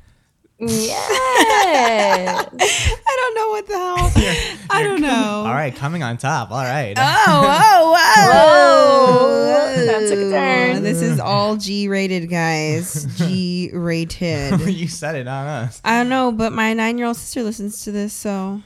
Yes. 0.68 2.46
I 3.06 3.16
don't 3.16 3.34
know 3.34 3.48
what 3.50 3.66
the 3.66 3.78
hell. 3.78 4.64
I 4.70 4.82
don't 4.82 5.00
know. 5.00 5.44
All 5.46 5.54
right, 5.54 5.74
coming 5.74 6.02
on 6.02 6.16
top. 6.16 6.50
All 6.50 6.62
right. 6.62 6.94
Oh, 6.96 7.02
oh 7.06 7.92
whoa, 7.92 8.32
whoa. 8.32 9.76
Whoa. 9.76 9.86
That 9.86 10.08
took 10.08 10.18
a 10.18 10.30
turn. 10.30 10.82
This 10.82 11.02
is 11.02 11.20
all 11.20 11.56
G 11.56 11.88
rated, 11.88 12.30
guys. 12.30 13.04
G 13.16 13.70
rated. 13.72 14.60
you 14.60 14.88
said 14.88 15.16
it, 15.16 15.28
on 15.28 15.46
us. 15.46 15.80
I 15.84 15.98
don't 15.98 16.08
know, 16.08 16.32
but 16.32 16.52
my 16.52 16.72
nine 16.74 16.98
year 16.98 17.06
old 17.06 17.16
sister 17.16 17.42
listens 17.42 17.84
to 17.84 17.92
this, 17.92 18.12
so. 18.12 18.62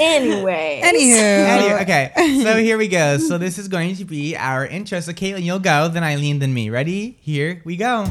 Anyway. 0.00 0.80
Anywho. 0.82 1.16
Anyway, 1.16 1.82
okay, 1.82 2.12
so 2.42 2.56
here 2.56 2.76
we 2.76 2.88
go. 2.88 3.18
So 3.18 3.38
this 3.38 3.58
is 3.58 3.68
going 3.68 3.96
to 3.96 4.04
be 4.04 4.36
our 4.36 4.66
intro. 4.66 5.00
So 5.00 5.12
Caitlyn, 5.12 5.42
you'll 5.42 5.60
go, 5.60 5.88
then 5.88 6.02
Eileen, 6.02 6.40
then 6.40 6.52
me. 6.52 6.70
Ready? 6.70 7.16
Here 7.20 7.62
we 7.64 7.76
go. 7.76 8.06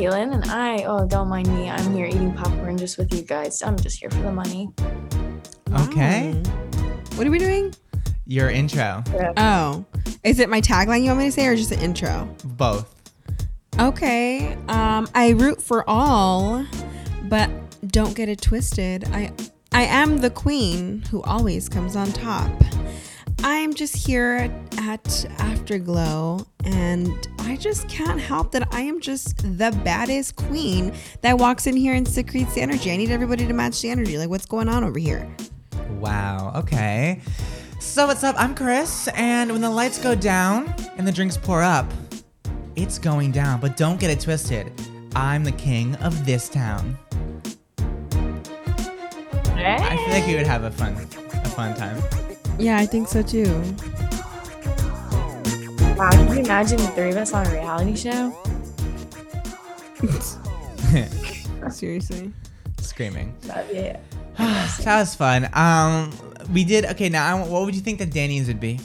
Hi, 0.00 0.06
my 0.06 0.24
name's 0.24 0.32
Kaylin, 0.32 0.34
and 0.34 0.50
I, 0.50 0.84
oh, 0.84 1.06
don't 1.06 1.28
mind 1.28 1.48
me. 1.48 1.68
I'm 1.68 1.94
here 1.94 2.06
eating 2.06 2.32
popcorn 2.32 2.78
just 2.78 2.96
with 2.96 3.12
you 3.12 3.20
guys. 3.20 3.60
I'm 3.62 3.76
just 3.76 4.00
here 4.00 4.08
for 4.08 4.22
the 4.22 4.32
money. 4.32 4.70
Okay. 5.74 6.32
What 7.16 7.26
are 7.26 7.30
we 7.30 7.38
doing? 7.38 7.74
Your 8.24 8.48
intro. 8.48 9.04
Oh. 9.36 9.84
Is 10.24 10.38
it 10.38 10.48
my 10.48 10.62
tagline 10.62 11.02
you 11.02 11.08
want 11.08 11.18
me 11.18 11.26
to 11.26 11.32
say 11.32 11.46
or 11.46 11.54
just 11.54 11.68
the 11.68 11.78
intro? 11.80 12.34
Both. 12.44 12.94
Okay. 13.78 14.56
Um, 14.68 15.06
I 15.14 15.30
root 15.30 15.60
for 15.60 15.84
all, 15.88 16.64
but 17.24 17.50
don't 17.88 18.16
get 18.16 18.30
it 18.30 18.40
twisted. 18.40 19.04
I 19.12 19.32
I 19.72 19.82
am 19.82 20.18
the 20.18 20.30
queen 20.30 21.02
who 21.10 21.20
always 21.22 21.68
comes 21.68 21.94
on 21.94 22.12
top. 22.12 22.50
I'm 23.42 23.72
just 23.74 23.96
here 23.96 24.50
at 24.78 25.26
Afterglow 25.38 26.46
and 26.64 27.28
I 27.40 27.56
just 27.56 27.88
can't 27.88 28.20
help 28.20 28.52
that 28.52 28.68
I 28.72 28.82
am 28.82 29.00
just 29.00 29.38
the 29.38 29.70
baddest 29.82 30.36
queen 30.36 30.92
that 31.22 31.38
walks 31.38 31.66
in 31.66 31.76
here 31.76 31.94
and 31.94 32.06
secretes 32.06 32.54
the 32.54 32.60
energy. 32.60 32.92
I 32.92 32.96
need 32.96 33.10
everybody 33.10 33.46
to 33.46 33.52
match 33.54 33.80
the 33.80 33.90
energy. 33.90 34.18
Like 34.18 34.28
what's 34.28 34.46
going 34.46 34.68
on 34.68 34.84
over 34.84 34.98
here? 34.98 35.28
Wow. 35.98 36.52
Okay. 36.54 37.20
So 37.78 38.06
what's 38.06 38.22
up? 38.24 38.34
I'm 38.38 38.54
Kris, 38.54 39.08
and 39.14 39.50
when 39.50 39.62
the 39.62 39.70
lights 39.70 39.98
go 39.98 40.14
down 40.14 40.74
and 40.98 41.08
the 41.08 41.12
drinks 41.12 41.38
pour 41.38 41.62
up, 41.62 41.90
it's 42.76 42.98
going 42.98 43.32
down. 43.32 43.58
But 43.58 43.78
don't 43.78 43.98
get 43.98 44.10
it 44.10 44.20
twisted. 44.20 44.70
I'm 45.16 45.44
the 45.44 45.52
king 45.52 45.94
of 45.96 46.26
this 46.26 46.50
town. 46.50 46.98
I 49.62 49.96
feel 49.96 50.14
like 50.14 50.26
we 50.26 50.34
would 50.36 50.46
have 50.46 50.64
a 50.64 50.70
fun, 50.70 50.94
a 51.32 51.48
fun 51.48 51.74
time. 51.74 52.29
Yeah, 52.60 52.76
I 52.78 52.86
think 52.86 53.08
so 53.08 53.22
too. 53.22 53.44
Wow, 55.96 56.10
can 56.10 56.28
you 56.36 56.44
imagine 56.44 56.76
the 56.78 56.86
three 56.94 57.10
of 57.10 57.16
us 57.16 57.32
on 57.32 57.46
a 57.46 57.50
reality 57.50 57.96
show? 57.96 58.36
Seriously. 61.70 62.32
Screaming. 62.78 63.34
That'd 63.42 63.70
be 63.70 63.76
it. 63.78 64.00
that 64.38 64.98
was 65.00 65.14
fun. 65.14 65.48
Um, 65.52 66.10
we 66.52 66.64
did 66.64 66.84
okay. 66.86 67.08
Now, 67.08 67.36
I- 67.36 67.46
what 67.46 67.64
would 67.64 67.74
you 67.74 67.80
think 67.82 67.98
that 67.98 68.12
Danny's 68.12 68.46
would 68.48 68.60
be? 68.60 68.80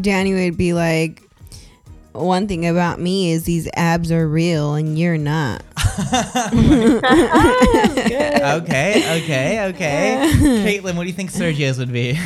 Danny 0.00 0.34
would 0.34 0.56
be 0.58 0.72
like, 0.74 1.22
one 2.24 2.46
thing 2.48 2.66
about 2.66 3.00
me 3.00 3.30
is 3.32 3.44
these 3.44 3.68
abs 3.74 4.10
are 4.12 4.26
real 4.28 4.74
and 4.74 4.98
you're 4.98 5.18
not. 5.18 5.62
Okay, 8.48 9.22
okay, 9.22 9.66
okay. 9.68 10.30
Caitlyn, 10.80 10.96
what 10.96 11.02
do 11.02 11.08
you 11.08 11.12
think 11.12 11.30
Sergio's 11.30 11.78
would 11.78 11.92
be? 11.92 12.18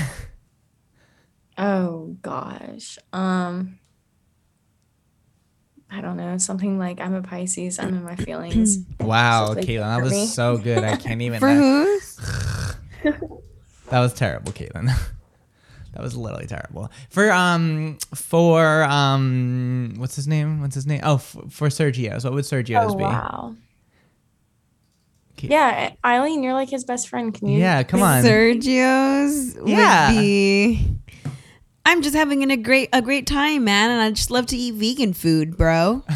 Oh 1.59 2.17
gosh. 2.23 2.99
Um 3.13 3.79
I 5.91 6.01
don't 6.01 6.17
know. 6.17 6.39
Something 6.39 6.79
like 6.79 7.01
I'm 7.01 7.15
a 7.15 7.23
Pisces. 7.23 7.79
I'm 7.79 7.89
in 7.89 8.03
my 8.05 8.17
feelings. 8.17 8.79
Wow, 9.01 9.47
Something 9.49 9.65
Caitlyn, 9.67 9.97
that 9.97 10.03
was 10.03 10.13
me. 10.13 10.27
so 10.27 10.57
good. 10.59 10.85
I 10.85 10.97
can't 10.97 11.21
even. 11.23 11.41
For 11.41 11.49
who? 11.53 12.01
that 13.91 14.01
was 14.01 14.15
terrible, 14.15 14.53
Caitlyn. 14.53 14.91
That 15.95 16.03
was 16.03 16.17
literally 16.17 16.47
terrible. 16.47 16.91
For 17.11 17.31
um 17.31 17.99
for 18.15 18.83
um 18.85 19.95
what's 19.99 20.17
his 20.17 20.27
name? 20.27 20.61
What's 20.61 20.75
his 20.75 20.87
name? 20.87 21.01
Oh, 21.03 21.17
f- 21.17 21.37
for 21.51 21.69
Sergio's. 21.69 22.25
What 22.25 22.33
would 22.35 22.45
Sergio's 22.45 22.93
Oh 22.93 22.97
be? 22.97 23.03
wow. 23.05 23.57
Okay. 25.39 25.49
Yeah, 25.49 25.91
Eileen, 26.05 26.43
you're 26.43 26.53
like 26.55 26.71
his 26.71 26.85
best 26.85 27.09
friend. 27.09 27.35
Can 27.35 27.49
you? 27.49 27.59
Yeah, 27.59 27.83
come 27.83 28.03
on. 28.03 28.23
Sergio's 28.23 29.57
Yeah. 29.67 30.13
would 30.13 30.19
be. 30.21 30.89
I'm 31.85 32.01
just 32.03 32.15
having 32.15 32.43
an- 32.43 32.51
a 32.51 32.57
great 32.57 32.89
a 32.93 33.03
great 33.03 33.27
time, 33.27 33.65
man, 33.65 33.91
and 33.91 34.01
I 34.01 34.11
just 34.13 34.31
love 34.31 34.47
to 34.47 34.57
eat 34.57 34.75
vegan 34.75 35.13
food, 35.15 35.57
bro. 35.57 36.03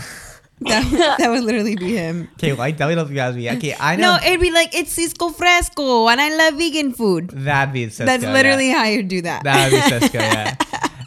that, 0.61 1.17
that 1.19 1.31
would 1.31 1.45
literally 1.45 1.77
be 1.77 1.97
him. 1.97 2.29
Okay, 2.35 2.53
well, 2.53 2.63
I 2.63 2.71
definitely 2.71 2.95
don't 2.97 3.07
think 3.07 3.17
that 3.17 3.27
would 3.29 3.37
be. 3.37 3.51
Okay, 3.51 3.77
I 3.79 3.97
know 3.97 4.17
No, 4.17 4.27
it'd 4.27 4.41
be 4.41 4.51
like 4.51 4.75
it's 4.75 4.93
Cisco 4.93 5.31
Fresco, 5.31 6.09
and 6.09 6.21
I 6.21 6.35
love 6.37 6.55
vegan 6.55 6.93
food. 6.93 7.31
that'd 7.31 7.73
be 7.73 7.89
Cisco. 7.89 8.07
That's 8.07 8.23
yeah. 8.23 8.33
literally 8.33 8.71
how 8.71 8.85
you 8.85 9.03
do 9.03 9.23
that. 9.23 9.45
That 9.45 9.71
would 9.71 9.77
be 9.83 10.01
Cisco, 10.01 10.19
yeah. 10.21 10.57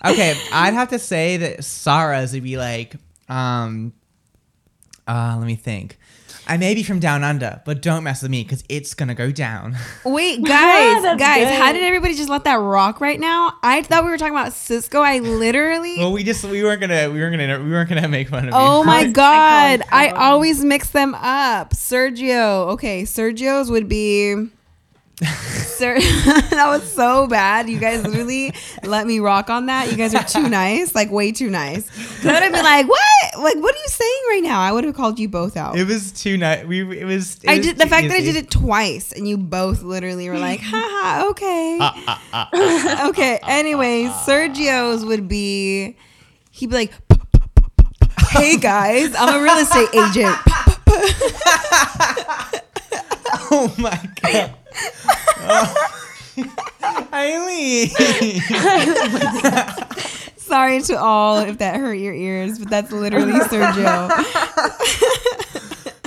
Okay, 0.06 0.40
I'd 0.54 0.74
have 0.74 0.90
to 0.90 1.00
say 1.00 1.38
that 1.38 1.64
Sarah's 1.64 2.34
would 2.34 2.44
be 2.44 2.58
like, 2.58 2.96
um, 3.28 3.94
uh, 5.08 5.36
let 5.38 5.46
me 5.46 5.56
think. 5.56 5.98
I 6.50 6.58
may 6.58 6.74
be 6.74 6.84
from 6.84 7.00
down 7.00 7.24
under, 7.24 7.62
but 7.66 7.82
don't 7.82 8.04
mess 8.04 8.22
with 8.24 8.32
me 8.32 8.44
because 8.44 8.64
it's 8.68 8.94
gonna 8.96 9.14
go 9.16 9.32
down. 9.32 9.78
Wait, 10.04 10.44
guys, 10.44 11.04
That's 11.04 11.20
guys, 11.20 11.46
good. 11.48 11.62
how 11.62 11.72
did 11.72 11.84
everybody 11.84 12.16
just 12.16 12.28
let 12.30 12.44
that 12.46 12.56
rock 12.56 13.00
right 13.00 13.20
now? 13.20 13.54
I 13.64 13.84
thought 13.84 14.04
we 14.04 14.10
were 14.10 14.18
talking 14.18 14.34
about 14.34 14.54
Cisco. 14.54 15.00
I 15.02 15.20
literally. 15.20 15.98
well, 16.00 16.12
we 16.12 16.24
just 16.24 16.44
we 16.44 16.64
weren't 16.64 16.82
gonna 16.82 17.10
we 17.12 17.20
weren't 17.20 17.38
gonna 17.38 17.64
we 17.64 17.70
weren't 17.70 17.88
gonna 17.90 18.08
make 18.08 18.30
fun 18.30 18.48
of 18.48 18.54
Oh 18.58 18.80
you. 18.82 18.86
my 18.88 18.98
I 19.00 19.08
god! 19.12 19.80
called 19.82 19.92
I 19.94 20.10
always 20.10 20.64
mix 20.64 20.90
them 20.90 21.14
up. 21.16 21.72
Sergio. 21.72 22.68
Okay, 22.74 23.04
Sergio's 23.04 23.70
would 23.72 23.88
be. 23.88 24.48
Sir, 25.80 26.00
that 26.00 26.66
was 26.68 26.90
so 26.94 27.28
bad. 27.28 27.70
You 27.70 27.78
guys 27.78 28.04
literally 28.06 28.54
let 28.84 29.06
me 29.06 29.20
rock 29.20 29.50
on 29.50 29.66
that. 29.66 29.91
You 29.91 29.98
guys 29.98 30.16
are 30.16 30.24
too 30.24 30.48
nice, 30.50 30.96
like 30.96 31.12
way 31.12 31.32
too 31.34 31.50
nice. 31.50 31.90
I 32.24 32.34
would 32.34 32.44
have 32.44 32.54
been 32.54 32.64
like, 32.64 32.88
"What? 32.88 33.02
Like, 33.38 33.56
what 33.56 33.76
are 33.76 33.78
you 33.78 33.88
saying 33.88 34.22
right 34.30 34.41
now?" 34.44 34.62
I 34.62 34.72
would 34.72 34.86
have 34.86 34.96
called 34.96 35.20
you 35.20 35.28
both 35.28 35.58
out. 35.58 35.78
It 35.78 35.88
was 35.88 36.14
too 36.14 36.38
nice. 36.38 36.66
We 36.66 36.82
it 37.00 37.04
was. 37.06 37.36
It 37.44 37.50
I 37.50 37.58
was 37.58 37.66
did 37.66 37.78
the 37.78 37.88
fact 37.88 38.08
that 38.08 38.16
I 38.16 38.22
did 38.22 38.38
it 38.38 38.50
twice, 38.50 39.12
and 39.12 39.28
you 39.28 39.38
both 39.38 39.82
literally 39.82 40.30
were 40.30 40.40
like, 40.40 40.62
"Haha, 40.64 41.30
okay, 41.32 41.80
okay." 43.10 43.40
Anyway, 43.44 44.04
Sergio's 44.26 45.04
would 45.04 45.28
be, 45.28 45.98
he'd 46.52 46.70
be 46.70 46.76
like, 46.76 46.94
"Hey 48.30 48.56
guys, 48.58 49.14
I'm 49.18 49.36
a 49.40 49.44
real 49.44 49.58
estate 49.58 49.90
agent." 49.94 50.38
Oh 53.52 53.74
my 53.78 54.00
god. 54.22 54.54
Oh. 55.41 55.88
Eileen. 57.14 57.89
Sorry 60.38 60.81
to 60.84 60.97
all 60.99 61.39
if 61.39 61.57
that 61.60 61.76
hurt 61.76 61.93
your 61.95 62.14
ears, 62.14 62.60
but 62.60 62.69
that's 62.69 62.91
literally 62.91 63.34
Sergio. 63.34 64.10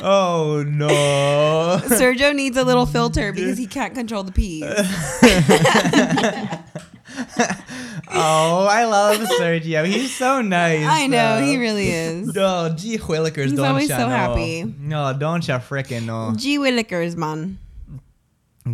oh 0.03 0.65
no. 0.67 1.81
Sergio 1.97 2.35
needs 2.35 2.57
a 2.57 2.65
little 2.65 2.87
filter 2.87 3.33
because 3.33 3.59
he 3.59 3.67
can't 3.67 3.95
control 3.95 4.23
the 4.25 4.33
peas. 4.33 4.65
oh, 8.09 8.67
I 8.71 8.85
love 8.85 9.19
Sergio. 9.39 9.85
He's 9.87 10.15
so 10.15 10.41
nice. 10.43 10.87
I 10.87 11.07
know, 11.07 11.39
though. 11.39 11.45
he 11.45 11.57
really 11.59 11.89
is. 11.89 12.37
Oh, 12.37 12.71
gee 12.75 12.99
willikers, 12.99 13.45
He's 13.51 13.55
don't 13.55 13.67
always 13.67 13.89
ya 13.89 13.99
so 13.99 14.09
know. 14.09 14.15
happy. 14.15 14.65
No, 14.79 15.13
don't 15.17 15.47
ya 15.47 15.59
frickin' 15.59 16.05
know. 16.07 16.33
G 16.37 16.59
Willikers, 16.59 17.17
man. 17.17 17.59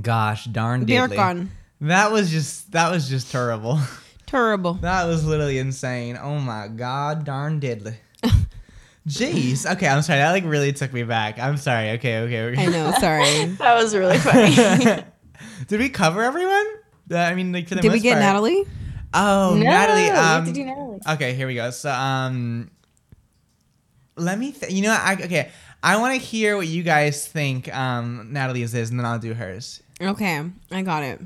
Gosh, 0.02 0.44
darn 0.46 0.84
Beer 0.84 1.08
diddly. 1.08 1.16
con. 1.16 1.50
That 1.80 2.10
was 2.12 2.30
just 2.30 2.72
that 2.72 2.90
was 2.90 3.08
just 3.08 3.30
terrible. 3.32 3.78
Terrible. 4.26 4.74
That 4.82 5.06
was 5.06 5.24
literally 5.24 5.58
insane. 5.58 6.18
Oh 6.20 6.38
my 6.38 6.68
god, 6.68 7.24
darn 7.24 7.60
diddly. 7.60 7.94
Jeez. 9.08 9.64
Okay, 9.72 9.88
I'm 9.88 10.02
sorry. 10.02 10.18
That 10.18 10.32
like 10.32 10.44
really 10.44 10.72
took 10.72 10.92
me 10.92 11.02
back. 11.04 11.38
I'm 11.38 11.56
sorry. 11.56 11.92
Okay, 11.92 12.18
okay. 12.20 12.42
okay. 12.52 12.62
I 12.62 12.66
know, 12.66 12.92
sorry. 13.00 13.46
That 13.56 13.74
was 13.82 13.94
really 13.96 14.18
funny. 14.18 14.54
Did 15.66 15.80
we 15.80 15.88
cover 15.88 16.22
everyone? 16.22 16.66
Uh, 17.10 17.16
I 17.16 17.34
mean, 17.34 17.52
like 17.52 17.68
for 17.68 17.76
the 17.76 17.80
Did 17.80 17.92
we 17.92 18.00
get 18.00 18.12
part. 18.14 18.22
Natalie? 18.24 18.64
Oh, 19.14 19.54
No, 19.56 19.62
Natalie. 19.64 20.02
we 20.02 20.08
have 20.08 20.40
Um, 20.40 20.44
to 20.46 20.52
do 20.52 20.64
Natalie. 20.66 21.00
Okay, 21.08 21.32
here 21.32 21.46
we 21.46 21.54
go. 21.54 21.70
So, 21.70 21.90
um, 21.90 22.70
let 24.16 24.38
me. 24.38 24.52
Th- 24.52 24.70
you 24.70 24.82
know. 24.82 24.90
I 24.92 25.14
okay. 25.14 25.50
I 25.82 25.96
want 25.98 26.18
to 26.20 26.24
hear 26.26 26.56
what 26.56 26.66
you 26.66 26.82
guys 26.82 27.26
think. 27.26 27.74
Um, 27.74 28.28
Natalie's 28.32 28.74
is, 28.74 28.90
and 28.90 28.98
then 28.98 29.06
I'll 29.06 29.18
do 29.18 29.34
hers. 29.34 29.82
Okay, 30.00 30.42
I 30.70 30.82
got 30.82 31.02
it. 31.02 31.20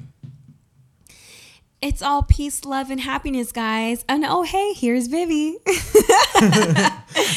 It's 1.80 2.00
all 2.00 2.22
peace, 2.22 2.64
love, 2.64 2.90
and 2.90 3.00
happiness, 3.00 3.50
guys. 3.50 4.04
And 4.08 4.24
oh, 4.24 4.42
hey, 4.42 4.72
here's 4.74 5.06
Vivi. 5.08 5.56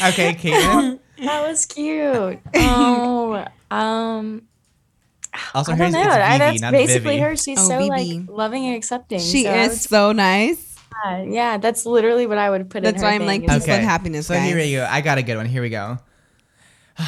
Okay, 0.08 0.34
Caitlyn. 0.34 0.98
that 1.18 1.46
was 1.48 1.64
cute. 1.66 2.38
Oh, 2.54 3.44
um, 3.70 4.42
Also, 5.54 5.72
I 5.72 5.76
hers 5.76 5.92
don't 5.92 6.04
know. 6.04 6.10
it's 6.10 6.16
I, 6.16 6.32
Vivi, 6.32 6.38
that's 6.38 6.60
not 6.60 6.72
basically 6.72 7.00
Vivi. 7.14 7.18
her. 7.22 7.36
She's 7.36 7.58
Oh, 7.58 7.68
so 7.68 7.78
Vivi. 7.78 8.18
like 8.20 8.28
loving 8.28 8.66
and 8.66 8.76
accepting. 8.76 9.18
she 9.20 9.44
so 9.44 9.54
is 9.54 9.80
so 9.82 10.12
nice. 10.12 10.76
yeah, 11.04 11.22
yeah, 11.22 11.56
that's 11.58 11.86
literally 11.86 12.26
what 12.26 12.38
I 12.38 12.50
would 12.50 12.68
put. 12.70 12.82
That's 12.82 12.96
in 12.96 13.00
her 13.02 13.06
why 13.08 13.14
I'm 13.14 13.20
thing 13.20 13.26
like, 13.42 13.42
is- 13.50 13.64
peace, 13.64 13.68
love, 13.68 13.80
happiness, 13.80 14.26
So 14.26 14.34
guys. 14.34 14.46
here 14.48 14.56
we 14.56 14.72
go. 14.72 14.86
I 14.88 15.00
got 15.00 15.18
a 15.18 15.22
good 15.22 15.36
one. 15.36 15.46
Here 15.46 15.62
we 15.62 15.70
go. 15.70 15.98
So 16.98 17.04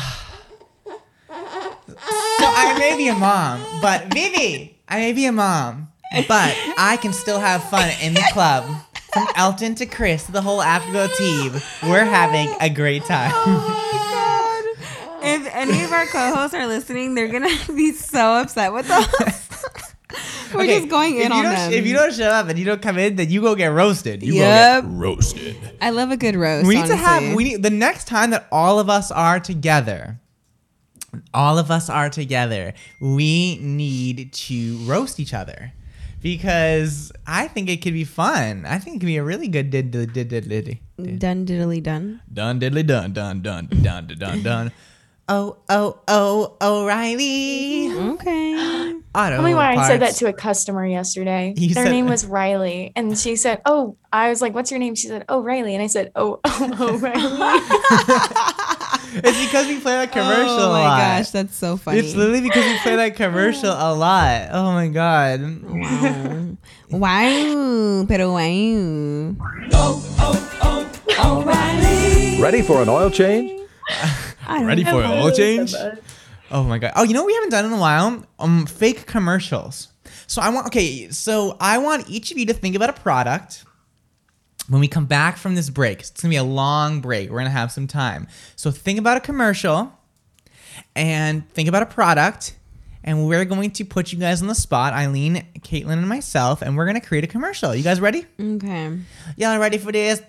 I 2.47 2.77
may 2.79 2.97
be 2.97 3.09
a 3.09 3.15
mom, 3.15 3.61
but 3.81 4.13
Vivi, 4.13 4.79
I 4.89 4.99
may 4.99 5.13
be 5.13 5.27
a 5.27 5.33
mom, 5.33 5.89
but 6.29 6.57
I 6.79 6.99
can 7.01 7.13
still 7.13 7.41
have 7.41 7.63
fun 7.65 7.91
in 8.03 8.15
the 8.15 8.25
club. 8.33 8.65
From 9.13 9.27
Elton 9.37 9.75
to 9.77 9.87
Kris 9.87 10.25
the 10.25 10.43
whole 10.43 10.61
Afterglow 10.63 11.09
team, 11.17 11.53
we're 11.85 12.05
having 12.05 12.55
a 12.61 12.69
great 12.69 13.05
time. 13.05 13.33
Oh 13.35 13.85
if 15.23 15.55
any 15.55 15.83
of 15.83 15.93
our 15.93 16.07
co-hosts 16.07 16.55
are 16.55 16.67
listening, 16.67 17.15
they're 17.15 17.29
gonna 17.29 17.57
be 17.69 17.93
so 17.93 18.35
upset 18.35 18.73
with 18.73 18.91
us. 18.91 19.48
We're 20.55 20.63
Okay, 20.63 20.79
just 20.79 20.89
going 20.89 21.17
if 21.17 21.27
in 21.27 21.31
you 21.33 21.37
on 21.39 21.43
don't, 21.45 21.55
them. 21.55 21.73
If 21.73 21.87
you 21.87 21.95
don't 21.95 22.13
show 22.15 22.29
up 22.29 22.49
and 22.49 22.59
you 22.59 22.65
don't 22.65 22.81
come 22.83 22.99
in, 22.99 23.17
then 23.17 23.31
you 23.31 23.41
go 23.41 23.55
get 23.55 23.69
roasted. 23.73 24.23
You 24.23 24.35
Yep. 24.35 24.85
go 24.85 24.89
get 24.91 24.97
roasted. 24.99 25.57
I 25.81 25.91
love 25.91 26.11
a 26.11 26.17
good 26.17 26.37
roast. 26.37 26.67
we 26.67 26.77
need 26.77 26.87
to 26.87 26.97
have 26.97 27.35
we 27.35 27.45
need 27.45 27.63
the 27.63 27.71
next 27.71 28.07
time 28.07 28.31
that 28.31 28.47
all 28.53 28.79
of 28.79 28.89
us 28.91 29.11
are 29.11 29.39
together 29.41 30.19
all 31.33 31.59
of 31.59 31.71
us 31.71 31.89
are 31.89 32.11
together 32.11 32.75
we 33.01 33.59
need 33.63 34.31
to 34.33 34.77
roast 34.85 35.19
each 35.19 35.33
other 35.33 35.73
because 36.23 37.11
i 37.27 37.49
think 37.49 37.69
it 37.71 37.81
could 37.81 37.95
be 37.95 38.05
fun 38.05 38.67
i 38.67 38.79
think 38.79 38.97
it 38.97 39.01
could 39.01 39.07
be 39.07 39.17
a 39.17 39.25
really 39.25 39.49
good 39.49 39.71
did 39.71 39.91
did 39.91 40.13
did 40.13 40.29
did 40.29 40.49
did 40.49 41.19
done 41.19 41.47
diddly 41.47 41.83
done. 41.83 42.21
done 42.33 42.61
diddly 42.61 42.87
done 42.87 43.13
done 43.13 43.41
done 43.41 43.67
done 43.83 44.07
done 44.07 44.19
done 44.19 44.43
done 44.43 44.73
oh 45.29 45.57
oh 45.69 45.99
oh 46.09 46.57
o'reilly 46.63 47.93
Okay. 48.15 48.55
auto 49.15 49.37
Tell 49.37 49.43
me 49.43 49.55
why 49.55 49.75
I 49.75 49.87
said 49.87 50.01
that 50.01 50.15
to 50.17 50.29
a 50.29 50.33
customer 50.33 50.87
yesterday. 50.87 51.53
You 51.57 51.75
Their 51.75 51.85
said- 51.87 51.93
name 51.93 52.07
was 52.09 52.25
Riley, 52.27 52.93
and 52.97 53.17
she 53.19 53.37
said, 53.37 53.61
"Oh." 53.67 53.97
I 54.11 54.31
was 54.31 54.41
like, 54.41 54.55
"What's 54.55 54.71
your 54.71 54.81
name?" 54.81 54.95
She 54.95 55.09
said, 55.09 55.27
"Oh, 55.29 55.43
Riley," 55.43 55.75
and 55.75 55.83
I 55.83 55.87
said, 55.87 56.13
"Oh, 56.17 56.41
oh, 56.45 56.71
oh 56.81 56.97
Riley." 56.99 57.21
it's 59.25 59.45
because 59.47 59.67
we 59.69 59.81
play 59.81 59.93
that 59.97 60.13
commercial 60.13 60.51
Oh 60.61 60.71
a 60.71 60.73
my 60.73 60.83
lot. 60.83 60.99
gosh, 60.99 61.31
that's 61.31 61.55
so 61.57 61.77
funny. 61.77 61.99
it's 61.99 62.15
literally 62.15 62.41
because 62.41 62.65
we 62.65 62.79
play 62.81 62.97
that 62.97 63.17
commercial 63.17 63.71
a 63.71 63.93
lot 63.95 64.49
oh 64.53 64.73
my 64.73 64.89
god 64.89 65.41
wow, 66.91 68.05
pero 68.09 68.33
wow. 68.33 69.35
Ready 72.41 72.63
for 72.63 72.81
an 72.83 72.89
oil 72.89 73.11
change? 73.11 73.58
Ready 74.49 74.85
for 74.85 75.03
an 75.03 75.11
oil 75.11 75.31
change? 75.31 75.75
Oh 76.51 76.65
my 76.65 76.79
god. 76.79 76.93
Oh, 76.97 77.03
you 77.05 77.13
know 77.15 77.23
what 77.23 77.27
we 77.29 77.35
haven't 77.35 77.51
done 77.51 77.65
in 77.67 77.73
a 77.73 77.79
while? 77.79 78.25
Um 78.39 78.67
fake 78.67 79.07
commercials. 79.07 79.89
So 80.27 80.43
I 80.43 80.49
want 80.51 80.67
okay, 80.69 81.11
so 81.11 81.57
I 81.61 81.79
want 81.79 82.09
each 82.09 82.31
of 82.31 82.39
you 82.39 82.47
to 82.47 82.55
think 82.55 82.75
about 82.75 82.91
a 82.91 82.95
product 82.95 83.65
when 84.69 84.81
we 84.81 84.89
come 84.89 85.07
back 85.07 85.37
from 85.37 85.55
this 85.55 85.71
break. 85.71 86.01
It's 86.01 86.11
going 86.11 86.31
to 86.31 86.35
be 86.35 86.37
a 86.37 86.45
long 86.45 87.01
break. 87.01 87.31
We're 87.31 87.39
going 87.39 87.47
to 87.47 87.51
have 87.51 87.73
some 87.73 87.87
time. 87.87 88.29
So 88.55 88.71
think 88.71 88.99
about 88.99 89.17
a 89.17 89.21
commercial 89.21 89.93
and 90.95 91.49
think 91.51 91.69
about 91.69 91.83
a 91.83 91.87
product 91.87 92.55
and 93.05 93.27
we're 93.27 93.45
going 93.47 93.71
to 93.71 93.85
put 93.85 94.13
you 94.13 94.19
guys 94.19 94.43
on 94.43 94.49
the 94.49 94.55
spot, 94.55 94.93
Eileen, 94.93 95.47
Caitlyn, 95.61 95.93
and 95.95 96.09
myself, 96.09 96.61
and 96.61 96.77
we're 96.77 96.85
going 96.85 97.01
to 97.01 97.07
create 97.07 97.25
a 97.25 97.29
commercial. 97.29 97.75
You 97.75 97.83
guys 97.83 98.01
ready? 98.01 98.27
Okay. 98.39 98.99
Y'all 99.37 99.59
ready 99.59 99.79
for 99.79 99.93
this? 99.93 100.21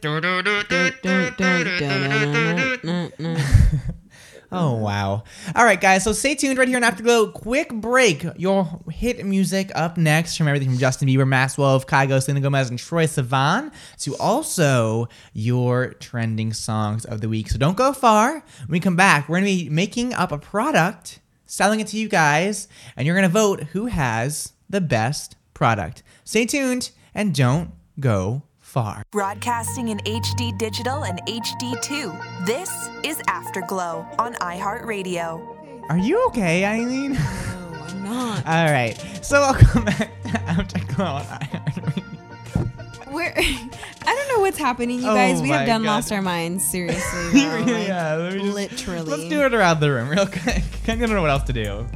Oh 4.52 4.74
mm-hmm. 4.74 4.82
wow! 4.82 5.24
All 5.56 5.64
right, 5.64 5.80
guys. 5.80 6.04
So 6.04 6.12
stay 6.12 6.34
tuned 6.34 6.58
right 6.58 6.68
here 6.68 6.78
on 6.78 6.84
Afterglow. 6.84 7.32
Quick 7.32 7.72
break. 7.72 8.26
Your 8.36 8.80
hit 8.90 9.24
music 9.24 9.72
up 9.76 9.96
next 9.96 10.38
from 10.38 10.48
everything 10.48 10.70
from 10.70 10.80
Justin 10.80 11.08
Bieber, 11.08 11.28
Masked 11.28 11.60
Wolf, 11.60 11.86
Kygo, 11.86 12.22
Selena 12.22 12.42
Gomez, 12.42 12.70
and 12.70 12.80
Troye 12.80 13.06
Sivan 13.06 13.72
to 14.00 14.18
also 14.18 15.08
your 15.34 15.94
trending 15.94 16.52
songs 16.52 17.06
of 17.06 17.22
the 17.22 17.30
week. 17.30 17.50
So 17.50 17.60
don't 17.60 17.78
go 17.78 17.94
far. 17.94 18.34
When 18.34 18.70
we 18.70 18.80
come 18.80 18.96
back, 18.96 19.30
we're 19.30 19.38
gonna 19.38 19.46
be 19.46 19.70
making 19.70 20.14
up 20.14 20.32
a 20.32 20.40
product, 20.40 21.20
selling 21.46 21.80
it 21.80 21.88
to 21.88 21.98
you 21.98 22.10
guys, 22.10 22.68
and 22.98 23.06
you're 23.06 23.16
gonna 23.16 23.30
vote 23.30 23.66
who 23.66 23.86
has 23.86 24.54
the 24.68 24.82
best 24.82 25.36
product. 25.54 26.02
Stay 26.24 26.48
tuned 26.48 26.90
and 27.14 27.36
don't 27.36 27.72
go 28.00 28.44
far. 28.70 29.04
Broadcasting 29.12 29.90
in 29.90 29.98
HD 30.00 30.56
digital 30.58 31.04
and 31.04 31.20
HD2. 31.26 32.46
This 32.46 32.70
is 33.04 33.20
Afterglow 33.28 34.06
on 34.20 34.36
iHeartRadio. 34.36 35.90
Are 35.90 35.98
you 35.98 36.24
okay, 36.28 36.64
Eileen? 36.64 37.14
No, 37.14 37.20
I'm 37.20 38.04
not. 38.04 38.38
All 38.48 38.72
right. 38.72 38.94
So 39.24 39.42
welcome 39.42 39.86
back 39.86 40.10
to 40.24 40.40
Afterglow 40.48 41.06
on 41.06 41.24
iHeartRadio. 41.26 43.12
We're, 43.12 43.34
I 43.36 43.70
don't 44.06 44.28
know 44.38 44.42
what's 44.42 44.60
happening, 44.60 45.00
you 45.00 45.10
Oh 45.10 45.16
guys. 45.16 45.42
we 45.42 45.50
have 45.50 45.66
done 45.66 45.82
God. 45.82 45.90
lost 45.90 46.12
our 46.12 46.22
minds. 46.22 46.64
Seriously. 46.64 47.32
though, 47.34 47.64
like, 47.66 47.88
yeah, 47.88 48.14
let 48.16 48.34
me 48.34 48.40
just- 48.40 48.54
literally. 48.54 49.10
Let's 49.10 49.30
do 49.30 49.42
it 49.42 49.54
around 49.56 49.80
the 49.80 49.90
room 49.92 50.10
real 50.10 50.28
quick. 50.28 50.62
I 50.88 50.96
don't 50.96 51.10
know 51.10 51.22
what 51.22 51.32
else 51.32 51.44
to 51.44 51.54
do. 51.54 51.88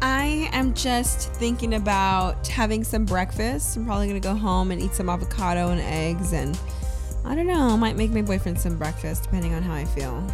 I 0.00 0.48
am 0.52 0.74
just 0.74 1.32
thinking 1.34 1.74
about 1.74 2.46
having 2.46 2.84
some 2.84 3.04
breakfast. 3.04 3.76
I'm 3.76 3.84
probably 3.84 4.06
gonna 4.06 4.20
go 4.20 4.34
home 4.34 4.70
and 4.70 4.80
eat 4.80 4.94
some 4.94 5.08
avocado 5.08 5.70
and 5.70 5.80
eggs, 5.80 6.32
and 6.32 6.58
I 7.24 7.34
don't 7.34 7.46
know. 7.46 7.68
I 7.68 7.76
might 7.76 7.96
make 7.96 8.10
my 8.10 8.22
boyfriend 8.22 8.60
some 8.60 8.78
breakfast, 8.78 9.24
depending 9.24 9.54
on 9.54 9.62
how 9.62 9.74
I 9.74 9.84
feel. 9.84 10.24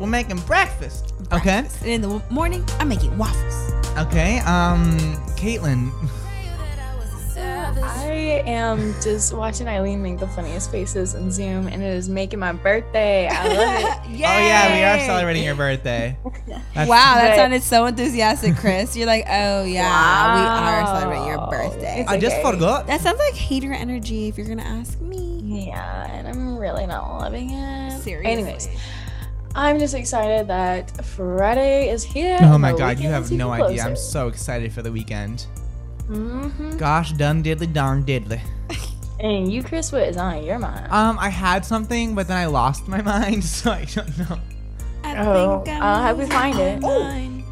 We're 0.00 0.06
making 0.06 0.38
breakfast. 0.40 1.12
Okay. 1.32 1.58
And 1.82 1.86
in 1.86 2.00
the 2.00 2.22
morning, 2.30 2.64
I'm 2.78 2.88
making 2.88 3.16
waffles. 3.18 3.72
Okay. 3.98 4.38
Um, 4.40 4.96
Caitlyn. 5.36 5.92
I 7.78 8.42
am 8.46 8.94
just 9.00 9.32
watching 9.34 9.68
Eileen 9.68 10.02
make 10.02 10.18
the 10.18 10.26
funniest 10.28 10.70
faces 10.70 11.14
in 11.14 11.30
Zoom, 11.30 11.66
and 11.68 11.82
it 11.82 11.94
is 11.94 12.08
making 12.08 12.38
my 12.38 12.52
birthday. 12.52 13.28
I 13.28 13.46
love 13.48 13.80
it. 13.80 14.10
Oh 14.10 14.16
yeah, 14.16 14.74
we 14.76 14.82
are 14.82 15.06
celebrating 15.06 15.44
your 15.44 15.54
birthday. 15.54 16.16
That's- 16.46 16.88
wow, 16.88 17.14
that 17.14 17.36
sounded 17.36 17.62
so 17.62 17.86
enthusiastic, 17.86 18.56
Kris. 18.56 18.96
You're 18.96 19.06
like, 19.06 19.24
oh 19.28 19.64
yeah, 19.64 20.34
we 20.34 20.46
are 20.46 20.86
celebrating 21.00 21.26
your 21.26 21.46
birthday. 21.48 22.00
It's 22.00 22.10
I 22.10 22.18
just 22.18 22.40
forgot. 22.42 22.86
That 22.86 23.00
sounds 23.00 23.18
like 23.18 23.34
hater 23.34 23.72
energy, 23.72 24.28
if 24.28 24.36
you're 24.36 24.46
gonna 24.48 24.62
ask 24.62 25.00
me. 25.00 25.40
Yeah, 25.68 26.10
and 26.12 26.28
I'm 26.28 26.56
really 26.58 26.86
not 26.86 27.18
loving 27.18 27.50
it. 27.50 28.00
Seriously. 28.02 28.30
Anyways, 28.32 28.68
I'm 29.54 29.78
just 29.78 29.94
excited 29.94 30.48
that 30.48 31.04
Friday 31.04 31.88
is 31.90 32.02
here. 32.02 32.38
Oh 32.42 32.58
my 32.58 32.72
god, 32.72 32.98
you 32.98 33.08
have 33.08 33.30
no 33.30 33.50
idea. 33.50 33.82
I'm 33.84 33.96
so 33.96 34.28
excited 34.28 34.72
for 34.72 34.82
the 34.82 34.92
weekend. 34.92 35.46
Mhm. 36.10 36.76
Gosh, 36.78 37.12
done 37.12 37.42
diddly 37.42 37.72
darn 37.72 38.04
diddly. 38.04 38.40
And 39.22 39.52
you, 39.52 39.62
Kris, 39.62 39.92
what 39.92 40.00
is 40.04 40.16
on 40.16 40.42
your 40.44 40.58
mind? 40.58 40.90
Um, 40.90 41.18
I 41.18 41.28
had 41.28 41.62
something, 41.66 42.14
but 42.14 42.26
then 42.26 42.38
I 42.38 42.46
lost 42.46 42.88
my 42.88 43.02
mind, 43.14 43.44
so 43.44 43.70
I 43.70 43.84
don't 43.84 44.16
know. 44.18 44.38
I 45.04 45.14
Oh, 45.26 45.60
think 45.62 45.78
I'll 45.82 46.02
help 46.02 46.18
you 46.20 46.26
find 46.26 46.58
it. 46.58 46.80
Mine. 46.80 47.44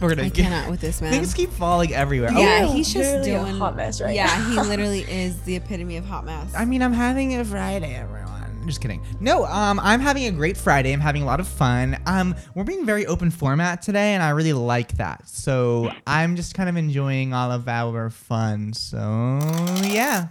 We're 0.00 0.08
gonna 0.08 0.22
I 0.22 0.28
get 0.30 0.44
cannot 0.46 0.70
with 0.70 0.80
this 0.80 1.02
man. 1.02 1.12
things 1.12 1.34
keep 1.34 1.50
falling 1.50 1.92
everywhere. 1.92 2.30
Oh, 2.32 2.40
Yeah, 2.40 2.64
Oh, 2.66 2.72
he's 2.72 2.86
just 2.92 2.96
literally 3.14 3.30
a 3.32 3.40
doing 3.42 3.58
hot 3.58 3.76
mess 3.76 4.00
right 4.00 4.14
Yeah, 4.14 4.24
now. 4.24 4.62
he 4.62 4.68
literally 4.70 5.00
is 5.08 5.38
the 5.42 5.56
epitome 5.56 5.98
of 5.98 6.06
hot 6.06 6.24
mess. 6.24 6.50
I 6.56 6.64
mean, 6.64 6.82
I'm 6.82 6.94
having 6.94 7.34
a 7.38 7.44
Friday, 7.44 7.94
everyone. 7.94 8.23
Just 8.66 8.80
kidding. 8.80 9.02
No, 9.20 9.44
um, 9.44 9.78
I'm 9.80 10.00
having 10.00 10.26
a 10.26 10.30
great 10.30 10.56
Friday. 10.56 10.92
I'm 10.92 11.00
having 11.00 11.22
a 11.22 11.26
lot 11.26 11.40
of 11.40 11.46
fun. 11.46 11.98
Um, 12.06 12.34
we're 12.54 12.64
being 12.64 12.86
very 12.86 13.06
open 13.06 13.30
format 13.30 13.82
today, 13.82 14.14
and 14.14 14.22
I 14.22 14.30
really 14.30 14.52
like 14.52 14.96
that. 14.96 15.28
So 15.28 15.90
I'm 16.06 16.36
just 16.36 16.54
kind 16.54 16.68
of 16.68 16.76
enjoying 16.76 17.34
all 17.34 17.50
of 17.50 17.68
our 17.68 18.10
fun. 18.10 18.72
So 18.72 19.38
yeah. 19.82 20.28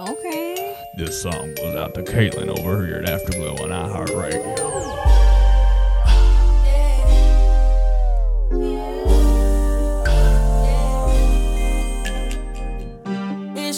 Okay. 0.00 0.76
This 0.96 1.22
song 1.22 1.54
goes 1.56 1.76
out 1.76 1.94
to 1.94 2.02
Caitlyn 2.02 2.48
over 2.58 2.86
here 2.86 2.96
at 2.96 3.08
Afterglow 3.08 3.62
on 3.62 3.68
iHeartRadio. 3.68 4.99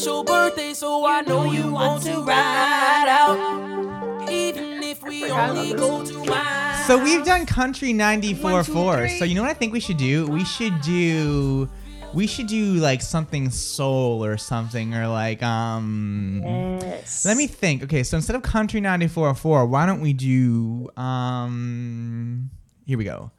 It's 0.02 0.08
your 0.08 0.24
birthday, 0.24 0.74
so 0.74 1.06
I 1.06 1.20
know 1.20 1.44
you 1.44 1.70
want 1.70 2.02
to 2.02 2.24
ride 2.24 3.06
out. 3.08 4.28
Even 4.28 4.82
if 4.82 5.00
we 5.00 5.30
only 5.30 5.74
go 5.74 6.04
to 6.04 6.24
my 6.24 6.82
So 6.88 7.00
we've 7.00 7.24
done 7.24 7.46
country 7.46 7.92
94.4. 7.92 9.20
So 9.20 9.24
you 9.24 9.36
know 9.36 9.42
what 9.42 9.50
I 9.52 9.54
think 9.54 9.72
we 9.72 9.78
should 9.78 9.98
do? 9.98 10.26
We 10.26 10.44
should 10.44 10.80
do 10.80 11.70
we 12.12 12.26
should 12.26 12.48
do 12.48 12.74
like 12.74 13.00
something 13.00 13.48
soul 13.50 14.24
or 14.24 14.36
something 14.38 14.92
or 14.92 15.06
like 15.06 15.40
um 15.44 16.42
Yes. 16.44 17.24
Let 17.24 17.36
me 17.36 17.46
think. 17.46 17.84
Okay, 17.84 18.02
so 18.02 18.16
instead 18.16 18.34
of 18.34 18.42
country 18.42 18.80
94.4, 18.80 19.68
why 19.68 19.86
don't 19.86 20.00
we 20.00 20.12
do 20.14 20.90
um 20.96 22.50
here 22.86 22.98
we 22.98 23.04
go. 23.04 23.30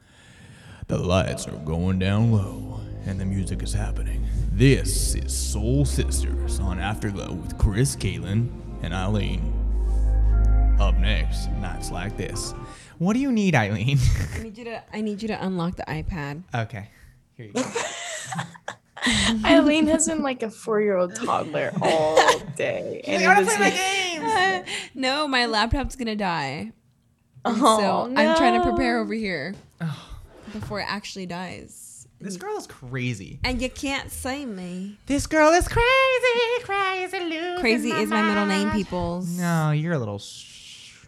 The 0.87 0.97
lights 0.97 1.45
are 1.45 1.57
going 1.57 1.99
down 1.99 2.31
low 2.31 2.79
and 3.05 3.19
the 3.19 3.25
music 3.25 3.61
is 3.61 3.73
happening. 3.73 4.25
This 4.55 5.15
is 5.15 5.35
Soul 5.35 5.83
Sisters 5.83 6.59
on 6.59 6.79
Afterglow 6.79 7.33
with 7.33 7.57
Kris, 7.57 7.95
Caitlyn, 7.95 8.49
and 8.83 8.93
Eileen. 8.93 9.51
Up 10.79 10.95
next, 10.99 11.49
nights 11.53 11.89
like 11.89 12.15
this. 12.17 12.53
What 12.99 13.13
do 13.13 13.19
you 13.19 13.31
need, 13.31 13.55
Eileen? 13.55 13.97
I 14.35 14.43
need 14.43 14.57
you 14.57 14.65
to. 14.65 14.83
I 14.93 15.01
need 15.01 15.21
you 15.23 15.27
to 15.29 15.43
unlock 15.43 15.75
the 15.75 15.83
iPad. 15.83 16.43
okay. 16.53 16.89
Here 17.35 17.47
you 17.47 17.53
go. 17.53 17.63
Eileen 19.45 19.87
has 19.87 20.07
been 20.07 20.21
like 20.21 20.43
a 20.43 20.51
four-year-old 20.51 21.15
toddler 21.15 21.71
all 21.81 22.39
day. 22.55 23.01
and 23.07 23.23
I 23.23 23.25
it 23.25 23.27
wanna 23.27 23.39
was 23.45 23.55
play 23.55 23.57
my 23.57 23.69
like- 23.69 24.65
games. 24.65 24.77
no, 24.93 25.27
my 25.27 25.47
laptop's 25.47 25.95
gonna 25.95 26.15
die. 26.15 26.71
Oh, 27.43 27.79
so 27.79 28.13
I'm 28.15 28.37
trying 28.37 28.61
to 28.61 28.67
prepare 28.69 28.99
over 28.99 29.13
here 29.15 29.55
before 30.53 30.79
it 30.79 30.85
actually 30.87 31.25
dies. 31.25 31.89
This 32.23 32.37
girl 32.37 32.55
is 32.57 32.67
crazy. 32.67 33.37
And 33.43 33.61
you 33.61 33.69
can't 33.69 34.09
say 34.09 34.45
me. 34.45 34.97
This 35.07 35.27
girl 35.27 35.51
is 35.51 35.67
crazy, 35.67 36.63
crazy, 36.63 37.19
losing 37.19 37.59
Crazy 37.59 37.91
is 37.91 38.09
my 38.09 38.21
middle 38.21 38.45
name, 38.45 38.69
mind. 38.69 38.77
peoples. 38.77 39.27
No, 39.37 39.71
you're 39.71 39.91
a 39.91 39.99
little. 39.99 40.19
Sh- 40.19 41.03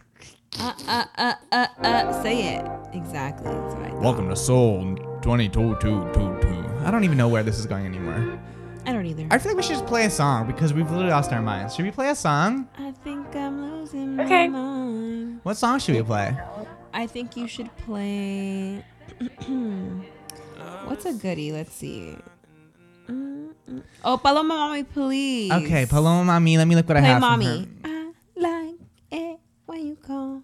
Uh, 0.60 0.74
uh, 0.86 1.04
uh, 1.16 1.34
uh, 1.52 1.66
uh. 1.80 2.22
Say 2.22 2.56
it 2.56 2.66
exactly. 2.92 3.50
That's 3.50 3.74
what 3.74 3.84
I. 3.90 3.94
Welcome 3.94 4.28
to 4.28 4.36
Soul 4.36 4.94
2222. 5.22 6.84
I 6.84 6.90
don't 6.90 7.04
even 7.04 7.16
know 7.16 7.28
where 7.28 7.42
this 7.42 7.58
is 7.58 7.64
going 7.64 7.86
anymore. 7.86 8.38
I 8.84 8.92
don't 8.92 9.06
either. 9.06 9.26
I 9.30 9.38
feel 9.38 9.52
like 9.52 9.56
we 9.56 9.62
should 9.62 9.76
just 9.76 9.86
play 9.86 10.04
a 10.04 10.10
song 10.10 10.46
because 10.46 10.74
we've 10.74 10.90
literally 10.90 11.10
lost 11.12 11.32
our 11.32 11.40
minds. 11.40 11.74
Should 11.74 11.86
we 11.86 11.92
play 11.92 12.10
a 12.10 12.14
song? 12.14 12.68
I 12.78 12.90
think 12.92 13.34
I'm 13.34 13.62
losing 13.80 14.20
Okay. 14.20 14.48
my 14.48 14.58
mind. 14.60 15.40
What 15.44 15.56
song 15.56 15.78
should 15.78 15.94
we 15.96 16.02
play? 16.02 16.36
I 16.92 17.06
think 17.06 17.38
you 17.38 17.48
should 17.48 17.74
play. 17.78 18.84
What's 20.86 21.04
a 21.04 21.12
goodie? 21.12 21.52
Let's 21.52 21.72
see. 21.72 22.16
Mm, 23.08 23.52
mm. 23.68 23.82
Oh, 24.04 24.16
Paloma 24.18 24.54
Mami, 24.54 24.86
please. 24.92 25.52
Okay, 25.52 25.86
Paloma 25.86 26.32
Mami. 26.32 26.56
Let 26.58 26.66
me 26.66 26.74
look 26.74 26.88
what 26.88 26.96
I 26.96 27.00
Play 27.00 27.08
have. 27.10 27.20
from 27.20 27.30
Mommy. 27.40 27.68
her. 27.84 27.90
I 27.90 28.12
like 28.36 28.74
it 29.12 29.38
when 29.66 29.86
you 29.86 29.96
call 29.96 30.42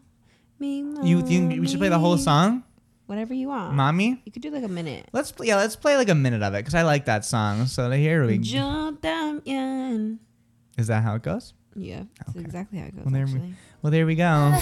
me 0.59 0.83
mommy. 0.83 1.09
You 1.09 1.23
think 1.23 1.61
we 1.61 1.67
should 1.67 1.79
play 1.81 1.89
the 1.89 1.99
whole 1.99 2.19
song, 2.19 2.65
Whatever 3.07 3.35
you 3.35 3.49
want. 3.49 3.75
Mommy? 3.75 4.23
You 4.25 4.33
could 4.33 4.41
do 4.43 4.51
like 4.51 4.65
a 4.65 4.69
minute. 4.69 5.09
Let's 5.13 5.33
play. 5.33 5.49
Yeah, 5.49 5.57
let's 5.57 5.77
play 5.77 5.97
like 5.97 6.09
a 6.09 6.15
minute 6.15 6.43
of 6.43 6.55
it 6.55 6.59
because 6.59 6.75
I 6.75 6.83
like 6.83 7.05
that 7.07 7.25
song. 7.25 7.67
So 7.67 7.91
here 7.91 8.25
we. 8.25 8.37
Yo 8.39 8.93
también. 9.03 10.19
Is 10.79 10.87
that 10.87 11.03
how 11.03 11.17
it 11.17 11.23
goes? 11.23 11.53
Yeah, 11.75 12.05
that's 12.19 12.37
exactly 12.39 12.79
how 12.79 12.87
it 12.87 12.95
goes. 12.97 13.05
Well, 13.05 13.13
there 13.13 13.27
we. 13.27 13.55
Well, 13.83 13.91
there 13.91 14.07
we 14.07 14.15
go. 14.15 14.53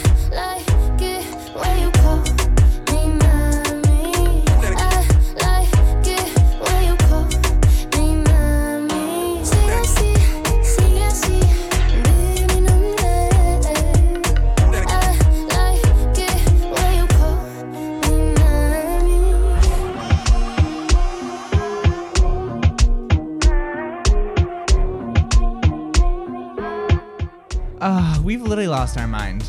We've 28.30 28.42
literally 28.42 28.68
lost 28.68 28.96
our 28.96 29.08
mind. 29.08 29.42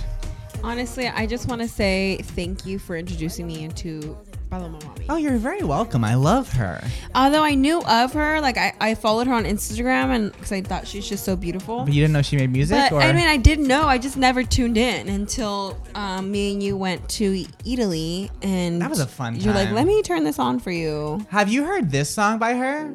Honestly, 0.63 1.07
I 1.07 1.27
just 1.27 1.47
want 1.47 1.61
to 1.61 1.67
say 1.67 2.17
thank 2.23 2.65
you 2.65 2.79
for 2.79 2.97
introducing 2.97 3.45
me 3.45 3.63
into 3.63 4.17
Paloma 4.49 4.79
Mami. 4.79 5.05
Oh, 5.07 5.17
you're 5.17 5.37
very 5.37 5.61
welcome. 5.61 6.03
I 6.03 6.15
love 6.15 6.51
her. 6.53 6.83
Although 7.13 7.43
I 7.43 7.53
knew 7.53 7.83
of 7.83 8.11
her, 8.13 8.41
like 8.41 8.57
I, 8.57 8.73
I 8.81 8.95
followed 8.95 9.27
her 9.27 9.33
on 9.33 9.43
Instagram 9.43 10.05
and 10.15 10.31
because 10.31 10.51
I 10.51 10.61
thought 10.61 10.87
she's 10.87 11.07
just 11.07 11.23
so 11.25 11.35
beautiful. 11.35 11.83
But 11.83 11.93
you 11.93 12.01
didn't 12.01 12.13
know 12.13 12.23
she 12.23 12.37
made 12.37 12.51
music, 12.51 12.75
But 12.89 12.93
or 12.93 13.01
I 13.01 13.13
mean, 13.13 13.27
I 13.27 13.37
did 13.37 13.59
know. 13.59 13.83
I 13.83 13.99
just 13.99 14.17
never 14.17 14.41
tuned 14.41 14.79
in 14.79 15.09
until 15.09 15.77
um, 15.93 16.31
me 16.31 16.53
and 16.53 16.63
you 16.63 16.75
went 16.75 17.07
to 17.09 17.45
Italy, 17.63 18.31
and 18.41 18.81
That 18.81 18.89
was 18.89 18.99
a 18.99 19.05
fun 19.05 19.35
You're 19.35 19.53
like, 19.53 19.69
let 19.69 19.85
me 19.85 20.01
turn 20.01 20.23
this 20.23 20.39
on 20.39 20.57
for 20.57 20.71
you. 20.71 21.23
have 21.29 21.49
you 21.49 21.65
heard 21.65 21.91
this 21.91 22.09
song 22.09 22.39
by 22.39 22.55
her? 22.55 22.91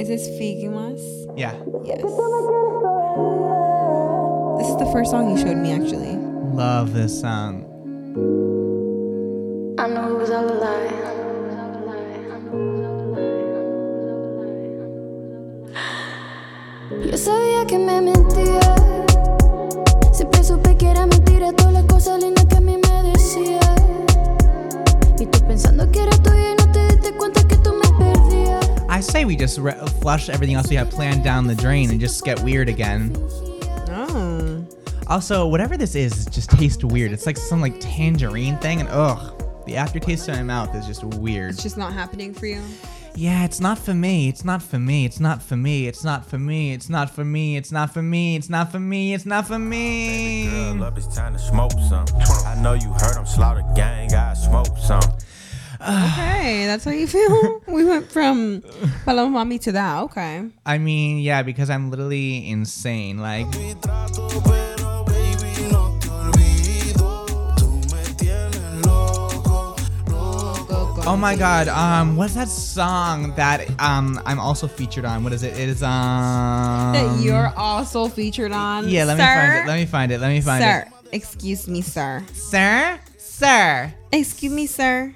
Is 0.00 0.08
this 0.08 0.28
Fingías? 0.30 1.38
Yeah. 1.38 1.54
Yes. 1.84 2.02
This 4.58 4.68
is 4.68 4.76
the 4.76 4.90
first 4.92 5.12
song 5.12 5.30
you 5.30 5.38
showed 5.38 5.56
me, 5.56 5.70
actually. 5.72 6.16
Love 6.52 6.92
this 6.92 7.20
song. 7.20 7.64
I 9.78 9.86
know 9.86 10.16
it 10.16 10.18
was 10.18 10.30
all 10.30 10.50
a 10.50 10.56
lie. 10.58 11.08
Yo 17.06 17.16
sabía 17.16 17.66
que 17.68 17.78
me 17.78 18.00
mentía. 18.00 18.60
Siempre 20.12 20.42
supe 20.42 20.76
que 20.76 20.88
era 20.90 21.06
mentira 21.06 21.52
todas 21.52 21.72
las 21.74 21.84
cosas 21.84 22.20
lindas 22.20 22.44
que 22.46 22.56
a 22.56 22.60
mí 22.60 22.76
me 22.76 23.12
decía. 23.12 23.60
Y 25.20 25.26
tú 25.26 25.38
pensando 25.46 25.88
que 25.92 26.02
era 26.02 26.16
tuya 26.22 26.52
y 26.52 26.56
no 26.56 26.72
te 26.72 26.86
diste 26.88 27.12
cuenta 27.16 27.46
que 27.46 27.56
tú 27.58 27.72
me 27.74 27.88
perdías. 27.96 28.66
I 28.88 29.00
say 29.00 29.24
we 29.24 29.36
just 29.36 29.58
re- 29.58 29.78
flush 30.00 30.28
everything 30.28 30.56
else 30.56 30.68
we 30.68 30.76
have 30.76 30.90
planned 30.90 31.22
down 31.22 31.46
the 31.46 31.54
drain 31.54 31.90
and 31.90 32.00
just 32.00 32.24
get 32.24 32.40
weird 32.42 32.68
again. 32.68 33.12
Also, 35.08 35.46
whatever 35.46 35.76
this 35.76 35.94
is, 35.94 36.26
it 36.26 36.30
just 36.32 36.50
tastes 36.50 36.84
weird. 36.84 37.12
It's 37.12 37.24
like 37.24 37.38
some 37.38 37.60
like 37.62 37.80
tangerine 37.80 38.58
thing, 38.58 38.80
and 38.80 38.88
ugh, 38.90 39.42
the 39.64 39.76
aftertaste 39.76 40.28
in 40.28 40.34
my 40.36 40.42
mouth 40.42 40.74
is 40.74 40.86
just 40.86 41.02
weird. 41.02 41.50
It's 41.52 41.62
just 41.62 41.78
not 41.78 41.94
happening 41.94 42.34
for 42.34 42.46
you. 42.46 42.60
Yeah, 43.14 43.44
it's 43.44 43.58
not 43.58 43.78
for 43.78 43.94
me. 43.94 44.28
It's 44.28 44.44
not 44.44 44.62
for 44.62 44.78
me. 44.78 45.04
It's 45.06 45.18
not 45.18 45.42
for 45.42 45.56
me. 45.56 45.88
It's 45.88 46.04
not 46.04 46.26
for 46.26 46.38
me. 46.38 46.72
It's 46.74 46.88
not 46.88 47.10
for 47.10 47.24
me. 47.24 47.56
It's 47.56 47.72
not 47.72 47.92
for 47.92 48.02
me. 48.02 48.36
It's 48.36 48.48
not 48.48 48.70
for 48.70 48.78
me. 48.78 49.14
It's 49.14 49.26
not 49.26 49.48
for 49.48 49.58
me. 49.58 50.48
Girl, 50.50 50.84
up, 50.84 50.96
it's 50.98 51.16
time 51.16 51.32
to 51.32 51.38
smoke 51.38 51.72
some. 51.88 52.04
I 52.46 52.54
know 52.62 52.74
you 52.74 52.90
heard 52.92 53.16
'em 53.16 53.26
slaughter 53.26 53.64
gang, 53.74 54.14
I 54.14 54.34
smoke 54.34 54.76
some. 54.78 55.00
Okay, 55.80 56.66
that's 56.66 56.84
how 56.84 56.90
you 56.90 57.06
feel. 57.06 57.62
we 57.66 57.84
went 57.84 58.10
from 58.10 58.62
Paloma 59.04 59.44
Mami 59.44 59.60
to 59.62 59.72
that. 59.72 60.02
Okay. 60.02 60.44
I 60.66 60.78
mean, 60.78 61.18
yeah, 61.18 61.42
because 61.42 61.70
I'm 61.70 61.90
literally 61.90 62.48
insane. 62.48 63.18
Like, 63.18 63.46
oh 71.08 71.16
my 71.16 71.34
god, 71.34 71.68
um, 71.68 72.16
what's 72.16 72.34
that 72.34 72.48
song 72.48 73.34
that 73.36 73.68
um 73.80 74.20
I'm 74.26 74.38
also 74.38 74.68
featured 74.68 75.04
on? 75.04 75.24
What 75.24 75.32
is 75.32 75.42
it? 75.42 75.54
It 75.54 75.68
is 75.68 75.82
um 75.82 76.92
that 76.92 77.20
you're 77.22 77.52
also 77.56 78.08
featured 78.08 78.52
on. 78.52 78.88
Yeah, 78.88 79.04
let 79.04 79.16
me 79.16 79.24
sir? 79.24 79.34
find 79.34 79.52
it. 79.52 79.66
Let 79.66 79.76
me 79.76 79.86
find 79.86 80.12
it. 80.12 80.20
Let 80.20 80.28
me 80.28 80.40
find 80.40 80.62
sir, 80.62 80.86
it. 80.86 80.92
Sir. 80.92 81.08
Excuse 81.12 81.68
me, 81.68 81.80
sir. 81.80 82.24
Sir? 82.34 83.00
Sir. 83.16 83.94
Excuse 84.12 84.52
me, 84.52 84.66
sir. 84.66 85.14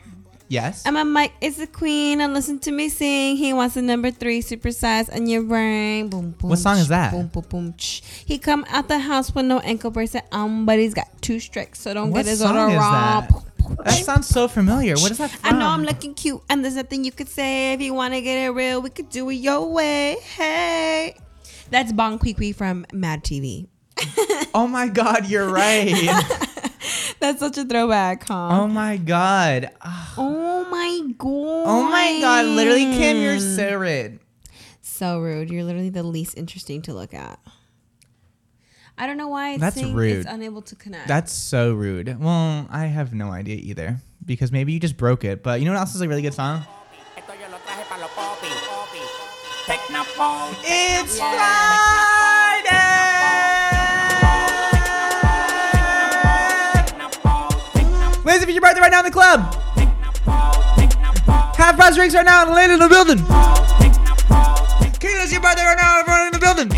Yes. 0.53 0.83
I'm 0.85 0.97
a 0.99 1.05
Mike 1.07 1.33
is 1.41 1.57
the 1.57 1.67
queen 1.67 2.21
and 2.21 2.35
listen 2.35 2.59
to 2.61 2.73
me 2.73 2.91
sing. 2.91 3.39
He 3.39 3.55
wants 3.55 3.75
a 3.79 3.81
number 3.81 4.11
three 4.11 4.43
supersize 4.43 5.09
on 5.11 5.27
your 5.27 5.43
brain. 5.43 6.11
Boom, 6.11 6.33
boom. 6.33 6.51
What 6.51 6.59
song 6.59 6.77
is 6.77 6.89
that? 6.89 7.11
Boom, 7.11 7.29
boom, 7.29 7.45
boom. 7.49 7.75
ch. 7.79 8.03
He 8.27 8.37
come 8.39 8.67
out 8.69 8.87
the 8.87 8.99
house 8.99 9.35
with 9.35 9.47
no 9.47 9.61
ankle 9.61 9.91
bracelet 9.91 10.25
on, 10.31 10.67
but 10.67 10.79
he's 10.79 10.93
got 10.93 11.09
two 11.23 11.41
strikes, 11.41 11.81
so 11.81 11.95
don't 11.95 12.11
What 12.11 12.27
get 12.27 12.33
his 12.33 12.41
song 12.41 12.55
order 12.59 12.75
is 12.75 12.79
wrong. 12.79 12.93
that? 12.93 13.85
That 13.87 14.05
sounds 14.05 14.27
so 14.27 14.47
familiar. 14.47 14.95
What 14.97 15.13
is 15.13 15.17
that 15.19 15.35
I 15.43 15.53
know 15.53 15.69
I'm 15.69 15.85
looking 15.85 16.13
cute, 16.13 16.43
and 16.51 16.63
there's 16.63 16.77
nothing 16.77 17.03
you 17.05 17.13
could 17.13 17.31
say. 17.31 17.73
If 17.73 17.81
you 17.81 17.95
wanna 17.95 18.21
get 18.21 18.37
it 18.45 18.51
real, 18.51 18.83
we 18.83 18.91
could 18.91 19.09
do 19.09 19.31
it 19.31 19.37
your 19.37 19.67
way. 19.73 20.17
Hey, 20.37 21.17
That's 21.71 21.93
Bon 21.95 22.19
Kui 22.19 22.53
from 22.53 22.85
Mad 22.93 23.25
TV. 23.25 23.69
oh 24.53 24.67
my 24.67 24.89
God, 24.89 25.25
you're 25.27 25.49
right. 25.49 25.95
That's 27.21 27.41
such 27.41 27.59
a 27.59 27.65
throwback, 27.65 28.27
huh? 28.27 28.49
oh 28.53 28.69
my 28.69 28.97
God. 28.97 29.71
Oh 30.17 30.67
my 30.71 31.13
god. 31.17 31.65
Oh 31.67 31.83
my 31.85 32.19
God. 32.21 32.47
Literally, 32.47 32.85
Kim, 32.85 33.19
you're 33.19 33.39
so 33.39 33.77
rude. 33.77 34.21
So 34.81 35.21
rude. 35.21 35.51
You're 35.51 35.65
literally 35.65 35.91
the 35.91 36.03
least 36.03 36.37
interesting 36.37 36.83
to 36.83 36.95
look 36.95 37.15
at. 37.15 37.39
I 38.99 39.07
don't 39.07 39.17
know 39.17 39.29
why 39.29 39.53
it's 39.53 39.61
That's 39.61 39.83
rude. 39.83 40.19
it's 40.19 40.29
unable 40.29 40.63
to 40.63 40.77
connect. 40.77 41.09
That's 41.09 41.33
so 41.33 41.73
rude. 41.73 42.21
Well, 42.21 42.67
I 42.71 42.87
have 42.87 43.15
no 43.15 43.31
idea 43.31 43.57
either 43.57 43.97
because 44.25 44.53
maybe 44.53 44.73
you 44.73 44.81
just 44.81 44.97
broke 44.97 45.25
it. 45.25 45.43
But 45.43 45.61
you 45.61 45.67
know 45.67 45.73
what 45.73 45.81
else 45.81 45.95
is 45.95 46.01
a 46.01 46.09
really 46.09 46.23
good 46.23 46.35
song? 46.35 46.65
It's 50.65 51.19
Friday! 51.19 52.12
Liz, 58.25 58.43
if 58.43 58.49
it's 58.49 58.53
your 58.53 58.63
birthday 58.63 58.81
right 58.81 58.91
now 58.91 59.01
in 59.01 59.05
the 59.05 59.11
club, 59.11 59.41
half 61.57 61.77
price 61.77 61.97
drinks 61.97 62.15
right 62.15 62.25
now 62.25 62.45
and 62.47 62.55
late 62.55 62.71
in 62.71 62.79
the 62.79 62.89
building. 62.89 63.19
Kayla's 64.99 65.33
your 65.33 65.41
birthday 65.41 65.65
right 65.65 65.77
now, 65.77 65.99
everyone 65.99 66.27
in 66.27 66.33
the 66.33 66.39
building. 66.39 66.69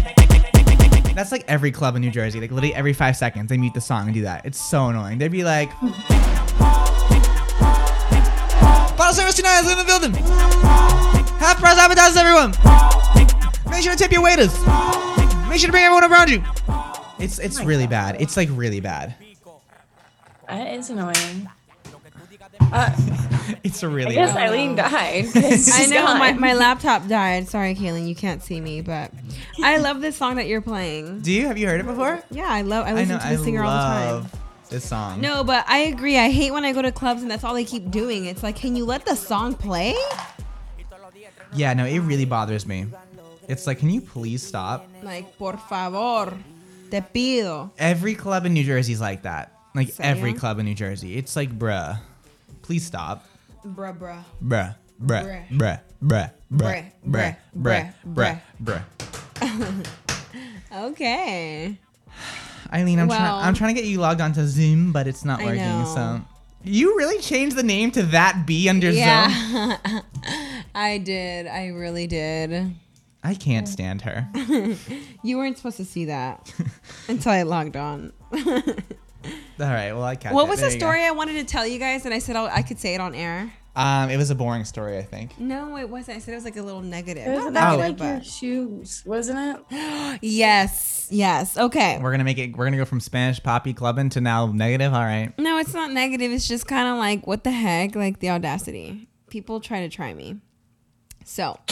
That's 1.15 1.31
like 1.31 1.45
every 1.47 1.71
club 1.71 1.97
in 1.97 2.03
New 2.03 2.11
Jersey. 2.11 2.41
Like 2.41 2.51
literally 2.51 2.75
every 2.75 2.95
five 2.95 3.17
seconds, 3.17 3.49
they 3.51 3.59
mute 3.59 3.75
the 3.75 3.81
song 3.81 4.07
and 4.07 4.15
do 4.15 4.23
that. 4.23 4.47
It's 4.47 4.59
so 4.59 4.87
annoying. 4.87 5.19
They'd 5.19 5.31
be 5.31 5.45
like, 5.45 5.71
"Bottle 8.97 9.15
service 9.15 9.35
tonight 9.37 9.61
is 9.61 9.71
in 9.71 9.79
the 9.79 9.85
building. 9.85 10.15
Half 11.39 11.61
price 11.61 11.79
appetizers, 11.79 12.17
everyone. 12.17 12.53
Make 13.71 13.83
sure 13.83 13.93
to 13.93 13.99
tip 13.99 14.11
your 14.11 14.23
waiters. 14.23 14.59
Make 15.49 15.61
sure 15.61 15.69
to 15.69 15.73
bring 15.73 15.85
everyone 15.85 16.05
around 16.11 16.31
you." 16.31 16.43
It's 17.19 17.39
it's 17.39 17.61
oh 17.61 17.65
really 17.65 17.87
bad. 17.87 18.17
It's 18.21 18.37
like 18.37 18.49
really 18.51 18.81
bad. 18.81 19.15
That 20.49 20.75
is 20.75 20.91
annoying. 20.91 21.49
Uh, 22.73 22.91
It's 23.63 23.83
a 23.83 23.89
really. 23.89 24.15
guess 24.15 24.33
bad. 24.35 24.49
Eileen 24.49 24.75
died. 24.75 25.25
'cause 25.33 25.71
I 25.73 25.87
know 25.87 26.05
gone. 26.07 26.19
my, 26.19 26.33
my 26.33 26.55
laptop 26.55 27.07
died. 27.09 27.47
Sorry, 27.49 27.75
Kaylin, 27.75 28.09
you 28.09 28.15
can't 28.15 28.43
see 28.43 28.59
me, 28.61 28.81
but 28.81 29.11
I 29.63 29.77
love 29.79 30.01
this 30.01 30.17
song 30.17 30.37
that 30.37 30.47
you're 30.47 30.63
playing. 30.63 31.21
Do 31.21 31.31
you 31.33 31.47
have 31.47 31.59
you 31.59 31.67
heard 31.67 31.81
it 31.81 31.87
before? 31.87 32.23
Yeah, 32.31 32.47
I 32.49 32.63
love. 32.63 32.87
I 32.87 32.91
I 32.91 32.95
listen 32.95 33.09
know. 33.11 33.19
to 33.19 33.27
I 33.27 33.37
the 33.37 33.45
singer 33.45 33.63
all 33.65 33.71
the 33.71 33.77
time. 33.83 34.07
love 34.09 34.35
this 34.71 34.85
song. 34.85 35.21
No, 35.21 35.45
but 35.45 35.65
I 35.69 35.79
agree. 35.79 36.17
I 36.19 36.31
hate 36.31 36.53
when 36.53 36.65
I 36.65 36.73
go 36.73 36.81
to 36.83 36.91
clubs 36.93 37.21
and 37.23 37.31
that's 37.31 37.45
all 37.45 37.53
they 37.55 37.65
keep 37.65 37.91
doing. 37.91 38.25
It's 38.27 38.43
like, 38.43 38.57
can 38.57 38.77
you 38.77 38.85
let 38.87 39.05
the 39.05 39.15
song 39.17 39.55
play? 39.55 39.95
Yeah, 41.55 41.73
no, 41.75 41.85
it 41.87 42.01
really 42.01 42.25
bothers 42.25 42.67
me. 42.67 42.87
It's 43.49 43.67
like, 43.67 43.79
can 43.79 43.91
you 43.91 44.01
please 44.01 44.43
stop? 44.43 44.89
Like, 45.03 45.37
por 45.39 45.57
favor, 45.59 46.33
te 46.91 47.01
pido. 47.01 47.71
Every 47.79 48.15
club 48.15 48.47
in 48.47 48.55
New 48.55 48.65
Jersey 48.65 48.93
is 48.95 49.01
like 49.01 49.23
that. 49.23 49.53
Like 49.75 49.93
every 49.99 50.33
club 50.35 50.59
in 50.59 50.67
New 50.67 50.75
Jersey. 50.75 51.17
It's 51.17 51.35
like, 51.37 51.57
bruh, 51.59 51.99
please 52.63 52.85
stop. 52.85 53.27
Bruh, 53.67 53.97
bruh. 53.99 54.23
Bruh, 54.43 54.75
bruh, 55.03 55.41
Bruh. 55.51 55.81
bruh, 56.03 56.31
bruh, 56.53 56.85
bruh, 57.07 57.37
Bruh, 57.57 57.95
bruh, 58.07 58.41
bruh. 58.63 59.87
Okay. 60.73 61.79
Eileen, 62.73 62.99
I'm 62.99 63.07
Well- 63.09 63.19
trying. 63.19 63.45
I'm 63.47 63.55
trying 63.55 63.75
to 63.75 63.81
get 63.81 63.89
you 63.89 63.99
logged 64.01 64.21
onto 64.21 64.45
Zoom, 64.47 64.93
but 64.93 65.07
it's 65.07 65.25
not 65.25 65.43
working. 65.43 65.87
So, 65.87 66.21
you 66.65 66.97
really 66.97 67.21
changed 67.21 67.57
the 67.57 67.63
name 67.63 67.91
to 67.93 68.03
that 68.05 68.45
B 68.47 68.69
under 68.69 68.91
Zoom. 68.91 68.99
Yeah. 69.01 70.01
I 70.75 70.99
did. 70.99 71.47
I 71.47 71.69
really 71.69 72.07
did. 72.07 72.75
I 73.23 73.35
can't 73.35 73.69
stand 73.69 74.03
her. 74.03 74.29
you 75.23 75.39
weren't 75.39 75.57
supposed 75.57 75.77
to 75.79 75.85
see 75.85 76.07
that 76.07 76.53
until 77.09 77.33
I 77.33 77.43
logged 77.43 77.77
on. 77.77 78.13
All 79.61 79.67
right, 79.67 79.93
well 79.93 80.03
I 80.05 80.17
catch 80.17 80.33
what 80.33 80.47
it. 80.47 80.49
was 80.51 80.61
There 80.61 80.69
the 80.69 80.75
you 80.75 80.81
go. 80.81 80.87
story 80.87 81.05
I 81.05 81.11
wanted 81.13 81.35
to 81.35 81.45
tell 81.45 81.67
you 81.67 81.79
guys, 81.79 82.05
and 82.05 82.13
I 82.15 82.19
said 82.19 82.37
I'll, 82.37 82.47
I 82.47 82.63
could 82.63 82.79
say 82.79 82.95
it 82.95 83.01
on 83.01 83.15
air? 83.15 83.53
Um, 83.77 84.09
it 84.09 84.17
was 84.17 84.31
a 84.31 84.37
boring 84.37 84.65
story, 84.65 84.99
I 84.99 85.03
think. 85.03 85.39
No, 85.41 85.77
it 85.79 85.89
wasn't. 85.91 86.19
I 86.19 86.21
said 86.21 86.31
it 86.33 86.37
was 86.37 86.45
like 86.45 86.57
a 86.57 86.63
little 86.63 86.81
negative. 86.81 87.27
It 87.27 87.31
was 87.31 87.39
Not 87.47 87.51
about 87.51 87.79
negative, 87.81 88.01
like 88.01 88.13
your 88.15 88.25
shoes, 88.25 89.03
wasn't 89.05 89.59
it? 89.73 90.19
yes, 90.23 91.09
yes. 91.11 91.57
Okay. 91.59 91.99
We're 92.01 92.13
gonna 92.13 92.23
make 92.25 92.39
it. 92.39 92.57
We're 92.57 92.67
gonna 92.67 92.77
go 92.77 92.85
from 92.85 93.01
Spanish 93.01 93.43
poppy 93.43 93.73
clubbing 93.75 94.11
to 94.11 94.21
now 94.21 94.47
negative. 94.47 94.93
All 94.95 95.03
right. 95.03 95.37
No, 95.39 95.59
it's 95.59 95.75
not 95.75 95.91
negative. 95.91 96.31
It's 96.31 96.47
just 96.47 96.69
kind 96.69 96.87
of 96.89 96.99
like, 96.99 97.27
what 97.27 97.43
the 97.43 97.51
heck? 97.51 97.97
Like 97.97 98.21
the 98.21 98.31
audacity. 98.31 99.09
People 99.29 99.59
try 99.61 99.81
to 99.81 99.89
try 99.89 100.15
me. 100.15 100.37
So, 101.25 101.59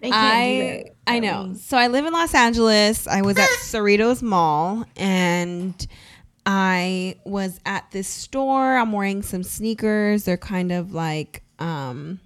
They 0.00 0.10
can't 0.10 0.84
do 0.84 0.90
I. 1.06 1.16
I 1.16 1.18
know. 1.18 1.54
So 1.60 1.76
I 1.76 1.88
live 1.88 2.06
in 2.06 2.12
Los 2.14 2.34
Angeles. 2.34 3.06
I 3.06 3.20
was 3.20 3.36
at 3.38 3.48
Cerritos 3.60 4.22
Mall 4.22 4.84
and 4.96 5.86
I 6.46 7.16
was 7.24 7.60
at 7.64 7.90
this 7.90 8.08
store. 8.08 8.76
I'm 8.76 8.92
wearing 8.92 9.22
some 9.22 9.42
sneakers. 9.42 10.24
They're 10.24 10.36
kind 10.36 10.72
of 10.72 10.92
like 10.92 11.42
um 11.58 12.20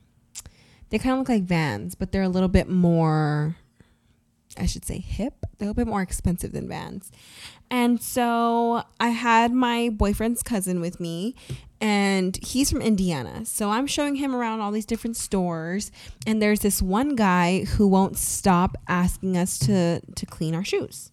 they 0.90 0.98
kind 0.98 1.12
of 1.12 1.18
look 1.18 1.28
like 1.28 1.42
Vans, 1.42 1.94
but 1.94 2.12
they're 2.12 2.22
a 2.22 2.28
little 2.28 2.48
bit 2.48 2.68
more 2.68 3.56
I 4.56 4.66
should 4.66 4.84
say 4.84 4.98
hip. 4.98 5.34
They're 5.58 5.66
a 5.66 5.70
little 5.70 5.84
bit 5.84 5.90
more 5.90 6.02
expensive 6.02 6.52
than 6.52 6.68
Vans. 6.68 7.12
And 7.70 8.02
so 8.02 8.82
I 8.98 9.10
had 9.10 9.52
my 9.52 9.90
boyfriend's 9.90 10.42
cousin 10.42 10.80
with 10.80 10.98
me, 11.00 11.34
and 11.80 12.36
he's 12.42 12.70
from 12.70 12.80
Indiana. 12.80 13.44
So 13.44 13.70
I'm 13.70 13.86
showing 13.86 14.16
him 14.16 14.34
around 14.34 14.60
all 14.60 14.72
these 14.72 14.86
different 14.86 15.16
stores, 15.16 15.92
and 16.26 16.40
there's 16.40 16.60
this 16.60 16.80
one 16.80 17.14
guy 17.14 17.64
who 17.64 17.86
won't 17.86 18.16
stop 18.16 18.76
asking 18.88 19.36
us 19.36 19.58
to 19.60 20.00
to 20.00 20.26
clean 20.26 20.54
our 20.54 20.64
shoes. 20.64 21.12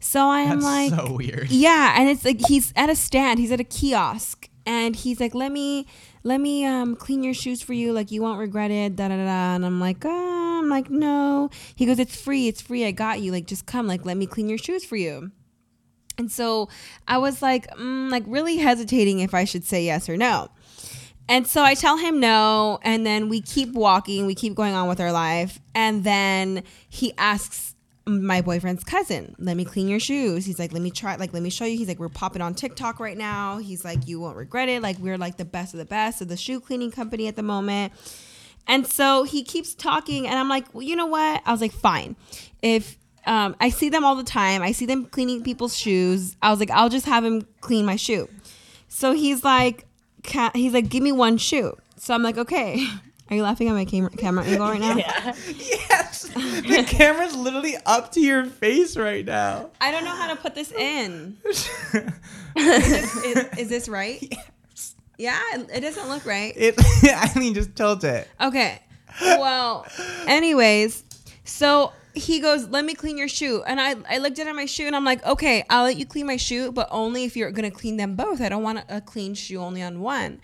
So 0.00 0.28
I 0.28 0.40
am 0.40 0.60
That's 0.60 0.92
like, 0.92 1.06
so 1.06 1.12
weird. 1.12 1.50
yeah, 1.50 1.94
and 1.98 2.08
it's 2.08 2.24
like 2.24 2.40
he's 2.46 2.72
at 2.76 2.88
a 2.88 2.94
stand, 2.94 3.38
he's 3.40 3.50
at 3.52 3.60
a 3.60 3.64
kiosk, 3.64 4.48
and 4.64 4.94
he's 4.94 5.18
like, 5.20 5.34
"Let 5.34 5.50
me, 5.50 5.86
let 6.22 6.40
me 6.40 6.64
um 6.64 6.94
clean 6.96 7.22
your 7.22 7.34
shoes 7.34 7.60
for 7.62 7.72
you. 7.72 7.92
Like 7.92 8.10
you 8.10 8.22
won't 8.22 8.38
regret 8.38 8.70
it." 8.70 8.96
Da 8.96 9.08
da 9.08 9.16
da. 9.16 9.54
And 9.56 9.66
I'm 9.66 9.80
like, 9.80 10.04
uh, 10.04 10.08
I'm 10.08 10.68
like, 10.68 10.88
no. 10.90 11.50
He 11.74 11.84
goes, 11.86 11.98
"It's 11.98 12.14
free. 12.20 12.46
It's 12.48 12.60
free. 12.62 12.84
I 12.86 12.92
got 12.92 13.20
you. 13.20 13.32
Like 13.32 13.46
just 13.46 13.66
come. 13.66 13.86
Like 13.86 14.04
let 14.04 14.16
me 14.16 14.26
clean 14.26 14.48
your 14.48 14.58
shoes 14.58 14.84
for 14.84 14.96
you." 14.96 15.32
And 16.16 16.30
so 16.32 16.68
I 17.06 17.18
was 17.18 17.42
like, 17.42 17.68
mm, 17.76 18.10
like 18.10 18.24
really 18.26 18.56
hesitating 18.56 19.20
if 19.20 19.34
I 19.34 19.44
should 19.44 19.64
say 19.64 19.84
yes 19.84 20.08
or 20.08 20.16
no. 20.16 20.48
And 21.28 21.46
so 21.46 21.62
I 21.62 21.74
tell 21.74 21.98
him 21.98 22.20
no, 22.20 22.78
and 22.82 23.04
then 23.04 23.28
we 23.28 23.40
keep 23.42 23.72
walking, 23.74 24.24
we 24.26 24.34
keep 24.34 24.54
going 24.54 24.74
on 24.74 24.88
with 24.88 24.98
our 24.98 25.12
life, 25.12 25.60
and 25.74 26.02
then 26.02 26.62
he 26.88 27.12
asks 27.18 27.67
my 28.08 28.40
boyfriend's 28.40 28.84
cousin, 28.84 29.34
"Let 29.38 29.56
me 29.56 29.64
clean 29.64 29.88
your 29.88 30.00
shoes." 30.00 30.44
He's 30.44 30.58
like, 30.58 30.72
"Let 30.72 30.82
me 30.82 30.90
try, 30.90 31.16
like, 31.16 31.32
let 31.32 31.42
me 31.42 31.50
show 31.50 31.64
you." 31.64 31.76
He's 31.78 31.88
like, 31.88 31.98
"We're 31.98 32.08
popping 32.08 32.42
on 32.42 32.54
TikTok 32.54 33.00
right 33.00 33.16
now." 33.16 33.58
He's 33.58 33.84
like, 33.84 34.08
"You 34.08 34.20
won't 34.20 34.36
regret 34.36 34.68
it. 34.68 34.82
Like, 34.82 34.98
we're 34.98 35.18
like 35.18 35.36
the 35.36 35.44
best 35.44 35.74
of 35.74 35.78
the 35.78 35.84
best 35.84 36.20
of 36.20 36.28
the 36.28 36.36
shoe 36.36 36.60
cleaning 36.60 36.90
company 36.90 37.28
at 37.28 37.36
the 37.36 37.42
moment." 37.42 37.92
And 38.68 38.86
so 38.86 39.22
he 39.22 39.42
keeps 39.42 39.74
talking, 39.74 40.26
and 40.26 40.38
I'm 40.38 40.48
like, 40.48 40.72
well, 40.74 40.82
you 40.82 40.94
know 40.94 41.06
what? 41.06 41.42
I 41.46 41.50
was 41.50 41.62
like, 41.62 41.72
fine. 41.72 42.16
If 42.60 42.98
um, 43.26 43.56
I 43.60 43.70
see 43.70 43.88
them 43.88 44.04
all 44.04 44.14
the 44.14 44.22
time, 44.22 44.62
I 44.62 44.72
see 44.72 44.84
them 44.84 45.06
cleaning 45.06 45.42
people's 45.42 45.76
shoes. 45.76 46.36
I 46.42 46.50
was 46.50 46.60
like, 46.60 46.70
I'll 46.70 46.90
just 46.90 47.06
have 47.06 47.24
him 47.24 47.46
clean 47.62 47.86
my 47.86 47.96
shoe. 47.96 48.28
So 48.88 49.14
he's 49.14 49.42
like, 49.42 49.86
he's 50.54 50.74
like, 50.74 50.90
give 50.90 51.02
me 51.02 51.12
one 51.12 51.38
shoe. 51.38 51.76
So 51.96 52.14
I'm 52.14 52.22
like, 52.22 52.36
okay. 52.36 52.86
Are 53.30 53.36
you 53.36 53.42
laughing 53.42 53.68
at 53.68 53.74
my 53.74 53.84
camera 53.84 54.10
camera 54.10 54.44
angle 54.44 54.68
right 54.68 54.80
now? 54.80 54.94
Yeah. 54.96 55.34
yes. 55.58 56.22
The 56.22 56.84
camera's 56.86 57.34
literally 57.34 57.76
up 57.84 58.12
to 58.12 58.20
your 58.20 58.46
face 58.46 58.96
right 58.96 59.24
now. 59.24 59.70
I 59.80 59.90
don't 59.90 60.04
know 60.04 60.14
how 60.14 60.28
to 60.28 60.36
put 60.36 60.54
this 60.54 60.72
in. 60.72 61.36
is, 61.44 61.68
this, 62.56 63.24
is, 63.24 63.58
is 63.58 63.68
this 63.68 63.88
right? 63.88 64.32
Yeah, 65.18 65.40
it, 65.54 65.68
it 65.74 65.80
doesn't 65.80 66.08
look 66.08 66.24
right. 66.24 66.52
It. 66.56 66.74
I 67.04 67.38
mean, 67.38 67.54
just 67.54 67.74
tilt 67.76 68.04
it. 68.04 68.28
Okay. 68.40 68.80
Well, 69.20 69.84
anyways, 70.26 71.02
so 71.44 71.92
he 72.14 72.40
goes, 72.40 72.68
"Let 72.68 72.84
me 72.84 72.94
clean 72.94 73.18
your 73.18 73.28
shoe," 73.28 73.62
and 73.66 73.80
I 73.80 73.96
I 74.08 74.18
looked 74.18 74.38
at 74.38 74.54
my 74.54 74.66
shoe 74.66 74.86
and 74.86 74.94
I'm 74.94 75.04
like, 75.04 75.24
"Okay, 75.26 75.64
I'll 75.68 75.84
let 75.84 75.96
you 75.96 76.06
clean 76.06 76.26
my 76.26 76.36
shoe, 76.36 76.70
but 76.72 76.88
only 76.90 77.24
if 77.24 77.36
you're 77.36 77.50
gonna 77.50 77.70
clean 77.70 77.96
them 77.96 78.14
both. 78.14 78.40
I 78.40 78.48
don't 78.48 78.62
want 78.62 78.78
a, 78.78 78.98
a 78.98 79.00
clean 79.00 79.34
shoe 79.34 79.58
only 79.58 79.82
on 79.82 80.00
one." 80.00 80.40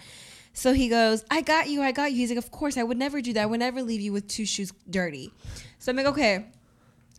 So 0.55 0.73
he 0.73 0.89
goes, 0.89 1.25
"I 1.31 1.43
got 1.43 1.69
you, 1.69 1.83
I 1.83 1.93
got 1.93 2.13
you." 2.13 2.19
He's 2.19 2.31
like, 2.31 2.39
"Of 2.39 2.51
course, 2.51 2.77
I 2.79 2.83
would 2.83 2.97
never 2.97 3.21
do 3.21 3.33
that. 3.35 3.43
I 3.43 3.47
would 3.47 3.61
never 3.61 3.83
leave 3.83 4.01
you 4.01 4.13
with 4.13 4.27
two 4.29 4.47
shoes 4.47 4.73
dirty." 4.89 5.33
So 5.79 5.91
I'm 5.91 5.97
like, 5.97 6.07
"Okay." 6.07 6.47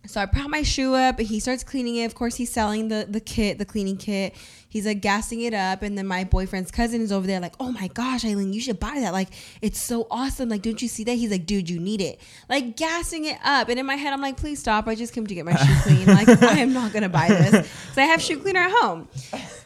So 0.07 0.21
I 0.21 0.25
prop 0.27 0.49
my 0.49 0.61
shoe 0.61 0.93
up 0.93 1.17
and 1.17 1.27
he 1.27 1.39
starts 1.39 1.63
cleaning 1.63 1.95
it. 1.95 2.05
Of 2.05 2.15
course, 2.15 2.35
he's 2.35 2.51
selling 2.51 2.87
the 2.87 3.07
the 3.09 3.19
kit, 3.19 3.57
the 3.57 3.65
cleaning 3.65 3.97
kit. 3.97 4.35
He's 4.69 4.85
like 4.85 5.01
gassing 5.01 5.41
it 5.41 5.53
up, 5.53 5.81
and 5.83 5.97
then 5.97 6.05
my 6.05 6.25
boyfriend's 6.25 6.69
cousin 6.69 7.01
is 7.01 7.11
over 7.11 7.25
there 7.25 7.39
like, 7.39 7.55
"Oh 7.59 7.71
my 7.71 7.87
gosh, 7.87 8.25
Eileen, 8.25 8.51
you 8.51 8.59
should 8.59 8.79
buy 8.79 8.99
that! 8.99 9.13
Like, 9.13 9.29
it's 9.61 9.79
so 9.79 10.05
awesome! 10.11 10.49
Like, 10.49 10.61
don't 10.61 10.81
you 10.81 10.87
see 10.87 11.03
that?" 11.05 11.13
He's 11.13 11.31
like, 11.31 11.45
"Dude, 11.45 11.69
you 11.69 11.79
need 11.79 12.01
it!" 12.01 12.19
Like 12.49 12.75
gassing 12.75 13.25
it 13.25 13.37
up, 13.43 13.69
and 13.69 13.79
in 13.79 13.85
my 13.85 13.95
head, 13.95 14.11
I'm 14.11 14.21
like, 14.21 14.37
"Please 14.37 14.59
stop! 14.59 14.87
I 14.87 14.95
just 14.95 15.13
came 15.13 15.25
to 15.27 15.33
get 15.33 15.45
my 15.45 15.55
shoe 15.55 15.75
clean. 15.83 16.05
Like, 16.07 16.27
I 16.43 16.59
am 16.59 16.73
not 16.73 16.91
gonna 16.93 17.09
buy 17.09 17.29
this 17.29 17.51
because 17.51 17.97
I 17.97 18.03
have 18.03 18.21
shoe 18.21 18.37
cleaner 18.37 18.59
at 18.59 18.71
home." 18.71 19.07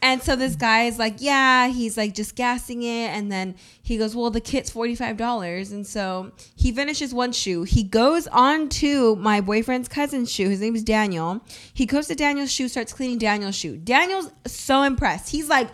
And 0.02 0.22
so 0.22 0.36
this 0.36 0.56
guy 0.56 0.84
is 0.84 0.98
like, 0.98 1.16
yeah, 1.18 1.68
he's 1.68 1.98
like 1.98 2.14
just 2.14 2.36
gassing 2.36 2.84
it. 2.84 3.10
And 3.10 3.32
then 3.32 3.56
he 3.82 3.98
goes, 3.98 4.16
well, 4.16 4.30
the 4.30 4.42
kit's 4.42 4.72
$45. 4.72 5.72
And 5.72 5.86
so 5.86 6.32
he 6.56 6.72
finishes 6.72 7.14
one 7.14 7.32
shoe. 7.32 7.64
He 7.64 7.84
goes 7.84 8.28
on 8.28 8.70
to 8.70 9.16
my 9.18 9.42
boyfriend's 9.42 9.88
cousin's 9.88 10.32
shoe. 10.32 10.50
His 10.50 10.62
name 10.62 10.76
is 10.76 10.84
Daniel. 10.84 11.42
He 11.74 11.86
goes 11.86 12.08
to 12.08 12.16
Daniel's 12.16 12.52
shoe, 12.52 12.68
starts 12.68 12.94
cleaning 12.94 13.18
Daniel's 13.18 13.56
shoe. 13.56 13.78
Daniel's 13.78 14.32
so 14.46 14.84
impressed. 14.84 15.30
He's 15.30 15.50
like, 15.50 15.70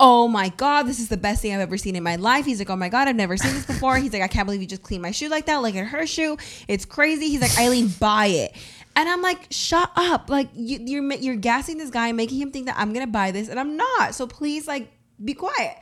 Oh 0.00 0.28
my 0.28 0.50
God, 0.50 0.84
this 0.84 1.00
is 1.00 1.08
the 1.08 1.16
best 1.16 1.42
thing 1.42 1.52
I've 1.52 1.60
ever 1.60 1.76
seen 1.76 1.96
in 1.96 2.04
my 2.04 2.14
life. 2.14 2.44
He's 2.44 2.60
like, 2.60 2.70
Oh 2.70 2.76
my 2.76 2.88
God, 2.88 3.08
I've 3.08 3.16
never 3.16 3.36
seen 3.36 3.52
this 3.52 3.66
before. 3.66 3.96
He's 3.96 4.12
like, 4.12 4.22
I 4.22 4.28
can't 4.28 4.46
believe 4.46 4.60
you 4.60 4.66
just 4.68 4.82
cleaned 4.84 5.02
my 5.02 5.10
shoe 5.10 5.28
like 5.28 5.46
that. 5.46 5.56
Look 5.56 5.74
at 5.74 5.86
her 5.86 6.06
shoe. 6.06 6.36
It's 6.68 6.84
crazy. 6.84 7.28
He's 7.28 7.40
like, 7.40 7.58
Eileen, 7.58 7.88
buy 7.88 8.26
it. 8.26 8.56
And 8.98 9.08
I'm 9.08 9.22
like, 9.22 9.46
shut 9.52 9.92
up. 9.94 10.28
Like 10.28 10.48
you, 10.54 10.80
you're 10.84 11.12
you're 11.14 11.36
gassing 11.36 11.78
this 11.78 11.88
guy, 11.88 12.10
making 12.10 12.40
him 12.40 12.50
think 12.50 12.66
that 12.66 12.74
I'm 12.76 12.92
gonna 12.92 13.06
buy 13.06 13.30
this, 13.30 13.48
and 13.48 13.58
I'm 13.60 13.76
not. 13.76 14.12
So 14.16 14.26
please, 14.26 14.66
like, 14.66 14.90
be 15.24 15.34
quiet. 15.34 15.76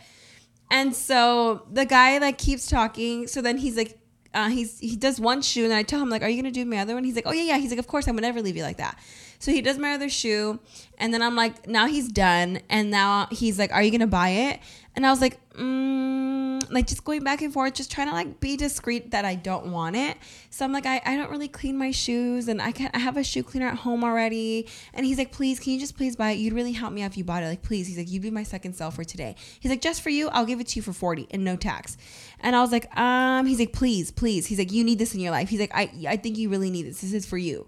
And 0.70 0.94
so 0.94 1.66
the 1.72 1.86
guy 1.86 2.18
like 2.18 2.36
keeps 2.36 2.68
talking. 2.68 3.26
So 3.26 3.40
then 3.40 3.56
he's 3.56 3.74
like, 3.74 3.98
uh, 4.34 4.50
he's 4.50 4.78
he 4.80 4.96
does 4.96 5.18
one 5.18 5.40
shoe, 5.40 5.64
and 5.64 5.72
I 5.72 5.82
tell 5.82 6.02
him 6.02 6.10
like, 6.10 6.20
"Are 6.20 6.28
you 6.28 6.36
gonna 6.42 6.52
do 6.52 6.66
my 6.66 6.76
other 6.76 6.92
one?" 6.92 7.04
He's 7.04 7.14
like, 7.14 7.26
"Oh 7.26 7.32
yeah, 7.32 7.44
yeah." 7.44 7.56
He's 7.56 7.70
like, 7.70 7.78
"Of 7.78 7.86
course, 7.86 8.06
I 8.06 8.10
would 8.10 8.20
never 8.20 8.42
leave 8.42 8.54
you 8.54 8.62
like 8.62 8.76
that." 8.76 8.98
So 9.38 9.52
he 9.52 9.62
does 9.62 9.78
my 9.78 9.92
other 9.92 10.08
shoe, 10.08 10.58
and 10.98 11.12
then 11.12 11.22
I'm 11.22 11.36
like, 11.36 11.66
now 11.66 11.86
he's 11.86 12.08
done, 12.08 12.60
and 12.68 12.90
now 12.90 13.28
he's 13.30 13.58
like, 13.58 13.72
"Are 13.72 13.82
you 13.82 13.90
gonna 13.90 14.06
buy 14.06 14.30
it?" 14.30 14.60
And 14.94 15.04
I 15.04 15.10
was 15.10 15.20
like, 15.20 15.38
mm, 15.52 16.72
like 16.72 16.86
just 16.86 17.04
going 17.04 17.22
back 17.22 17.42
and 17.42 17.52
forth, 17.52 17.74
just 17.74 17.92
trying 17.92 18.08
to 18.08 18.14
like 18.14 18.40
be 18.40 18.56
discreet 18.56 19.10
that 19.10 19.26
I 19.26 19.34
don't 19.34 19.70
want 19.70 19.94
it. 19.94 20.16
So 20.48 20.64
I'm 20.64 20.72
like, 20.72 20.86
I, 20.86 21.02
I 21.04 21.16
don't 21.18 21.30
really 21.30 21.48
clean 21.48 21.76
my 21.76 21.90
shoes, 21.90 22.48
and 22.48 22.62
I 22.62 22.72
can't. 22.72 22.94
I 22.96 22.98
have 22.98 23.18
a 23.18 23.24
shoe 23.24 23.42
cleaner 23.42 23.68
at 23.68 23.76
home 23.76 24.04
already. 24.04 24.68
And 24.94 25.04
he's 25.04 25.18
like, 25.18 25.32
please, 25.32 25.60
can 25.60 25.74
you 25.74 25.80
just 25.80 25.96
please 25.98 26.16
buy 26.16 26.30
it? 26.30 26.38
You'd 26.38 26.54
really 26.54 26.72
help 26.72 26.94
me 26.94 27.02
out 27.02 27.10
if 27.10 27.18
you 27.18 27.24
bought 27.24 27.42
it. 27.42 27.48
Like, 27.48 27.62
please. 27.62 27.86
He's 27.86 27.98
like, 27.98 28.10
you'd 28.10 28.22
be 28.22 28.30
my 28.30 28.42
second 28.42 28.72
sell 28.74 28.90
for 28.90 29.04
today. 29.04 29.36
He's 29.60 29.70
like, 29.70 29.82
just 29.82 30.00
for 30.00 30.08
you, 30.08 30.28
I'll 30.28 30.46
give 30.46 30.60
it 30.60 30.68
to 30.68 30.76
you 30.76 30.82
for 30.82 30.94
forty 30.94 31.26
and 31.30 31.44
no 31.44 31.56
tax. 31.56 31.98
And 32.40 32.56
I 32.56 32.62
was 32.62 32.72
like, 32.72 32.94
um, 32.98 33.44
he's 33.44 33.58
like, 33.58 33.74
please, 33.74 34.10
please. 34.10 34.46
He's 34.46 34.58
like, 34.58 34.72
you 34.72 34.82
need 34.82 34.98
this 34.98 35.14
in 35.14 35.20
your 35.20 35.32
life. 35.32 35.50
He's 35.50 35.60
like, 35.60 35.74
I 35.74 35.90
I 36.08 36.16
think 36.16 36.38
you 36.38 36.48
really 36.48 36.70
need 36.70 36.86
this. 36.86 37.02
This 37.02 37.12
is 37.12 37.26
for 37.26 37.36
you. 37.36 37.66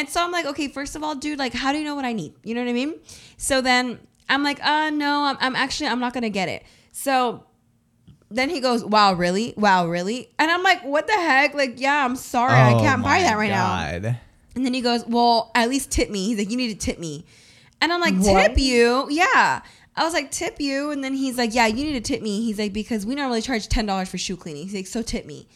And 0.00 0.08
so 0.08 0.24
I'm 0.24 0.32
like, 0.32 0.46
okay, 0.46 0.68
first 0.68 0.96
of 0.96 1.02
all, 1.02 1.14
dude, 1.14 1.38
like, 1.38 1.52
how 1.52 1.72
do 1.72 1.78
you 1.78 1.84
know 1.84 1.94
what 1.94 2.06
I 2.06 2.14
need? 2.14 2.32
You 2.42 2.54
know 2.54 2.62
what 2.62 2.70
I 2.70 2.72
mean? 2.72 2.94
So 3.36 3.60
then 3.60 3.98
I'm 4.30 4.42
like, 4.42 4.58
uh, 4.64 4.88
no, 4.88 5.24
I'm, 5.24 5.36
I'm 5.40 5.54
actually, 5.54 5.88
I'm 5.88 6.00
not 6.00 6.14
gonna 6.14 6.30
get 6.30 6.48
it. 6.48 6.62
So 6.90 7.44
then 8.30 8.48
he 8.48 8.60
goes, 8.60 8.82
wow, 8.82 9.12
really? 9.12 9.52
Wow, 9.58 9.88
really? 9.88 10.30
And 10.38 10.50
I'm 10.50 10.62
like, 10.62 10.82
what 10.84 11.06
the 11.06 11.12
heck? 11.12 11.52
Like, 11.52 11.78
yeah, 11.78 12.02
I'm 12.02 12.16
sorry, 12.16 12.54
I 12.54 12.72
Oh 12.72 12.80
can't 12.80 13.02
buy 13.02 13.20
that 13.20 13.36
right 13.36 13.50
now. 13.50 13.66
And 14.54 14.64
then 14.64 14.72
he 14.72 14.80
goes, 14.80 15.04
well, 15.06 15.50
at 15.54 15.68
least 15.68 15.90
tip 15.90 16.08
me. 16.08 16.28
He's 16.28 16.38
like, 16.38 16.50
you 16.50 16.56
need 16.56 16.70
to 16.72 16.78
tip 16.86 16.98
me. 16.98 17.26
And 17.82 17.92
I'm 17.92 18.00
like, 18.00 18.14
What? 18.14 18.48
tip 18.48 18.58
you? 18.58 19.06
Yeah. 19.10 19.60
I 19.96 20.04
was 20.04 20.14
like, 20.14 20.30
tip 20.30 20.60
you. 20.60 20.92
And 20.92 21.04
then 21.04 21.12
he's 21.12 21.36
like, 21.36 21.54
yeah, 21.54 21.66
you 21.66 21.84
need 21.84 21.92
to 21.92 22.00
tip 22.00 22.22
me. 22.22 22.42
He's 22.42 22.58
like, 22.58 22.72
because 22.72 23.04
we 23.04 23.14
normally 23.14 23.42
charge 23.42 23.68
$10 23.68 24.08
for 24.08 24.16
shoe 24.16 24.38
cleaning. 24.38 24.62
He's 24.62 24.74
like, 24.74 24.86
so 24.86 25.02
tip 25.02 25.26
me. 25.26 25.46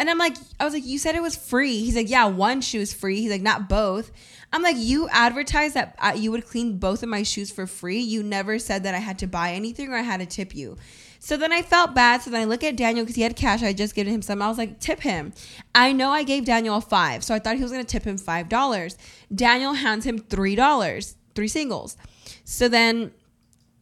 And 0.00 0.08
I'm 0.08 0.16
like, 0.16 0.34
I 0.58 0.64
was 0.64 0.72
like, 0.72 0.86
you 0.86 0.96
said 0.98 1.14
it 1.14 1.20
was 1.20 1.36
free. 1.36 1.84
He's 1.84 1.94
like, 1.94 2.08
yeah, 2.08 2.24
one 2.24 2.62
shoe 2.62 2.80
is 2.80 2.94
free. 2.94 3.20
He's 3.20 3.30
like, 3.30 3.42
not 3.42 3.68
both. 3.68 4.10
I'm 4.50 4.62
like, 4.62 4.76
you 4.78 5.10
advertised 5.10 5.74
that 5.74 6.16
you 6.16 6.30
would 6.30 6.46
clean 6.46 6.78
both 6.78 7.02
of 7.02 7.10
my 7.10 7.22
shoes 7.22 7.50
for 7.50 7.66
free. 7.66 7.98
You 7.98 8.22
never 8.22 8.58
said 8.58 8.84
that 8.84 8.94
I 8.94 8.98
had 8.98 9.18
to 9.18 9.26
buy 9.26 9.52
anything 9.52 9.92
or 9.92 9.96
I 9.96 10.00
had 10.00 10.20
to 10.20 10.26
tip 10.26 10.54
you. 10.54 10.78
So 11.18 11.36
then 11.36 11.52
I 11.52 11.60
felt 11.60 11.94
bad. 11.94 12.22
So 12.22 12.30
then 12.30 12.40
I 12.40 12.44
look 12.44 12.64
at 12.64 12.76
Daniel 12.76 13.04
because 13.04 13.14
he 13.14 13.20
had 13.20 13.36
cash. 13.36 13.62
I 13.62 13.66
had 13.66 13.76
just 13.76 13.94
given 13.94 14.14
him 14.14 14.22
some. 14.22 14.40
I 14.40 14.48
was 14.48 14.56
like, 14.56 14.80
tip 14.80 15.00
him. 15.00 15.34
I 15.74 15.92
know 15.92 16.08
I 16.08 16.22
gave 16.22 16.46
Daniel 16.46 16.78
a 16.78 16.80
five. 16.80 17.22
So 17.22 17.34
I 17.34 17.38
thought 17.38 17.56
he 17.56 17.62
was 17.62 17.70
going 17.70 17.84
to 17.84 17.86
tip 17.86 18.04
him 18.04 18.16
$5. 18.16 18.96
Daniel 19.34 19.74
hands 19.74 20.06
him 20.06 20.18
$3, 20.18 21.14
three 21.34 21.48
singles. 21.48 21.98
So 22.44 22.68
then 22.68 23.12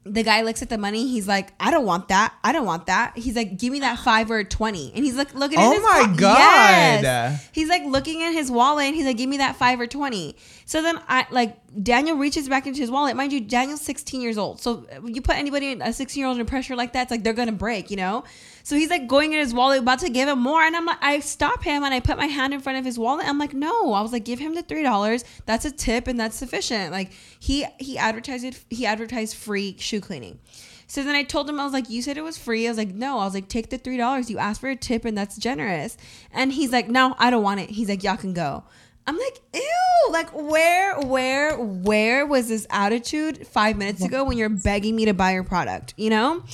the 0.04 0.22
guy 0.22 0.42
looks 0.42 0.62
at 0.62 0.68
the 0.68 0.78
money. 0.78 1.08
He's 1.08 1.28
like, 1.28 1.52
I 1.60 1.70
don't 1.70 1.84
want 1.84 2.08
that. 2.08 2.34
I 2.42 2.52
don't 2.52 2.66
want 2.66 2.86
that. 2.86 3.16
He's 3.16 3.36
like, 3.36 3.58
give 3.58 3.72
me 3.72 3.80
that 3.80 3.98
five 4.04 4.30
or 4.30 4.44
20. 4.44 4.92
And 4.94 5.04
he's 5.04 5.16
like, 5.16 5.34
looking 5.34 5.58
at. 5.58 5.66
Oh 5.66 5.72
his 5.72 5.82
my 5.82 6.14
God. 6.16 6.38
Yes. 6.38 7.48
He's 7.52 7.68
like 7.68 7.84
looking 7.84 8.22
at 8.22 8.32
his 8.32 8.50
wallet 8.50 8.86
and 8.86 8.94
he's 8.94 9.04
like, 9.06 9.16
give 9.16 9.28
me 9.28 9.38
that 9.38 9.56
five 9.56 9.80
or 9.80 9.86
20. 9.86 10.36
So 10.64 10.82
then 10.82 11.00
I 11.08 11.26
like 11.30 11.58
Daniel 11.82 12.16
reaches 12.16 12.48
back 12.48 12.66
into 12.66 12.80
his 12.80 12.90
wallet. 12.90 13.16
Mind 13.16 13.32
you, 13.32 13.40
Daniel's 13.40 13.82
16 13.82 14.20
years 14.20 14.38
old. 14.38 14.60
So 14.60 14.86
uh, 14.94 15.06
you 15.06 15.20
put 15.20 15.36
anybody, 15.36 15.78
a 15.80 15.92
16 15.92 16.20
year 16.20 16.28
old 16.28 16.38
in 16.38 16.46
pressure 16.46 16.76
like 16.76 16.92
that, 16.94 17.02
it's 17.02 17.10
like 17.10 17.22
they're 17.22 17.32
going 17.32 17.48
to 17.48 17.54
break, 17.54 17.90
you 17.90 17.96
know? 17.96 18.24
So 18.69 18.77
he's 18.77 18.90
like 18.90 19.07
going 19.07 19.32
in 19.32 19.39
his 19.39 19.55
wallet, 19.55 19.81
about 19.81 20.01
to 20.01 20.11
give 20.11 20.28
him 20.28 20.40
more. 20.40 20.61
And 20.61 20.77
I'm 20.77 20.85
like, 20.85 20.99
I 21.01 21.20
stop 21.20 21.62
him 21.62 21.85
and 21.85 21.95
I 21.95 22.01
put 22.01 22.19
my 22.19 22.27
hand 22.27 22.53
in 22.53 22.61
front 22.61 22.78
of 22.78 22.85
his 22.85 22.99
wallet. 22.99 23.27
I'm 23.27 23.39
like, 23.39 23.55
no. 23.55 23.95
I 23.95 24.03
was 24.03 24.12
like, 24.12 24.27
give 24.27 24.39
him 24.39 24.55
the 24.55 24.62
$3. 24.62 25.24
That's 25.47 25.65
a 25.65 25.70
tip 25.70 26.07
and 26.07 26.20
that's 26.20 26.36
sufficient. 26.36 26.93
Like 26.93 27.11
he, 27.40 27.65
he 27.81 27.97
advertised 27.97 28.59
he 28.69 28.85
advertised 28.85 29.36
free 29.36 29.77
shoe 29.78 30.03
cleaning. 30.03 30.39
So 30.86 31.03
then 31.03 31.15
I 31.15 31.23
told 31.23 31.49
him, 31.49 31.59
I 31.59 31.65
was 31.65 31.73
like, 31.73 31.89
you 31.89 32.03
said 32.03 32.19
it 32.19 32.23
was 32.23 32.36
free. 32.36 32.66
I 32.66 32.70
was 32.70 32.77
like, 32.77 32.93
no. 32.93 33.20
I 33.20 33.24
was 33.24 33.32
like, 33.32 33.49
take 33.49 33.70
the 33.70 33.78
three 33.78 33.97
dollars. 33.97 34.28
You 34.28 34.36
asked 34.36 34.61
for 34.61 34.69
a 34.69 34.77
tip, 34.77 35.07
and 35.07 35.16
that's 35.16 35.39
generous. 35.39 35.97
And 36.31 36.53
he's 36.53 36.70
like, 36.70 36.90
no, 36.90 37.15
I 37.19 37.31
don't 37.31 37.43
want 37.43 37.61
it. 37.61 37.70
He's 37.70 37.89
like, 37.89 38.03
y'all 38.03 38.19
can 38.19 38.35
go. 38.35 38.65
I'm 39.09 39.16
like, 39.16 39.40
ew. 39.55 40.11
Like, 40.11 40.28
where, 40.35 41.01
where, 41.01 41.59
where 41.59 42.27
was 42.27 42.49
this 42.49 42.66
attitude 42.69 43.47
five 43.47 43.78
minutes 43.78 44.05
ago 44.05 44.24
when 44.24 44.36
you're 44.36 44.51
begging 44.51 44.95
me 44.95 45.07
to 45.07 45.15
buy 45.15 45.32
your 45.32 45.45
product? 45.45 45.95
You 45.97 46.11
know? 46.11 46.45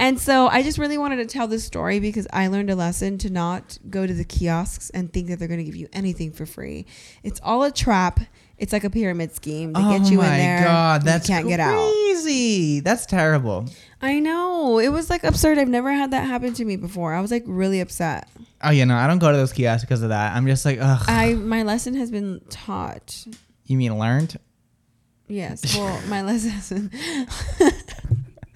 And 0.00 0.18
so 0.18 0.46
I 0.46 0.62
just 0.62 0.78
really 0.78 0.96
wanted 0.96 1.16
to 1.16 1.26
tell 1.26 1.46
this 1.46 1.62
story 1.62 2.00
because 2.00 2.26
I 2.32 2.46
learned 2.46 2.70
a 2.70 2.74
lesson 2.74 3.18
to 3.18 3.28
not 3.28 3.78
go 3.90 4.06
to 4.06 4.14
the 4.14 4.24
kiosks 4.24 4.88
and 4.90 5.12
think 5.12 5.28
that 5.28 5.38
they're 5.38 5.46
going 5.46 5.58
to 5.60 5.64
give 5.64 5.76
you 5.76 5.88
anything 5.92 6.32
for 6.32 6.46
free. 6.46 6.86
It's 7.22 7.38
all 7.44 7.64
a 7.64 7.70
trap. 7.70 8.18
It's 8.56 8.72
like 8.72 8.82
a 8.84 8.88
pyramid 8.88 9.34
scheme. 9.34 9.74
They 9.74 9.80
get 9.82 10.02
oh 10.02 10.10
you 10.10 10.22
in 10.22 10.26
there. 10.26 10.64
god, 10.64 11.02
and 11.02 11.08
that's 11.08 11.28
you 11.28 11.34
can't 11.34 11.48
get 11.48 11.60
out. 11.60 11.74
crazy. 11.74 12.80
That's 12.80 13.04
terrible. 13.04 13.66
I 14.00 14.20
know. 14.20 14.78
It 14.78 14.88
was 14.88 15.10
like 15.10 15.22
absurd. 15.22 15.58
I've 15.58 15.68
never 15.68 15.92
had 15.92 16.12
that 16.12 16.26
happen 16.26 16.54
to 16.54 16.64
me 16.64 16.76
before. 16.76 17.12
I 17.12 17.20
was 17.20 17.30
like 17.30 17.44
really 17.46 17.80
upset. 17.80 18.26
Oh 18.64 18.70
yeah, 18.70 18.84
no, 18.84 18.96
I 18.96 19.06
don't 19.06 19.18
go 19.18 19.30
to 19.30 19.36
those 19.36 19.52
kiosks 19.52 19.84
because 19.84 20.02
of 20.02 20.08
that. 20.08 20.34
I'm 20.34 20.46
just 20.46 20.64
like, 20.64 20.78
ugh. 20.80 21.04
I 21.08 21.34
my 21.34 21.62
lesson 21.62 21.92
has 21.94 22.10
been 22.10 22.40
taught. 22.48 23.26
you 23.66 23.76
mean 23.76 23.98
learned? 23.98 24.38
Yes. 25.28 25.76
Well, 25.76 26.00
my 26.08 26.22
lesson 26.40 26.90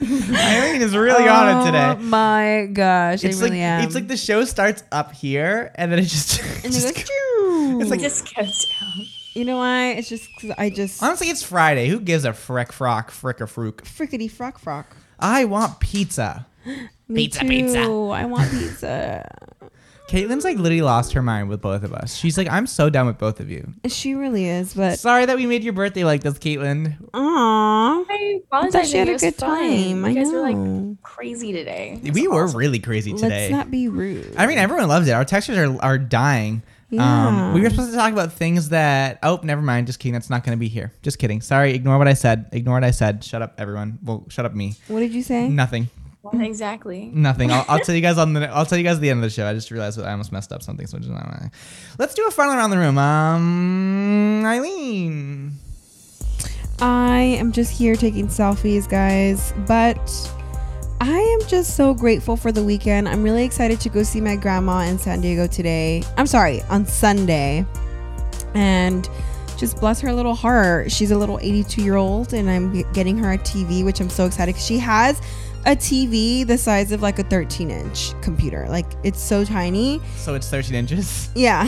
has 0.01 0.27
been 0.27 0.35
Eileen 0.37 0.83
is 0.83 0.97
really 0.97 1.29
on 1.29 1.49
it 1.63 1.65
today. 1.67 1.95
Oh 1.99 2.03
my 2.03 2.69
gosh, 2.73 3.25
It's 3.25 3.39
I 3.39 3.45
really 3.45 3.51
like 3.59 3.61
am. 3.61 3.85
it's 3.85 3.95
like 3.95 4.09
the 4.09 4.17
show 4.17 4.45
starts 4.45 4.83
up 4.93 5.13
here 5.13 5.73
and 5.77 5.91
then 5.93 5.99
it 5.99 6.03
just, 6.07 6.41
and 6.65 6.73
just 6.73 6.89
it 6.91 6.95
goes, 6.97 7.05
"Choo." 7.05 7.81
It's 7.81 7.91
like- 7.91 8.01
just 8.01 8.35
goes 8.35 8.67
down. 8.81 9.07
You 9.35 9.45
know 9.45 9.57
why? 9.57 9.91
It's 9.93 10.09
just 10.09 10.29
'cause 10.41 10.53
I 10.57 10.71
just 10.71 11.03
honestly, 11.03 11.29
it's 11.29 11.43
Friday. 11.43 11.89
Who 11.89 11.99
gives 12.01 12.25
a 12.25 12.33
frick 12.33 12.73
frock 12.73 13.11
frick 13.11 13.41
or 13.41 13.47
frook? 13.49 13.83
frickety 13.85 14.31
frock 14.31 14.59
frock. 14.61 14.97
I 15.19 15.45
want 15.45 15.81
pizza. 15.81 16.47
Me 17.09 17.27
Pizza, 17.27 17.41
too. 17.41 17.49
pizza. 17.49 17.81
I 17.83 18.25
want 18.27 18.51
pizza. 18.51 19.29
Caitlyn's 20.09 20.45
like 20.45 20.59
literally 20.59 20.83
lost 20.83 21.15
her 21.15 21.23
mind 21.23 21.49
with 21.49 21.63
both 21.63 21.83
of 21.83 21.95
us. 21.95 22.15
She's 22.15 22.37
like, 22.37 22.49
I'm 22.51 22.67
so 22.67 22.91
done 22.91 23.07
with 23.07 23.17
both 23.19 23.41
of 23.41 23.51
you. 23.51 23.73
she 23.89 24.15
really 24.15 24.45
is, 24.47 24.75
but 24.75 24.99
Sorry 24.99 25.25
that 25.25 25.37
we 25.37 25.47
made 25.47 25.65
your 25.65 25.73
birthday 25.73 26.05
like 26.05 26.23
this, 26.23 26.35
Caitlyn. 26.39 26.99
Aww. 27.13 28.05
I 28.09 28.41
I 28.53 28.71
thought 28.71 28.87
she 28.87 28.99
had 28.99 29.09
a 29.09 29.17
good 29.17 29.35
fun. 29.35 29.49
time. 29.59 30.05
I 30.05 30.09
You 30.11 30.15
guys 30.15 30.27
were 30.33 30.51
know. 30.51 30.89
like 30.91 31.03
crazy 31.03 31.53
today. 31.53 32.01
We 32.13 32.29
were 32.29 32.47
really 32.49 32.79
crazy 32.81 33.13
today. 33.15 33.49
Let's 33.49 33.53
not 33.53 33.71
be 33.71 33.89
rude. 33.89 34.35
I 34.37 34.47
mean, 34.47 34.59
everyone 34.59 34.89
loves 34.89 35.09
it. 35.09 35.13
Our 35.13 35.25
textures 35.25 35.57
are, 35.57 35.83
are 35.83 35.99
dying. 35.99 36.63
Um, 36.93 36.99
Yeah. 36.99 37.55
we 37.55 37.63
were 37.63 37.71
supposed 37.71 37.91
to 37.91 37.97
talk 37.97 38.13
about 38.13 38.33
things 38.35 38.69
that. 38.69 39.19
Oh, 39.23 39.41
never 39.43 39.63
mind. 39.63 39.87
Just 39.87 39.99
kidding. 39.99 40.13
That's 40.13 40.31
not 40.31 40.45
going 40.45 40.57
to 40.57 40.61
be 40.61 40.69
here. 40.69 40.93
Just 41.03 41.19
kidding. 41.19 41.41
Sorry. 41.41 41.73
Ignore 41.75 41.99
what 41.99 42.07
I 42.09 42.15
said. 42.15 42.47
Ignore 42.53 42.75
what 42.77 42.85
I 42.85 42.91
said. 42.93 43.25
Shut 43.25 43.41
up, 43.43 43.55
everyone. 43.59 43.99
Well, 44.05 44.27
shut 44.29 44.45
up, 44.45 44.55
me. 44.55 44.75
What 44.89 45.01
did 45.01 45.13
you 45.15 45.23
say? 45.23 45.49
Nothing. 45.49 45.89
Well, 46.25 46.41
exactly. 46.41 47.11
Nothing. 47.13 47.51
I'll, 47.51 47.65
I'll 47.69 47.79
tell 47.85 47.95
you 47.95 48.01
guys 48.01 48.17
on 48.17 48.33
the. 48.33 48.49
I'll 48.49 48.65
tell 48.65 48.79
you 48.79 48.85
guys 48.85 48.97
at 48.97 49.03
the 49.03 49.11
end 49.11 49.19
of 49.19 49.25
the 49.25 49.31
show. 49.31 49.47
I 49.47 49.53
just 49.53 49.71
realized 49.71 50.01
I 50.01 50.11
almost 50.11 50.33
messed 50.33 50.53
up 50.53 50.63
something. 50.63 50.87
So 50.87 50.99
just, 50.99 51.11
let's 51.99 52.15
do 52.15 52.27
a 52.27 52.31
final 52.31 52.55
around 52.55 52.71
the 52.71 52.79
room. 52.79 52.97
Um, 52.97 54.43
Eileen. 54.47 55.53
I 56.81 57.21
am 57.21 57.53
just 57.53 57.71
here 57.71 57.95
taking 57.95 58.29
selfies, 58.29 58.89
guys. 58.89 59.53
But 59.67 60.01
I 61.03 61.19
am 61.19 61.47
just 61.47 61.77
so 61.77 61.93
grateful 61.93 62.37
for 62.37 62.51
the 62.53 62.65
weekend. 62.65 63.07
I'm 63.07 63.23
really 63.23 63.45
excited 63.45 63.79
to 63.81 63.91
go 63.91 64.03
see 64.03 64.23
my 64.23 64.37
grandma 64.37 64.81
in 64.81 64.99
San 64.99 65.21
Diego 65.21 65.47
today. 65.47 66.03
I'm 66.17 66.27
sorry, 66.27 66.63
on 66.63 66.87
Sunday. 66.87 67.67
And 68.55 69.09
just 69.59 69.79
bless 69.79 70.01
her 70.01 70.13
little 70.13 70.35
heart. 70.35 70.91
She's 70.91 71.11
a 71.11 71.19
little 71.19 71.39
82 71.43 71.83
year 71.83 71.97
old, 71.97 72.33
and 72.33 72.49
I'm 72.51 72.91
getting 72.93 73.19
her 73.19 73.33
a 73.33 73.39
TV, 73.39 73.85
which 73.85 74.01
I'm 74.01 74.11
so 74.11 74.25
excited 74.25 74.55
'cause 74.55 74.65
she 74.65 74.79
has 74.79 75.21
a 75.67 75.75
TV 75.77 76.47
the 76.47 76.59
size 76.59 76.93
of 76.93 77.01
like 77.03 77.19
a 77.19 77.25
13 77.25 77.71
inch 77.71 78.21
computer. 78.23 78.67
Like 78.69 78.87
it's 79.03 79.21
so 79.21 79.45
tiny. 79.45 80.01
So 80.17 80.35
it's 80.35 80.49
13 80.51 80.75
inches. 80.75 81.31
Yeah. 81.35 81.65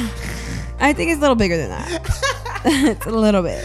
I 0.79 0.93
think 0.93 1.11
it's 1.11 1.19
a 1.19 1.21
little 1.23 1.37
bigger 1.37 1.57
than 1.57 1.71
that. 1.71 2.63
it's 2.67 3.07
a 3.07 3.11
little 3.11 3.43
bit. 3.43 3.63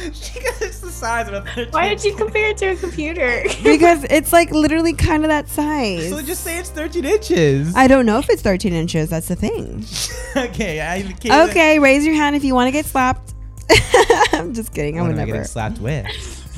it's 0.61 0.79
the 0.79 0.89
size 0.89 1.27
of 1.27 1.33
a 1.33 1.41
13 1.41 1.71
Why 1.71 1.89
did 1.89 2.03
you 2.03 2.15
compare 2.15 2.47
it 2.51 2.57
to 2.57 2.67
a 2.67 2.75
computer? 2.77 3.43
because 3.63 4.05
it's 4.05 4.31
like 4.31 4.51
literally 4.51 4.93
kind 4.93 5.23
of 5.23 5.29
that 5.29 5.49
size. 5.49 6.09
So 6.09 6.21
just 6.21 6.43
say 6.43 6.57
it's 6.59 6.69
13 6.69 7.03
inches. 7.03 7.75
I 7.75 7.87
don't 7.87 8.05
know 8.05 8.17
if 8.19 8.29
it's 8.29 8.41
13 8.41 8.71
inches. 8.73 9.09
That's 9.09 9.27
the 9.27 9.35
thing. 9.35 9.83
okay. 10.49 10.79
I, 10.81 11.01
Caitlyn- 11.03 11.49
Okay, 11.49 11.79
raise 11.79 12.05
your 12.05 12.15
hand 12.15 12.35
if 12.37 12.43
you 12.45 12.55
want 12.55 12.67
to 12.67 12.71
get 12.71 12.85
slapped. 12.85 13.33
I'm 14.33 14.53
just 14.53 14.73
kidding. 14.73 14.97
I 14.97 15.01
What 15.01 15.07
would 15.09 15.15
am 15.15 15.21
I 15.21 15.25
never. 15.25 15.31
getting 15.39 15.47
slapped 15.47 15.79
with? 15.79 16.05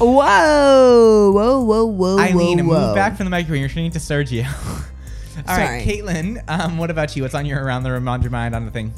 Whoa, 0.03 1.31
whoa, 1.31 1.61
whoa, 1.61 1.85
whoa, 1.85 2.19
Eileen, 2.19 2.65
whoa, 2.67 2.73
whoa. 2.73 2.87
move 2.87 2.95
back 2.95 3.15
from 3.15 3.25
the 3.25 3.29
microphone. 3.29 3.59
You're 3.59 3.69
turning 3.69 3.91
to 3.91 3.99
Sergio. 3.99 4.45
All 5.47 5.57
right, 5.57 5.81
Sorry. 5.83 5.83
Caitlyn. 5.83 6.43
Um, 6.47 6.77
what 6.77 6.91
about 6.91 7.15
you? 7.15 7.23
What's 7.23 7.33
on 7.33 7.45
your 7.45 7.63
around 7.63 7.83
the 7.83 7.91
room, 7.91 8.07
on 8.07 8.21
your 8.21 8.31
mind, 8.31 8.53
on 8.53 8.65
the 8.65 8.71
thing? 8.71 8.93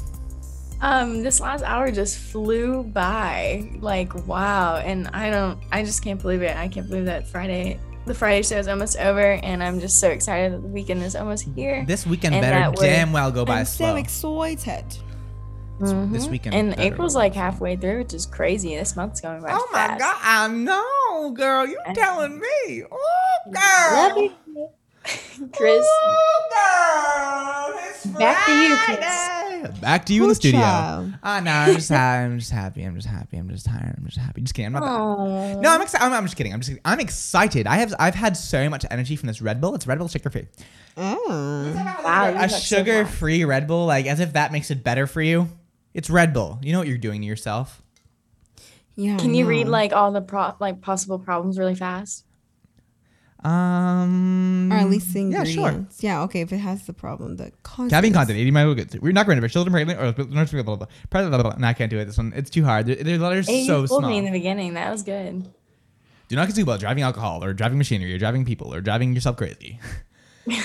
Um, 0.80 1.22
this 1.22 1.40
last 1.40 1.62
hour 1.64 1.90
just 1.90 2.18
flew 2.18 2.82
by. 2.82 3.70
Like, 3.80 4.26
wow. 4.26 4.76
And 4.76 5.08
I 5.08 5.30
don't, 5.30 5.58
I 5.72 5.84
just 5.84 6.02
can't 6.04 6.20
believe 6.20 6.42
it. 6.42 6.56
I 6.56 6.68
can't 6.68 6.88
believe 6.88 7.06
that 7.06 7.26
Friday, 7.26 7.80
the 8.04 8.14
Friday 8.14 8.42
show 8.42 8.58
is 8.58 8.68
almost 8.68 8.98
over. 8.98 9.20
And 9.20 9.62
I'm 9.62 9.80
just 9.80 10.00
so 10.00 10.10
excited 10.10 10.52
that 10.52 10.62
the 10.62 10.68
weekend 10.68 11.02
is 11.02 11.16
almost 11.16 11.48
here. 11.54 11.84
This 11.86 12.06
weekend 12.06 12.34
and 12.34 12.42
better 12.42 12.74
damn 12.78 13.12
well 13.12 13.30
go 13.30 13.44
by 13.44 13.60
I'm 13.60 13.64
slow. 13.64 13.90
so 13.90 13.96
excited. 13.96 14.98
This 15.78 15.92
Mhm. 16.26 16.30
weekend 16.30 16.54
And 16.54 16.70
better 16.70 16.82
April's 16.82 17.14
like 17.14 17.34
halfway 17.34 17.76
through, 17.76 17.98
which 17.98 18.14
is 18.14 18.24
crazy. 18.26 18.74
This 18.76 18.96
month's 18.96 19.20
going 19.20 19.42
by 19.42 19.50
Oh 19.52 19.68
my 19.72 19.96
god, 19.98 20.16
I 20.22 20.48
know, 20.48 21.30
girl. 21.32 21.66
You 21.66 21.78
telling 21.94 22.38
me? 22.40 22.82
Oh, 22.90 23.38
girl. 23.50 23.92
Love 23.92 24.16
you, 24.16 24.32
Kris. 25.52 25.86
Back 28.18 28.46
to 28.46 28.52
you, 28.62 28.76
Kris. 28.76 29.78
Back 29.80 30.06
to 30.06 30.14
you 30.14 30.22
in 30.22 30.28
the 30.28 30.34
studio. 30.34 30.60
child? 30.60 31.12
Ah, 31.22 31.40
no, 31.40 31.50
I'm 31.50 31.74
just 31.74 31.88
happy. 31.90 32.24
I'm 32.24 32.38
just 32.38 32.50
happy. 32.52 32.82
I'm 32.82 32.94
just 32.94 33.08
happy. 33.08 33.36
I'm 33.36 33.48
just 33.50 33.66
tired. 33.66 33.94
I'm 33.98 34.04
just 34.06 34.18
happy. 34.18 34.40
Just 34.40 34.54
kidding. 34.54 34.66
I'm 34.74 34.80
not. 34.80 34.82
that- 35.26 35.60
No, 35.60 35.70
I'm 35.70 35.82
excited. 35.82 36.04
I'm, 36.04 36.12
I'm 36.12 36.24
just 36.24 36.36
kidding. 36.36 36.52
I'm 36.54 36.60
just. 36.60 36.78
I'm 36.84 37.00
excited. 37.00 37.66
I 37.66 37.76
have. 37.76 37.92
I've 37.98 38.14
had 38.14 38.36
so 38.36 38.68
much 38.70 38.84
energy 38.90 39.16
from 39.16 39.26
this 39.26 39.42
Red 39.42 39.60
Bull. 39.60 39.74
It's 39.74 39.86
Red 39.86 39.98
Bull 39.98 40.08
sugar 40.08 40.30
free. 40.30 40.46
Wow, 40.96 42.34
a 42.38 42.48
sugar 42.48 43.04
free 43.04 43.44
Red 43.44 43.66
Bull, 43.66 43.86
like 43.86 44.06
as 44.06 44.20
if 44.20 44.32
that 44.34 44.52
makes 44.52 44.70
it 44.70 44.82
better 44.84 45.06
for 45.06 45.20
you. 45.20 45.48
It's 45.96 46.10
Red 46.10 46.34
Bull. 46.34 46.58
You 46.62 46.72
know 46.72 46.78
what 46.78 46.88
you're 46.88 46.98
doing 46.98 47.22
to 47.22 47.26
yourself. 47.26 47.82
Yeah. 48.96 49.16
Can 49.16 49.34
you 49.34 49.46
read 49.46 49.66
like 49.66 49.92
all 49.94 50.12
the 50.12 50.20
pro- 50.20 50.54
like 50.60 50.80
possible 50.82 51.18
problems 51.18 51.58
really 51.58 51.74
fast? 51.74 52.24
Um, 53.44 54.70
Or 54.72 54.76
at 54.76 54.90
least 54.90 55.12
the 55.14 55.22
yeah, 55.22 55.44
sure. 55.44 55.68
ingredients. 55.68 56.02
Yeah, 56.02 56.22
okay, 56.24 56.40
if 56.40 56.52
it 56.52 56.58
has 56.58 56.84
the 56.86 56.92
problem, 56.92 57.36
the 57.36 57.52
causes. 57.62 57.90
Caffeine 57.92 58.12
content, 58.12 58.38
80 58.38 58.50
micrograms. 58.50 59.00
We're 59.00 59.12
not 59.12 59.26
going 59.26 59.36
to 59.36 59.42
be 59.42 59.48
children 59.48 59.72
pregnant 59.72 60.00
or 60.00 60.12
blah, 60.12 60.24
blah, 60.24 60.44
blah, 60.44 60.62
blah, 60.64 60.86
blah, 61.10 61.28
blah, 61.28 61.42
blah. 61.42 61.54
No, 61.58 61.66
I 61.68 61.72
can't 61.74 61.90
do 61.90 61.98
it. 61.98 62.06
This 62.06 62.16
one, 62.18 62.32
it's 62.34 62.50
too 62.50 62.64
hard. 62.64 62.86
Their, 62.86 62.96
their 62.96 63.18
letters 63.18 63.46
Hey, 63.46 63.66
so 63.66 63.82
you 63.82 63.86
fooled 63.86 64.00
small. 64.00 64.10
me 64.10 64.18
in 64.18 64.24
the 64.24 64.32
beginning. 64.32 64.74
That 64.74 64.90
was 64.90 65.02
good. 65.02 65.48
Do 66.28 66.34
not 66.36 66.46
consume 66.46 66.66
while 66.66 66.78
driving 66.78 67.04
alcohol 67.04 67.44
or 67.44 67.52
driving 67.54 67.78
machinery 67.78 68.12
or 68.14 68.18
driving 68.18 68.44
people 68.44 68.74
or 68.74 68.80
driving 68.80 69.14
yourself 69.14 69.36
crazy. 69.36 69.78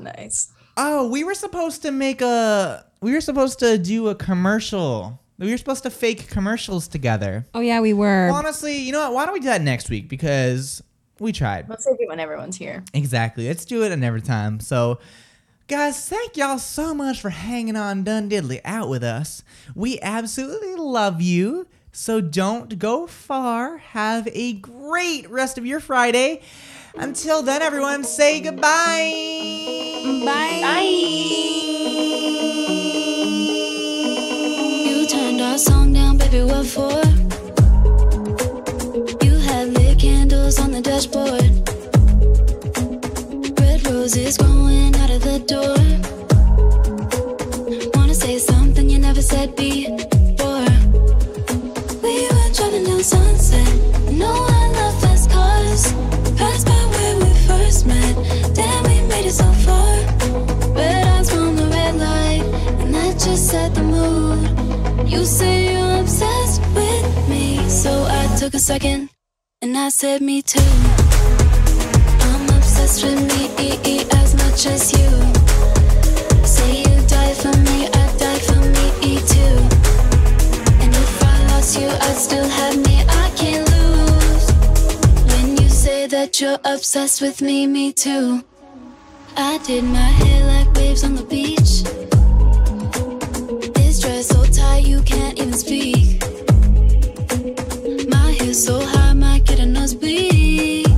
Nice. 0.00 0.52
Oh, 0.76 1.08
we 1.08 1.22
were 1.22 1.34
supposed 1.34 1.82
to 1.82 1.92
make 1.92 2.20
a. 2.20 2.84
We 3.04 3.12
were 3.12 3.20
supposed 3.20 3.58
to 3.58 3.76
do 3.76 4.08
a 4.08 4.14
commercial. 4.14 5.20
We 5.38 5.50
were 5.50 5.58
supposed 5.58 5.82
to 5.82 5.90
fake 5.90 6.30
commercials 6.30 6.88
together. 6.88 7.46
Oh 7.52 7.60
yeah, 7.60 7.80
we 7.80 7.92
were. 7.92 8.30
Honestly, 8.32 8.78
you 8.78 8.92
know 8.92 9.00
what? 9.00 9.12
Why 9.12 9.24
don't 9.26 9.34
we 9.34 9.40
do 9.40 9.48
that 9.48 9.60
next 9.60 9.90
week? 9.90 10.08
Because 10.08 10.82
we 11.20 11.30
tried. 11.30 11.68
Let's 11.68 11.84
do 11.84 11.94
it 12.00 12.08
when 12.08 12.18
everyone's 12.18 12.56
here. 12.56 12.82
Exactly. 12.94 13.46
Let's 13.46 13.66
do 13.66 13.84
it 13.84 13.92
another 13.92 14.20
time. 14.20 14.58
So, 14.58 15.00
guys, 15.68 16.08
thank 16.08 16.38
y'all 16.38 16.58
so 16.58 16.94
much 16.94 17.20
for 17.20 17.28
hanging 17.28 17.76
on 17.76 18.04
Dun 18.04 18.30
Diddly 18.30 18.62
out 18.64 18.88
with 18.88 19.04
us. 19.04 19.42
We 19.74 20.00
absolutely 20.00 20.76
love 20.76 21.20
you. 21.20 21.66
So 21.92 22.22
don't 22.22 22.78
go 22.78 23.06
far. 23.06 23.76
Have 23.76 24.26
a 24.32 24.54
great 24.54 25.28
rest 25.28 25.58
of 25.58 25.66
your 25.66 25.80
Friday. 25.80 26.40
Until 26.94 27.42
then, 27.42 27.60
everyone, 27.60 28.02
say 28.04 28.40
goodbye. 28.40 29.12
Bye. 30.24 31.34
You 31.84 32.53
our 35.54 35.58
song 35.58 35.92
down, 35.92 36.18
baby, 36.18 36.42
what 36.42 36.66
for? 36.66 36.98
You 39.24 39.34
had 39.38 39.68
lit 39.68 40.00
candles 40.00 40.58
on 40.58 40.72
the 40.72 40.80
dashboard. 40.82 41.48
Red 43.60 43.86
roses 43.86 44.36
growing 44.36 44.96
out 44.96 45.10
of 45.10 45.22
the 45.22 45.38
door. 45.52 45.78
Wanna 47.94 48.14
say 48.16 48.38
something 48.38 48.90
you 48.90 48.98
never 48.98 49.22
said 49.22 49.54
before. 49.54 50.66
We 52.02 52.14
were 52.34 52.50
driving 52.56 52.84
down 52.88 53.04
sunset. 53.04 53.72
No, 54.10 54.32
I 54.60 54.62
love 54.78 55.00
fast 55.02 55.30
cars. 55.30 55.82
Passed 56.36 56.66
by 56.66 56.82
where 56.94 57.16
we 57.22 57.30
first 57.46 57.86
met. 57.86 58.43
You 65.06 65.24
say 65.24 65.72
you're 65.72 66.00
obsessed 66.00 66.60
with 66.74 67.28
me, 67.28 67.68
so 67.68 67.90
I 68.08 68.36
took 68.38 68.54
a 68.54 68.58
second 68.58 69.10
and 69.62 69.76
I 69.76 69.88
said, 69.90 70.20
Me 70.22 70.42
too. 70.42 70.60
I'm 72.28 72.44
obsessed 72.56 73.04
with 73.04 73.20
me 73.20 73.44
E 73.84 74.00
as 74.12 74.34
much 74.34 74.66
as 74.66 74.92
you. 74.92 75.10
Say 76.46 76.78
you 76.78 76.96
die 77.06 77.34
for 77.34 77.54
me, 77.68 77.86
I 77.86 78.06
die 78.18 78.38
for 78.48 78.60
me 78.74 79.18
too. 79.32 79.56
And 80.82 80.94
if 80.94 81.22
I 81.22 81.46
lost 81.48 81.78
you, 81.78 81.88
I'd 81.88 82.16
still 82.16 82.48
have 82.48 82.76
me, 82.76 83.02
I 83.06 83.30
can't 83.36 83.66
lose. 83.76 84.46
When 85.32 85.56
you 85.56 85.68
say 85.68 86.06
that 86.06 86.40
you're 86.40 86.58
obsessed 86.64 87.20
with 87.20 87.42
me, 87.42 87.66
me 87.66 87.92
too. 87.92 88.42
I 89.36 89.58
did 89.66 89.84
my 89.84 89.98
hair 90.20 90.46
like 90.46 90.74
waves 90.76 91.04
on 91.04 91.14
the 91.14 91.24
beach. 91.24 91.82
This 93.74 94.00
dress 94.00 94.34
so 94.74 94.80
tight 94.80 94.86
you 94.86 95.02
can't 95.02 95.38
even 95.38 95.52
speak. 95.52 96.22
My 98.08 98.32
hair's 98.38 98.64
so 98.64 98.80
high, 98.80 99.12
might 99.12 99.44
get 99.44 99.60
a 99.60 99.66
nosebleed. 99.66 100.88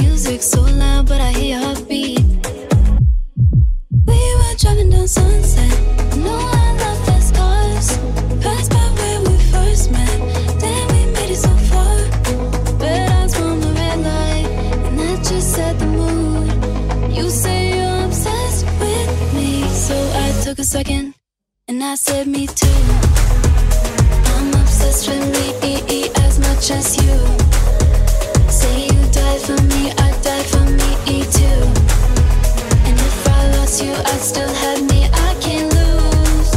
Music 0.00 0.42
so 0.42 0.62
loud, 0.62 1.08
but 1.08 1.20
I 1.20 1.32
hear 1.32 1.56
your 1.56 1.66
heartbeat. 1.66 2.24
We 4.06 4.20
were 4.38 4.54
driving 4.58 4.90
down 4.90 5.08
sunset. 5.08 5.72
No, 6.16 6.34
I 6.34 6.66
love 6.82 7.00
fast 7.06 7.34
cars. 7.34 7.88
Passed 8.42 8.70
by 8.70 8.86
where 8.98 9.20
we 9.26 9.36
first 9.52 9.90
met. 9.90 10.18
Damn, 10.60 10.88
we 10.94 11.00
made 11.12 11.30
it 11.30 11.40
so 11.46 11.54
far. 11.70 11.96
Red 12.78 13.10
eyes 13.10 13.34
from 13.34 13.60
the 13.60 13.72
red 13.80 13.98
light, 14.10 14.48
and 14.86 14.98
that 14.98 15.18
just 15.18 15.54
set 15.54 15.78
the 15.78 15.86
mood. 15.86 16.48
You 17.16 17.28
say 17.30 17.76
you're 17.76 18.04
obsessed 18.06 18.64
with 18.80 19.34
me, 19.34 19.68
so 19.68 19.96
I 20.24 20.42
took 20.42 20.58
a 20.58 20.64
second 20.64 21.13
and 21.66 21.82
I 21.82 21.94
said, 21.94 22.26
Me 22.26 22.46
too. 22.46 22.66
I'm 24.34 24.48
obsessed 24.60 25.08
with 25.08 25.24
me 25.32 26.10
as 26.16 26.38
much 26.38 26.70
as 26.70 26.96
you. 26.96 27.16
Say 28.50 28.86
you 28.86 29.12
die 29.12 29.38
for 29.38 29.60
me, 29.72 29.90
I 29.96 30.10
die 30.22 30.42
for 30.42 30.64
me 30.78 30.90
too. 31.24 31.60
And 32.86 32.96
if 32.98 33.28
I 33.28 33.50
lost 33.56 33.82
you, 33.82 33.92
I'd 33.92 34.20
still 34.20 34.52
have 34.52 34.82
me, 34.90 35.08
I 35.10 35.34
can't 35.40 35.72
lose. 35.72 36.50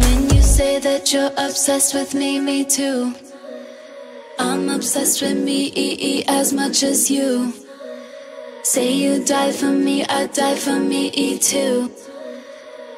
When 0.00 0.34
you 0.34 0.42
say 0.42 0.78
that 0.78 1.12
you're 1.12 1.32
obsessed 1.36 1.94
with 1.94 2.14
me, 2.14 2.40
me 2.40 2.64
too. 2.64 3.14
I'm 4.38 4.70
obsessed 4.70 5.20
with 5.20 5.36
me 5.36 6.24
as 6.26 6.52
much 6.54 6.82
as 6.82 7.10
you. 7.10 7.52
Say 8.62 8.92
you 8.92 9.24
die 9.24 9.52
for 9.52 9.72
me, 9.72 10.04
I'd 10.04 10.32
die 10.32 10.56
for 10.56 10.78
me 10.78 11.38
too. 11.38 11.90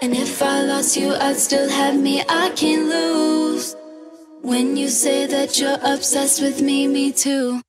And 0.04 0.14
if 0.14 0.42
I 0.42 0.60
lost 0.60 0.98
you, 0.98 1.14
I'd 1.14 1.38
still 1.38 1.66
have 1.66 1.98
me, 1.98 2.22
I 2.28 2.50
can't 2.54 2.90
lose. 2.90 3.74
When 4.42 4.76
you 4.76 4.90
say 4.90 5.24
that 5.24 5.58
you're 5.58 5.78
obsessed 5.82 6.42
with 6.42 6.60
me, 6.60 6.86
me 6.86 7.10
too. 7.10 7.62